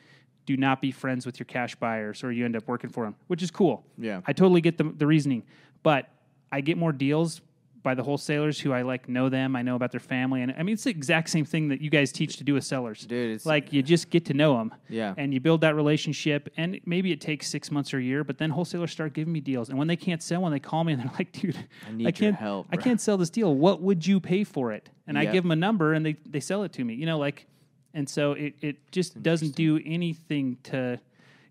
do 0.46 0.58
not 0.58 0.82
be 0.82 0.92
friends 0.92 1.26
with 1.26 1.40
your 1.40 1.46
cash 1.46 1.76
buyers, 1.76 2.24
or 2.24 2.32
you 2.32 2.44
end 2.44 2.56
up 2.56 2.68
working 2.68 2.90
for 2.90 3.06
them, 3.06 3.16
which 3.28 3.42
is 3.42 3.50
cool. 3.50 3.86
Yeah. 3.98 4.22
I 4.28 4.34
totally 4.34 4.62
get 4.62 4.78
the 4.78 4.84
the 4.84 5.08
reasoning, 5.08 5.44
but 5.84 6.10
I 6.52 6.62
get 6.62 6.78
more 6.78 6.92
deals 6.92 7.42
by 7.82 7.94
the 7.96 8.04
wholesalers 8.04 8.60
who 8.60 8.74
I 8.74 8.82
like 8.82 9.08
know 9.08 9.30
them, 9.30 9.56
I 9.56 9.62
know 9.62 9.76
about 9.76 9.92
their 9.92 10.00
family, 10.02 10.42
and 10.42 10.54
I 10.58 10.63
mean 10.63 10.74
it's 10.74 10.84
the 10.84 10.89
exact 10.89 11.30
same 11.30 11.46
thing 11.46 11.70
that 11.70 11.80
you 11.82 11.89
guys 11.89 12.12
teach 12.12 12.36
to 12.38 12.44
do 12.44 12.54
with 12.54 12.63
sellers. 12.65 13.06
Dude, 13.06 13.26
it's- 13.32 13.46
like 13.46 13.72
you 13.72 13.82
just 13.82 14.10
get 14.10 14.26
to 14.26 14.34
know 14.34 14.58
them, 14.58 14.74
Yeah. 14.89 15.13
and 15.18 15.34
you 15.34 15.39
build 15.39 15.62
that 15.62 15.76
relationship, 15.76 16.50
and 16.58 16.80
maybe 16.86 17.12
it 17.12 17.22
takes 17.22 17.48
six 17.48 17.72
months 17.72 17.94
or 17.94 17.98
a 18.00 18.04
year, 18.04 18.24
but 18.24 18.38
then 18.38 18.50
wholesalers 18.50 18.92
start 18.92 19.13
giving 19.13 19.32
me 19.32 19.39
deals, 19.39 19.70
and 19.70 19.78
when 19.78 19.88
they 19.88 19.96
can't 19.96 20.22
sell 20.22 20.42
one, 20.42 20.52
they 20.52 20.60
call 20.60 20.84
me 20.84 20.94
and 20.94 21.02
they're 21.02 21.12
like, 21.20 21.32
"Dude, 21.32 21.56
I 21.88 21.92
need 21.92 22.04
your 22.04 22.12
can't, 22.12 22.36
help, 22.36 22.68
I 22.72 22.78
can't 22.78 23.00
sell 23.00 23.18
this 23.18 23.30
deal. 23.30 23.56
What 23.56 23.82
would 23.82 24.06
you 24.06 24.20
pay 24.20 24.44
for 24.44 24.72
it?" 24.74 24.89
And 25.08 25.18
I 25.18 25.26
give 25.26 25.44
them 25.44 25.52
a 25.52 25.56
number, 25.56 25.94
and 25.94 26.06
they 26.06 26.13
they 26.30 26.39
sell 26.42 26.63
it 26.63 26.74
to 26.74 26.84
me. 26.84 26.94
You 26.96 27.06
know, 27.06 27.18
like, 27.18 27.48
and 27.94 28.08
so 28.10 28.34
it 28.34 28.56
it 28.62 28.92
just 28.92 29.24
doesn't 29.24 29.56
do 29.56 29.80
anything 29.86 30.58
to. 30.63 31.00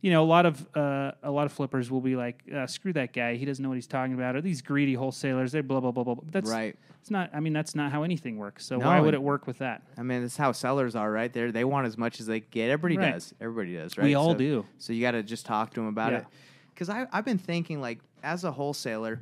You 0.01 0.13
know, 0.13 0.23
a 0.23 0.27
lot 0.27 0.47
of 0.47 0.65
uh, 0.77 1.13
a 1.25 1.31
lot 1.31 1.47
of 1.47 1.53
flippers 1.53 1.91
will 1.91 2.01
be 2.01 2.15
like, 2.15 2.43
uh, 2.55 2.67
"Screw 2.69 2.93
that 2.93 3.13
guy! 3.13 3.35
He 3.35 3.45
doesn't 3.45 3.61
know 3.63 3.69
what 3.69 3.75
he's 3.75 3.89
talking 3.89 4.15
about." 4.15 4.37
Or 4.37 4.41
these 4.41 4.63
greedy 4.63 4.95
wholesalers, 4.95 5.51
they 5.53 5.61
blah 5.61 5.81
blah 5.81 5.91
blah 5.91 6.05
blah. 6.05 6.17
That's 6.31 6.49
Right. 6.49 6.77
It's 7.01 7.11
not. 7.11 7.31
I 7.35 7.41
mean, 7.41 7.53
that's 7.53 7.75
not 7.75 7.91
how 7.91 8.05
anything 8.05 8.37
works. 8.39 8.65
So 8.65 8.77
No, 8.77 8.87
why 8.87 9.01
would 9.01 9.15
it 9.15 9.23
work 9.23 9.47
with 9.49 9.59
that? 9.59 9.83
I 9.97 10.03
mean, 10.03 10.23
that's 10.23 10.37
how 10.37 10.53
sellers 10.53 10.95
are, 10.95 11.11
right? 11.11 11.33
They 11.33 11.51
they 11.51 11.65
want 11.65 11.87
as 11.89 11.99
much 11.99 12.21
as 12.21 12.27
they 12.27 12.41
get. 12.41 12.71
Everybody 12.71 12.97
Right. 12.99 13.13
does. 13.15 13.35
Everybody 13.41 13.75
does, 13.75 13.99
right? 13.99 14.05
We 14.05 14.15
all 14.15 14.33
So- 14.33 14.39
do. 14.39 14.65
So 14.79 14.93
you 14.93 15.01
got 15.01 15.13
to 15.13 15.23
just 15.25 15.47
talk 15.47 15.71
to 15.75 15.81
them 15.81 15.89
about 15.89 16.13
Yeah. 16.13 16.19
it. 16.19 16.27
Because 16.75 16.89
I 16.91 17.07
I've 17.13 17.25
been 17.25 17.39
thinking 17.39 17.81
like 17.81 17.99
as 18.23 18.45
a 18.45 18.53
wholesaler, 18.53 19.21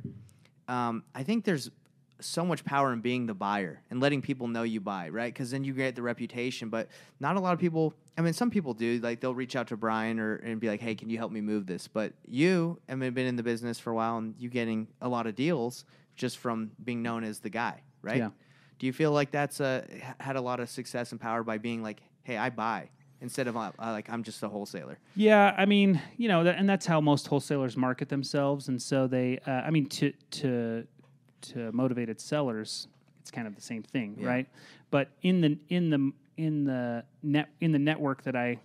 um, 0.67 1.03
I 1.15 1.23
think 1.23 1.43
there's 1.43 1.71
so 2.19 2.45
much 2.45 2.63
power 2.65 2.93
in 2.93 3.01
being 3.01 3.25
the 3.25 3.33
buyer 3.33 3.81
and 3.89 3.99
letting 3.99 4.21
people 4.21 4.47
know 4.47 4.63
you 4.63 4.79
buy, 4.79 5.09
right? 5.09 5.33
Because 5.33 5.51
then 5.51 5.63
you 5.63 5.73
get 5.73 5.95
the 5.95 6.01
reputation. 6.01 6.69
But 6.69 6.87
not 7.19 7.35
a 7.35 7.39
lot 7.39 7.53
of 7.53 7.59
people. 7.59 7.93
I 8.17 8.21
mean, 8.21 8.33
some 8.33 8.49
people 8.49 8.73
do. 8.73 8.99
Like 8.99 9.19
they'll 9.19 9.35
reach 9.35 9.55
out 9.55 9.67
to 9.67 9.77
Brian 9.77 10.19
or 10.19 10.35
and 10.37 10.59
be 10.59 10.67
like, 10.67 10.81
"Hey, 10.81 10.95
can 10.95 11.09
you 11.09 11.17
help 11.17 11.31
me 11.31 11.41
move 11.41 11.65
this?" 11.65 11.87
But 11.87 12.13
you, 12.27 12.79
I 12.89 12.95
mean, 12.95 13.13
been 13.13 13.27
in 13.27 13.35
the 13.35 13.43
business 13.43 13.79
for 13.79 13.91
a 13.91 13.95
while, 13.95 14.17
and 14.17 14.35
you 14.37 14.49
getting 14.49 14.87
a 15.01 15.07
lot 15.09 15.27
of 15.27 15.35
deals 15.35 15.85
just 16.15 16.37
from 16.39 16.71
being 16.83 17.03
known 17.03 17.23
as 17.23 17.39
the 17.39 17.49
guy, 17.49 17.81
right? 18.01 18.17
Yeah. 18.17 18.29
Do 18.79 18.85
you 18.85 18.93
feel 18.93 19.11
like 19.11 19.31
that's 19.31 19.59
uh, 19.61 19.85
had 20.19 20.35
a 20.35 20.41
lot 20.41 20.59
of 20.59 20.69
success 20.69 21.11
and 21.11 21.21
power 21.21 21.43
by 21.43 21.57
being 21.57 21.81
like, 21.81 22.01
"Hey, 22.23 22.37
I 22.37 22.49
buy," 22.49 22.89
instead 23.21 23.47
of 23.47 23.57
uh, 23.57 23.71
uh, 23.79 23.91
like, 23.91 24.09
"I'm 24.09 24.23
just 24.23 24.41
a 24.43 24.47
wholesaler." 24.47 24.99
Yeah, 25.15 25.53
I 25.57 25.65
mean, 25.65 26.01
you 26.17 26.27
know, 26.27 26.43
that, 26.43 26.57
and 26.57 26.69
that's 26.69 26.85
how 26.85 27.01
most 27.01 27.27
wholesalers 27.27 27.77
market 27.77 28.09
themselves, 28.09 28.67
and 28.67 28.81
so 28.81 29.07
they, 29.07 29.39
uh, 29.45 29.51
I 29.51 29.71
mean, 29.71 29.87
to 29.87 30.11
to 30.31 30.87
to 31.41 31.71
motivated 31.71 32.19
sellers, 32.19 32.87
it's 33.21 33.31
kind 33.31 33.47
of 33.47 33.55
the 33.55 33.61
same 33.61 33.83
thing, 33.83 34.17
Yeah. 34.19 34.27
right? 34.27 34.47
But 34.91 35.09
in 35.21 35.41
the 35.41 35.57
in 35.69 35.89
the 35.89 36.11
in 36.37 36.63
the 36.65 37.03
net 37.23 37.49
in 37.59 37.71
the 37.71 37.79
network 37.79 38.23
that 38.23 38.35
I 38.35 38.59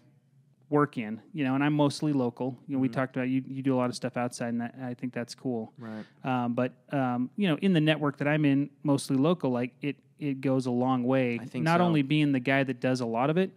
work 0.70 0.96
in, 0.96 1.20
you 1.34 1.44
know, 1.44 1.54
and 1.54 1.62
I'm 1.62 1.74
mostly 1.74 2.12
local. 2.14 2.56
You 2.66 2.76
know, 2.76 2.80
we 2.80 2.88
talked 2.88 3.16
about 3.16 3.28
you 3.28 3.42
you 3.46 3.62
do 3.62 3.74
a 3.74 3.78
lot 3.78 3.90
of 3.90 3.96
stuff 3.96 4.16
outside, 4.16 4.48
and 4.48 4.60
that, 4.60 4.74
I 4.82 4.94
think 4.94 5.12
that's 5.12 5.34
cool. 5.34 5.72
Right. 5.78 6.04
Um, 6.24 6.54
but 6.54 6.72
um, 6.92 7.30
you 7.36 7.48
know, 7.48 7.56
in 7.60 7.72
the 7.72 7.80
network 7.80 8.16
that 8.18 8.28
I'm 8.28 8.44
in, 8.44 8.70
mostly 8.82 9.16
local, 9.16 9.50
like 9.50 9.72
it 9.82 9.96
it 10.18 10.40
goes 10.40 10.66
a 10.66 10.70
long 10.70 11.02
way. 11.04 11.38
I 11.40 11.44
think 11.44 11.64
not 11.64 11.78
so. 11.80 11.84
only 11.84 12.02
being 12.02 12.32
the 12.32 12.40
guy 12.40 12.62
that 12.64 12.80
does 12.80 13.00
a 13.00 13.06
lot 13.06 13.28
of 13.28 13.36
it, 13.36 13.50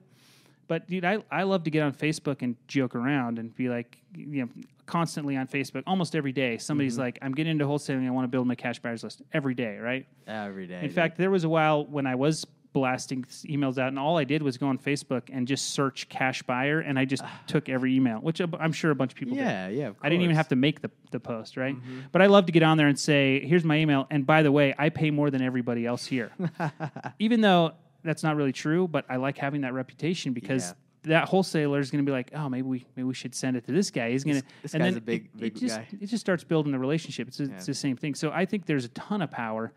but 0.68 0.88
dude, 0.90 1.06
I 1.06 1.24
I 1.32 1.44
love 1.44 1.64
to 1.64 1.70
get 1.70 1.84
on 1.84 1.94
Facebook 1.94 2.42
and 2.42 2.56
joke 2.68 2.96
around 2.96 3.40
and 3.40 3.56
be 3.56 3.70
like, 3.70 3.98
you 4.16 4.44
know, 4.44 4.50
constantly 4.86 5.36
on 5.38 5.48
Facebook, 5.48 5.84
almost 5.88 6.16
every 6.16 6.32
day. 6.32 6.58
Somebody's 6.58 6.94
Mm-hmm. 6.94 7.02
like, 7.02 7.20
I'm 7.22 7.34
getting 7.34 7.52
into 7.52 7.66
wholesaling. 7.66 8.06
I 8.08 8.12
want 8.12 8.26
to 8.26 8.30
build 8.30 8.48
my 8.48 8.56
cash 8.56 8.80
buyers 8.80 9.04
list 9.04 9.22
every 9.34 9.54
day, 9.56 9.78
right? 9.78 10.06
Every 10.28 10.68
day. 10.68 10.82
In 10.84 10.90
fact, 10.92 11.18
there 11.18 11.32
was 11.32 11.44
a 11.44 11.50
while 11.50 11.86
when 11.86 12.06
I 12.06 12.16
was 12.16 12.46
blasting 12.74 13.24
emails 13.46 13.78
out, 13.78 13.88
and 13.88 13.98
all 13.98 14.18
I 14.18 14.26
did 14.26 14.44
was 14.44 14.58
go 14.58 14.68
on 14.68 14.78
Facebook 14.78 15.24
and 15.32 15.48
just 15.48 15.70
search 15.70 16.10
cash 16.10 16.44
buyer, 16.44 16.82
and 16.82 17.00
I 17.00 17.06
just 17.06 17.24
took 17.48 17.70
every 17.70 17.96
email, 17.96 18.18
which 18.20 18.42
I'm 18.42 18.74
sure 18.74 18.92
a 18.92 18.96
bunch 18.96 19.14
of 19.14 19.18
people 19.18 19.36
did. 19.36 19.44
yeah, 19.44 19.70
yeah. 19.70 19.88
Of 19.88 19.96
I 20.02 20.10
didn't 20.10 20.24
even 20.24 20.36
have 20.36 20.50
to 20.50 20.58
make 20.58 20.82
the, 20.82 20.92
the 21.12 21.20
post, 21.22 21.56
right? 21.56 21.76
But 22.12 22.22
I 22.22 22.26
love 22.26 22.48
to 22.48 22.52
get 22.52 22.64
on 22.64 22.78
there 22.78 22.88
and 22.88 23.00
say, 23.00 23.40
here's 23.46 23.64
my 23.64 23.78
email. 23.78 24.08
And 24.12 24.26
by 24.28 24.44
the 24.44 24.52
way, 24.52 24.76
I 24.78 24.90
pay 24.90 25.10
more 25.10 25.30
than 25.32 25.42
everybody 25.42 25.86
else 25.86 26.06
here. 26.06 26.32
even 27.20 27.40
though 27.42 27.74
that's 28.06 28.24
not 28.24 28.36
really 28.36 28.54
true, 28.54 28.88
but 28.88 29.06
I 29.10 29.18
like 29.18 29.38
having 29.38 29.62
that 29.62 29.74
reputation 29.74 30.34
because 30.34 30.74
that 31.04 31.28
wholesaler 31.28 31.80
is 31.80 31.92
going 31.92 32.04
to 32.04 32.10
be 32.10 32.14
like, 32.14 32.32
oh, 32.34 32.50
maybe 32.50 32.64
we 32.68 32.86
maybe 32.96 33.06
we 33.08 33.14
should 33.14 33.36
send 33.36 33.58
it 33.58 33.66
to 33.66 33.72
this 33.72 33.92
guy. 33.92 34.12
He's 34.12 34.24
going 34.24 34.42
to. 34.42 34.48
this 34.62 34.74
and 34.74 34.84
guy's 34.84 34.96
a 34.96 35.02
big- 35.02 35.26
it, 35.26 35.38
big 35.40 35.58
it 35.58 35.60
just, 35.60 35.76
guy. 35.76 35.88
It 36.00 36.08
just 36.08 36.22
starts 36.22 36.44
building 36.44 36.72
the 36.72 36.80
relationship. 36.80 37.28
It's, 37.28 37.40
it's 37.40 37.66
the 37.66 37.74
same 37.74 37.96
thing. 37.98 38.16
So 38.16 38.32
I 38.32 38.46
think 38.46 38.66
there's 38.66 38.86
a 38.86 38.90
ton 38.90 39.22
of 39.22 39.30
power. 39.32 39.74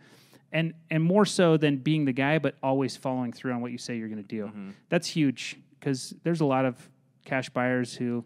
And, 0.50 0.72
and 0.88 1.02
more 1.04 1.26
so 1.26 1.58
than 1.58 1.76
being 1.76 2.06
the 2.06 2.12
guy, 2.14 2.38
but 2.38 2.54
always 2.62 2.96
following 2.96 3.34
through 3.34 3.52
on 3.52 3.60
what 3.60 3.70
you 3.70 3.76
say 3.76 3.98
you're 3.98 4.08
going 4.08 4.22
to 4.22 4.26
do. 4.28 4.46
Mm-hmm. 4.46 4.70
That's 4.88 5.06
huge 5.06 5.58
because 5.78 6.14
there's 6.22 6.40
a 6.40 6.46
lot 6.46 6.64
of 6.64 6.88
cash 7.26 7.50
buyers 7.50 7.94
who 7.94 8.24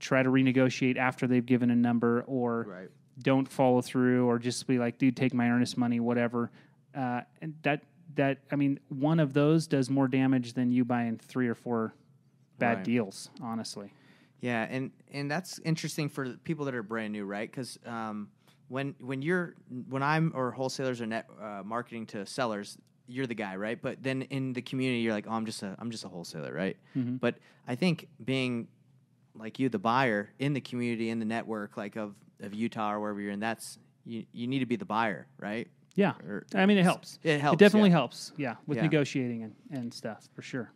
try 0.00 0.24
to 0.24 0.28
renegotiate 0.28 0.96
after 0.96 1.28
they've 1.28 1.46
given 1.46 1.70
a 1.70 1.76
number 1.76 2.24
or 2.26 2.66
Right. 2.68 2.88
don't 3.22 3.46
follow 3.48 3.80
through 3.80 4.26
or 4.26 4.40
just 4.40 4.66
be 4.66 4.80
like, 4.80 4.98
dude, 4.98 5.16
take 5.16 5.32
my 5.34 5.48
earnest 5.48 5.78
money, 5.78 6.00
whatever. 6.00 6.50
Uh, 6.96 7.20
and 7.40 7.54
that 7.62 7.84
that 8.16 8.38
I 8.50 8.56
mean, 8.56 8.78
one 8.88 9.20
of 9.20 9.32
those 9.32 9.66
does 9.66 9.88
more 9.90 10.08
damage 10.08 10.52
than 10.54 10.72
you 10.72 10.84
buying 10.84 11.18
three 11.18 11.48
or 11.48 11.54
four 11.54 11.94
bad 12.58 12.78
Right. 12.78 12.84
deals. 12.84 13.30
Honestly, 13.40 13.92
Yeah, 14.40 14.66
and 14.70 14.90
and 15.12 15.30
that's 15.30 15.58
interesting 15.60 16.08
for 16.08 16.30
people 16.44 16.64
that 16.66 16.74
are 16.74 16.82
brand 16.82 17.12
new, 17.12 17.24
right? 17.24 17.50
Because 17.50 17.78
um, 17.86 18.28
when 18.68 18.94
when 19.00 19.22
you're 19.22 19.54
when 19.88 20.02
I'm 20.02 20.32
or 20.34 20.50
wholesalers 20.50 21.00
are 21.00 21.06
net 21.06 21.28
uh, 21.40 21.62
marketing 21.64 22.06
to 22.06 22.26
sellers, 22.26 22.78
you're 23.06 23.26
the 23.26 23.34
guy, 23.34 23.56
right? 23.56 23.80
But 23.80 24.02
then 24.02 24.22
in 24.22 24.52
the 24.52 24.62
community, 24.62 25.00
you're 25.00 25.12
like, 25.12 25.26
oh, 25.28 25.32
I'm 25.32 25.46
just 25.46 25.62
a 25.62 25.74
I'm 25.78 25.90
just 25.90 26.04
a 26.04 26.08
wholesaler, 26.08 26.52
right? 26.52 26.76
Mm-hmm. 26.96 27.16
But 27.16 27.36
I 27.68 27.74
think 27.74 28.08
being 28.24 28.68
like 29.34 29.58
you, 29.58 29.68
the 29.68 29.78
buyer 29.78 30.30
in 30.38 30.52
the 30.52 30.60
community 30.60 31.08
in 31.10 31.18
the 31.18 31.24
network, 31.24 31.76
like 31.76 31.96
of 31.96 32.14
of 32.40 32.52
Utah 32.54 32.92
or 32.92 33.00
wherever 33.00 33.20
you're 33.20 33.32
in, 33.32 33.40
that's 33.40 33.78
you 34.04 34.24
you 34.32 34.46
need 34.46 34.58
to 34.60 34.66
be 34.66 34.76
the 34.76 34.84
buyer, 34.84 35.26
right? 35.38 35.68
Yeah. 35.94 36.12
Or- 36.26 36.44
I 36.54 36.66
mean, 36.66 36.78
it 36.78 36.84
helps. 36.84 37.18
It 37.22 37.40
helps, 37.40 37.54
It 37.54 37.58
definitely 37.58 37.90
yeah. 37.90 37.96
helps. 37.96 38.32
Yeah, 38.36 38.56
with 38.66 38.76
Yeah. 38.76 38.82
negotiating 38.82 39.42
and, 39.42 39.54
and 39.70 39.94
stuff 39.94 40.28
for 40.34 40.42
sure. 40.42 40.72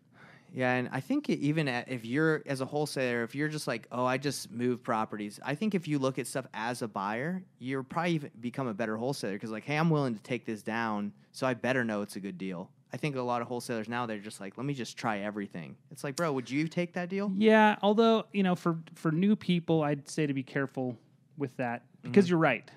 Yeah, 0.54 0.72
and 0.72 0.88
I 0.90 1.00
think 1.00 1.28
even 1.28 1.68
at, 1.68 1.90
if 1.90 2.04
you're 2.04 2.42
as 2.46 2.62
a 2.62 2.64
wholesaler, 2.64 3.22
if 3.24 3.34
you're 3.34 3.48
just 3.48 3.66
like, 3.66 3.86
oh, 3.92 4.06
I 4.06 4.16
just 4.16 4.50
move 4.50 4.82
properties, 4.82 5.38
I 5.44 5.54
think 5.54 5.74
if 5.74 5.86
you 5.86 5.98
look 5.98 6.18
at 6.18 6.26
stuff 6.26 6.46
as 6.54 6.80
a 6.80 6.88
buyer, 6.88 7.42
you're 7.58 7.82
probably 7.82 8.12
even 8.12 8.30
become 8.40 8.66
a 8.66 8.72
better 8.72 8.96
wholesaler 8.96 9.34
because 9.34 9.50
like, 9.50 9.64
hey, 9.64 9.76
I'm 9.76 9.90
willing 9.90 10.14
to 10.14 10.22
take 10.22 10.46
this 10.46 10.62
down, 10.62 11.12
so 11.32 11.46
I 11.46 11.52
better 11.52 11.84
know 11.84 12.00
it's 12.00 12.16
a 12.16 12.20
good 12.20 12.38
deal. 12.38 12.70
I 12.92 12.96
think 12.96 13.16
a 13.16 13.20
lot 13.20 13.42
of 13.42 13.48
wholesalers 13.48 13.88
now 13.88 14.06
they're 14.06 14.18
just 14.18 14.40
like, 14.40 14.56
let 14.56 14.64
me 14.64 14.72
just 14.72 14.96
try 14.96 15.18
everything. 15.18 15.76
It's 15.90 16.04
like, 16.04 16.16
bro, 16.16 16.32
would 16.32 16.48
you 16.48 16.68
take 16.68 16.94
that 16.94 17.10
deal? 17.10 17.30
Yeah, 17.36 17.76
although 17.82 18.24
you 18.32 18.42
know, 18.42 18.54
for 18.54 18.78
for 18.94 19.12
new 19.12 19.36
people, 19.36 19.82
I'd 19.82 20.08
say 20.08 20.26
to 20.26 20.32
be 20.32 20.42
careful 20.42 20.96
with 21.36 21.54
that 21.58 21.82
because 22.02 22.24
mm-hmm. 22.24 22.30
you're 22.30 22.38
right. 22.38 22.70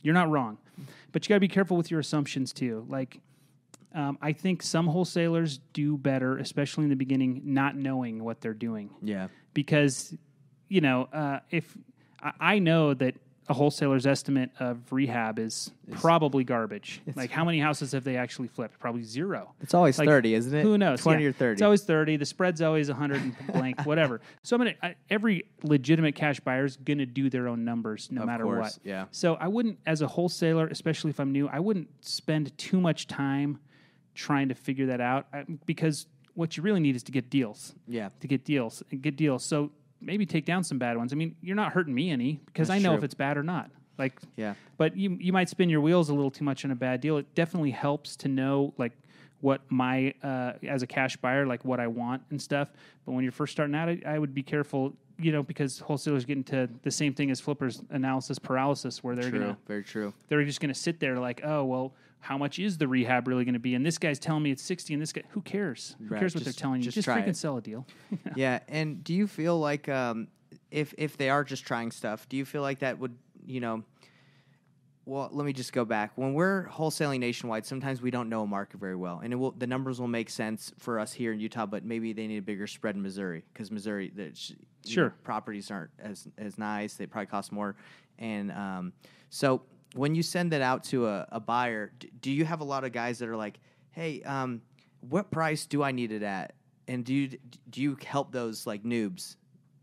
You're 0.00 0.14
not 0.14 0.30
wrong, 0.30 0.56
but 1.16 1.24
you 1.24 1.30
got 1.30 1.36
to 1.36 1.40
be 1.40 1.48
careful 1.48 1.78
with 1.78 1.90
your 1.90 1.98
assumptions 1.98 2.52
too. 2.52 2.84
Like, 2.90 3.22
um, 3.94 4.18
I 4.20 4.34
think 4.34 4.62
some 4.62 4.86
wholesalers 4.86 5.60
do 5.72 5.96
better, 5.96 6.36
especially 6.36 6.84
in 6.84 6.90
the 6.90 6.96
beginning, 6.96 7.40
not 7.42 7.74
knowing 7.74 8.22
what 8.22 8.42
they're 8.42 8.52
doing 8.52 8.90
Yeah, 9.00 9.28
because 9.54 10.14
you 10.68 10.82
know 10.82 11.08
uh, 11.14 11.40
if 11.50 11.74
I, 12.20 12.32
I 12.38 12.58
know 12.58 12.92
that 12.92 13.14
a 13.48 13.54
wholesaler's 13.54 14.06
estimate 14.06 14.50
of 14.58 14.92
rehab 14.92 15.38
is 15.38 15.70
probably 15.92 16.42
garbage. 16.42 17.00
Like 17.14 17.30
how 17.30 17.44
many 17.44 17.60
houses 17.60 17.92
have 17.92 18.02
they 18.02 18.16
actually 18.16 18.48
flipped? 18.48 18.78
Probably 18.80 19.02
zero. 19.04 19.54
It's 19.60 19.72
always 19.74 19.98
Like, 19.98 20.08
thirty, 20.08 20.34
isn't 20.34 20.52
it? 20.52 20.62
Who 20.62 20.76
knows? 20.76 21.00
Twenty 21.00 21.22
Yeah. 21.22 21.28
or 21.30 21.32
thirty. 21.32 21.52
It's 21.52 21.62
always 21.62 21.84
thirty. 21.84 22.16
The 22.16 22.26
spread's 22.26 22.60
always 22.60 22.88
hundred 22.88 23.22
and 23.22 23.36
blank, 23.52 23.86
whatever. 23.86 24.20
So 24.42 24.56
I'm 24.56 24.60
gonna 24.60 24.74
I, 24.82 24.94
every 25.10 25.44
legitimate 25.62 26.14
cash 26.16 26.40
buyer 26.40 26.64
is 26.64 26.76
gonna 26.76 27.06
do 27.06 27.30
their 27.30 27.46
own 27.48 27.64
numbers 27.64 28.08
no 28.10 28.22
Of 28.22 28.26
matter 28.26 28.44
course, 28.44 28.58
what. 28.58 28.78
yeah. 28.82 29.04
So 29.12 29.34
I 29.36 29.46
wouldn't, 29.48 29.78
as 29.86 30.02
a 30.02 30.06
wholesaler, 30.08 30.66
especially 30.66 31.10
if 31.10 31.20
I'm 31.20 31.30
new, 31.32 31.46
I 31.48 31.60
wouldn't 31.60 31.88
spend 32.04 32.56
too 32.58 32.80
much 32.80 33.06
time 33.06 33.60
trying 34.14 34.48
to 34.48 34.54
figure 34.54 34.86
that 34.86 35.00
out 35.00 35.26
I, 35.32 35.44
because 35.66 36.06
what 36.34 36.56
you 36.56 36.62
really 36.62 36.80
need 36.80 36.96
is 36.96 37.02
to 37.04 37.12
get 37.12 37.30
deals. 37.30 37.74
Yeah. 37.86 38.08
To 38.20 38.26
get 38.26 38.44
deals 38.44 38.82
and 38.90 39.00
get 39.02 39.16
deals. 39.16 39.44
So 39.44 39.70
maybe 40.00 40.26
take 40.26 40.44
down 40.44 40.62
some 40.64 40.78
bad 40.78 40.96
ones. 40.96 41.12
I 41.12 41.16
mean, 41.16 41.34
you're 41.40 41.56
not 41.56 41.72
hurting 41.72 41.94
me 41.94 42.10
any 42.10 42.40
because 42.46 42.68
That's 42.68 42.76
I 42.80 42.82
know 42.82 42.90
true. 42.90 42.98
if 42.98 43.04
it's 43.04 43.14
bad 43.14 43.36
or 43.36 43.42
not. 43.42 43.70
Like 43.98 44.20
Yeah. 44.36 44.54
but 44.76 44.96
you 44.96 45.16
you 45.20 45.32
might 45.32 45.48
spin 45.48 45.70
your 45.70 45.80
wheels 45.80 46.10
a 46.10 46.14
little 46.14 46.30
too 46.30 46.44
much 46.44 46.64
on 46.64 46.70
a 46.70 46.74
bad 46.74 47.00
deal. 47.00 47.16
It 47.16 47.34
definitely 47.34 47.70
helps 47.70 48.14
to 48.16 48.28
know 48.28 48.74
like 48.76 48.92
what 49.40 49.60
my 49.70 50.12
uh, 50.22 50.52
as 50.68 50.82
a 50.82 50.86
cash 50.86 51.16
buyer 51.16 51.46
like 51.46 51.64
what 51.64 51.80
I 51.80 51.86
want 51.86 52.22
and 52.30 52.40
stuff. 52.40 52.70
But 53.04 53.12
when 53.12 53.22
you're 53.22 53.32
first 53.32 53.52
starting 53.52 53.74
out, 53.74 53.88
I, 53.88 54.00
I 54.06 54.18
would 54.18 54.34
be 54.34 54.42
careful, 54.42 54.94
you 55.18 55.32
know, 55.32 55.42
because 55.42 55.78
wholesalers 55.78 56.24
get 56.26 56.36
into 56.36 56.68
the 56.82 56.90
same 56.90 57.14
thing 57.14 57.30
as 57.30 57.40
flippers 57.40 57.82
analysis 57.90 58.38
paralysis, 58.38 59.02
where 59.02 59.14
they're 59.16 59.30
True. 59.30 59.38
gonna 59.40 59.58
Very 59.66 59.82
true. 59.82 60.12
they're 60.28 60.44
just 60.44 60.60
gonna 60.60 60.74
sit 60.74 61.00
there 61.00 61.18
like, 61.18 61.40
oh 61.44 61.64
well, 61.64 61.94
how 62.26 62.36
much 62.36 62.58
is 62.58 62.76
the 62.76 62.88
rehab 62.88 63.28
really 63.28 63.44
gonna 63.44 63.58
be? 63.58 63.74
And 63.76 63.86
this 63.86 63.98
guy's 63.98 64.18
telling 64.18 64.42
me 64.42 64.50
it's 64.50 64.62
sixty, 64.62 64.92
and 64.94 65.00
this 65.02 65.12
guy, 65.12 65.22
who 65.30 65.40
cares? 65.42 65.94
Who 66.00 66.06
Right, 66.08 66.18
cares 66.18 66.34
what 66.34 66.42
just- 66.42 66.56
they're 66.56 66.60
telling 66.60 66.80
you? 66.80 66.84
just 66.84 66.96
Just, 66.96 67.04
try 67.04 67.22
freaking 67.22 67.28
it. 67.28 67.36
sell 67.36 67.56
a 67.56 67.60
deal. 67.62 67.86
yeah. 68.36 68.58
And 68.68 69.04
do 69.04 69.14
you 69.14 69.26
feel 69.28 69.58
like 69.60 69.88
um, 69.88 70.28
if 70.70 70.92
if 70.98 71.16
they 71.16 71.30
are 71.30 71.44
just 71.44 71.64
trying 71.64 71.90
stuff, 71.92 72.28
do 72.28 72.36
you 72.36 72.44
feel 72.44 72.62
like 72.62 72.80
that 72.80 72.98
would 72.98 73.16
you 73.46 73.60
know? 73.60 73.84
Well, 75.04 75.28
let 75.30 75.46
me 75.46 75.52
just 75.52 75.72
go 75.72 75.84
back. 75.84 76.10
When 76.16 76.34
we're 76.34 76.66
wholesaling 76.66 77.20
nationwide, 77.20 77.64
sometimes 77.64 78.02
we 78.02 78.10
don't 78.10 78.28
know 78.28 78.42
a 78.42 78.46
market 78.48 78.80
very 78.80 78.96
well, 78.96 79.20
and 79.22 79.32
it 79.32 79.36
will, 79.36 79.52
the 79.52 79.68
numbers 79.68 80.00
will 80.00 80.08
make 80.08 80.28
sense 80.28 80.72
for 80.78 80.98
us 80.98 81.12
here 81.12 81.32
in 81.32 81.38
Utah. 81.38 81.64
But 81.64 81.84
maybe 81.84 82.12
they 82.12 82.26
need 82.26 82.38
a 82.38 82.42
bigger 82.42 82.66
spread 82.66 82.96
in 82.96 83.02
Missouri 83.02 83.44
because 83.52 83.70
Missouri, 83.70 84.10
the, 84.12 84.32
sh- 84.34 84.50
know, 84.50 84.56
Sure. 84.90 85.10
properties 85.22 85.70
aren't 85.70 85.90
as 86.00 86.26
as 86.38 86.58
nice. 86.58 86.94
They 86.94 87.06
probably 87.06 87.26
cost 87.26 87.52
more, 87.52 87.76
and 88.18 88.50
um, 88.50 88.92
so 89.30 89.62
when 89.96 90.14
you 90.14 90.22
send 90.22 90.52
that 90.52 90.62
out 90.62 90.84
to 90.84 91.06
a, 91.06 91.26
a 91.32 91.40
buyer, 91.40 91.92
d- 91.98 92.10
do 92.20 92.30
you 92.30 92.44
have 92.44 92.60
a 92.60 92.64
lot 92.64 92.84
of 92.84 92.92
guys 92.92 93.18
that 93.18 93.28
are 93.28 93.36
like, 93.36 93.58
"Hey, 93.90 94.22
um, 94.22 94.62
what 95.00 95.30
price 95.30 95.66
do 95.66 95.82
I 95.82 95.92
need 95.92 96.12
it 96.12 96.22
at?" 96.22 96.54
And 96.88 97.04
do 97.04 97.14
you 97.14 97.38
do 97.70 97.82
you 97.82 97.96
help 98.04 98.32
those 98.32 98.66
like 98.66 98.82
noobs? 98.84 99.36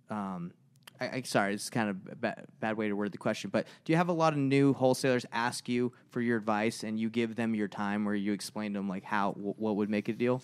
Um, 0.09 0.51
I, 0.99 1.18
I 1.18 1.22
sorry, 1.24 1.53
it's 1.53 1.70
kind 1.70 1.89
of 1.89 1.97
a 2.11 2.36
bad, 2.59 2.78
way 2.78 2.88
to 2.88 2.95
word 2.95 3.11
the 3.11 3.18
question, 3.18 3.49
but 3.49 3.68
do 3.84 3.91
you 3.91 3.97
have 3.97 4.09
a 4.09 4.14
lot 4.14 4.34
of 4.34 4.39
new 4.39 4.74
wholesalers 4.74 5.26
ask 5.32 5.68
you 5.68 5.91
for 6.09 6.22
your 6.22 6.38
advice, 6.38 6.84
and 6.84 6.99
you 6.99 7.09
give 7.09 7.36
them 7.36 7.55
your 7.55 7.68
time, 7.68 8.05
where 8.05 8.16
you 8.16 8.34
explain 8.34 8.74
to 8.74 8.80
them 8.80 8.88
like 8.88 9.03
how 9.03 9.32
wh- 9.32 9.59
what 9.59 9.76
would 9.76 9.89
make 9.89 10.09
a 10.09 10.14
deal? 10.14 10.41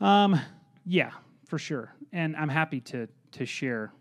Um, 0.00 0.38
yeah, 0.84 1.12
for 1.46 1.58
sure, 1.58 1.94
and 2.12 2.36
I'm 2.36 2.48
happy 2.48 2.80
to 2.80 3.08
to 3.32 3.46
share 3.46 3.92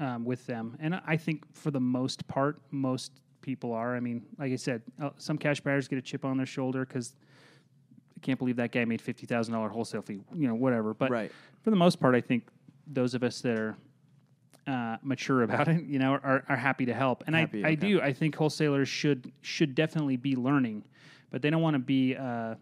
um, 0.00 0.24
with 0.24 0.46
them. 0.46 0.76
And 0.80 1.00
I 1.06 1.16
think 1.16 1.44
for 1.54 1.70
the 1.70 1.80
most 1.80 2.26
part, 2.26 2.60
most 2.70 3.12
people 3.44 3.72
are. 3.72 3.94
I 3.94 4.00
mean, 4.00 4.24
like 4.38 4.52
I 4.52 4.56
said, 4.56 4.82
uh, 5.00 5.10
some 5.18 5.38
cash 5.38 5.60
buyers 5.60 5.86
get 5.86 5.98
a 5.98 6.02
chip 6.02 6.24
on 6.24 6.36
their 6.36 6.46
shoulder 6.46 6.84
because 6.84 7.14
I 8.16 8.20
can't 8.20 8.38
believe 8.38 8.56
that 8.56 8.72
guy 8.72 8.84
made 8.84 9.00
fifty 9.02 9.26
thousand 9.26 9.54
dollar 9.54 9.68
wholesale 9.68 10.02
fee. 10.02 10.20
You 10.34 10.48
know, 10.48 10.54
whatever. 10.54 10.94
But 10.94 11.10
Right. 11.10 11.30
for 11.62 11.70
the 11.70 11.76
most 11.76 12.00
part, 12.00 12.14
I 12.14 12.20
think 12.20 12.48
those 12.86 13.14
of 13.14 13.22
us 13.22 13.40
that 13.42 13.58
are 13.58 13.76
uh, 14.66 14.96
mature 15.02 15.42
about 15.42 15.68
it, 15.74 15.84
you 15.84 15.98
know, 15.98 16.14
are, 16.14 16.42
are 16.48 16.56
happy 16.56 16.86
to 16.86 16.94
help. 16.94 17.22
And 17.26 17.36
Happy, 17.36 17.64
I, 17.64 17.68
I 17.70 17.74
do. 17.74 18.00
I 18.00 18.12
think 18.12 18.34
wholesalers 18.34 18.88
should 18.88 19.30
should 19.42 19.74
definitely 19.74 20.16
be 20.16 20.34
learning, 20.36 20.84
but 21.30 21.42
they 21.42 21.50
don't 21.50 21.62
want 21.62 21.74
to 21.74 21.80
be 21.80 22.16
uh, 22.16 22.54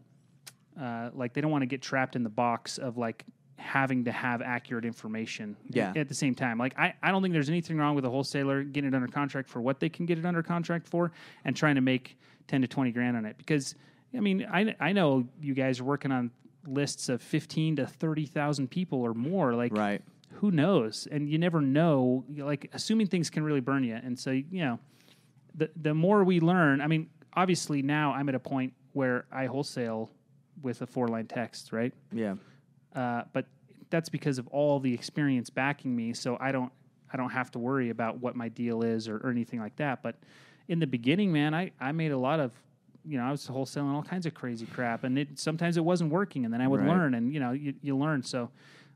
uh, 0.80 1.10
like 1.14 1.32
they 1.32 1.40
don't 1.40 1.52
want 1.52 1.62
to 1.62 1.66
get 1.66 1.80
trapped 1.80 2.16
in 2.16 2.24
the 2.24 2.30
box 2.30 2.78
of 2.78 2.98
like 2.98 3.24
having 3.56 4.04
to 4.04 4.12
have 4.12 4.42
accurate 4.42 4.84
information 4.84 5.56
Yeah. 5.68 5.92
at 5.96 6.08
the 6.08 6.14
same 6.14 6.34
time. 6.34 6.58
Like 6.58 6.76
I, 6.78 6.94
I 7.02 7.10
don't 7.10 7.22
think 7.22 7.32
there's 7.32 7.48
anything 7.48 7.78
wrong 7.78 7.94
with 7.94 8.04
a 8.04 8.10
wholesaler 8.10 8.62
getting 8.64 8.88
it 8.92 8.94
under 8.94 9.08
contract 9.08 9.48
for 9.48 9.60
what 9.60 9.80
they 9.80 9.88
can 9.88 10.04
get 10.06 10.18
it 10.18 10.24
under 10.26 10.42
contract 10.42 10.86
for 10.88 11.12
and 11.44 11.54
trying 11.56 11.76
to 11.76 11.80
make 11.80 12.18
10 12.48 12.62
to 12.62 12.68
20 12.68 12.90
grand 12.92 13.16
on 13.16 13.24
it. 13.24 13.36
Because 13.38 13.74
i 14.14 14.20
mean 14.20 14.46
i, 14.52 14.74
I 14.80 14.92
know 14.92 15.26
you 15.40 15.54
guys 15.54 15.80
are 15.80 15.84
working 15.84 16.12
on 16.12 16.30
lists 16.66 17.08
of 17.08 17.22
15 17.22 17.76
to 17.76 17.86
30,000 17.86 18.68
people 18.70 19.00
or 19.00 19.14
more. 19.14 19.54
Like 19.54 19.76
Right. 19.76 20.02
who 20.32 20.50
knows? 20.50 21.06
And 21.10 21.28
you 21.28 21.38
never 21.38 21.60
know. 21.60 22.24
Like 22.36 22.68
assuming 22.72 23.06
things 23.06 23.30
can 23.30 23.42
really 23.44 23.60
burn 23.60 23.84
you. 23.84 23.94
And 23.94 24.18
so 24.18 24.30
you 24.32 24.46
know 24.64 24.78
the 25.54 25.70
the 25.80 25.92
more 25.94 26.24
we 26.24 26.40
learn 26.40 26.80
i 26.80 26.86
mean 26.86 27.06
obviously 27.34 27.82
now 27.82 28.12
i'm 28.12 28.26
at 28.30 28.34
a 28.34 28.38
point 28.40 28.72
where 28.94 29.26
i 29.30 29.44
wholesale 29.44 30.10
with 30.62 30.80
a 30.80 30.86
four 30.86 31.08
line 31.08 31.26
text 31.26 31.72
right? 31.72 31.92
Yeah. 32.10 32.36
Uh, 32.94 33.22
but 33.32 33.46
that's 33.90 34.08
because 34.08 34.38
of 34.38 34.46
all 34.48 34.80
the 34.80 34.92
experience 34.92 35.50
backing 35.50 35.94
me 35.94 36.12
so 36.12 36.36
i 36.40 36.50
don't 36.52 36.72
i 37.12 37.16
don't 37.16 37.30
have 37.30 37.50
to 37.50 37.58
worry 37.58 37.90
about 37.90 38.18
what 38.18 38.34
my 38.36 38.48
deal 38.48 38.82
is 38.82 39.08
or, 39.08 39.16
or 39.18 39.30
anything 39.30 39.60
like 39.60 39.76
that 39.76 40.02
but 40.02 40.14
in 40.68 40.78
the 40.78 40.86
beginning 40.86 41.30
man 41.32 41.54
i 41.54 41.70
i 41.80 41.92
made 41.92 42.12
a 42.12 42.16
lot 42.18 42.40
of 42.40 42.52
you 43.04 43.18
know 43.18 43.24
i 43.24 43.30
was 43.30 43.46
wholesaling 43.46 43.92
all 43.92 44.02
kinds 44.02 44.24
of 44.26 44.32
crazy 44.34 44.66
crap 44.66 45.04
and 45.04 45.18
it 45.18 45.38
sometimes 45.38 45.76
it 45.76 45.84
wasn't 45.84 46.10
working 46.10 46.44
and 46.44 46.52
then 46.54 46.60
i 46.60 46.68
would 46.68 46.80
Right. 46.80 46.88
learn 46.88 47.14
and 47.14 47.32
you 47.34 47.40
know 47.40 47.52
you, 47.52 47.74
you 47.82 47.96
learn 47.96 48.22
so 48.22 48.48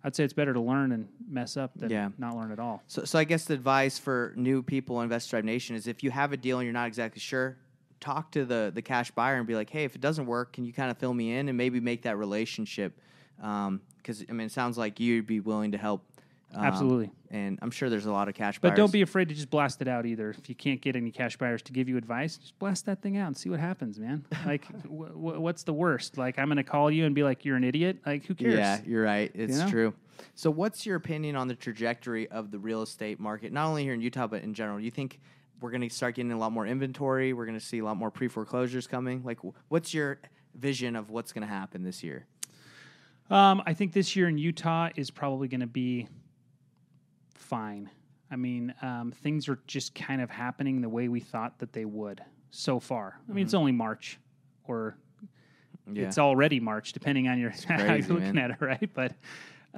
i'd 0.04 0.14
say 0.16 0.24
it's 0.24 0.32
better 0.32 0.54
to 0.54 0.60
learn 0.60 0.92
and 0.92 1.08
mess 1.28 1.56
up 1.56 1.72
than 1.76 1.90
Yeah. 1.90 2.08
not 2.16 2.36
learn 2.36 2.52
at 2.52 2.58
all 2.60 2.82
So, 2.86 3.04
so 3.04 3.18
I 3.18 3.24
guess 3.24 3.44
the 3.44 3.54
advice 3.54 3.98
for 3.98 4.32
new 4.36 4.62
people 4.62 5.00
in 5.00 5.04
Invest 5.04 5.28
Drive 5.30 5.44
Nation 5.44 5.74
is 5.76 5.86
if 5.88 6.02
you 6.04 6.10
have 6.12 6.32
a 6.32 6.36
deal 6.36 6.58
and 6.58 6.64
you're 6.64 6.72
not 6.72 6.86
exactly 6.86 7.20
sure, 7.20 7.56
talk 8.00 8.30
to 8.32 8.44
the 8.44 8.70
the 8.74 8.82
cash 8.82 9.10
buyer 9.10 9.34
and 9.36 9.46
be 9.46 9.54
like, 9.56 9.68
hey, 9.70 9.84
if 9.84 9.94
it 9.96 10.00
doesn't 10.00 10.26
work, 10.26 10.52
can 10.52 10.64
you 10.64 10.72
kind 10.72 10.90
of 10.90 10.96
fill 10.98 11.12
me 11.12 11.32
in 11.36 11.48
and 11.48 11.58
maybe 11.58 11.80
make 11.80 12.02
that 12.02 12.16
relationship? 12.16 13.00
Because 13.38 14.24
I 14.28 14.32
mean, 14.32 14.46
it 14.46 14.52
sounds 14.52 14.78
like 14.78 15.00
you'd 15.00 15.26
be 15.26 15.40
willing 15.40 15.72
to 15.72 15.78
help. 15.78 16.04
um, 16.54 16.64
Absolutely. 16.64 17.10
And 17.30 17.58
I'm 17.60 17.70
sure 17.72 17.90
there's 17.90 18.06
a 18.06 18.12
lot 18.12 18.28
of 18.28 18.34
cash 18.34 18.58
buyers. 18.60 18.70
But 18.70 18.76
don't 18.76 18.92
be 18.92 19.02
afraid 19.02 19.28
to 19.30 19.34
just 19.34 19.50
blast 19.50 19.82
it 19.82 19.88
out 19.88 20.06
either. 20.06 20.30
If 20.30 20.48
you 20.48 20.54
can't 20.54 20.80
get 20.80 20.94
any 20.94 21.10
cash 21.10 21.36
buyers 21.36 21.60
to 21.62 21.72
give 21.72 21.88
you 21.88 21.96
advice, 21.96 22.36
just 22.36 22.56
blast 22.60 22.86
that 22.86 23.02
thing 23.02 23.16
out 23.16 23.26
and 23.26 23.36
see 23.36 23.50
what 23.50 23.58
happens, 23.60 23.98
man. 23.98 24.24
Like, 24.46 24.66
w- 24.84 25.08
w- 25.12 25.40
what's 25.40 25.64
the 25.64 25.72
worst? 25.72 26.16
Like, 26.18 26.38
I'm 26.38 26.46
going 26.46 26.56
to 26.58 26.62
call 26.62 26.88
you 26.90 27.04
and 27.04 27.14
be 27.14 27.24
like, 27.24 27.44
"You're 27.44 27.56
an 27.56 27.64
idiot." 27.64 27.98
Like, 28.06 28.24
who 28.26 28.34
cares? 28.34 28.54
Yeah, 28.54 28.80
you're 28.86 29.02
right. 29.02 29.30
It's 29.34 29.58
know? 29.58 29.68
true. 29.68 29.94
So, 30.36 30.50
what's 30.50 30.86
your 30.86 30.94
opinion 30.96 31.34
on 31.34 31.48
the 31.48 31.54
trajectory 31.56 32.28
of 32.28 32.50
the 32.52 32.58
real 32.60 32.82
estate 32.82 33.18
market, 33.18 33.52
not 33.52 33.66
only 33.66 33.82
here 33.82 33.92
in 33.94 34.00
Utah 34.00 34.28
but 34.28 34.42
in 34.42 34.54
general? 34.54 34.78
Do 34.78 34.84
you 34.84 34.90
think 34.92 35.18
we're 35.60 35.70
going 35.72 35.80
to 35.86 35.90
start 35.90 36.14
getting 36.14 36.30
a 36.32 36.38
lot 36.38 36.52
more 36.52 36.66
inventory? 36.66 37.32
We're 37.32 37.46
going 37.46 37.58
to 37.58 37.64
see 37.64 37.80
a 37.80 37.84
lot 37.84 37.96
more 37.96 38.10
pre 38.12 38.28
foreclosures 38.28 38.86
coming. 38.86 39.24
Like, 39.24 39.40
wh- 39.40 39.50
what's 39.68 39.92
your 39.92 40.20
vision 40.54 40.94
of 40.94 41.10
what's 41.10 41.32
going 41.32 41.46
to 41.46 41.52
happen 41.52 41.82
this 41.82 42.02
year? 42.04 42.24
Um, 43.30 43.62
I 43.66 43.74
think 43.74 43.92
this 43.92 44.14
year 44.14 44.28
in 44.28 44.38
Utah 44.38 44.90
is 44.96 45.10
probably 45.10 45.48
going 45.48 45.60
to 45.60 45.66
be 45.66 46.06
fine. 47.34 47.90
I 48.30 48.36
mean, 48.36 48.74
um, 48.82 49.12
things 49.22 49.48
are 49.48 49.58
just 49.66 49.94
kind 49.94 50.20
of 50.20 50.30
happening 50.30 50.80
the 50.80 50.88
way 50.88 51.08
we 51.08 51.20
thought 51.20 51.58
that 51.58 51.72
they 51.72 51.84
would 51.84 52.22
so 52.50 52.80
far. 52.80 53.18
I 53.28 53.32
mean, 53.32 53.44
it's 53.44 53.54
only 53.54 53.72
March, 53.72 54.18
or 54.64 54.96
Mm-hmm. 55.88 55.96
Yeah. 55.96 56.06
it's 56.06 56.18
already 56.18 56.60
March, 56.60 56.92
depending 56.92 57.28
on 57.28 57.38
your 57.38 57.50
how 57.68 57.94
you're 57.94 58.06
looking 58.08 58.34
man. 58.34 58.38
at 58.38 58.50
it, 58.50 58.56
right? 58.60 58.90
But 58.92 59.12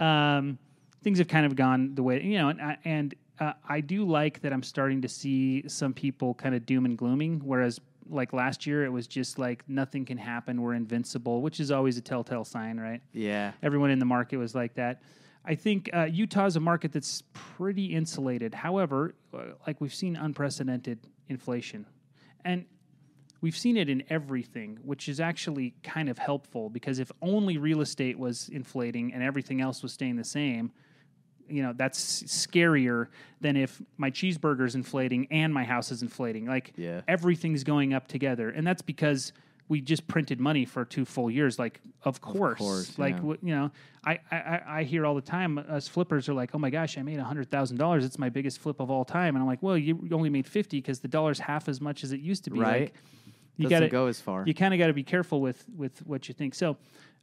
um, 0.03 0.59
things 1.03 1.19
have 1.19 1.29
kind 1.29 1.47
of 1.47 1.55
gone 1.57 1.95
the 1.95 2.03
way 2.03 2.23
you 2.23 2.39
know, 2.39 2.49
and, 2.49 2.77
and 2.85 3.15
uh, 3.41 3.53
I 3.69 3.81
do 3.81 4.05
like 4.05 4.41
that 4.41 4.53
I'm 4.53 4.63
starting 4.63 5.03
to 5.03 5.09
see 5.09 5.69
some 5.69 5.93
people 5.93 6.35
kind 6.35 6.55
of 6.55 6.67
doom 6.67 6.87
and 6.87 6.97
glooming, 6.97 7.41
whereas 7.45 7.81
like 8.09 8.33
last 8.33 8.67
year 8.67 8.85
it 8.85 8.93
was 8.93 9.07
just 9.07 9.39
like 9.39 9.69
nothing 9.69 10.05
can 10.05 10.19
happen, 10.19 10.61
we're 10.61 10.75
invincible, 10.75 11.43
which 11.43 11.61
is 11.61 11.71
always 11.71 11.97
a 11.99 12.01
telltale 12.01 12.45
sign, 12.45 12.79
right? 12.79 13.01
yeah. 13.13 13.53
Everyone 13.63 13.91
in 13.91 13.99
the 13.99 14.05
market 14.05 14.37
was 14.37 14.55
like 14.55 14.75
that. 14.75 15.03
I 15.45 15.55
think 15.55 15.89
uh, 15.95 16.05
Utah 16.05 16.47
is 16.47 16.57
a 16.57 16.61
market 16.61 16.93
that's 16.93 17.23
pretty 17.33 17.87
insulated. 17.87 18.53
However, 18.55 19.15
uh, 19.33 19.55
like 19.67 19.81
we've 19.81 19.95
seen 19.95 20.17
unprecedented 20.17 20.99
inflation, 21.29 21.87
and 22.45 22.67
we've 23.41 23.57
seen 23.57 23.77
it 23.77 23.89
in 23.89 24.03
everything, 24.11 24.79
which 24.83 25.09
is 25.09 25.21
actually 25.21 25.75
kind 25.83 26.09
of 26.09 26.19
helpful 26.19 26.69
because 26.69 26.99
if 26.99 27.11
only 27.23 27.57
real 27.57 27.81
estate 27.81 28.19
was 28.19 28.49
inflating 28.51 29.13
and 29.15 29.23
everything 29.23 29.61
else 29.61 29.83
was 29.83 29.93
staying 29.93 30.17
the 30.17 30.25
same, 30.25 30.73
you 31.49 31.63
know 31.63 31.73
that's 31.75 32.23
scarier 32.25 33.09
than 33.41 33.57
if 33.57 33.81
my 33.97 34.11
cheeseburger's 34.11 34.75
inflating 34.75 35.27
and 35.31 35.53
my 35.55 35.65
house 35.65 35.91
is 35.91 36.03
inflating. 36.03 36.47
Like 36.47 36.73
Yeah. 36.77 37.03
everything's 37.09 37.65
going 37.65 37.93
up 37.95 38.09
together, 38.09 38.51
and 38.51 38.67
that's 38.67 38.83
because 38.83 39.33
we 39.69 39.83
just 39.83 40.09
printed 40.09 40.41
money 40.41 40.65
for 40.65 40.85
two 40.87 41.05
full 41.05 41.31
years. 41.31 41.59
Like, 41.59 41.81
of 42.03 42.21
course, 42.23 42.59
course, 42.59 42.99
like 42.99 43.17
yeah. 43.17 43.21
what 43.21 43.45
you 43.45 43.55
know, 43.55 43.71
I, 44.05 44.19
I 44.31 44.37
I- 44.37 44.63
I 44.79 44.83
hear 44.85 45.05
all 45.05 45.15
the 45.15 45.21
time 45.21 45.59
us 45.59 45.87
flippers 45.89 46.29
are 46.29 46.35
like, 46.35 46.51
oh 46.55 46.59
my 46.59 46.71
gosh, 46.71 46.97
I 46.97 47.03
made 47.03 47.19
hundred 47.21 47.51
thousand 47.51 47.77
dollars. 47.77 48.05
It's 48.05 48.19
my 48.19 48.31
biggest 48.31 48.61
flip 48.61 48.81
of 48.81 48.91
all 48.91 49.05
time, 49.05 49.37
and 49.37 49.43
I'm 49.43 49.47
like, 49.47 49.63
well, 49.63 49.77
you 49.77 50.09
only 50.13 50.31
made 50.31 50.47
fifty 50.47 50.79
because 50.79 51.01
the 51.01 51.09
dollar's 51.09 51.39
half 51.39 51.69
as 51.69 51.81
much 51.81 52.03
as 52.03 52.13
it 52.13 52.21
used 52.21 52.45
to 52.45 52.51
be. 52.51 52.61
Right. 52.61 52.81
Like, 52.83 52.95
you 53.59 53.69
got 53.69 53.81
to 53.81 53.89
go 53.89 54.07
as 54.07 54.21
far. 54.21 54.45
you 54.47 54.55
kind 54.55 54.73
of 54.73 54.79
got 54.79 54.87
to 54.87 54.93
be 54.95 55.03
careful 55.03 55.41
with 55.41 55.65
with 55.77 55.99
what 56.07 56.29
you 56.29 56.35
think. 56.35 56.55
So, 56.55 56.77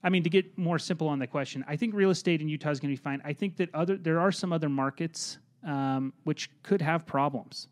I 0.03 0.09
mean, 0.09 0.23
to 0.23 0.29
get 0.29 0.57
more 0.57 0.77
simple 0.77 1.07
on 1.07 1.17
the 1.19 1.27
question, 1.27 1.65
I 1.67 1.75
think 1.75 1.93
real 1.95 2.11
estate 2.11 2.41
in 2.41 2.47
Utah 2.47 2.69
is 2.69 2.79
going 2.79 2.93
to 2.95 2.99
be 2.99 3.03
fine. 3.03 3.21
I 3.25 3.33
think 3.33 3.55
that 3.57 3.73
other 3.73 3.97
there 3.97 4.19
are 4.19 4.31
some 4.31 4.53
other 4.53 4.69
markets 4.69 5.39
um, 5.63 6.13
which 6.25 6.49
could 6.61 6.81
have 6.81 7.05
problems. 7.07 7.67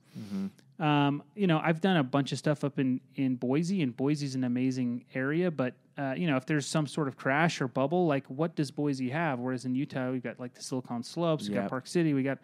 Um, 0.79 1.23
you 1.35 1.45
know, 1.47 1.61
I've 1.63 1.81
done 1.81 1.97
a 1.97 2.03
bunch 2.03 2.31
of 2.31 2.39
stuff 2.39 2.63
up 2.63 2.79
in 2.79 2.99
in 3.15 3.35
Boise, 3.35 3.81
and 3.83 3.95
Boise's 3.95 4.35
an 4.35 4.43
amazing 4.43 5.05
area. 5.13 5.51
But 5.51 5.75
uh, 5.97 6.15
you 6.17 6.25
know, 6.27 6.35
if 6.35 6.45
there's 6.45 6.65
some 6.65 6.87
sort 6.87 7.07
of 7.07 7.15
crash 7.15 7.61
or 7.61 7.67
bubble, 7.67 8.07
like 8.07 8.25
what 8.27 8.55
does 8.55 8.71
Boise 8.71 9.09
have? 9.09 9.39
Whereas 9.39 9.65
in 9.65 9.75
Utah, 9.75 10.09
we've 10.11 10.23
got 10.23 10.39
like 10.39 10.53
the 10.55 10.63
Silicon 10.63 11.03
Slopes, 11.03 11.47
we 11.47 11.53
got 11.53 11.61
Yep. 11.61 11.69
Park 11.69 11.87
City, 11.87 12.13
we 12.13 12.23
got 12.23 12.39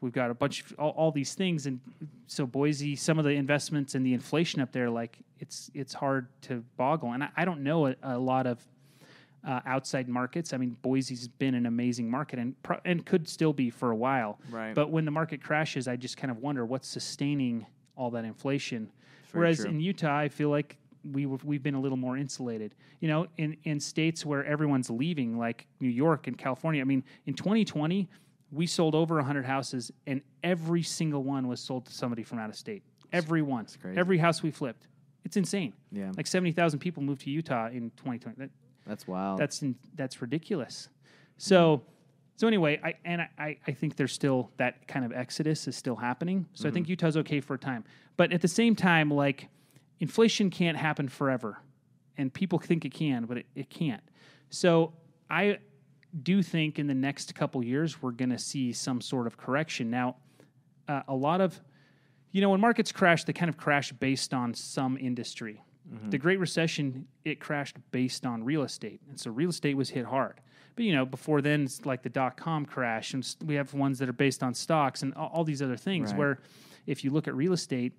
we've 0.00 0.12
got 0.12 0.30
a 0.30 0.34
bunch 0.34 0.62
of 0.62 0.78
all, 0.78 0.90
all 0.90 1.12
these 1.12 1.34
things, 1.34 1.66
and 1.66 1.80
so 2.26 2.46
Boise, 2.46 2.96
some 2.96 3.18
of 3.18 3.24
the 3.24 3.32
investments 3.32 3.94
and 3.94 4.04
the 4.04 4.14
inflation 4.14 4.60
up 4.60 4.72
there, 4.72 4.90
like 4.90 5.18
it's 5.38 5.70
it's 5.74 5.94
hard 5.94 6.28
to 6.42 6.64
boggle. 6.76 7.12
And 7.12 7.24
I, 7.24 7.30
I 7.36 7.44
don't 7.44 7.62
know 7.62 7.86
a, 7.86 7.96
a 8.02 8.18
lot 8.18 8.46
of 8.46 8.64
uh, 9.46 9.60
outside 9.66 10.08
markets. 10.08 10.52
I 10.52 10.56
mean, 10.56 10.76
Boise's 10.82 11.28
been 11.28 11.54
an 11.54 11.66
amazing 11.66 12.10
market 12.10 12.38
and 12.38 12.60
pro- 12.62 12.80
and 12.84 13.04
could 13.04 13.28
still 13.28 13.52
be 13.52 13.70
for 13.70 13.90
a 13.90 13.96
while. 13.96 14.38
Right. 14.50 14.74
But 14.74 14.90
when 14.90 15.04
the 15.04 15.10
market 15.10 15.42
crashes, 15.42 15.88
I 15.88 15.96
just 15.96 16.16
kind 16.16 16.30
of 16.30 16.38
wonder 16.38 16.64
what's 16.64 16.88
sustaining 16.88 17.66
all 17.96 18.10
that 18.10 18.24
inflation. 18.24 18.90
Whereas 19.32 19.58
true. 19.58 19.70
in 19.70 19.80
Utah, 19.80 20.16
I 20.16 20.28
feel 20.28 20.50
like 20.50 20.76
we 21.12 21.26
we've 21.26 21.62
been 21.62 21.74
a 21.74 21.80
little 21.80 21.96
more 21.96 22.16
insulated. 22.16 22.74
You 23.00 23.08
know, 23.08 23.26
in 23.38 23.56
in 23.64 23.80
states 23.80 24.26
where 24.26 24.44
everyone's 24.44 24.90
leaving, 24.90 25.38
like 25.38 25.66
New 25.80 25.88
York 25.88 26.26
and 26.26 26.36
California. 26.36 26.80
I 26.80 26.84
mean, 26.84 27.04
in 27.26 27.34
2020, 27.34 28.08
we 28.52 28.66
sold 28.66 28.94
over 28.94 29.16
100 29.16 29.44
houses, 29.44 29.92
and 30.06 30.20
every 30.42 30.82
single 30.82 31.22
one 31.22 31.48
was 31.48 31.60
sold 31.60 31.86
to 31.86 31.92
somebody 31.92 32.22
from 32.22 32.38
out 32.38 32.50
of 32.50 32.56
state. 32.56 32.82
Every 33.12 33.42
one. 33.42 33.66
crazy. 33.80 33.98
Every 33.98 34.18
house 34.18 34.42
we 34.42 34.50
flipped. 34.50 34.86
It's 35.24 35.36
insane. 35.36 35.72
Yeah. 35.92 36.12
Like 36.16 36.26
70,000 36.26 36.78
people 36.78 37.02
moved 37.02 37.22
to 37.22 37.30
Utah 37.30 37.68
in 37.68 37.90
2020. 37.96 38.36
That, 38.38 38.50
That's 38.86 39.06
wild. 39.06 39.38
that's 39.38 39.62
in, 39.62 39.76
that's 39.94 40.22
ridiculous. 40.22 40.88
So 41.36 41.82
so 42.40 42.46
anyway, 42.46 42.80
I 42.82 42.94
and 43.04 43.20
I, 43.38 43.58
I 43.66 43.72
think 43.72 43.96
there's 43.96 44.14
still 44.14 44.50
that 44.56 44.88
kind 44.88 45.04
of 45.04 45.12
exodus 45.12 45.68
is 45.68 45.76
still 45.76 45.96
happening. 45.96 46.46
So 46.54 46.70
I 46.70 46.72
think 46.72 46.86
mm-hmm. 46.86 46.92
Utah's 46.92 47.18
okay 47.18 47.38
for 47.40 47.52
a 47.52 47.58
time. 47.58 47.84
But 48.16 48.32
at 48.32 48.40
the 48.40 48.48
same 48.48 48.74
time, 48.74 49.10
like 49.10 49.48
inflation 50.00 50.48
can't 50.48 50.78
happen 50.78 51.06
forever. 51.06 51.58
And 52.16 52.32
people 52.32 52.58
think 52.58 52.86
it 52.86 52.94
can, 52.94 53.26
but 53.26 53.36
it, 53.36 53.46
it 53.54 53.68
can't. 53.68 54.02
So 54.48 54.94
I 55.28 55.58
do 56.22 56.42
think 56.42 56.78
in 56.78 56.86
the 56.86 56.94
next 56.94 57.34
couple 57.34 57.62
years 57.64 58.02
we're 58.02 58.10
gonna 58.10 58.38
see 58.38 58.72
some 58.72 59.00
sort 59.00 59.26
of 59.26 59.36
correction. 59.36 59.90
Now, 59.90 60.16
uh, 60.88 61.02
a 61.08 61.14
lot 61.14 61.40
of 61.40 61.60
you 62.32 62.40
know 62.40 62.50
when 62.50 62.60
markets 62.60 62.92
crash 62.92 63.24
they 63.24 63.32
kind 63.32 63.48
of 63.48 63.56
crash 63.56 63.92
based 63.92 64.34
on 64.34 64.54
some 64.54 64.96
industry. 64.98 65.62
The 66.10 66.18
great 66.18 66.38
recession 66.38 67.08
it 67.24 67.40
crashed 67.40 67.76
based 67.90 68.24
on 68.24 68.44
real 68.44 68.62
estate 68.62 69.00
and 69.08 69.18
so 69.18 69.30
real 69.32 69.50
estate 69.50 69.76
was 69.76 69.90
hit 69.90 70.04
hard. 70.04 70.40
But 70.76 70.84
you 70.84 70.94
know 70.94 71.04
before 71.04 71.42
then 71.42 71.62
it's 71.64 71.84
like 71.84 72.02
the 72.02 72.08
dot-com 72.08 72.64
crash 72.66 73.12
and 73.14 73.26
we 73.44 73.56
have 73.56 73.74
ones 73.74 73.98
that 73.98 74.08
are 74.08 74.12
based 74.12 74.42
on 74.44 74.54
stocks 74.54 75.02
and 75.02 75.12
all, 75.14 75.30
all 75.34 75.44
these 75.44 75.60
other 75.62 75.76
things 75.76 76.10
Right. 76.10 76.18
where 76.18 76.38
if 76.86 77.02
you 77.02 77.10
look 77.10 77.26
at 77.26 77.34
real 77.34 77.52
estate 77.52 77.92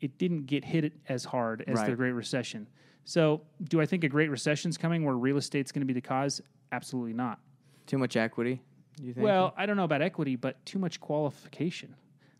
it 0.00 0.16
didn't 0.16 0.46
get 0.46 0.64
hit 0.64 0.92
as 1.08 1.24
hard 1.24 1.64
as 1.66 1.82
the 1.82 1.94
great 1.96 2.12
recession. 2.12 2.66
So 3.04 3.42
do 3.64 3.80
i 3.80 3.86
think 3.86 4.04
a 4.04 4.08
great 4.08 4.30
recession's 4.30 4.78
coming 4.78 5.04
where 5.04 5.14
real 5.16 5.36
estate's 5.36 5.70
going 5.72 5.80
to 5.82 5.86
be 5.86 5.92
the 5.92 6.00
cause? 6.00 6.40
Absolutely 6.72 7.12
not 7.12 7.40
Too 7.86 7.98
much 7.98 8.16
equity. 8.16 8.60
You 9.02 9.12
think? 9.12 9.24
well, 9.24 9.52
I 9.56 9.66
don't 9.66 9.76
know 9.76 9.84
about 9.84 10.02
equity, 10.02 10.36
but 10.36 10.64
too 10.64 10.78
much 10.78 11.00
qualification. 11.00 11.94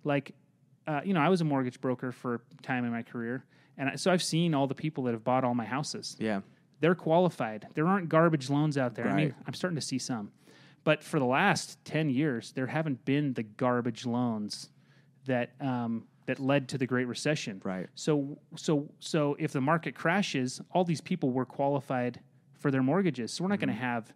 Like, 0.05 0.35
uh, 0.87 1.01
you 1.05 1.13
know, 1.15 1.21
I 1.21 1.29
was 1.29 1.41
a 1.41 1.45
mortgage 1.45 1.81
broker 1.81 2.13
for 2.13 2.35
a 2.37 2.63
time 2.63 2.85
in 2.85 2.93
my 2.93 3.03
career, 3.03 3.45
and 3.77 3.91
I, 3.91 3.95
so 3.97 4.11
I've 4.13 4.23
seen 4.23 4.55
all 4.55 4.67
the 4.67 4.75
people 4.75 5.05
that 5.05 5.13
have 5.13 5.25
bought 5.25 5.45
all 5.45 5.55
my 5.55 5.65
houses. 5.65 6.17
yeah. 6.19 6.41
They're 6.81 6.95
qualified. 6.95 7.67
There 7.75 7.87
aren't 7.87 8.11
garbage 8.11 8.51
loans 8.51 8.77
out 8.77 8.95
there. 8.95 9.09
I 9.09 9.15
mean, 9.17 9.35
I'm 9.47 9.55
starting 9.55 9.77
to 9.77 9.81
see 9.81 9.99
some, 9.99 10.33
but 10.83 11.03
for 11.03 11.19
the 11.19 11.25
last 11.25 11.83
ten 11.87 12.11
years, 12.11 12.53
there 12.53 12.67
haven't 12.67 13.05
been 13.07 13.33
the 13.33 13.43
garbage 13.45 14.05
loans 14.05 14.69
that 15.25 15.53
um, 15.63 16.05
that 16.27 16.39
led 16.41 16.69
to 16.71 16.77
the 16.79 16.87
Great 16.87 17.07
Recession. 17.07 17.63
Right. 17.65 17.87
So, 17.95 18.37
so, 18.57 18.91
so 18.99 19.35
if 19.39 19.53
the 19.53 19.63
market 19.63 19.95
crashes, 19.95 20.61
all 20.73 20.85
these 20.85 21.01
people 21.01 21.31
were 21.31 21.47
qualified 21.47 22.21
for 22.59 22.71
their 22.71 22.83
mortgages. 22.83 23.33
So 23.33 23.45
we're 23.45 23.49
not 23.51 23.61
going 23.61 23.71
Mm-hmm. 23.71 23.79
to 23.79 23.85
have 23.87 24.13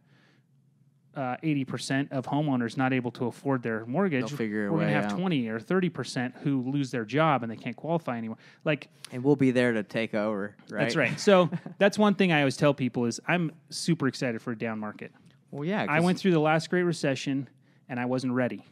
uh, 1.17 1.37
eighty 1.43 1.65
percent 1.65 2.13
of 2.13 2.27
homeowners 2.27 2.77
not 2.77 2.93
able 2.93 3.11
to 3.13 3.27
afford 3.27 3.63
their 3.63 3.85
mortgage. 3.87 4.31
Figure 4.33 4.71
we're 4.71 4.79
going 4.79 4.89
to 4.89 4.95
have 4.95 5.13
out. 5.13 5.19
twenty 5.19 5.49
or 5.49 5.59
thirty 5.59 5.89
percent 5.89 6.35
who 6.43 6.63
lose 6.71 6.91
their 6.91 7.05
job 7.05 7.43
and 7.43 7.51
they 7.51 7.57
can't 7.57 7.77
qualify 7.77 8.17
anymore. 8.19 8.39
Like 8.65 8.89
And 9.13 9.25
we'll 9.25 9.37
be 9.37 9.51
there 9.51 9.73
to 9.73 9.83
take 9.83 10.15
over. 10.15 10.55
Right. 10.71 10.81
that's 10.83 10.97
right. 10.97 11.19
So 11.19 11.51
that's 11.79 11.99
one 11.99 12.15
thing 12.15 12.33
I 12.33 12.41
always 12.41 12.57
tell 12.57 12.75
people 12.75 13.05
is 13.07 13.21
I'm 13.27 13.51
super 13.71 14.07
excited 14.07 14.41
for 14.41 14.53
a 14.53 14.59
down 14.59 14.79
market. 14.79 15.13
Well, 15.51 15.65
yeah. 15.65 15.87
I 15.89 16.01
went 16.01 16.19
through 16.19 16.33
the 16.33 16.41
last 16.41 16.69
Great 16.71 16.83
Recession 16.83 17.49
and 17.89 17.99
I 17.99 18.05
wasn't 18.05 18.35
ready. 18.35 18.65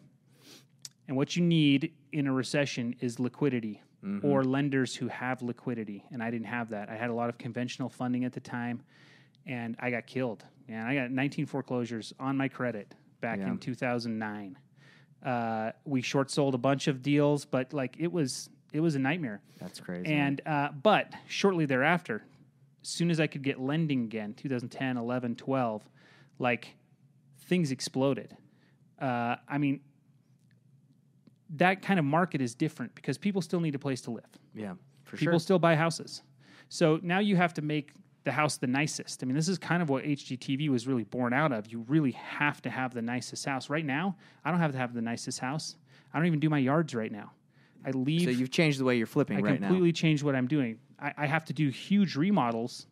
And 1.08 1.16
what 1.16 1.36
you 1.36 1.42
need 1.42 1.92
in 2.12 2.26
a 2.26 2.32
recession 2.32 2.94
is 3.00 3.18
liquidity 3.20 3.82
Mm-hmm. 4.04 4.26
or 4.28 4.44
lenders 4.44 4.94
who 4.94 5.08
have 5.08 5.40
liquidity. 5.42 6.04
And 6.12 6.22
I 6.22 6.30
didn't 6.30 6.46
have 6.46 6.68
that. 6.70 6.90
I 6.90 6.94
had 6.94 7.08
a 7.10 7.14
lot 7.14 7.28
of 7.30 7.38
conventional 7.38 7.88
funding 7.88 8.24
at 8.24 8.32
the 8.32 8.40
time 8.40 8.82
and 9.46 9.76
I 9.78 9.90
got 9.90 10.06
killed. 10.06 10.44
And 10.68 10.86
I 10.86 10.94
got 10.94 11.10
19 11.10 11.46
foreclosures 11.46 12.12
on 12.18 12.36
my 12.36 12.48
credit 12.48 12.92
back 13.20 13.38
Yeah. 13.38 13.48
in 13.48 13.58
2009. 13.58 14.58
Uh, 15.24 15.72
we 15.84 16.02
short 16.02 16.30
sold 16.30 16.54
a 16.54 16.58
bunch 16.58 16.88
of 16.88 17.02
deals, 17.02 17.44
but 17.44 17.72
like 17.72 17.96
it 17.98 18.10
was 18.12 18.50
it 18.72 18.80
was 18.80 18.94
a 18.94 18.98
nightmare. 18.98 19.40
That's 19.60 19.80
crazy. 19.80 20.06
And 20.06 20.40
uh, 20.46 20.70
but 20.82 21.12
shortly 21.28 21.66
thereafter, 21.66 22.22
as 22.82 22.88
soon 22.88 23.10
as 23.10 23.20
I 23.20 23.26
could 23.26 23.42
get 23.42 23.58
lending 23.60 24.04
again, 24.04 24.34
2010, 24.34 24.96
11, 24.96 25.36
12, 25.36 25.88
like 26.38 26.74
things 27.38 27.70
exploded. 27.70 28.36
Uh, 29.00 29.36
I 29.48 29.58
mean, 29.58 29.80
that 31.50 31.80
kind 31.82 31.98
of 31.98 32.04
market 32.04 32.40
is 32.40 32.54
different 32.54 32.94
because 32.94 33.18
people 33.18 33.40
still 33.40 33.60
need 33.60 33.74
a 33.74 33.78
place 33.78 34.00
to 34.02 34.10
live. 34.10 34.24
yeah, 34.54 34.72
for 35.04 35.16
People 35.16 35.18
sure. 35.18 35.18
People 35.32 35.40
still 35.40 35.58
buy 35.58 35.76
houses. 35.76 36.22
So 36.68 36.98
now 37.02 37.20
you 37.20 37.36
have 37.36 37.54
to 37.54 37.62
make 37.62 37.92
the 38.26 38.32
house 38.32 38.56
the 38.58 38.66
nicest. 38.66 39.22
I 39.22 39.26
mean, 39.26 39.36
this 39.36 39.48
is 39.48 39.56
kind 39.56 39.80
of 39.80 39.88
what 39.88 40.02
HGTV 40.04 40.68
was 40.68 40.86
really 40.88 41.04
born 41.04 41.32
out 41.32 41.52
of. 41.52 41.70
You 41.72 41.84
really 41.88 42.10
have 42.10 42.60
to 42.62 42.70
have 42.70 42.92
the 42.92 43.00
nicest 43.00 43.46
house. 43.46 43.70
Right 43.70 43.86
now, 43.86 44.16
I 44.44 44.50
don't 44.50 44.58
have 44.58 44.72
to 44.72 44.78
have 44.78 44.92
the 44.94 45.00
nicest 45.00 45.38
house. 45.38 45.76
I 46.12 46.18
don't 46.18 46.26
even 46.26 46.40
do 46.40 46.50
my 46.50 46.58
yards 46.58 46.92
right 46.92 47.12
now. 47.12 47.30
I 47.86 47.92
leave. 47.92 48.22
So 48.24 48.30
you've 48.30 48.50
changed 48.50 48.80
the 48.80 48.84
way 48.84 48.96
you're 48.98 49.06
flipping 49.06 49.38
I 49.38 49.40
right 49.42 49.60
now. 49.60 49.68
completely 49.68 49.92
changed 49.92 50.24
what 50.24 50.34
I'm 50.34 50.48
doing. 50.48 50.78
I, 51.00 51.14
I 51.16 51.26
have 51.26 51.44
to 51.46 51.52
do 51.52 51.68
huge 51.68 52.16
remodels, 52.16 52.88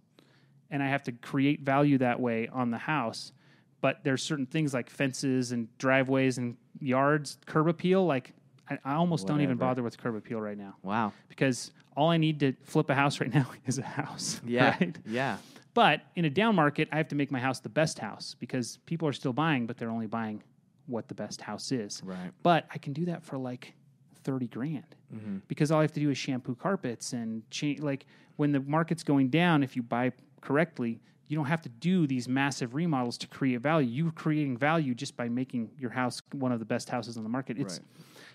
and 0.71 0.81
I 0.81 0.89
have 0.89 1.03
to 1.05 1.13
create 1.13 1.63
value 1.63 1.99
that 1.99 2.21
way 2.21 2.47
on 2.53 2.71
the 2.71 2.79
house. 2.79 3.33
But 3.81 4.05
there's 4.05 4.23
certain 4.23 4.47
things 4.47 4.73
like 4.73 4.89
fences 4.89 5.51
and 5.51 5.67
driveways 5.79 6.39
and 6.39 6.57
yards, 6.79 7.39
curb 7.47 7.67
appeal. 7.67 8.07
Like 8.07 8.35
I, 8.71 8.79
I 8.85 8.95
almost 8.95 9.27
don't 9.27 9.41
even 9.41 9.57
bother 9.57 9.83
with 9.83 9.99
curb 9.99 10.15
appeal 10.15 10.41
right 10.41 10.57
now 10.57 10.77
Wow. 10.85 11.13
because 11.29 11.73
all 11.97 12.11
I 12.11 12.17
need 12.17 12.41
to 12.41 12.53
flip 12.65 12.91
a 12.91 12.95
house 12.95 13.21
right 13.21 13.33
now 13.33 13.47
is 13.67 13.79
a 13.79 13.83
house. 13.83 14.41
Yeah. 14.47 14.77
Right? 14.81 14.97
Yeah. 15.07 15.37
But 15.75 16.03
in 16.15 16.25
a 16.25 16.31
down 16.31 16.55
market, 16.55 16.89
I 16.93 16.97
have 16.99 17.09
to 17.09 17.17
make 17.17 17.31
my 17.33 17.41
house 17.41 17.61
the 17.61 17.69
best 17.69 17.99
house 17.99 18.37
because 18.39 18.79
people 18.87 19.09
are 19.09 19.13
still 19.13 19.33
buying, 19.33 19.67
but 19.67 19.77
they're 19.77 19.91
only 19.91 20.07
buying 20.07 20.43
what 20.87 21.09
the 21.09 21.15
best 21.15 21.41
house 21.41 21.73
is. 21.73 22.01
Right. 22.05 22.31
But 22.43 22.67
I 22.73 22.79
can 22.79 22.93
do 22.93 23.07
that 23.07 23.25
for 23.25 23.39
like 23.39 23.75
30 24.23 24.47
grand 24.49 24.85
Mm-hmm. 25.15 25.37
because 25.47 25.71
all 25.71 25.79
I 25.79 25.83
have 25.83 25.93
to 25.93 26.01
do 26.01 26.11
is 26.11 26.19
shampoo 26.19 26.57
carpets 26.57 27.13
and 27.13 27.49
change. 27.49 27.79
Like 27.81 28.05
when 28.35 28.51
the 28.51 28.59
market's 28.59 29.05
going 29.05 29.29
down, 29.29 29.63
if 29.63 29.77
you 29.77 29.83
buy 29.83 30.11
correctly, 30.41 31.01
you 31.29 31.37
don't 31.37 31.47
have 31.47 31.63
to 31.63 31.69
do 31.69 32.07
these 32.09 32.27
massive 32.29 32.75
remodels 32.75 33.17
to 33.19 33.29
create 33.29 33.61
value. 33.61 33.89
You're 33.89 34.11
creating 34.13 34.57
value 34.57 34.93
just 34.93 35.17
by 35.17 35.29
making 35.29 35.71
your 35.79 35.91
house 35.91 36.21
one 36.33 36.51
of 36.51 36.59
the 36.59 36.65
best 36.65 36.89
houses 36.89 37.17
on 37.17 37.23
the 37.23 37.29
market. 37.29 37.59
It's 37.59 37.75
Right. 37.79 37.89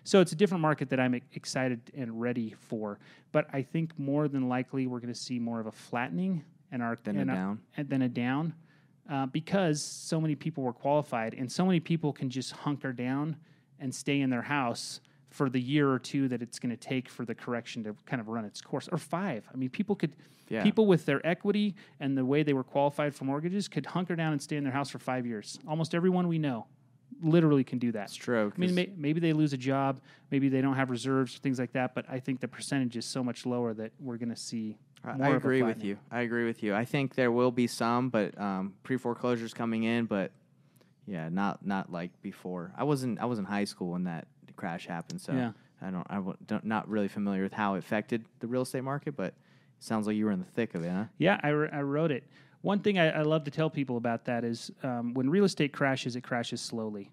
So 0.04 0.22
it's 0.22 0.32
a 0.32 0.36
different 0.36 0.62
market 0.62 0.90
that 0.90 1.00
I'm 1.00 1.14
excited 1.34 1.80
and 1.96 2.20
ready 2.20 2.56
for. 2.68 3.00
But 3.32 3.48
I 3.54 3.62
think 3.62 3.98
more 4.00 4.28
than 4.28 4.50
likely 4.50 4.88
we're 4.88 5.00
going 5.00 5.14
to 5.14 5.20
see 5.20 5.40
more 5.40 5.60
of 5.60 5.68
a 5.68 5.72
flattening 5.72 6.44
and 6.72 6.82
our 6.82 6.98
Than 7.04 7.18
a 7.18 7.22
and 7.22 7.30
down. 7.30 7.60
and 7.78 7.90
then 7.90 8.02
a 8.04 8.10
down 8.10 8.54
uh, 9.10 9.26
because 9.28 9.82
so 9.82 10.22
many 10.22 10.36
people 10.36 10.64
were 10.64 10.74
qualified 10.74 11.34
and 11.34 11.52
so 11.52 11.66
many 11.66 11.80
people 11.80 12.14
can 12.14 12.30
just 12.30 12.52
hunker 12.52 12.94
down 12.94 13.36
and 13.80 13.94
stay 13.94 14.22
in 14.22 14.30
their 14.30 14.42
house 14.44 15.02
for 15.32 15.50
the 15.50 15.60
year 15.62 15.90
or 15.92 16.00
two 16.00 16.28
that 16.28 16.42
it's 16.42 16.60
going 16.60 16.70
to 16.70 16.78
take 16.78 17.08
for 17.10 17.26
the 17.26 17.34
correction 17.36 17.84
to 17.84 17.96
kind 18.06 18.20
of 18.20 18.28
run 18.28 18.46
its 18.46 18.62
course 18.62 18.88
or 18.92 18.98
five 18.98 19.48
i 19.54 19.58
mean 19.58 19.70
people 19.70 19.96
could 19.96 20.12
Yeah. 20.50 20.64
people 20.64 20.88
with 20.88 21.06
their 21.06 21.26
equity 21.26 21.76
and 22.00 22.18
the 22.18 22.26
way 22.26 22.42
they 22.44 22.54
were 22.54 22.64
qualified 22.64 23.14
for 23.16 23.26
mortgages 23.26 23.68
could 23.68 23.86
hunker 23.86 24.16
down 24.16 24.32
and 24.34 24.42
stay 24.42 24.58
in 24.58 24.64
their 24.64 24.74
house 24.74 24.90
for 24.90 24.98
five 25.00 25.26
years 25.28 25.60
almost 25.68 25.94
everyone 25.96 26.28
we 26.28 26.40
know 26.40 26.66
literally 27.22 27.64
can 27.64 27.80
do 27.80 27.92
that 27.94 28.06
It's 28.06 28.16
true. 28.16 28.52
I 28.56 28.60
mean, 28.60 28.76
may, 28.76 28.90
maybe 28.96 29.20
they 29.20 29.34
lose 29.34 29.54
a 29.54 29.58
job, 29.58 30.00
maybe 30.32 30.50
they 30.50 30.62
don't 30.62 30.76
have 30.76 30.90
reserves, 30.90 31.38
things 31.38 31.60
like 31.60 31.74
that. 31.74 31.94
But 31.96 32.06
I 32.10 32.20
think 32.20 32.40
the 32.40 32.48
percentage 32.48 32.96
is 32.98 33.06
so 33.06 33.24
much 33.24 33.46
lower 33.46 33.74
that 33.74 33.92
we're 34.00 34.18
going 34.18 34.30
to 34.30 34.36
see. 34.36 34.78
I- 35.04 35.14
more 35.16 35.26
I 35.26 35.30
of 35.30 35.34
a 35.36 35.38
agree 35.38 35.64
with 35.64 35.84
you. 35.84 35.98
I 36.12 36.22
agree 36.22 36.46
with 36.46 36.62
you. 36.64 36.76
I 36.76 36.86
think 36.86 37.16
there 37.16 37.32
will 37.32 37.52
be 37.52 37.68
some, 37.68 38.10
but 38.10 38.40
um, 38.40 38.74
pre 38.84 38.98
foreclosures 38.98 39.54
coming 39.54 39.84
in, 39.84 40.06
but 40.06 40.32
yeah, 41.08 41.30
not 41.30 41.66
not 41.66 41.92
like 41.92 42.12
before. 42.22 42.74
I 42.78 42.84
wasn't 42.84 43.20
I 43.20 43.26
was 43.26 43.40
in 43.40 43.46
high 43.46 43.64
school 43.64 43.92
when 43.92 44.04
that 44.06 44.28
crash 44.56 44.86
happened, 44.88 45.22
so 45.22 45.32
Yeah. 45.34 45.52
I 45.82 45.90
don't 45.90 46.06
I 46.10 46.16
w- 46.16 46.36
don't 46.46 46.66
not 46.66 46.90
really 46.90 47.08
familiar 47.08 47.44
with 47.44 47.54
how 47.54 47.76
it 47.76 47.80
affected 47.80 48.26
the 48.42 48.48
real 48.48 48.64
estate 48.64 48.84
market, 48.84 49.16
but 49.16 49.28
it 49.28 49.34
sounds 49.80 50.06
like 50.06 50.18
you 50.18 50.26
were 50.26 50.32
in 50.32 50.40
the 50.40 50.46
thick 50.46 50.76
of 50.76 50.84
it, 50.84 50.92
huh? 50.92 51.06
Yeah, 51.18 51.40
I, 51.42 51.50
wr- 51.52 51.74
I 51.74 51.82
wrote 51.82 52.12
it. 52.12 52.26
One 52.62 52.80
thing 52.80 53.00
I, 53.00 53.10
I 53.10 53.22
love 53.22 53.46
to 53.46 53.52
tell 53.52 53.70
people 53.70 53.98
about 53.98 54.26
that 54.26 54.44
is 54.44 54.72
um, 54.84 55.14
when 55.14 55.30
real 55.30 55.46
estate 55.46 55.72
crashes, 55.72 56.16
it 56.16 56.22
crashes 56.22 56.60
slowly. 56.62 57.10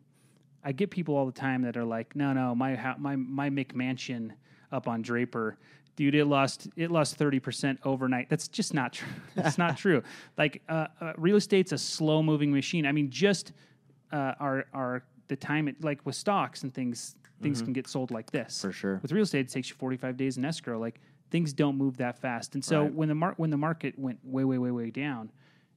I 0.65 0.73
get 0.73 0.91
people 0.91 1.17
all 1.17 1.27
the 1.27 1.33
time 1.33 1.63
that 1.63 1.77
are 1.77 1.85
like, 1.85 2.17
no, 2.17 2.33
no, 2.33 2.55
my 2.55 2.95
my 2.99 3.15
my 3.15 3.49
McMansion 3.51 4.33
up 4.73 4.89
on 4.89 5.01
Draper, 5.03 5.57
dude, 5.95 6.17
it 6.17 6.25
lost 6.25 6.69
it 6.77 6.91
lost 6.91 7.17
thirty 7.17 7.39
percent 7.39 7.79
overnight. 7.85 8.29
That's 8.29 8.49
just 8.49 8.75
not 8.75 8.93
true. 8.95 9.09
That's 9.37 9.59
not 9.59 9.77
true. 9.79 10.03
Like 10.37 10.63
uh, 10.69 10.89
uh, 11.01 11.13
real 11.17 11.37
estate's 11.37 11.71
a 11.71 11.79
slow 11.79 12.21
moving 12.23 12.53
machine. 12.53 12.85
I 12.85 12.91
mean, 12.91 13.11
just 13.11 13.53
uh, 14.13 14.35
our 14.41 14.65
our 14.75 15.05
the 15.29 15.37
time 15.37 15.69
it 15.69 15.85
like 15.85 16.05
with 16.05 16.17
stocks 16.17 16.65
and 16.65 16.75
things, 16.75 17.15
things 17.43 17.63
can 17.63 17.73
get 17.73 17.87
sold 17.89 18.11
like 18.11 18.31
this 18.31 18.61
For 18.63 18.73
sure. 18.73 18.99
with 19.03 19.13
real 19.13 19.23
estate, 19.25 19.47
it 19.47 19.53
takes 19.53 19.69
you 19.69 19.77
45 19.77 20.17
days 20.17 20.37
in 20.37 20.45
escrow. 20.45 20.79
Like 20.79 21.01
things 21.31 21.53
don't 21.53 21.77
move 21.77 21.97
that 21.99 22.19
fast. 22.19 22.55
And 22.55 22.65
so 22.65 22.83
Right. 22.83 22.93
when 22.95 23.09
the 23.09 23.15
mar- 23.15 23.35
when 23.37 23.51
the 23.51 23.57
market 23.57 23.99
went 23.99 24.19
way, 24.25 24.45
way, 24.45 24.59
way, 24.59 24.71
way 24.71 24.91
down, 24.91 25.31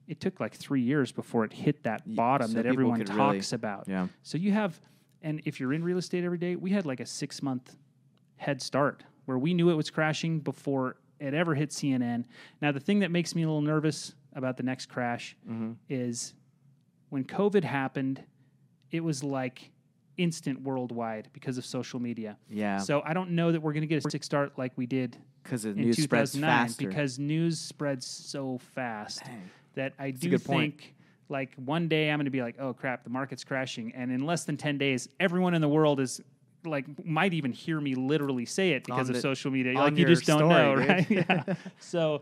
it 0.08 0.20
took 0.20 0.40
like 0.40 0.54
three 0.54 0.82
years 0.82 1.12
before 1.12 1.44
it 1.46 1.54
hit 1.54 1.84
that 1.84 2.02
bottom 2.16 2.48
so 2.50 2.54
that 2.56 2.66
everyone 2.66 3.00
could 3.00 3.10
really- 3.10 3.38
talks 3.38 3.54
about. 3.54 3.88
Yeah. 3.88 4.08
So 4.24 4.38
you 4.38 4.52
have, 4.52 4.80
and 5.22 5.42
if 5.46 5.60
you're 5.60 5.74
in 5.74 5.84
real 5.84 5.98
estate 5.98 6.24
every 6.24 6.38
day, 6.38 6.56
we 6.56 6.72
had 6.72 6.86
like 6.86 7.00
a 7.00 7.06
six 7.06 7.42
month 7.44 7.78
head 8.38 8.62
start 8.62 9.04
where 9.26 9.38
we 9.38 9.54
knew 9.54 9.70
it 9.70 9.76
was 9.76 9.90
crashing 9.90 10.40
before 10.40 10.96
it 11.20 11.34
ever 11.34 11.54
hit 11.56 11.72
CNN. 11.72 12.26
Now 12.62 12.72
the 12.72 12.80
thing 12.80 13.00
that 13.00 13.12
makes 13.12 13.36
me 13.36 13.44
a 13.44 13.46
little 13.48 13.62
nervous 13.62 14.16
about 14.34 14.56
the 14.58 14.64
next 14.64 14.86
crash 14.88 15.36
Mm-hmm. 15.48 15.74
is 15.90 16.34
when 17.10 17.24
COVID 17.24 17.64
happened, 17.64 18.24
it 18.92 19.04
was 19.04 19.24
like 19.24 19.72
instant 20.18 20.62
worldwide 20.62 21.30
because 21.34 21.58
of 21.58 21.66
social 21.66 22.00
media. 22.00 22.38
Yeah. 22.50 22.78
So 22.78 23.02
I 23.06 23.14
don't 23.14 23.32
know 23.32 23.52
that 23.52 23.62
we're 23.62 23.74
going 23.74 23.82
to 23.82 23.88
get 23.88 24.04
a 24.06 24.10
six 24.10 24.26
start 24.26 24.58
like 24.58 24.74
we 24.78 24.86
did 24.86 25.18
Because 25.44 25.66
in 25.66 25.76
news 25.76 26.02
spreads 26.04 26.34
2009 26.34 26.68
faster. 26.68 26.88
because 26.88 27.20
news 27.20 27.60
spreads 27.60 28.06
so 28.06 28.60
fast 28.76 29.24
that 29.76 29.94
I 30.00 30.08
a 30.08 30.12
do 30.12 30.30
good 30.30 30.44
point. 30.46 30.80
think 30.80 30.96
like 31.30 31.54
one 31.56 31.88
day 31.88 32.10
I'm 32.10 32.18
going 32.18 32.26
to 32.26 32.32
be 32.32 32.42
like, 32.42 32.56
oh 32.60 32.74
crap, 32.74 33.04
the 33.04 33.10
market's 33.10 33.44
crashing, 33.44 33.94
and 33.96 34.12
in 34.12 34.26
less 34.26 34.44
than 34.46 34.58
ten 34.58 34.78
days, 34.78 35.08
everyone 35.20 35.54
in 35.54 35.62
the 35.62 35.70
world 35.70 36.00
is 36.00 36.22
like 36.66 36.86
might 37.06 37.34
even 37.34 37.54
hear 37.54 37.80
me 37.80 37.96
literally 37.96 38.46
say 38.46 38.72
it 38.72 38.84
because 38.84 39.10
On 39.10 39.16
of 39.16 39.16
the- 39.16 39.22
social 39.22 39.50
media. 39.52 39.74
Like 39.74 39.96
you 39.96 40.06
just 40.06 40.26
don't 40.26 40.40
story, 40.40 40.52
know, 40.52 40.76
right? 40.76 41.10
yeah. 41.10 41.44
So. 41.80 42.22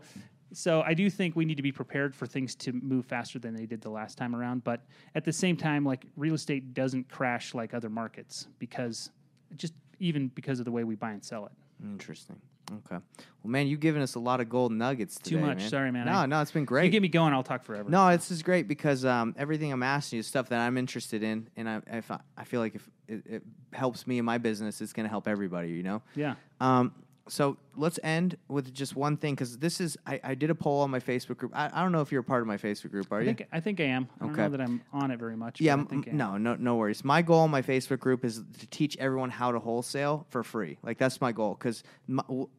So 0.54 0.80
I 0.80 0.94
do 0.94 1.10
think 1.10 1.36
we 1.36 1.44
need 1.44 1.58
to 1.58 1.62
be 1.62 1.72
prepared 1.72 2.16
for 2.16 2.26
things 2.26 2.54
to 2.54 2.72
move 2.72 3.04
faster 3.04 3.38
than 3.38 3.54
they 3.54 3.66
did 3.66 3.82
the 3.82 3.90
last 3.90 4.16
time 4.16 4.34
around, 4.34 4.64
but 4.64 4.80
at 5.14 5.26
the 5.26 5.32
same 5.32 5.58
time, 5.58 5.84
like 5.84 6.06
real 6.16 6.32
estate 6.32 6.72
doesn't 6.72 7.06
crash 7.10 7.52
like 7.52 7.74
other 7.74 7.90
markets 7.90 8.48
because 8.58 9.10
just 9.56 9.74
even 10.00 10.28
because 10.28 10.58
of 10.58 10.64
the 10.64 10.70
way 10.70 10.84
we 10.84 10.94
buy 10.94 11.10
and 11.10 11.22
sell 11.22 11.44
it. 11.44 11.52
Interesting. 11.84 12.40
Okay. 12.70 13.02
Well, 13.42 13.50
man, 13.50 13.66
you've 13.66 13.80
given 13.80 14.02
us 14.02 14.14
a 14.14 14.18
lot 14.18 14.40
of 14.40 14.48
gold 14.48 14.72
nuggets 14.72 15.16
today. 15.16 15.36
Too 15.36 15.40
much. 15.40 15.58
Man. 15.58 15.68
Sorry, 15.70 15.90
man. 15.92 16.06
No, 16.06 16.12
I- 16.12 16.26
no, 16.26 16.40
it's 16.42 16.50
been 16.50 16.64
great. 16.64 16.84
You 16.86 16.90
get 16.90 17.02
me 17.02 17.08
going, 17.08 17.32
I'll 17.32 17.42
talk 17.42 17.64
forever. 17.64 17.88
No, 17.88 18.10
this 18.10 18.30
is 18.30 18.42
great 18.42 18.68
because 18.68 19.04
um, 19.04 19.34
everything 19.38 19.72
I'm 19.72 19.82
asking 19.82 20.18
you 20.18 20.20
is 20.20 20.26
stuff 20.26 20.48
that 20.50 20.60
I'm 20.60 20.76
interested 20.76 21.22
in, 21.22 21.48
and 21.56 21.68
I, 21.68 21.80
if 21.86 22.10
I, 22.10 22.20
I 22.36 22.44
feel 22.44 22.60
like 22.60 22.74
if 22.74 22.88
it, 23.06 23.22
it 23.26 23.42
helps 23.72 24.06
me 24.06 24.18
in 24.18 24.24
my 24.24 24.38
business, 24.38 24.80
it's 24.80 24.92
going 24.92 25.04
to 25.04 25.10
help 25.10 25.28
everybody. 25.28 25.70
You 25.70 25.82
know. 25.82 26.02
Yeah. 26.14 26.34
Um, 26.60 26.92
so 27.28 27.56
let's 27.76 27.98
end 28.02 28.36
with 28.48 28.72
just 28.74 28.96
one 28.96 29.16
thing 29.16 29.34
because 29.34 29.58
this 29.58 29.80
is 29.80 29.96
I, 30.06 30.20
I 30.24 30.34
did 30.34 30.50
a 30.50 30.54
poll 30.54 30.80
on 30.80 30.90
my 30.90 31.00
Facebook 31.00 31.36
group. 31.36 31.52
I, 31.54 31.70
I 31.72 31.82
don't 31.82 31.92
know 31.92 32.00
if 32.00 32.10
you're 32.10 32.22
a 32.22 32.24
part 32.24 32.40
of 32.40 32.46
my 32.48 32.56
Facebook 32.56 32.90
group. 32.90 33.10
Are 33.12 33.20
I 33.20 33.24
you? 33.24 33.36
I 33.52 33.60
think 33.60 33.80
I 33.80 33.84
am. 33.84 34.08
I 34.20 34.24
don't 34.24 34.32
Okay. 34.32 34.42
know 34.42 34.48
that 34.50 34.60
I'm 34.60 34.80
on 34.92 35.10
it 35.10 35.18
very 35.18 35.36
much. 35.36 35.60
Yeah, 35.60 35.76
but 35.76 35.80
I 35.80 35.82
m- 35.82 35.86
think 35.88 36.08
I 36.08 36.10
am. 36.12 36.16
no, 36.16 36.36
no, 36.38 36.54
no 36.56 36.76
worries. 36.76 37.04
My 37.04 37.22
goal 37.22 37.40
on 37.40 37.50
my 37.50 37.62
Facebook 37.62 38.00
group 38.00 38.24
is 38.24 38.42
to 38.58 38.66
teach 38.68 38.96
everyone 38.98 39.30
how 39.30 39.52
to 39.52 39.58
wholesale 39.58 40.26
for 40.30 40.42
free. 40.42 40.78
Like 40.82 40.98
that's 40.98 41.20
my 41.20 41.32
goal 41.32 41.54
because 41.58 41.82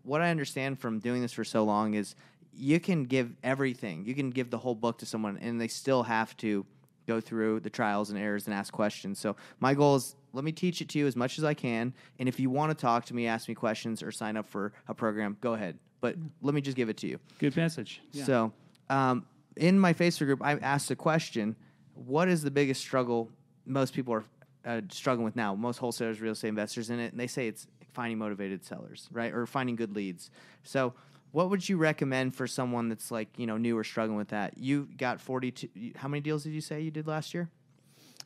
what 0.04 0.22
I 0.22 0.30
understand 0.30 0.80
from 0.80 1.00
doing 1.00 1.22
this 1.22 1.34
for 1.34 1.44
so 1.44 1.64
long 1.64 1.94
is 1.96 2.16
you 2.54 2.80
can 2.80 3.06
give 3.06 3.36
everything. 3.44 4.06
You 4.06 4.16
can 4.16 4.30
give 4.32 4.50
the 4.50 4.58
whole 4.58 4.76
book 4.76 4.98
to 5.00 5.06
someone, 5.06 5.38
and 5.38 5.60
they 5.62 5.68
still 5.68 6.04
have 6.04 6.36
to 6.38 6.66
go 7.10 7.20
through 7.20 7.60
the 7.60 7.70
trials 7.70 8.12
and 8.12 8.20
errors 8.20 8.46
and 8.46 8.54
ask 8.54 8.72
questions. 8.72 9.20
So 9.20 9.36
my 9.60 9.74
goal 9.74 9.96
is 9.96 10.16
let 10.32 10.44
me 10.44 10.52
teach 10.52 10.80
it 10.80 10.90
to 10.90 11.00
you 11.00 11.08
as 11.08 11.16
much 11.16 11.40
as 11.40 11.44
I 11.44 11.56
can, 11.56 11.92
and 12.20 12.30
if 12.30 12.40
you 12.40 12.52
want 12.52 12.70
to 12.70 12.80
talk 12.80 13.06
to 13.06 13.16
me, 13.16 13.26
ask 13.26 13.50
me 13.50 13.56
questions, 13.56 14.04
or 14.04 14.12
sign 14.12 14.38
up 14.38 14.48
for 14.48 14.74
a 14.88 14.94
program, 14.94 15.38
go 15.42 15.56
ahead. 15.56 15.80
But 16.02 16.16
let 16.44 16.54
me 16.54 16.62
just 16.62 16.78
give 16.78 16.88
it 16.88 16.98
to 16.98 17.08
you. 17.08 17.20
Good 17.40 17.58
message. 17.58 18.02
Yeah. 18.12 18.24
So, 18.26 18.54
um, 18.92 19.26
in 19.56 19.80
my 19.80 19.94
Facebook 19.94 20.28
group, 20.28 20.44
I 20.44 20.54
asked 20.58 20.92
a 20.92 20.96
question: 20.96 21.56
What 21.96 22.30
is 22.30 22.44
the 22.44 22.52
biggest 22.52 22.80
struggle 22.80 23.30
most 23.66 23.94
people 23.94 24.14
are 24.14 24.24
uh, 24.66 24.82
struggling 24.90 25.26
with 25.26 25.36
now? 25.36 25.56
Most 25.56 25.80
wholesalers, 25.80 26.22
real 26.22 26.34
estate 26.34 26.50
investors 26.50 26.92
in 26.92 27.00
it, 27.00 27.12
and 27.12 27.20
they 27.20 27.28
say 27.28 27.48
it's 27.48 27.66
finding 27.94 28.20
motivated 28.20 28.64
sellers, 28.64 29.10
right, 29.12 29.34
or 29.34 29.48
finding 29.48 29.76
good 29.76 29.96
leads. 29.96 30.30
So, 30.64 30.94
what 31.32 31.50
would 31.50 31.68
you 31.68 31.78
recommend 31.78 32.36
for 32.36 32.48
someone 32.48 32.90
that's 32.90 33.12
like 33.12 33.28
you 33.38 33.46
know 33.48 33.58
new 33.58 33.78
or 33.78 33.84
struggling 33.84 34.18
with 34.18 34.30
that? 34.30 34.58
You 34.58 34.88
got 34.98 35.22
forty-two. 35.22 35.70
How 35.96 36.08
many 36.08 36.22
deals 36.22 36.44
did 36.44 36.54
you 36.54 36.62
say 36.62 36.82
you 36.82 36.92
did 36.92 37.08
last 37.08 37.34
year? 37.34 37.50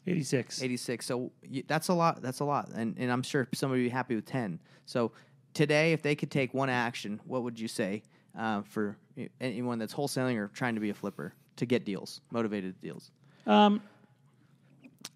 86. 0.06 0.62
86. 0.62 1.06
So 1.06 1.32
y- 1.49 1.64
that's 1.66 1.88
a 1.88 1.93
lot. 1.93 2.22
That's 2.22 2.41
a 2.41 2.43
lot. 2.43 2.70
And, 2.76 2.97
and 2.99 3.10
I'm 3.10 3.24
sure 3.24 3.47
somebody 3.54 3.84
would 3.84 3.88
be 3.88 3.89
happy 3.89 4.16
with 4.16 4.26
10. 4.26 4.60
So 4.86 5.14
today, 5.54 5.93
if 5.93 6.01
they 6.01 6.14
could 6.14 6.30
take 6.30 6.54
one 6.54 6.70
action, 6.70 7.22
what 7.26 7.43
would 7.43 7.58
you 7.58 7.70
say 7.70 8.04
uh, 8.38 8.64
for 8.64 8.97
anyone 9.39 9.80
that's 9.80 9.93
wholesaling 9.93 10.36
or 10.36 10.49
trying 10.49 10.76
to 10.76 10.82
be 10.82 10.89
a 10.89 10.93
flipper 10.93 11.34
to 11.56 11.66
get 11.66 11.86
deals, 11.86 12.20
motivated 12.32 12.80
deals? 12.82 13.12
Um, 13.47 13.82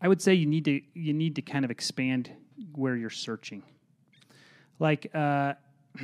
I 0.01 0.07
would 0.07 0.21
say 0.21 0.33
you 0.35 0.45
need 0.45 0.65
to 0.65 0.81
you 0.93 1.13
need 1.13 1.35
to 1.35 1.41
kind 1.41 1.65
of 1.65 1.71
expand 1.71 2.31
where 2.73 2.95
you're 2.95 3.09
searching. 3.09 3.63
Like 4.79 5.09
uh, 5.13 5.55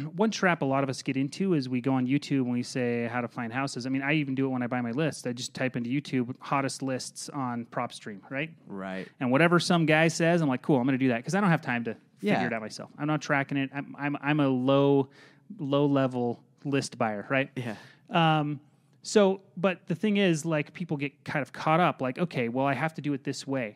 one 0.16 0.32
trap 0.32 0.62
a 0.62 0.66
lot 0.66 0.84
of 0.84 0.90
us 0.90 1.02
get 1.02 1.18
into 1.18 1.54
is 1.54 1.68
we 1.70 1.82
go 1.82 1.94
on 1.94 2.06
YouTube 2.08 2.42
and 2.42 2.52
we 2.52 2.64
say 2.64 3.08
how 3.12 3.22
to 3.22 3.28
find 3.28 3.52
houses. 3.54 3.86
I 3.86 3.90
mean, 3.90 4.02
I 4.02 4.14
even 4.14 4.36
do 4.36 4.46
it 4.46 4.50
when 4.50 4.62
I 4.64 4.68
buy 4.68 4.82
my 4.82 4.92
list. 4.92 5.28
I 5.28 5.34
just 5.34 5.54
type 5.54 5.76
into 5.76 5.90
YouTube 5.90 6.36
hottest 6.40 6.82
lists 6.82 7.30
on 7.30 7.66
PropStream, 7.72 8.20
right? 8.30 8.50
Right. 8.68 9.08
And 9.20 9.32
whatever 9.32 9.60
some 9.60 9.86
guy 9.86 10.08
says, 10.08 10.42
I'm 10.42 10.48
like, 10.50 10.62
cool, 10.62 10.78
I'm 10.78 10.84
going 10.86 10.98
to 10.98 11.04
do 11.04 11.10
that 11.10 11.18
because 11.18 11.36
I 11.36 11.42
don't 11.42 11.50
have 11.50 11.62
time 11.62 11.84
to 11.86 11.96
Yeah. 12.22 12.36
figure 12.36 12.48
it 12.48 12.54
out 12.54 12.62
myself. 12.62 12.90
I'm 12.98 13.08
not 13.08 13.22
tracking 13.22 13.58
it. 13.58 13.70
I'm 13.74 13.96
I'm, 13.98 14.18
I'm 14.22 14.40
a 14.40 14.48
low 14.48 15.10
low 15.60 15.86
level 15.86 16.42
list 16.66 16.98
buyer, 16.98 17.26
right? 17.30 17.50
Yeah. 17.56 17.76
Um, 18.10 18.60
so, 19.06 19.42
but 19.58 19.86
the 19.88 19.96
thing 19.96 20.16
is, 20.16 20.46
like, 20.46 20.74
people 20.74 20.96
get 20.96 21.26
kind 21.26 21.42
of 21.42 21.52
caught 21.52 21.82
up. 21.82 22.02
Like, 22.02 22.18
okay, 22.20 22.48
well, 22.48 22.66
I 22.66 22.74
have 22.74 22.94
to 22.94 23.02
do 23.02 23.12
it 23.14 23.26
this 23.26 23.46
way. 23.46 23.76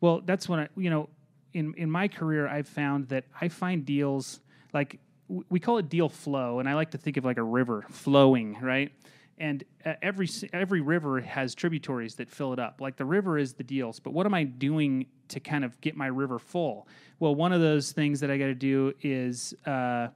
Well, 0.00 0.22
that's 0.24 0.48
when 0.48 0.60
I, 0.60 0.68
you 0.76 0.88
know, 0.88 1.08
in 1.52 1.74
in 1.76 1.90
my 1.90 2.08
career, 2.08 2.48
I've 2.48 2.66
found 2.68 3.08
that 3.08 3.24
I 3.40 3.48
find 3.48 3.84
deals 3.84 4.40
like 4.72 4.98
we 5.28 5.58
call 5.60 5.78
it 5.78 5.88
deal 5.88 6.08
flow, 6.08 6.60
and 6.60 6.68
I 6.68 6.74
like 6.74 6.90
to 6.92 6.98
think 6.98 7.16
of 7.16 7.24
like 7.24 7.38
a 7.38 7.42
river 7.42 7.84
flowing, 7.90 8.58
right? 8.60 8.92
And 9.38 9.64
uh, 9.84 9.94
every 10.02 10.28
every 10.52 10.80
river 10.80 11.20
has 11.20 11.54
tributaries 11.54 12.14
that 12.16 12.28
fill 12.28 12.52
it 12.52 12.58
up. 12.58 12.80
Like 12.80 12.96
the 12.96 13.04
river 13.04 13.36
is 13.38 13.54
the 13.54 13.64
deals, 13.64 13.98
but 13.98 14.12
what 14.12 14.26
am 14.26 14.34
I 14.34 14.44
doing 14.44 15.06
to 15.28 15.40
kind 15.40 15.64
of 15.64 15.80
get 15.80 15.96
my 15.96 16.06
river 16.06 16.38
full? 16.38 16.86
Well, 17.18 17.34
one 17.34 17.52
of 17.52 17.60
those 17.60 17.90
things 17.92 18.20
that 18.20 18.30
I 18.30 18.36
got 18.36 18.46
to 18.46 18.54
do 18.54 18.92
is 19.02 19.54
uh, 19.66 20.08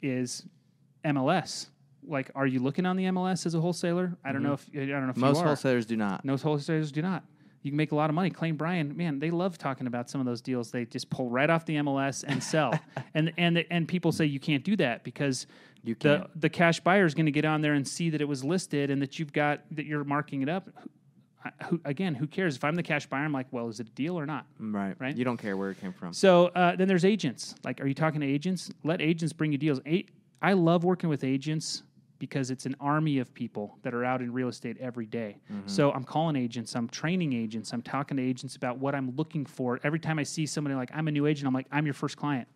is 0.00 0.44
MLS. 1.04 1.68
Like, 2.04 2.30
are 2.34 2.46
you 2.46 2.58
looking 2.58 2.84
on 2.84 2.96
the 2.96 3.04
MLS 3.04 3.46
as 3.46 3.54
a 3.54 3.60
wholesaler? 3.60 4.16
I 4.24 4.32
don't 4.32 4.42
know 4.42 4.54
if 4.54 4.68
I 4.74 4.78
don't 4.86 5.04
know 5.04 5.10
if 5.10 5.16
Most 5.16 5.36
you 5.36 5.42
are. 5.42 5.46
wholesalers 5.46 5.86
do 5.86 5.96
not. 5.96 6.24
Most 6.24 6.42
wholesalers 6.42 6.90
do 6.90 7.00
not. 7.02 7.22
You 7.62 7.70
can 7.70 7.76
make 7.76 7.92
a 7.92 7.94
lot 7.94 8.10
of 8.10 8.14
money. 8.14 8.30
Claim 8.30 8.56
Brian, 8.56 8.96
man, 8.96 9.20
they 9.20 9.30
love 9.30 9.56
talking 9.56 9.86
about 9.86 10.10
some 10.10 10.20
of 10.20 10.26
those 10.26 10.40
deals. 10.40 10.70
They 10.70 10.84
just 10.84 11.10
pull 11.10 11.28
right 11.30 11.48
off 11.48 11.64
the 11.64 11.76
MLS 11.76 12.24
and 12.26 12.42
sell. 12.42 12.78
and 13.14 13.32
and 13.38 13.64
and 13.70 13.86
people 13.86 14.10
say 14.12 14.26
you 14.26 14.40
can't 14.40 14.64
do 14.64 14.76
that 14.76 15.04
because 15.04 15.46
You 15.84 15.94
the 16.00 16.26
the 16.34 16.48
cash 16.48 16.80
buyer 16.80 17.06
is 17.06 17.14
going 17.14 17.26
to 17.26 17.32
get 17.32 17.44
on 17.44 17.60
there 17.60 17.74
and 17.74 17.86
see 17.86 18.10
that 18.10 18.20
it 18.20 18.26
was 18.28 18.42
listed 18.44 18.90
and 18.90 19.00
that 19.00 19.18
you've 19.18 19.32
got 19.32 19.60
that 19.72 19.86
you're 19.86 20.04
marking 20.04 20.42
it 20.42 20.48
up. 20.48 20.68
Who, 21.44 21.50
who, 21.68 21.80
again, 21.84 22.14
who 22.14 22.26
cares? 22.26 22.56
If 22.56 22.64
I'm 22.64 22.74
the 22.76 22.82
cash 22.84 23.06
buyer, 23.06 23.24
I'm 23.24 23.32
like, 23.32 23.46
well, 23.50 23.68
is 23.68 23.80
it 23.80 23.88
a 23.88 23.90
deal 23.90 24.18
or 24.18 24.26
not? 24.26 24.46
Right. 24.60 24.94
Right. 24.98 25.16
You 25.16 25.24
don't 25.24 25.38
care 25.38 25.56
where 25.56 25.70
it 25.70 25.80
came 25.80 25.92
from. 25.92 26.12
So 26.12 26.46
uh, 26.48 26.76
then 26.76 26.86
there's 26.88 27.04
agents. 27.04 27.54
Like, 27.64 27.80
are 27.80 27.86
you 27.86 27.94
talking 27.94 28.20
to 28.20 28.26
agents? 28.26 28.70
Let 28.84 29.00
agents 29.00 29.32
bring 29.32 29.50
you 29.52 29.58
deals. 29.58 29.80
A- 29.86 30.06
I 30.40 30.52
love 30.54 30.82
working 30.84 31.08
with 31.08 31.22
agents 31.24 31.82
because 32.22 32.52
it's 32.52 32.66
an 32.66 32.76
army 32.78 33.18
of 33.18 33.34
people 33.34 33.76
that 33.82 33.92
are 33.92 34.04
out 34.04 34.22
in 34.22 34.32
real 34.32 34.46
estate 34.46 34.76
every 34.78 35.06
day. 35.06 35.36
So 35.66 35.90
I'm 35.90 36.04
calling 36.04 36.36
agents, 36.36 36.76
I'm 36.76 36.88
training 36.88 37.32
agents, 37.32 37.72
I'm 37.72 37.82
talking 37.82 38.16
to 38.16 38.22
agents 38.22 38.54
about 38.54 38.78
what 38.78 38.94
I'm 38.94 39.10
looking 39.16 39.44
for. 39.44 39.80
Every 39.82 39.98
time 39.98 40.20
I 40.20 40.22
see 40.22 40.46
somebody 40.46 40.76
like 40.76 40.88
I'm 40.94 41.08
a 41.08 41.10
new 41.10 41.26
agent, 41.26 41.48
I'm 41.48 41.52
like, 41.52 41.66
I'm 41.72 41.84
your 41.84 41.94
first 41.94 42.16
client. 42.16 42.46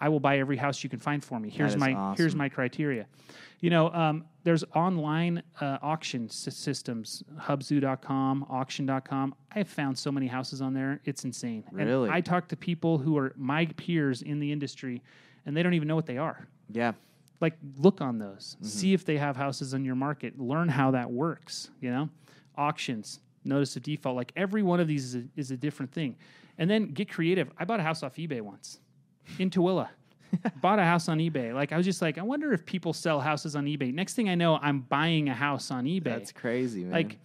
I 0.00 0.08
will 0.08 0.18
buy 0.18 0.38
every 0.38 0.56
house 0.56 0.82
you 0.82 0.90
can 0.90 0.98
find 0.98 1.22
for 1.22 1.38
me. 1.38 1.50
Here's 1.50 1.76
my 1.76 2.14
here's 2.16 2.34
my 2.34 2.48
criteria. 2.48 3.06
You 3.60 3.70
know, 3.70 3.90
um, 3.92 4.24
there's 4.42 4.64
online 4.74 5.44
uh, 5.60 5.78
auction 5.80 6.24
s- 6.24 6.48
systems, 6.56 7.22
Hubzu.com, 7.38 8.44
Auction.com. 8.50 9.34
I 9.54 9.58
have 9.58 9.68
found 9.68 9.96
so 9.96 10.10
many 10.10 10.26
houses 10.26 10.60
on 10.60 10.74
there; 10.74 11.00
it's 11.04 11.24
insane. 11.24 11.62
And 11.78 11.86
Really? 11.88 12.10
I 12.10 12.20
talk 12.20 12.48
to 12.48 12.56
people 12.56 12.98
who 12.98 13.16
are 13.18 13.32
my 13.36 13.66
peers 13.76 14.22
in 14.22 14.40
the 14.40 14.50
industry, 14.50 15.00
and 15.46 15.56
they 15.56 15.62
don't 15.62 15.74
even 15.74 15.86
know 15.86 15.94
what 15.94 16.06
they 16.06 16.18
are. 16.18 16.48
Yeah. 16.72 16.94
Like, 17.42 17.54
look 17.76 18.00
on 18.00 18.18
those, 18.18 18.56
Mm-hmm. 18.56 18.66
see 18.66 18.94
if 18.94 19.04
they 19.04 19.18
have 19.18 19.36
houses 19.36 19.74
in 19.74 19.84
your 19.84 19.96
market, 19.96 20.38
learn 20.40 20.68
how 20.68 20.92
that 20.92 21.10
works. 21.10 21.70
You 21.80 21.90
know, 21.90 22.08
auctions, 22.56 23.20
notice 23.44 23.76
of 23.76 23.82
default. 23.82 24.16
Like 24.16 24.32
every 24.36 24.62
one 24.62 24.80
of 24.80 24.86
these 24.88 25.04
is 25.06 25.14
a, 25.16 25.24
is 25.36 25.50
a 25.50 25.56
different 25.56 25.92
thing, 25.92 26.16
and 26.58 26.70
then 26.70 26.92
get 26.92 27.10
creative. 27.10 27.50
I 27.58 27.64
bought 27.64 27.80
a 27.80 27.82
house 27.82 28.02
off 28.02 28.14
eBay 28.16 28.40
once 28.40 28.78
in 29.38 29.50
Tooele. 29.50 29.88
bought 30.62 30.78
a 30.78 30.84
house 30.84 31.08
on 31.10 31.18
eBay. 31.18 31.52
Like 31.52 31.72
I 31.72 31.76
was 31.76 31.84
just 31.84 32.00
like, 32.00 32.16
I 32.16 32.22
wonder 32.22 32.52
if 32.54 32.64
people 32.64 32.92
sell 32.94 33.20
houses 33.20 33.54
on 33.54 33.66
eBay. 33.66 33.92
Next 33.92 34.14
thing 34.14 34.30
I 34.30 34.34
know, 34.34 34.56
I'm 34.62 34.80
buying 34.80 35.28
a 35.28 35.34
house 35.34 35.70
on 35.70 35.84
eBay. 35.84 36.04
That's 36.04 36.32
crazy, 36.32 36.84
man. 36.84 36.92
like 36.92 37.18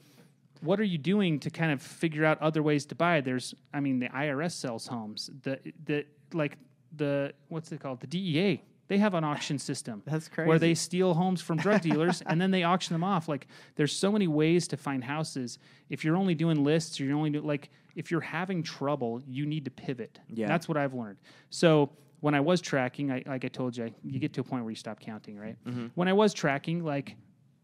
what 0.61 0.80
are 0.80 0.84
you 0.84 0.97
doing 0.97 1.39
to 1.41 1.51
kind 1.51 1.72
of 1.72 1.82
figure 1.82 2.26
out 2.26 2.41
other 2.41 2.63
ways 2.63 2.86
to 2.88 2.95
buy? 2.95 3.22
There's, 3.22 3.53
I 3.74 3.80
mean, 3.80 3.99
the 3.99 4.09
IRS 4.09 4.53
sells 4.53 4.88
homes. 4.88 5.30
The 5.43 5.59
the 5.86 6.05
like 6.34 6.57
the 6.95 7.32
what's 7.49 7.72
it 7.72 7.80
called? 7.80 7.99
The 8.01 8.07
DEA. 8.07 8.61
They 8.88 8.98
have 8.98 9.14
an 9.14 9.24
auction 9.32 9.60
system. 9.60 10.02
That's 10.06 10.28
crazy. 10.28 10.48
Where 10.48 10.60
they 10.60 10.74
steal 10.74 11.14
homes 11.14 11.42
from 11.42 11.58
drug 11.58 11.82
dealers 11.82 12.22
and 12.26 12.40
then 12.40 12.52
they 12.52 12.64
auction 12.64 12.94
them 12.94 13.04
off. 13.04 13.28
Like 13.28 13.48
there's 13.76 13.94
so 13.94 14.12
many 14.12 14.28
ways 14.28 14.68
to 14.70 14.78
find 14.78 15.04
houses. 15.04 15.60
If 15.90 16.04
you're 16.04 16.18
only 16.18 16.36
doing 16.36 16.64
lists 16.64 17.00
or 17.00 17.06
you're 17.06 17.18
only 17.18 17.32
do, 17.32 17.42
like 17.42 17.70
if 17.96 18.12
you're 18.12 18.22
having 18.22 18.64
trouble, 18.64 19.22
you 19.28 19.46
need 19.46 19.66
to 19.66 19.72
pivot. 19.72 20.20
Yeah. 20.30 20.48
That's 20.48 20.68
what 20.68 20.78
I've 20.78 20.94
learned. 20.94 21.18
So 21.50 21.92
when 22.20 22.34
I 22.34 22.40
was 22.40 22.62
tracking, 22.62 23.12
I, 23.12 23.24
like 23.26 23.46
I 23.46 23.48
told 23.48 23.78
you, 23.78 23.94
you 24.04 24.20
get 24.20 24.34
to 24.34 24.42
a 24.42 24.44
point 24.44 24.64
where 24.64 24.72
you 24.72 24.76
stop 24.76 25.00
counting, 25.00 25.38
right? 25.38 25.56
Mm-hmm. 25.66 25.88
When 25.96 26.08
I 26.08 26.14
was 26.14 26.34
tracking, 26.34 26.84
like 26.84 27.16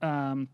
um, 0.02 0.48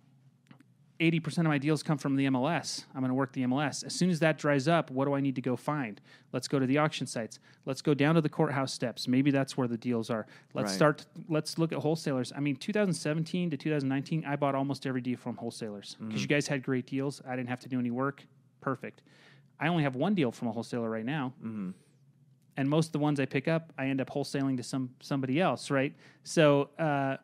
80% 0.99 1.39
of 1.39 1.45
my 1.45 1.57
deals 1.57 1.81
come 1.81 1.97
from 1.97 2.15
the 2.17 2.25
MLS. 2.25 2.83
I'm 2.93 2.99
going 3.01 3.09
to 3.09 3.13
work 3.15 3.31
the 3.33 3.43
MLS. 3.43 3.85
As 3.85 3.93
soon 3.95 4.09
as 4.09 4.19
that 4.19 4.37
dries 4.37 4.67
up, 4.67 4.91
what 4.91 5.05
do 5.05 5.13
I 5.13 5.21
need 5.21 5.35
to 5.35 5.41
go 5.41 5.55
find? 5.55 6.01
Let's 6.33 6.47
go 6.49 6.59
to 6.59 6.65
the 6.65 6.77
auction 6.77 7.07
sites. 7.07 7.39
Let's 7.65 7.81
go 7.81 7.93
down 7.93 8.15
to 8.15 8.21
the 8.21 8.27
courthouse 8.29 8.73
steps. 8.73 9.07
Maybe 9.07 9.31
that's 9.31 9.55
where 9.55 9.67
the 9.67 9.77
deals 9.77 10.09
are. 10.09 10.27
Let's 10.53 10.71
Right. 10.71 10.75
start 10.75 11.05
let's 11.29 11.57
look 11.57 11.71
at 11.71 11.79
wholesalers. 11.79 12.33
I 12.35 12.41
mean, 12.41 12.57
2017 12.57 13.49
to 13.51 13.57
2019, 13.57 14.25
I 14.25 14.35
bought 14.35 14.55
almost 14.55 14.85
every 14.85 15.01
deal 15.01 15.17
from 15.17 15.37
wholesalers 15.37 15.95
because 15.99 16.09
Mm-hmm. 16.15 16.21
you 16.21 16.27
guys 16.27 16.47
had 16.47 16.63
great 16.63 16.85
deals. 16.85 17.21
I 17.27 17.35
didn't 17.35 17.49
have 17.49 17.61
to 17.61 17.69
do 17.69 17.79
any 17.79 17.91
work. 17.91 18.23
Perfect. 18.59 19.01
I 19.59 19.67
only 19.69 19.83
have 19.83 19.95
one 19.95 20.15
deal 20.15 20.31
from 20.31 20.47
a 20.49 20.51
wholesaler 20.51 20.89
right 20.89 21.05
now 21.05 21.33
Mm-hmm. 21.43 21.69
and 22.57 22.69
most 22.69 22.87
of 22.87 22.91
the 22.91 22.99
ones 22.99 23.19
I 23.21 23.25
pick 23.25 23.47
up, 23.47 23.71
I 23.77 23.85
end 23.87 24.01
up 24.01 24.09
wholesaling 24.09 24.57
to 24.57 24.63
some 24.63 24.89
somebody 24.99 25.39
else, 25.39 25.71
right? 25.71 25.93
So 26.23 26.69
uh, 26.77 27.17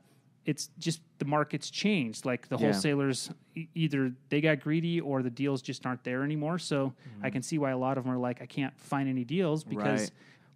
it's 0.45 0.69
just 0.77 1.01
the 1.19 1.25
market's 1.25 1.69
changed. 1.69 2.25
Like 2.25 2.47
the 2.47 2.57
Yeah. 2.57 2.65
wholesalers, 2.71 3.31
e- 3.55 3.67
either 3.75 4.13
they 4.29 4.41
got 4.41 4.59
greedy 4.59 4.99
or 5.01 5.23
the 5.23 5.29
deals 5.29 5.61
just 5.61 5.85
aren't 5.85 6.03
there 6.03 6.23
anymore. 6.23 6.59
So 6.59 6.93
I 7.23 7.29
can 7.29 7.41
see 7.41 7.57
why 7.57 7.71
a 7.71 7.77
lot 7.77 7.97
of 7.97 8.03
them 8.03 8.13
are 8.13 8.17
like, 8.17 8.41
I 8.41 8.45
can't 8.45 8.77
find 8.79 9.09
any 9.09 9.23
deals 9.23 9.63
because. 9.63 10.01
Right. 10.01 10.11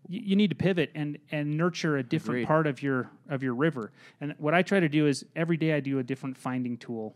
y- 0.08 0.22
You 0.24 0.36
need 0.36 0.50
to 0.52 0.56
pivot 0.56 0.92
and, 0.96 1.18
and 1.32 1.58
nurture 1.58 1.98
a 1.98 2.04
different 2.04 2.38
Agreed. 2.40 2.48
part 2.48 2.68
of 2.68 2.82
your 2.82 3.10
of 3.28 3.44
your 3.44 3.54
river. 3.54 3.92
And 4.22 4.34
what 4.38 4.54
I 4.54 4.62
try 4.62 4.80
to 4.80 4.88
do 4.90 5.08
is 5.08 5.26
every 5.36 5.58
day 5.58 5.74
I 5.74 5.82
do 5.82 6.00
a 6.00 6.04
different 6.04 6.38
finding 6.38 6.78
tool 6.78 7.16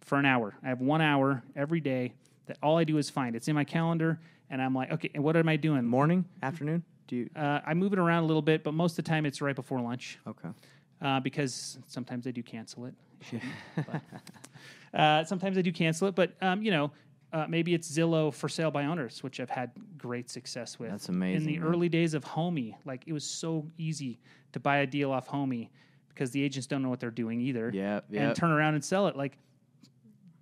for 0.00 0.18
an 0.18 0.24
hour. 0.24 0.54
I 0.64 0.68
have 0.68 0.80
one 0.80 1.00
hour 1.02 1.42
every 1.54 1.80
day 1.80 2.14
that 2.46 2.56
all 2.62 2.78
I 2.78 2.84
do 2.84 2.96
is 2.98 3.10
find. 3.10 3.36
It's 3.36 3.48
in 3.48 3.54
my 3.54 3.64
calendar, 3.64 4.18
and 4.50 4.62
I'm 4.62 4.74
like, 4.74 4.92
okay, 4.92 5.10
and 5.14 5.22
what 5.24 5.36
am 5.36 5.48
I 5.48 5.56
doing? 5.56 5.84
Morning, 5.84 6.24
afternoon? 6.42 6.84
Do 7.08 7.16
you? 7.16 7.30
Uh, 7.36 7.60
I 7.66 7.74
move 7.74 7.92
it 7.92 7.98
around 7.98 8.22
a 8.22 8.26
little 8.26 8.42
bit, 8.42 8.64
but 8.64 8.72
most 8.72 8.98
of 8.98 9.04
the 9.04 9.08
time 9.10 9.26
it's 9.26 9.40
right 9.42 9.54
before 9.56 9.80
lunch 9.80 10.18
Okay. 10.26 10.48
Uh, 11.00 11.20
because 11.20 11.78
sometimes 11.86 12.26
I 12.26 12.30
do 12.30 12.42
cancel 12.42 12.86
it. 12.86 12.94
But, 13.76 14.02
uh, 14.98 15.24
sometimes 15.24 15.58
I 15.58 15.62
do 15.62 15.72
cancel 15.72 16.08
it, 16.08 16.14
but 16.14 16.32
um, 16.40 16.62
you 16.62 16.70
know, 16.70 16.90
uh, 17.32 17.46
maybe 17.48 17.74
it's 17.74 17.90
Zillow 17.90 18.32
for 18.32 18.48
sale 18.48 18.70
by 18.70 18.84
owners, 18.84 19.22
which 19.22 19.40
I've 19.40 19.50
had 19.50 19.72
great 19.98 20.30
success 20.30 20.78
with. 20.78 20.90
That's 20.90 21.08
amazing. 21.08 21.48
In 21.48 21.54
the 21.54 21.58
man. 21.58 21.68
early 21.68 21.88
days 21.88 22.14
of 22.14 22.24
Homie, 22.24 22.74
like 22.84 23.02
it 23.06 23.12
was 23.12 23.24
so 23.24 23.66
easy 23.76 24.20
to 24.52 24.60
buy 24.60 24.78
a 24.78 24.86
deal 24.86 25.10
off 25.10 25.28
Homie 25.28 25.68
because 26.08 26.30
the 26.30 26.42
agents 26.42 26.66
don't 26.66 26.82
know 26.82 26.88
what 26.88 27.00
they're 27.00 27.10
doing 27.10 27.40
either. 27.40 27.70
Yeah, 27.74 28.00
Yep, 28.08 28.22
and 28.22 28.36
turn 28.36 28.50
around 28.50 28.74
and 28.74 28.84
sell 28.84 29.06
it. 29.08 29.16
Like, 29.16 29.36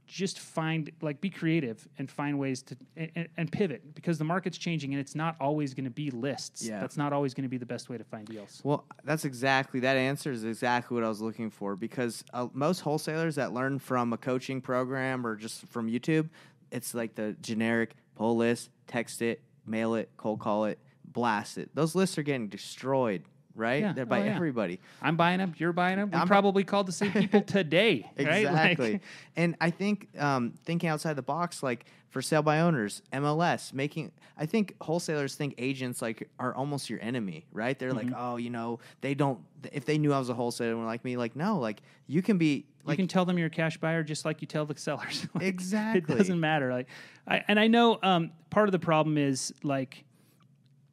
just 0.07 0.39
find 0.39 0.91
like 1.01 1.21
be 1.21 1.31
creative 1.31 1.87
and 1.99 2.11
find 2.11 2.39
ways 2.39 2.63
to 2.63 2.77
and, 2.97 3.29
and 3.37 3.51
pivot 3.51 3.95
because 3.95 4.19
the 4.19 4.25
market's 4.25 4.59
changing 4.59 4.93
and 4.93 5.01
it's 5.01 5.15
not 5.15 5.37
always 5.41 5.75
going 5.75 5.85
to 5.85 5.91
be 5.91 6.11
lists. 6.11 6.63
Yeah. 6.63 6.81
That's 6.81 6.97
not 6.97 7.13
always 7.13 7.35
going 7.35 7.45
to 7.45 7.49
be 7.49 7.57
the 7.57 7.67
best 7.67 7.89
way 7.89 7.99
to 7.99 8.05
find 8.05 8.27
deals. 8.27 8.61
Well, 8.65 8.85
that's 9.05 9.25
exactly 9.25 9.81
that 9.81 9.97
answer 9.97 10.31
is 10.31 10.45
exactly 10.45 10.95
what 10.95 11.05
I 11.05 11.09
was 11.09 11.21
looking 11.21 11.51
for 11.51 11.77
because 11.77 12.25
uh, 12.33 12.49
most 12.53 12.81
wholesalers 12.81 13.37
that 13.37 13.53
learn 13.53 13.79
from 13.79 14.13
a 14.13 14.17
coaching 14.17 14.61
program 14.61 15.27
or 15.27 15.37
just 15.37 15.67
from 15.69 15.89
YouTube, 15.89 16.29
it's 16.71 16.95
like 16.95 17.15
the 17.15 17.37
generic 17.41 17.95
pull 18.15 18.37
list, 18.37 18.71
text 18.87 19.23
it, 19.23 19.43
mail 19.67 19.95
it, 19.95 20.11
cold 20.17 20.41
call 20.41 20.67
it, 20.67 20.79
blast 21.05 21.59
it. 21.59 21.71
Those 21.75 21.95
lists 21.95 22.19
are 22.19 22.23
getting 22.23 22.49
destroyed, 22.49 23.23
right? 23.55 23.83
Yeah. 23.83 23.93
They're 23.93 24.07
by 24.07 24.21
Oh, 24.21 24.25
yeah. 24.25 24.35
everybody. 24.37 24.81
I'm 25.03 25.17
buying 25.17 25.39
them. 25.39 25.55
You're 25.59 25.73
buying 25.73 25.97
them. 25.97 26.11
We 26.11 26.17
I'm- 26.19 26.27
probably 26.27 26.65
called 26.65 26.87
the 26.87 26.93
same 26.93 27.13
people 27.23 27.43
today. 27.43 28.11
right? 28.19 28.45
Exactly. 28.45 28.93
Like, 28.95 29.03
and 29.37 29.57
I 29.61 29.71
think 29.71 30.09
um, 30.19 30.55
thinking 30.65 30.89
outside 30.89 31.15
the 31.15 31.23
box, 31.23 31.63
like 31.63 31.87
for 32.11 32.23
sale 32.23 32.43
by 32.43 32.61
owners, 32.61 33.03
MLS, 33.13 33.73
making, 33.73 34.13
I 34.39 34.47
think 34.47 34.75
wholesalers 34.81 35.35
think 35.35 35.55
agents 35.59 36.01
like 36.01 36.29
are 36.39 36.55
almost 36.55 36.89
your 36.89 37.01
enemy, 37.03 37.47
right? 37.53 37.79
They're 37.79 37.91
Mm-hmm. 37.93 38.11
like, 38.13 38.17
oh, 38.17 38.37
you 38.37 38.51
know, 38.51 38.79
they 39.01 39.15
don't, 39.15 39.41
if 39.73 39.85
they 39.85 39.99
knew 39.99 40.13
I 40.13 40.19
was 40.19 40.29
a 40.29 40.35
wholesaler 40.35 40.73
and 40.73 40.87
like 40.87 41.05
me, 41.05 41.17
like, 41.17 41.35
no, 41.37 41.59
like 41.59 41.83
you 42.07 42.23
can 42.23 42.39
be, 42.39 42.67
you 42.87 42.97
can 42.97 43.09
tell 43.09 43.25
them 43.25 43.39
you're 43.39 43.47
a 43.47 43.51
cash 43.51 43.79
buyer 43.79 44.03
just 44.03 44.25
like 44.27 44.43
you 44.43 44.47
tell 44.47 44.67
the 44.67 44.77
sellers. 44.77 45.27
Like, 45.35 45.45
Exactly. 45.45 46.15
It 46.15 46.19
doesn't 46.19 46.39
matter. 46.39 46.71
Like, 46.73 46.87
I, 47.27 47.43
and 47.49 47.59
I 47.59 47.67
know 47.67 47.99
um, 48.03 48.31
part 48.51 48.69
of 48.69 48.73
the 48.73 48.79
problem 48.79 49.17
is 49.17 49.55
like 49.63 50.04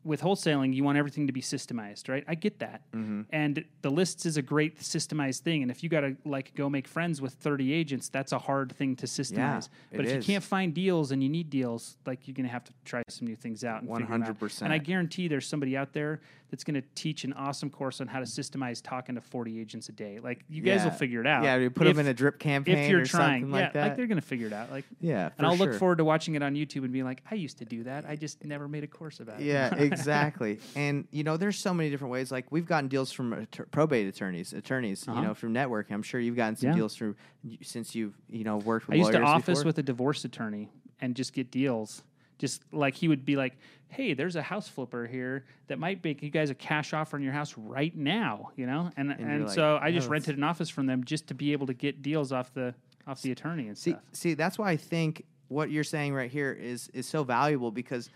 with 0.04 0.22
wholesaling, 0.22 0.74
you 0.74 0.84
want 0.84 0.98
everything 0.98 1.28
to 1.28 1.34
be 1.34 1.42
systemized, 1.42 2.10
right? 2.10 2.24
I 2.28 2.36
get 2.36 2.60
that. 2.60 2.82
Mm-hmm. 2.92 3.22
And 3.30 3.64
the 3.82 3.90
lists 3.90 4.26
is 4.26 4.38
a 4.38 4.42
great 4.42 4.80
systemized 4.80 5.40
thing. 5.40 5.62
And 5.62 5.70
if 5.70 5.84
you 5.84 5.90
got 5.90 6.02
to 6.02 6.16
like 6.26 6.56
go 6.56 6.70
make 6.70 6.88
friends 6.88 7.22
with 7.22 7.34
30 7.34 7.72
agents, 7.72 8.10
that's 8.10 8.32
a 8.32 8.40
hard 8.40 8.72
thing 8.74 8.96
to 8.98 9.06
systemize. 9.06 9.66
it 9.92 9.98
but 9.98 10.06
if 10.06 10.12
is. 10.12 10.28
you 10.28 10.34
can't 10.34 10.44
find 10.44 10.74
deals 10.74 11.12
and 11.12 11.22
you 11.22 11.30
need 11.30 11.50
deals, 11.50 11.98
like 12.06 12.28
you're 12.28 12.36
going 12.36 12.46
to 12.46 12.52
have 12.52 12.64
to 12.64 12.74
try 12.84 13.04
some 13.10 13.28
new 13.28 13.36
things 13.36 13.64
out. 13.64 13.84
And 13.84 13.92
out. 13.92 14.40
100%. 14.40 14.62
And 14.64 14.74
I 14.74 14.80
guarantee 14.80 15.28
there's 15.28 15.48
somebody 15.48 15.78
out 15.78 15.94
there 15.94 16.22
that's 16.52 16.66
going 16.66 16.76
to 16.76 16.84
teach 16.96 17.24
an 17.24 17.32
awesome 17.34 17.70
course 17.70 18.02
on 18.02 18.08
how 18.08 18.20
to 18.20 18.26
systemize 18.26 18.82
talking 18.84 19.16
to 19.16 19.22
40 19.22 19.60
agents 19.60 19.88
a 19.88 19.94
day. 19.94 20.20
Like 20.22 20.44
you 20.50 20.62
guys 20.62 20.84
will 20.84 20.92
figure 20.92 21.22
it 21.22 21.26
out. 21.28 21.44
Yeah, 21.44 21.56
you 21.56 21.70
put 21.70 21.86
them 21.86 21.98
in 21.98 22.08
a 22.08 22.14
drip 22.14 22.40
campaign 22.40 22.78
if 22.78 22.90
you're 22.92 23.02
or 23.02 23.06
trying, 23.06 23.44
something 23.44 23.56
yeah, 23.58 23.64
like 23.64 23.74
that. 23.74 23.96
they're 23.96 24.06
going 24.06 24.20
to 24.20 24.26
figure 24.26 24.48
it 24.48 24.54
out. 24.54 24.70
Like, 24.70 24.84
yeah, 25.00 25.30
and 25.38 25.48
I'll 25.48 25.56
for 25.56 25.66
look 25.66 25.80
forward 25.80 26.00
to 26.00 26.06
watching 26.06 26.36
it 26.36 26.44
on 26.44 26.54
YouTube 26.56 26.84
and 26.84 26.92
being 26.92 27.06
like, 27.06 27.24
I 27.32 27.36
used 27.36 27.58
to 27.60 27.66
do 27.66 27.84
that. 27.86 28.06
I 28.06 28.18
just 28.18 28.44
never 28.44 28.68
made 28.68 28.84
a 28.84 28.88
course 28.88 29.22
about 29.22 29.40
it. 29.40 29.46
Yeah, 29.46 29.74
exactly. 29.78 30.60
and 30.76 31.08
you 31.12 31.24
know, 31.24 31.38
there's 31.38 31.58
so 31.58 31.74
many 31.74 31.90
different 31.90 32.12
ways. 32.12 32.32
Like 32.34 32.52
we've 32.52 32.66
gotten 32.66 32.90
deals 32.90 33.14
from 33.14 33.32
att- 33.34 33.72
probate 33.72 34.08
attorneys, 34.08 34.52
attorneys. 34.54 35.08
Uh-huh. 35.08 35.20
You 35.22 35.28
know, 35.28 35.34
from 35.34 35.54
networking. 35.54 35.92
I'm 35.94 36.04
sure 36.04 36.20
you've 36.20 36.36
gotten 36.36 36.58
some 36.58 36.70
Yeah. 36.72 36.76
deals 36.76 36.96
through 36.96 37.16
since 37.62 37.96
you've 37.96 38.14
you 38.30 38.44
know 38.44 38.58
worked 38.58 38.88
with 38.88 38.96
I 38.96 39.00
used 39.00 39.14
to 39.14 39.22
office 39.22 39.60
before. 39.60 39.70
with 39.70 39.78
a 39.80 39.84
divorce 39.84 40.26
attorney 40.26 40.70
and 41.00 41.16
just 41.16 41.34
get 41.34 41.50
deals. 41.50 42.04
Just 42.40 42.62
like 42.72 42.96
he 42.96 43.08
would 43.08 43.24
be 43.24 43.36
like, 43.36 43.54
"Hey, 43.92 44.14
there's 44.14 44.36
a 44.36 44.42
house 44.42 44.68
flipper 44.68 45.06
here 45.06 45.46
that 45.68 45.78
might 45.80 46.04
make 46.04 46.24
you 46.24 46.30
guys 46.30 46.50
a 46.50 46.56
cash 46.56 46.94
offer 46.94 47.18
on 47.18 47.24
your 47.24 47.34
house 47.34 47.56
right 47.58 47.96
now," 47.96 48.52
you 48.56 48.66
know. 48.66 48.92
And 48.98 49.16
you're 49.20 49.30
and, 49.30 49.46
like, 49.46 49.54
so 49.54 49.78
I 49.82 49.92
just 49.92 50.08
"Oh, 50.08 50.12
rented 50.12 50.38
an 50.38 50.44
office 50.44 50.70
from 50.70 50.86
them 50.86 51.04
just 51.04 51.28
to 51.28 51.34
be 51.34 51.52
able 51.52 51.68
to 51.68 51.74
get 51.74 52.02
deals 52.02 52.32
off 52.32 52.54
the 52.54 52.74
off 53.08 53.22
the 53.22 53.32
attorney 53.32 53.68
and 53.68 53.78
See, 53.78 53.92
stuff. 53.92 54.04
see, 54.14 54.34
that's 54.34 54.58
why 54.58 54.72
I 54.72 54.78
think 54.78 55.26
what 55.48 55.70
you're 55.70 55.84
saying 55.84 56.14
right 56.14 56.32
here 56.32 56.52
is 56.52 56.90
is 56.94 57.08
so 57.08 57.24
valuable 57.24 57.72
because 57.72 58.10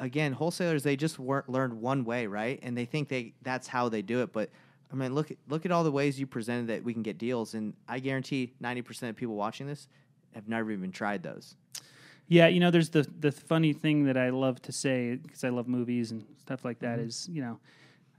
again, 0.00 0.32
wholesalers 0.32 0.82
they 0.82 0.96
just 0.96 1.18
wor- 1.18 1.44
learned 1.48 1.74
one 1.74 2.04
way, 2.04 2.26
right? 2.26 2.58
And 2.62 2.76
they 2.76 2.84
think 2.84 3.08
they 3.08 3.34
that's 3.42 3.66
how 3.66 3.88
they 3.88 4.02
do 4.02 4.22
it, 4.22 4.32
but 4.32 4.50
I 4.92 4.96
mean, 4.96 5.14
look 5.14 5.30
at 5.30 5.36
look 5.48 5.66
at 5.66 5.72
all 5.72 5.84
the 5.84 5.92
ways 5.92 6.18
you 6.18 6.26
presented 6.26 6.68
that 6.68 6.82
we 6.82 6.92
can 6.92 7.02
get 7.02 7.18
deals, 7.18 7.54
and 7.54 7.74
I 7.88 7.98
guarantee 7.98 8.52
90% 8.62 9.10
of 9.10 9.16
people 9.16 9.34
watching 9.34 9.66
this 9.66 9.88
have 10.34 10.48
never 10.48 10.70
even 10.70 10.92
tried 10.92 11.22
those. 11.22 11.56
Yeah, 12.28 12.48
you 12.48 12.60
know, 12.60 12.70
there's 12.70 12.90
the 12.90 13.08
the 13.20 13.32
funny 13.32 13.72
thing 13.72 14.04
that 14.04 14.16
I 14.16 14.30
love 14.30 14.60
to 14.62 14.72
say 14.72 15.16
because 15.16 15.44
I 15.44 15.48
love 15.48 15.66
movies 15.66 16.10
and 16.10 16.24
stuff 16.38 16.64
like 16.64 16.78
that 16.80 16.98
mm-hmm. 16.98 17.08
is, 17.08 17.28
you 17.30 17.40
know, 17.40 17.58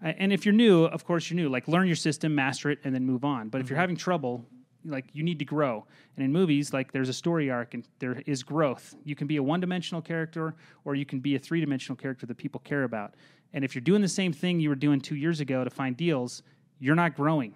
I, 0.01 0.11
and 0.11 0.33
if 0.33 0.45
you're 0.45 0.53
new, 0.53 0.85
of 0.85 1.05
course 1.05 1.29
you're 1.29 1.35
new. 1.35 1.49
Like 1.49 1.67
learn 1.67 1.87
your 1.87 1.95
system, 1.95 2.33
master 2.33 2.71
it, 2.71 2.79
and 2.83 2.93
then 2.93 3.05
move 3.05 3.23
on. 3.23 3.49
But 3.49 3.61
if 3.61 3.69
you're 3.69 3.75
mm-hmm. 3.75 3.81
having 3.81 3.95
trouble, 3.95 4.45
like 4.85 5.05
you 5.13 5.23
need 5.23 5.39
to 5.39 5.45
grow. 5.45 5.85
And 6.15 6.25
in 6.25 6.31
movies, 6.31 6.73
like 6.73 6.91
there's 6.91 7.09
a 7.09 7.13
story 7.13 7.49
arc 7.51 7.73
and 7.73 7.85
there 7.99 8.21
is 8.25 8.43
growth. 8.43 8.95
You 9.03 9.15
can 9.15 9.27
be 9.27 9.37
a 9.37 9.43
one-dimensional 9.43 10.01
character 10.01 10.55
or 10.85 10.95
you 10.95 11.05
can 11.05 11.19
be 11.19 11.35
a 11.35 11.39
three-dimensional 11.39 11.97
character 11.97 12.25
that 12.25 12.37
people 12.37 12.61
care 12.61 12.83
about. 12.83 13.15
And 13.53 13.63
if 13.65 13.75
you're 13.75 13.81
doing 13.81 14.01
the 14.01 14.07
same 14.07 14.31
thing 14.31 14.59
you 14.59 14.69
were 14.69 14.75
doing 14.75 15.01
two 15.01 15.15
years 15.15 15.39
ago 15.39 15.63
to 15.63 15.69
find 15.69 15.97
deals, 15.97 16.43
you're 16.79 16.95
not 16.95 17.15
growing. 17.15 17.53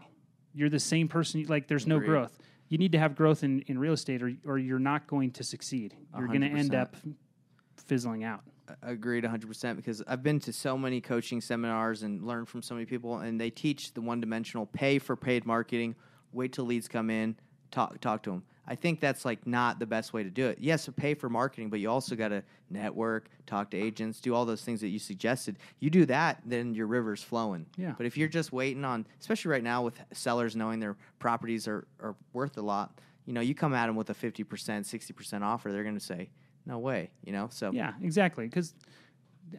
You're 0.54 0.70
the 0.70 0.80
same 0.80 1.08
person. 1.08 1.46
Like 1.48 1.68
there's 1.68 1.88
no 1.88 1.96
Agreed. 1.98 2.08
growth. 2.08 2.38
You 2.74 2.80
need 2.80 2.94
to 2.94 2.98
have 2.98 3.16
growth 3.16 3.44
in, 3.44 3.60
in 3.68 3.78
real 3.78 3.94
estate, 3.94 4.24
or 4.24 4.34
or 4.44 4.58
you're 4.58 4.80
not 4.80 5.06
going 5.06 5.30
to 5.34 5.44
succeed. 5.44 5.96
You're 6.18 6.26
going 6.26 6.42
to 6.42 6.48
end 6.48 6.74
up 6.74 6.96
fizzling 7.86 8.24
out. 8.24 8.42
Agreed 8.82 9.24
100% 9.24 9.76
because 9.76 10.02
I've 10.08 10.24
been 10.24 10.40
to 10.40 10.52
so 10.52 10.76
many 10.76 11.00
coaching 11.00 11.40
seminars 11.40 12.02
and 12.02 12.24
learned 12.24 12.50
from 12.50 12.64
so 12.64 12.74
many 12.74 12.88
people, 12.88 13.20
and 13.20 13.40
they 13.40 13.52
teach 13.52 13.94
the 13.94 14.02
one 14.02 14.20
dimensional 14.20 14.66
pay 14.66 14.98
for 14.98 15.16
paid 15.16 15.46
marketing, 15.46 15.94
wait 16.32 16.54
till 16.54 16.66
leads 16.66 16.88
come 16.88 17.12
in, 17.12 17.36
talk, 17.70 18.00
talk 18.00 18.24
to 18.24 18.32
them. 18.32 18.44
I 18.66 18.76
think 18.76 19.00
that's 19.02 19.26
like 19.26 19.46
not 19.46 19.80
the 19.80 19.86
best 19.86 20.14
way 20.14 20.24
to 20.24 20.30
do 20.30 20.48
it. 20.48 20.58
Yes, 20.62 20.88
pay 20.96 21.14
for 21.16 21.30
marketing, 21.30 21.70
but 21.70 21.80
you 21.82 21.90
also 21.90 22.16
got 22.16 22.30
to 22.30 22.44
network, 22.70 23.28
talk 23.46 23.70
to 23.72 23.78
agents, 23.78 24.22
do 24.22 24.34
all 24.34 24.46
those 24.46 24.62
things 24.64 24.80
that 24.82 24.88
you 24.88 25.00
suggested. 25.00 25.58
You 25.80 25.90
do 25.90 26.06
that, 26.06 26.42
then 26.46 26.74
your 26.74 26.88
river's 26.88 27.22
flowing. 27.22 27.66
Yeah. 27.76 27.94
But 27.98 28.06
if 28.06 28.16
you're 28.18 28.30
just 28.30 28.54
waiting 28.54 28.86
on, 28.86 29.06
especially 29.20 29.52
right 29.52 29.64
now 29.64 29.82
with 29.84 30.00
sellers 30.14 30.56
knowing 30.56 30.80
their 30.80 30.96
properties 31.20 31.68
are, 31.68 31.86
are 32.00 32.16
worth 32.32 32.58
a 32.58 32.62
lot, 32.62 33.00
you 33.26 33.34
know, 33.34 33.42
you 33.42 33.54
come 33.54 33.74
at 33.74 33.88
them 33.88 33.96
with 33.98 34.10
a 34.10 34.14
50%, 34.16 34.46
60% 34.46 35.42
offer, 35.42 35.72
they're 35.72 35.84
going 35.84 35.96
to 35.96 36.00
say, 36.00 36.30
no 36.66 36.80
way, 36.80 37.10
you 37.26 37.34
know? 37.34 37.50
So, 37.52 37.72
Yeah, 37.74 37.94
exactly. 38.02 38.46
Because 38.48 38.74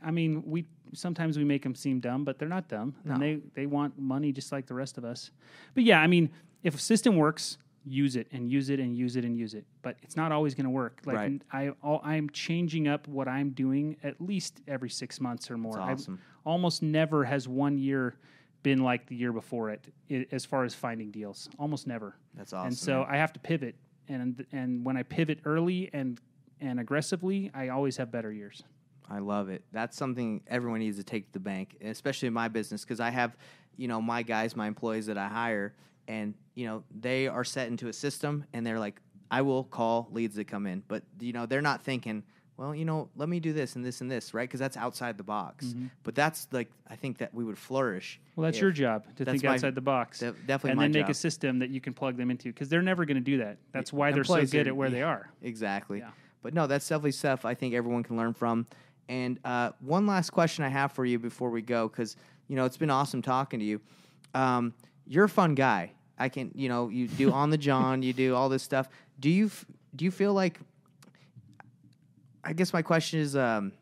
I 0.03 0.11
mean, 0.11 0.43
we 0.47 0.65
sometimes 0.95 1.37
we 1.37 1.45
make 1.45 1.63
them 1.63 1.75
seem 1.75 2.01
dumb, 2.01 2.25
but 2.25 2.39
they're 2.39 2.49
not 2.49 2.69
dumb, 2.69 2.95
No. 3.05 3.15
and 3.15 3.23
they 3.23 3.39
they 3.55 3.67
want 3.67 3.99
money 3.99 4.33
just 4.33 4.51
like 4.51 4.67
the 4.67 4.75
rest 4.75 4.97
of 4.99 5.05
us. 5.05 5.31
But 5.75 5.85
yeah, 5.85 6.01
I 6.01 6.07
mean, 6.07 6.31
if 6.63 6.75
a 6.75 6.79
system 6.79 7.17
works, 7.17 7.59
use 7.87 8.17
it 8.17 8.27
and 8.33 8.51
use 8.51 8.71
it 8.71 8.81
and 8.81 8.97
use 8.97 9.17
it 9.17 9.25
and 9.25 9.37
use 9.37 9.55
it. 9.55 9.65
But 9.83 9.97
it's 10.03 10.17
not 10.17 10.33
always 10.33 10.55
going 10.55 10.65
to 10.65 10.71
work. 10.71 11.01
Like 11.05 11.17
Right. 11.17 11.43
I, 11.53 11.69
all, 11.83 12.01
I'm 12.03 12.31
changing 12.31 12.89
up 12.89 13.07
what 13.09 13.29
I'm 13.29 13.51
doing 13.51 13.97
at 14.03 14.21
least 14.21 14.61
every 14.67 14.91
six 14.91 15.21
months 15.21 15.51
or 15.51 15.59
more. 15.59 15.75
That's 15.77 15.83
I've- 15.85 15.93
awesome. 15.95 16.21
almost 16.45 16.83
never 16.83 17.25
has 17.25 17.47
one 17.49 17.79
year 17.79 18.17
been 18.63 18.83
like 18.83 19.07
the 19.07 19.15
year 19.15 19.33
before 19.33 19.69
it, 19.71 19.87
i 20.11 20.27
as 20.33 20.45
far 20.47 20.65
as 20.65 20.75
finding 20.75 21.11
deals. 21.11 21.49
Almost 21.59 21.87
never. 21.87 22.17
That's 22.35 22.53
awesome. 22.55 22.69
and 22.69 22.77
so. 22.77 23.05
I 23.09 23.17
have 23.17 23.33
to 23.35 23.41
pivot, 23.41 23.75
and 24.09 24.45
and 24.53 24.85
when 24.85 24.97
I 24.97 25.03
pivot 25.03 25.41
early 25.45 25.91
and 25.93 26.19
and 26.63 26.81
aggressively, 26.81 27.51
I 27.55 27.69
always 27.69 27.99
have 27.99 28.11
better 28.11 28.33
years. 28.33 28.63
I 29.11 29.19
love 29.19 29.51
it. 29.51 29.63
That's 29.71 29.99
something 29.99 30.41
everyone 30.47 30.81
needs 30.81 30.97
to 30.97 31.05
take 31.05 31.27
to 31.27 31.33
the 31.35 31.41
bank, 31.41 31.77
especially 31.85 32.27
in 32.29 32.33
my 32.33 32.49
business, 32.49 32.85
because 32.85 33.01
I 33.01 33.11
have, 33.11 33.37
you 33.77 33.87
know, 33.87 34.01
my 34.01 34.23
guys, 34.23 34.57
my 34.57 34.67
employees 34.67 35.05
that 35.07 35.19
I 35.19 35.29
hire, 35.29 35.75
and 36.09 36.35
you 36.55 36.67
know, 36.67 36.85
they 37.01 37.27
are 37.27 37.45
set 37.45 37.69
into 37.69 37.89
a 37.89 37.93
system, 37.93 38.45
and 38.53 38.67
they're 38.67 38.79
like, 38.79 39.01
I 39.31 39.43
will 39.43 39.65
call 39.65 40.09
leads 40.13 40.37
that 40.37 40.47
come 40.47 40.67
in, 40.67 40.83
but 40.87 41.03
you 41.21 41.33
know, 41.33 41.47
they're 41.47 41.63
not 41.63 41.83
thinking, 41.83 42.23
well, 42.57 42.73
you 42.75 42.85
know, 42.85 43.09
let 43.17 43.29
me 43.29 43.41
do 43.41 43.53
this 43.53 43.75
and 43.75 43.85
this 43.85 44.01
and 44.01 44.09
this, 44.09 44.33
right? 44.33 44.49
Because 44.49 44.61
that's 44.61 44.77
outside 44.77 45.19
the 45.19 45.25
box. 45.25 45.75
But 46.05 46.15
that's 46.15 46.47
like, 46.53 46.71
I 46.89 46.95
think 46.95 47.19
that 47.19 47.35
we 47.35 47.43
would 47.43 47.59
flourish. 47.59 48.21
Well, 48.37 48.45
that's 48.45 48.61
your 48.61 48.71
job 48.71 49.05
to 49.17 49.25
think 49.25 49.43
my- 49.43 49.55
outside 49.55 49.75
the 49.75 49.81
box, 49.81 50.21
de- 50.21 50.33
definitely 50.47 50.71
and 50.71 50.95
then 50.95 51.03
make 51.03 51.09
a 51.09 51.15
system 51.15 51.59
that 51.59 51.71
you 51.71 51.81
can 51.81 51.95
plug 51.95 52.17
them 52.17 52.31
into 52.31 52.51
because 52.51 52.69
they're 52.69 52.83
never 52.83 53.05
going 53.05 53.17
to 53.17 53.21
do 53.21 53.39
that. 53.39 53.59
That's 53.73 53.93
why 53.93 54.13
they're 54.13 54.23
so 54.23 54.45
good 54.47 54.69
at 54.69 54.77
where 54.77 54.91
they 54.91 55.03
are. 55.15 55.31
Exactly. 55.43 55.99
Yeah. 55.99 56.11
But 56.43 56.55
no, 56.55 56.67
that's 56.69 56.89
definitely 56.89 57.13
stuff 57.13 57.45
I 57.45 57.55
think 57.55 57.75
everyone 57.75 58.05
can 58.05 58.17
learn 58.17 58.35
from. 58.35 58.67
And 59.09 59.41
uh, 59.45 59.73
one 59.81 60.07
last 60.07 60.31
question 60.31 60.65
I 60.65 60.69
have 60.69 60.93
for 60.93 61.05
you 61.05 61.19
before 61.19 61.51
we 61.51 61.61
go, 61.61 61.89
because 61.89 62.17
you 62.47 62.55
know 62.57 62.67
it's 62.67 62.77
been 62.77 62.91
awesome 62.91 63.21
talking 63.21 63.59
to 63.61 63.67
you. 63.67 63.81
Um, 64.35 64.75
you're 65.07 65.25
a 65.25 65.29
fun 65.29 65.55
guy. 65.55 65.93
I 66.19 66.29
can, 66.29 66.53
you 66.55 66.69
know, 66.69 66.89
you 66.89 67.09
do 67.09 67.33
on 67.33 67.51
the 67.51 67.59
John, 67.59 68.03
you 68.03 68.13
do 68.13 68.35
all 68.35 68.49
this 68.49 68.63
stuff. 68.63 68.89
Do 69.19 69.29
you 69.29 69.51
do 69.95 70.05
you 70.05 70.11
feel 70.11 70.33
like? 70.33 70.61
I 72.45 72.53
guess 72.53 72.73
my 72.73 72.83
question 72.83 73.21
is, 73.21 73.35
um, 73.35 73.73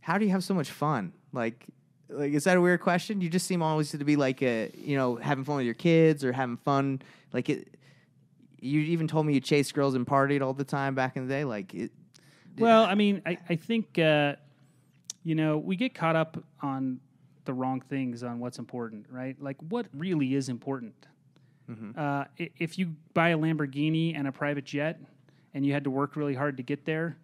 how 0.00 0.18
do 0.18 0.24
you 0.24 0.32
have 0.32 0.42
so 0.42 0.52
much 0.52 0.70
fun? 0.70 1.12
Like, 1.32 1.64
like 2.08 2.32
is 2.32 2.44
that 2.44 2.56
a 2.56 2.60
weird 2.60 2.80
question? 2.80 3.20
You 3.20 3.30
just 3.30 3.46
seem 3.46 3.62
always 3.62 3.90
to 3.92 3.98
be 3.98 4.16
like, 4.16 4.42
a, 4.42 4.70
you 4.74 4.96
know, 4.96 5.16
having 5.16 5.44
fun 5.44 5.56
with 5.56 5.64
your 5.64 5.74
kids 5.74 6.24
or 6.24 6.32
having 6.32 6.56
fun. 6.56 7.00
Like 7.32 7.48
it, 7.48 7.76
you 8.60 8.80
even 8.80 9.06
told 9.06 9.26
me 9.26 9.34
you 9.34 9.40
chased 9.40 9.74
girls 9.74 9.94
and 9.94 10.06
partied 10.06 10.42
all 10.42 10.54
the 10.54 10.64
time 10.64 10.94
back 10.94 11.16
in 11.16 11.28
the 11.28 11.32
day. 11.32 11.44
Like, 11.44 11.72
it, 11.72 11.92
Well, 12.58 12.84
I 12.84 12.94
mean, 12.94 13.22
I, 13.24 13.38
I 13.48 13.56
think, 13.56 13.98
uh, 13.98 14.34
you 15.22 15.34
know, 15.34 15.58
we 15.58 15.76
get 15.76 15.94
caught 15.94 16.16
up 16.16 16.42
on 16.62 17.00
the 17.44 17.54
wrong 17.54 17.80
things 17.80 18.22
on 18.22 18.38
what's 18.38 18.58
important, 18.58 19.06
right? 19.10 19.40
Like, 19.40 19.56
what 19.68 19.86
really 19.94 20.34
is 20.34 20.48
important? 20.48 20.94
Mm-hmm. 21.70 21.98
Uh, 21.98 22.24
if 22.58 22.78
you 22.78 22.94
buy 23.14 23.30
a 23.30 23.38
Lamborghini 23.38 24.16
and 24.16 24.28
a 24.28 24.32
private 24.32 24.64
jet 24.64 25.00
and 25.54 25.64
you 25.64 25.72
had 25.72 25.84
to 25.84 25.90
work 25.90 26.16
really 26.16 26.34
hard 26.34 26.56
to 26.58 26.62
get 26.62 26.84
there, 26.84 27.16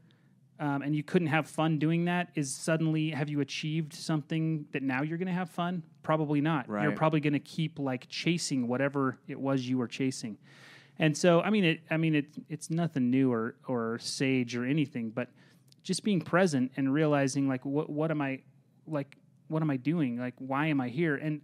um, 0.58 0.82
and 0.82 0.94
you 0.94 1.02
couldn't 1.02 1.28
have 1.28 1.48
fun 1.48 1.78
doing 1.78 2.04
that, 2.04 2.28
is 2.34 2.54
suddenly 2.54 3.10
have 3.10 3.30
you 3.30 3.40
achieved 3.40 3.94
something 3.94 4.66
that 4.72 4.82
now 4.82 5.02
you're 5.02 5.16
going 5.18 5.28
to 5.28 5.32
have 5.32 5.48
fun? 5.48 5.82
Probably 6.02 6.40
not. 6.42 6.68
You're 6.82 6.96
probably 6.96 7.20
going 7.20 7.32
to 7.32 7.38
keep 7.38 7.78
like 7.78 8.06
chasing 8.08 8.68
whatever 8.68 9.18
it 9.26 9.40
was 9.40 9.66
you 9.66 9.78
were 9.78 9.88
chasing. 9.88 10.36
And 10.98 11.16
so, 11.16 11.40
I 11.40 11.48
mean, 11.48 11.64
it. 11.64 11.80
I 11.90 11.96
mean, 11.96 12.14
it. 12.14 12.26
It's 12.50 12.68
nothing 12.68 13.10
new 13.10 13.32
or 13.32 13.54
or 13.66 13.98
sage 14.00 14.54
or 14.54 14.66
anything, 14.66 15.08
but 15.08 15.28
just 15.82 16.04
being 16.04 16.20
present 16.20 16.72
and 16.76 16.92
realizing 16.92 17.48
like 17.48 17.64
what 17.64 17.88
what 17.88 18.10
am 18.10 18.20
I 18.20 18.40
like 18.86 19.16
what 19.50 19.62
am 19.62 19.70
I 19.70 19.76
doing 19.76 20.18
like 20.18 20.34
why 20.38 20.66
am 20.66 20.80
I 20.80 20.88
here 20.88 21.14
and 21.16 21.40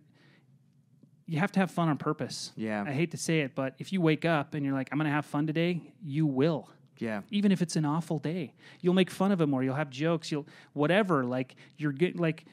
you 1.28 1.38
have 1.40 1.50
to 1.52 1.58
have 1.60 1.72
fun 1.72 1.88
on 1.88 1.98
purpose. 1.98 2.52
Yeah. 2.56 2.84
I 2.86 2.92
hate 2.92 3.10
to 3.10 3.16
say 3.16 3.40
it, 3.40 3.56
but 3.56 3.74
if 3.80 3.92
you 3.92 4.00
wake 4.00 4.24
up 4.24 4.54
and 4.54 4.64
you're 4.64 4.74
like 4.74 4.88
I'm 4.92 4.98
going 4.98 5.06
to 5.08 5.12
have 5.12 5.26
fun 5.26 5.44
today, 5.46 5.80
you 6.00 6.24
will. 6.24 6.70
yeah, 6.98 7.22
Even 7.32 7.50
if 7.50 7.60
it's 7.62 7.74
an 7.74 7.84
awful 7.84 8.20
day, 8.20 8.54
you'll 8.80 8.94
make 8.94 9.10
fun 9.10 9.32
of 9.32 9.40
it 9.40 9.46
more. 9.48 9.64
You'll 9.64 9.74
have 9.74 9.90
jokes. 9.90 10.30
You'll 10.30 10.46
whatever. 10.72 11.24
Like 11.24 11.56
you're 11.78 11.92
good. 11.92 12.20
Like 12.20 12.44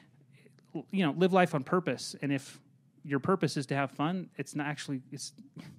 you 0.90 1.06
know, 1.06 1.14
live 1.16 1.32
life 1.32 1.54
on 1.54 1.62
purpose. 1.62 2.16
And 2.20 2.32
if 2.32 2.60
your 3.04 3.20
purpose 3.20 3.56
is 3.56 3.66
to 3.66 3.76
have 3.76 3.92
fun, 3.92 4.28
it's 4.38 4.56
not 4.56 4.66
actually 4.66 5.02
it's 5.12 5.32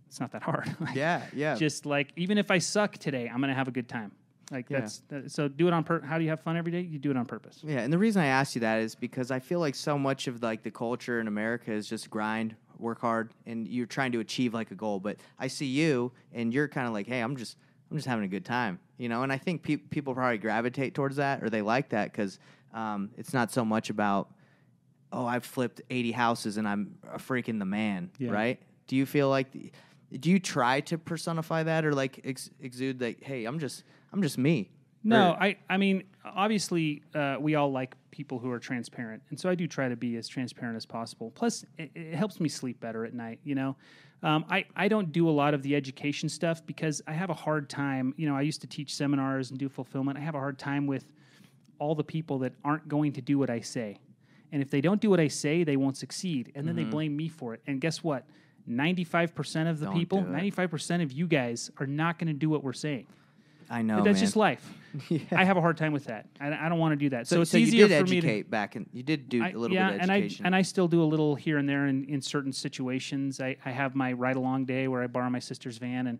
it's 0.07 0.21
not 0.21 0.31
that 0.31 0.43
hard. 0.43 0.73
Like, 0.79 0.95
yeah, 0.95 1.23
yeah. 1.33 1.55
just 1.55 1.85
like 1.85 2.13
even 2.15 2.37
if 2.37 2.49
I 2.49 2.59
suck 2.59 2.93
today, 2.97 3.27
I'm 3.27 3.41
gonna 3.41 3.53
have 3.53 3.67
a 3.67 3.71
good 3.71 3.89
time. 3.89 4.13
Like 4.51 4.69
Yeah. 4.69 4.81
that's 4.81 4.99
that, 5.09 5.31
so 5.31 5.47
do 5.47 5.67
it 5.67 5.73
on 5.73 5.83
pur- 5.83 6.01
how 6.01 6.17
do 6.17 6.23
you 6.23 6.29
have 6.29 6.41
fun 6.41 6.55
every 6.57 6.71
day? 6.71 6.81
You 6.81 6.99
do 6.99 7.11
it 7.11 7.17
on 7.17 7.25
purpose. 7.25 7.59
Yeah, 7.63 7.79
and 7.79 7.91
the 7.91 7.97
reason 7.97 8.21
I 8.21 8.27
asked 8.27 8.55
you 8.55 8.61
that 8.61 8.79
is 8.79 8.95
because 8.95 9.31
I 9.31 9.39
feel 9.39 9.59
like 9.59 9.75
so 9.75 9.97
much 9.97 10.27
of 10.27 10.41
like 10.43 10.63
the 10.63 10.71
culture 10.71 11.19
in 11.19 11.27
America 11.27 11.71
is 11.71 11.87
just 11.89 12.09
grind, 12.09 12.55
work 12.77 13.01
hard, 13.01 13.31
and 13.45 13.67
you're 13.67 13.85
trying 13.87 14.11
to 14.11 14.19
achieve 14.19 14.53
like 14.53 14.71
a 14.71 14.75
goal. 14.75 14.99
But 14.99 15.17
I 15.39 15.47
see 15.47 15.65
you, 15.65 16.11
and 16.33 16.53
you're 16.53 16.67
kind 16.67 16.87
of 16.87 16.93
like, 16.93 17.07
hey, 17.07 17.21
I'm 17.21 17.35
just, 17.37 17.57
I'm 17.89 17.97
just 17.97 18.07
having 18.07 18.25
a 18.25 18.27
good 18.27 18.45
time, 18.45 18.79
you 18.97 19.09
know. 19.09 19.23
And 19.23 19.31
I 19.31 19.37
think 19.37 19.63
pe- 19.63 19.77
people 19.77 20.13
probably 20.13 20.37
gravitate 20.37 20.93
towards 20.93 21.15
that, 21.15 21.43
or 21.43 21.49
they 21.49 21.61
like 21.63 21.89
that 21.89 22.11
because 22.11 22.37
um, 22.73 23.09
it's 23.17 23.33
not 23.33 23.51
so 23.51 23.65
much 23.65 23.89
about, 23.89 24.29
oh, 25.11 25.25
I've 25.25 25.45
flipped 25.45 25.81
80 25.89 26.11
houses 26.11 26.57
and 26.57 26.67
I'm 26.67 26.97
a 27.11 27.17
freaking 27.17 27.57
the 27.57 27.65
man, 27.65 28.11
Yeah. 28.19 28.31
right? 28.31 28.59
Do 28.87 28.95
you 28.95 29.05
feel 29.05 29.29
like, 29.29 29.47
do 30.19 30.29
you 30.29 30.39
try 30.39 30.79
to 30.81 30.97
personify 30.97 31.63
that 31.63 31.85
or 31.85 31.93
like 31.93 32.21
ex- 32.23 32.49
exude 32.59 33.01
like, 33.01 33.21
hey, 33.23 33.45
I'm 33.45 33.59
just, 33.59 33.83
I'm 34.13 34.21
just 34.21 34.37
me? 34.37 34.69
No, 35.03 35.31
Or- 35.31 35.43
I 35.43 35.57
I 35.69 35.77
mean 35.77 36.03
obviously 36.23 37.03
uh, 37.13 37.37
we 37.39 37.55
all 37.55 37.71
like 37.71 37.95
people 38.11 38.39
who 38.39 38.49
are 38.51 38.59
transparent, 38.59 39.21
and 39.29 39.39
so 39.39 39.49
I 39.49 39.55
do 39.55 39.67
try 39.67 39.87
to 39.89 39.95
be 39.95 40.15
as 40.17 40.27
transparent 40.27 40.75
as 40.77 40.85
possible. 40.85 41.31
Plus, 41.35 41.63
it, 41.77 41.91
it 41.93 42.15
helps 42.15 42.39
me 42.39 42.49
sleep 42.49 42.79
better 42.79 43.05
at 43.05 43.13
night. 43.13 43.39
You 43.43 43.53
know, 43.55 43.75
um, 44.23 44.45
I 44.49 44.65
I 44.75 44.87
don't 44.87 45.11
do 45.11 45.29
a 45.29 45.31
lot 45.31 45.53
of 45.53 45.61
the 45.61 45.75
education 45.75 46.27
stuff 46.27 46.65
because 46.65 47.01
I 47.05 47.13
have 47.13 47.29
a 47.29 47.35
hard 47.35 47.69
time. 47.69 48.13
You 48.17 48.27
know, 48.27 48.35
I 48.35 48.41
used 48.41 48.61
to 48.61 48.67
teach 48.67 48.95
seminars 48.95 49.51
and 49.51 49.59
do 49.59 49.69
fulfillment. 49.69 50.17
I 50.17 50.21
have 50.21 50.33
a 50.33 50.39
hard 50.39 50.57
time 50.57 50.87
with 50.87 51.05
all 51.77 51.93
the 51.93 52.03
people 52.03 52.39
that 52.39 52.53
aren't 52.63 52.87
going 52.87 53.11
to 53.13 53.21
do 53.21 53.37
what 53.37 53.49
I 53.51 53.59
say. 53.59 53.99
And 54.51 54.61
if 54.61 54.71
they 54.71 54.81
don't 54.81 55.01
do 55.01 55.09
what 55.09 55.19
I 55.19 55.27
say, 55.27 55.63
they 55.63 55.75
won't 55.75 55.97
succeed. 55.97 56.51
And 56.55 56.67
then 56.67 56.75
they 56.75 56.83
blame 56.85 57.15
me 57.17 57.27
for 57.27 57.53
it. 57.53 57.61
And 57.67 57.81
guess 57.81 58.01
what? 58.03 58.25
95% 58.69 59.69
of 59.69 59.79
the 59.79 59.85
Don't 59.87 59.95
people, 59.95 60.21
do 60.21 60.33
it. 60.33 60.53
95% 60.53 61.03
of 61.03 61.11
you 61.11 61.27
guys 61.27 61.69
are 61.77 61.85
not 61.87 62.17
going 62.19 62.27
to 62.27 62.33
do 62.33 62.49
what 62.49 62.63
we're 62.63 62.73
saying. 62.73 63.07
I 63.69 63.81
know, 63.81 64.03
That's 64.03 64.15
man. 64.17 64.23
just 64.25 64.35
life. 64.35 64.73
Yeah. 65.09 65.19
I 65.33 65.43
have 65.43 65.57
a 65.57 65.61
hard 65.61 65.75
time 65.75 65.91
with 65.91 66.05
that. 66.05 66.25
I, 66.39 66.53
I 66.53 66.69
don't 66.69 66.79
want 66.79 66.93
to 66.93 66.95
do 66.95 67.09
that. 67.09 67.27
So, 67.27 67.35
So, 67.37 67.41
it's 67.41 67.51
so 67.51 67.57
easier 67.57 67.81
you 67.81 67.87
did 67.89 67.99
for 68.05 68.09
me 68.09 68.21
to 68.21 68.27
educate 68.27 68.49
back, 68.49 68.77
and 68.77 68.87
you 68.93 69.03
did 69.03 69.27
do 69.27 69.43
I- 69.43 69.49
a 69.49 69.57
little 69.57 69.75
yeah, 69.75 69.87
bit 69.89 69.95
of 69.97 70.01
and 70.03 70.11
I 70.11 70.17
education. 70.19 70.45
and 70.45 70.55
I 70.55 70.61
still 70.61 70.87
do 70.87 71.03
a 71.03 71.05
little 71.05 71.35
here 71.35 71.57
and 71.57 71.67
there 71.67 71.87
in, 71.87 72.05
in 72.05 72.21
certain 72.21 72.53
situations. 72.53 73.41
I, 73.41 73.57
I 73.65 73.71
have 73.71 73.93
my 73.93 74.13
ride 74.13 74.37
along 74.37 74.65
day 74.65 74.87
where 74.87 75.03
I 75.03 75.07
borrow 75.07 75.29
my 75.29 75.39
sister's 75.39 75.77
van 75.77 76.07
and 76.07 76.19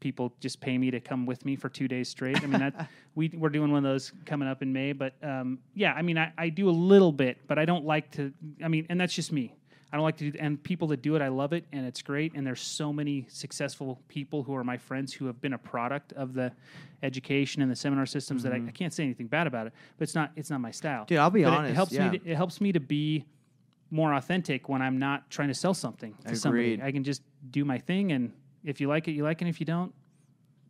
people 0.00 0.32
just 0.40 0.58
pay 0.60 0.78
me 0.78 0.90
to 0.90 1.00
come 1.00 1.26
with 1.26 1.44
me 1.44 1.54
for 1.54 1.68
two 1.68 1.86
days 1.86 2.08
straight. 2.08 2.42
I 2.42 2.46
mean, 2.46 2.60
that, 2.60 2.88
we 3.14 3.28
we're 3.36 3.50
doing 3.50 3.70
one 3.70 3.84
of 3.84 3.90
those 3.90 4.10
coming 4.24 4.48
up 4.48 4.62
in 4.62 4.72
May, 4.72 4.92
but 4.92 5.12
um, 5.22 5.58
yeah, 5.74 5.92
I 5.92 6.00
mean, 6.00 6.16
I, 6.16 6.32
I 6.38 6.48
do 6.48 6.70
a 6.70 6.72
little 6.72 7.12
bit, 7.12 7.38
but 7.46 7.58
I 7.58 7.66
don't 7.66 7.84
like 7.84 8.10
to. 8.12 8.32
I 8.64 8.68
mean, 8.68 8.86
and 8.88 8.98
that's 8.98 9.12
just 9.12 9.32
me. 9.32 9.54
I 9.92 9.96
don't 9.96 10.04
like 10.04 10.16
to 10.18 10.30
do, 10.30 10.38
and 10.40 10.62
people 10.62 10.88
that 10.88 11.02
do 11.02 11.16
it, 11.16 11.22
I 11.22 11.28
love 11.28 11.52
it, 11.52 11.66
and 11.70 11.84
it's 11.84 12.00
great. 12.00 12.32
And 12.34 12.46
there's 12.46 12.62
so 12.62 12.92
many 12.92 13.26
successful 13.28 14.00
people 14.08 14.42
who 14.42 14.54
are 14.54 14.64
my 14.64 14.78
friends 14.78 15.12
who 15.12 15.26
have 15.26 15.40
been 15.42 15.52
a 15.52 15.58
product 15.58 16.14
of 16.14 16.32
the 16.32 16.50
education 17.02 17.60
and 17.60 17.70
the 17.70 17.76
seminar 17.76 18.06
systems 18.06 18.42
that 18.44 18.52
I, 18.52 18.56
mm-hmm. 18.56 18.68
I 18.68 18.70
can't 18.72 18.92
say 18.92 19.04
anything 19.04 19.26
bad 19.26 19.46
about 19.46 19.66
it, 19.66 19.74
but 19.98 20.04
it's 20.04 20.14
not 20.14 20.32
it's 20.34 20.48
not 20.48 20.60
my 20.60 20.70
style. 20.70 21.04
Dude, 21.04 21.18
I'll 21.18 21.30
be 21.30 21.44
But 21.44 21.52
honest, 21.52 21.72
It 21.72 21.74
helps 21.74 21.92
yeah. 21.92 22.10
me. 22.10 22.18
To, 22.18 22.30
it 22.30 22.36
helps 22.36 22.60
me 22.60 22.72
to 22.72 22.80
be 22.80 23.26
more 23.90 24.14
authentic 24.14 24.70
when 24.70 24.80
I'm 24.80 24.98
not 24.98 25.28
trying 25.30 25.48
to 25.48 25.54
sell 25.54 25.74
something 25.74 26.14
to 26.26 26.34
somebody. 26.36 26.74
Agreed. 26.74 26.86
I 26.86 26.90
can 26.90 27.04
just 27.04 27.20
do 27.50 27.64
my 27.64 27.76
thing, 27.76 28.12
and 28.12 28.32
if 28.64 28.80
you 28.80 28.88
like 28.88 29.08
it, 29.08 29.12
you 29.12 29.24
like 29.24 29.42
it. 29.42 29.44
And 29.44 29.50
if 29.50 29.60
you 29.60 29.66
don't, 29.66 29.92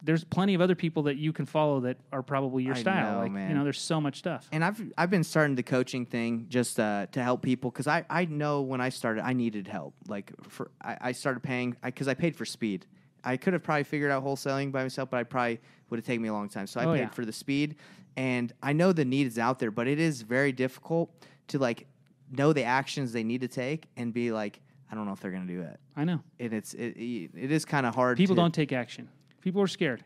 there's 0.05 0.25
plenty 0.25 0.55
of 0.55 0.61
other 0.61 0.75
people 0.75 1.05
that 1.05 1.17
you 1.17 1.33
can 1.33 1.47
follow 1.47 1.81
that 1.81 1.97
are 2.13 2.23
probably 2.23 2.65
your 2.65 2.75
I 2.75 2.81
style. 2.81 3.13
know, 3.15 3.19
like 3.21 3.33
man. 3.33 3.49
you 3.51 3.55
know, 3.57 3.63
there's 3.65 3.81
so 3.81 4.01
much 4.01 4.19
stuff. 4.19 4.49
and 4.53 4.65
I've 4.65 4.81
I've 4.99 5.11
been 5.11 5.23
starting 5.25 5.55
the 5.55 5.63
coaching 5.63 6.07
thing 6.07 6.47
just 6.49 6.81
uh, 6.81 7.07
to 7.13 7.23
help 7.23 7.43
people 7.43 7.71
because 7.71 7.87
I, 7.87 8.05
I 8.11 8.25
know 8.25 8.63
when 8.63 8.81
I 8.81 8.89
started 8.89 9.25
I 9.25 9.33
needed 9.33 9.69
help. 9.69 9.95
Like 10.09 10.33
for 10.49 10.71
I, 10.83 10.97
I 11.01 11.13
started 11.13 11.41
paying 11.43 11.77
because 11.85 12.09
I, 12.09 12.15
paid 12.15 12.35
for 12.37 12.45
speed. 12.45 12.87
I 13.25 13.37
could 13.37 13.53
have 13.53 13.63
probably 13.63 13.85
figured 13.85 14.11
out 14.11 14.25
wholesaling 14.25 14.73
by 14.73 14.83
myself, 14.83 15.09
but 15.11 15.19
I 15.19 15.23
probably 15.23 15.61
would 15.91 15.99
have 15.99 16.05
taken 16.05 16.21
me 16.23 16.29
a 16.29 16.33
long 16.33 16.49
time. 16.49 16.67
So 16.67 16.81
I 16.81 16.85
Oh, 16.87 16.93
paid 16.95 16.99
yeah. 17.01 17.09
for 17.11 17.25
the 17.25 17.33
speed, 17.33 17.77
and 18.17 18.53
I 18.63 18.73
know 18.73 18.93
the 18.93 19.05
need 19.05 19.29
is 19.29 19.39
out 19.39 19.61
there, 19.61 19.71
but 19.71 19.87
it 19.87 20.01
is 20.01 20.23
very 20.23 20.51
difficult 20.51 21.11
to 21.49 21.59
like 21.61 21.87
know 22.33 22.53
the 22.53 22.65
actions 22.65 23.13
they 23.13 23.23
need 23.23 23.43
to 23.43 23.49
take 23.49 23.87
and 23.97 24.13
be 24.13 24.33
like, 24.33 24.61
I 24.91 24.97
don't 24.97 25.07
know 25.07 25.13
if 25.13 25.21
they're 25.21 25.31
gonna 25.31 25.47
do 25.47 25.61
it. 25.63 25.79
I 25.97 26.03
know 26.05 26.21
And 26.41 26.53
it's 26.53 26.75
it, 26.75 26.97
it 26.99 27.53
is 27.53 27.65
kind 27.65 27.87
of 27.87 27.95
hard. 27.95 28.17
people 28.17 28.35
to, 28.35 28.41
don't 28.43 28.53
take 28.55 28.73
action. 28.73 29.09
People 29.43 29.61
are 29.61 29.67
scared. 29.67 30.03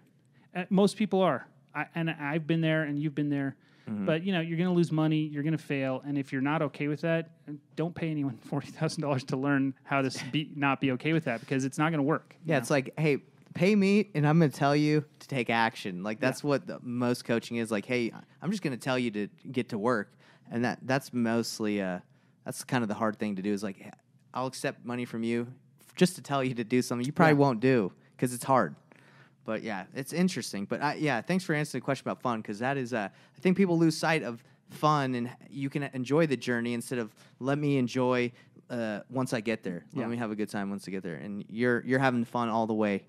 Uh, 0.54 0.64
most 0.70 0.96
people 0.96 1.20
are, 1.20 1.46
I, 1.74 1.86
and 1.94 2.10
I've 2.10 2.46
been 2.46 2.60
there, 2.60 2.82
and 2.84 2.98
you've 2.98 3.14
been 3.14 3.28
there. 3.30 3.56
Mm-hmm. 3.88 4.04
But 4.06 4.24
you 4.24 4.32
know, 4.32 4.40
you're 4.40 4.56
going 4.58 4.68
to 4.68 4.74
lose 4.74 4.90
money. 4.90 5.18
You're 5.18 5.42
going 5.44 5.56
to 5.56 5.62
fail, 5.62 6.02
and 6.04 6.18
if 6.18 6.32
you're 6.32 6.42
not 6.42 6.60
okay 6.62 6.88
with 6.88 7.02
that, 7.02 7.30
don't 7.76 7.94
pay 7.94 8.10
anyone 8.10 8.36
forty 8.48 8.68
thousand 8.68 9.02
dollars 9.02 9.22
to 9.24 9.36
learn 9.36 9.74
how 9.84 10.02
to 10.02 10.10
be 10.32 10.50
not 10.56 10.80
be 10.80 10.90
okay 10.92 11.12
with 11.12 11.24
that 11.24 11.40
because 11.40 11.64
it's 11.64 11.78
not 11.78 11.90
going 11.90 11.98
to 11.98 12.02
work. 12.02 12.34
you 12.40 12.50
Yeah, 12.50 12.54
know? 12.56 12.58
it's 12.62 12.70
like, 12.70 12.92
hey, 12.98 13.18
pay 13.54 13.76
me, 13.76 14.10
and 14.14 14.26
I'm 14.26 14.38
going 14.40 14.50
to 14.50 14.56
tell 14.58 14.74
you 14.74 15.04
to 15.20 15.28
take 15.28 15.50
action. 15.50 16.02
Like 16.02 16.18
that's 16.18 16.42
what 16.42 16.66
the, 16.66 16.78
most 16.82 17.24
coaching 17.24 17.58
is. 17.58 17.70
Like, 17.70 17.86
hey, 17.86 18.10
I'm 18.42 18.50
just 18.50 18.62
going 18.62 18.76
to 18.76 18.82
tell 18.82 18.98
you 18.98 19.10
to 19.12 19.28
get 19.52 19.68
to 19.68 19.78
work, 19.78 20.12
and 20.50 20.64
that 20.64 20.78
that's 20.82 21.12
mostly 21.12 21.80
uh, 21.80 22.00
that's 22.44 22.64
kind 22.64 22.82
of 22.82 22.88
the 22.88 22.94
hard 22.94 23.18
thing 23.18 23.36
to 23.36 23.42
do. 23.42 23.52
Is 23.52 23.62
like, 23.62 23.92
I'll 24.34 24.46
accept 24.46 24.84
money 24.84 25.04
from 25.04 25.22
you 25.22 25.46
just 25.94 26.16
to 26.16 26.22
tell 26.22 26.42
you 26.42 26.54
to 26.54 26.64
do 26.64 26.82
something 26.82 27.06
you 27.06 27.12
probably 27.12 27.34
Yeah. 27.34 27.38
won't 27.38 27.60
do. 27.60 27.92
because 28.16 28.34
it's 28.34 28.44
hard. 28.44 28.74
But 29.46 29.62
yeah, 29.62 29.84
it's 29.94 30.12
interesting. 30.12 30.64
But 30.66 30.82
I, 30.82 30.94
yeah, 30.94 31.22
thanks 31.22 31.44
for 31.44 31.54
answering 31.54 31.80
the 31.80 31.84
question 31.84 32.04
about 32.06 32.20
fun 32.20 32.40
because 32.42 32.58
that 32.58 32.76
is, 32.76 32.92
uh, 32.92 33.08
I 33.36 33.40
think 33.40 33.56
people 33.56 33.78
lose 33.78 33.96
sight 33.96 34.22
of 34.22 34.42
fun 34.70 35.14
and 35.14 35.30
you 35.48 35.70
can 35.70 35.84
enjoy 35.94 36.26
the 36.26 36.36
journey 36.36 36.74
instead 36.74 36.98
of 36.98 37.14
let 37.38 37.56
me 37.56 37.78
enjoy 37.78 38.32
uh, 38.68 39.00
once 39.08 39.32
I 39.32 39.40
get 39.40 39.62
there. 39.62 39.84
Let 39.94 40.02
Yeah. 40.02 40.08
me 40.08 40.16
have 40.16 40.32
a 40.32 40.34
good 40.36 40.50
time 40.50 40.68
once 40.70 40.86
I 40.88 40.90
get 40.90 41.02
there. 41.04 41.14
And 41.14 41.44
you're 41.48 41.82
you're 41.86 42.00
having 42.00 42.24
fun 42.24 42.48
all 42.48 42.66
the 42.66 42.74
way. 42.74 43.06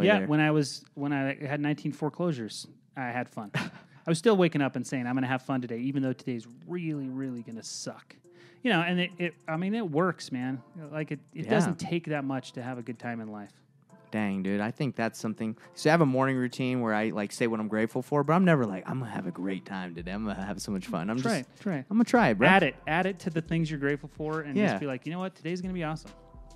yeah, 0.00 0.20
there. 0.20 0.28
when 0.28 0.38
I 0.40 0.52
was 0.52 0.84
when 0.94 1.12
I 1.12 1.34
had 1.44 1.60
19 1.60 1.92
foreclosures, 1.92 2.68
I 2.96 3.06
had 3.10 3.28
fun. 3.28 3.50
I 3.54 4.10
was 4.10 4.18
still 4.18 4.36
waking 4.36 4.62
up 4.62 4.76
and 4.76 4.86
saying 4.86 5.06
I'm 5.08 5.14
going 5.14 5.22
to 5.22 5.28
have 5.28 5.42
fun 5.42 5.60
today, 5.60 5.78
even 5.78 6.02
though 6.04 6.12
today's 6.12 6.46
really, 6.68 7.08
really 7.08 7.42
going 7.42 7.56
to 7.56 7.62
suck. 7.64 8.14
You 8.62 8.70
know, 8.70 8.80
and 8.80 9.00
it, 9.00 9.10
it, 9.18 9.34
I 9.48 9.56
mean, 9.56 9.74
it 9.74 9.88
works, 9.90 10.30
man. 10.30 10.62
Like 10.92 11.10
it, 11.10 11.18
it 11.34 11.44
Yeah. 11.46 11.50
doesn't 11.50 11.78
take 11.80 12.06
that 12.06 12.24
much 12.24 12.52
to 12.52 12.62
have 12.62 12.78
a 12.78 12.82
good 12.82 12.98
time 13.00 13.20
in 13.20 13.28
life. 13.28 13.50
Dang, 14.12 14.42
dude, 14.42 14.60
I 14.60 14.70
think 14.70 14.94
that's 14.96 15.18
something. 15.18 15.56
So 15.74 15.90
I 15.90 15.92
have 15.92 16.00
a 16.00 16.06
morning 16.06 16.36
routine 16.36 16.80
where 16.80 16.94
I 16.94 17.10
like 17.10 17.32
say 17.32 17.46
what 17.48 17.58
I'm 17.60 17.68
grateful 17.68 18.02
for, 18.02 18.22
but 18.22 18.32
I'm 18.34 18.44
never 18.44 18.64
like 18.64 18.88
I'm 18.88 19.00
gonna 19.00 19.10
have 19.10 19.26
a 19.26 19.30
great 19.32 19.64
time 19.66 19.94
today. 19.94 20.12
I'm 20.12 20.24
gonna 20.24 20.44
have 20.44 20.60
so 20.62 20.70
much 20.72 20.86
fun. 20.86 21.10
I'm 21.10 21.20
Try 21.20 21.40
just 21.40 21.60
try. 21.60 21.76
I'm 21.78 21.84
gonna 21.90 22.04
try 22.04 22.28
it, 22.30 22.38
bro. 22.38 22.46
Add 22.48 22.62
it, 22.62 22.76
add 22.86 23.06
it 23.06 23.18
to 23.20 23.30
the 23.30 23.42
things 23.42 23.70
you're 23.70 23.80
grateful 23.80 24.08
for, 24.16 24.42
and 24.42 24.56
Yeah. 24.56 24.68
just 24.68 24.80
be 24.80 24.86
like, 24.86 25.06
you 25.06 25.12
know 25.12 25.18
what, 25.18 25.34
today's 25.34 25.60
going 25.60 25.70
to 25.74 25.78
be 25.78 25.84
awesome. 25.84 26.10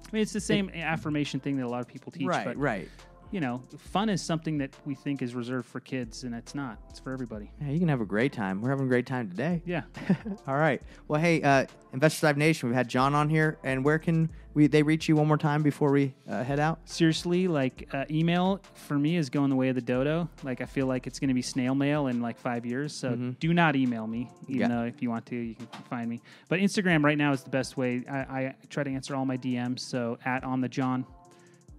I 0.06 0.08
mean, 0.12 0.22
it's 0.22 0.32
the 0.32 0.40
same 0.40 0.70
affirmation 0.74 1.38
thing 1.40 1.56
that 1.56 1.66
a 1.66 1.68
lot 1.68 1.80
of 1.80 1.88
people 1.88 2.10
teach, 2.12 2.26
right, 2.26 2.44
but 2.44 2.56
right. 2.56 2.88
You 3.30 3.40
know, 3.40 3.62
fun 3.78 4.08
is 4.08 4.20
something 4.20 4.58
that 4.58 4.70
we 4.84 4.94
think 4.94 5.22
is 5.22 5.34
reserved 5.34 5.68
for 5.68 5.78
kids, 5.80 6.24
and 6.24 6.34
it's 6.34 6.54
not. 6.54 6.78
It's 6.90 6.98
for 6.98 7.12
everybody. 7.12 7.50
Yeah, 7.60 7.68
you 7.70 7.78
can 7.78 7.88
have 7.88 8.00
a 8.00 8.04
great 8.06 8.32
time. 8.32 8.60
We're 8.60 8.70
having 8.70 8.86
a 8.86 8.88
great 8.88 9.06
time 9.06 9.30
today. 9.30 9.62
Yeah. 9.64 9.82
All 10.48 10.56
right. 10.56 10.82
Well, 11.06 11.20
hey, 11.20 11.40
uh, 11.42 11.66
Investor 11.92 12.26
Dive 12.26 12.36
Nation, 12.36 12.68
we've 12.68 12.76
had 12.76 12.88
John 12.88 13.14
on 13.14 13.28
here, 13.28 13.58
and 13.62 13.84
where 13.84 13.98
can 13.98 14.30
we 14.54 14.66
they 14.66 14.82
reach 14.82 15.08
you 15.08 15.14
one 15.14 15.28
more 15.28 15.38
time 15.38 15.62
before 15.62 15.92
we 15.92 16.12
uh, 16.28 16.42
head 16.42 16.58
out? 16.58 16.80
Seriously, 16.88 17.46
like 17.46 17.88
uh, 17.92 18.04
email 18.10 18.60
for 18.74 18.98
me 18.98 19.16
is 19.16 19.30
going 19.30 19.48
the 19.50 19.56
way 19.56 19.68
of 19.68 19.76
the 19.76 19.80
dodo. 19.80 20.28
Like 20.42 20.60
I 20.60 20.64
feel 20.66 20.86
like 20.86 21.06
it's 21.06 21.20
going 21.20 21.28
to 21.28 21.34
be 21.34 21.42
snail 21.42 21.74
mail 21.76 22.08
in 22.08 22.20
like 22.20 22.36
five 22.36 22.66
years. 22.66 22.92
So 22.92 23.14
do 23.38 23.54
not 23.54 23.76
email 23.76 24.08
me, 24.08 24.28
even 24.48 24.60
Yeah. 24.62 24.68
though 24.68 24.84
if 24.84 25.00
you 25.02 25.08
want 25.08 25.26
to, 25.26 25.36
you 25.36 25.54
can 25.54 25.66
find 25.88 26.10
me. 26.10 26.20
But 26.48 26.58
Instagram 26.58 27.04
right 27.04 27.16
now 27.18 27.32
is 27.32 27.44
the 27.44 27.50
best 27.50 27.76
way. 27.76 28.02
I, 28.10 28.18
I 28.18 28.54
try 28.70 28.82
to 28.82 28.90
answer 28.90 29.14
all 29.14 29.24
my 29.24 29.36
DMs. 29.36 29.80
So 29.80 30.18
at 30.24 30.42
on 30.42 30.60
the 30.60 30.68
John, 30.68 31.06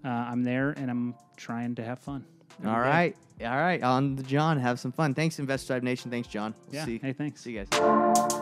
uh, 0.05 0.07
I'm 0.07 0.43
there 0.43 0.71
and 0.71 0.89
I'm 0.89 1.13
trying 1.41 1.75
to 1.75 1.83
have 1.83 1.99
fun. 1.99 2.23
All 2.65 2.73
day. 2.73 2.79
right. 2.79 3.15
All 3.41 3.47
right. 3.49 3.81
On 3.81 4.15
the 4.15 4.23
John, 4.23 4.59
have 4.59 4.79
some 4.79 4.91
fun. 4.91 5.13
Thanks, 5.15 5.39
Investor 5.39 5.79
Nation. 5.81 6.11
Thanks, 6.11 6.27
John. 6.27 6.53
We'll 6.67 6.75
Yeah. 6.75 6.85
See, 6.85 6.99
Hey, 7.01 7.13
thanks. 7.13 7.41
see 7.41 7.53
you 7.53 7.65
guys. 7.65 8.40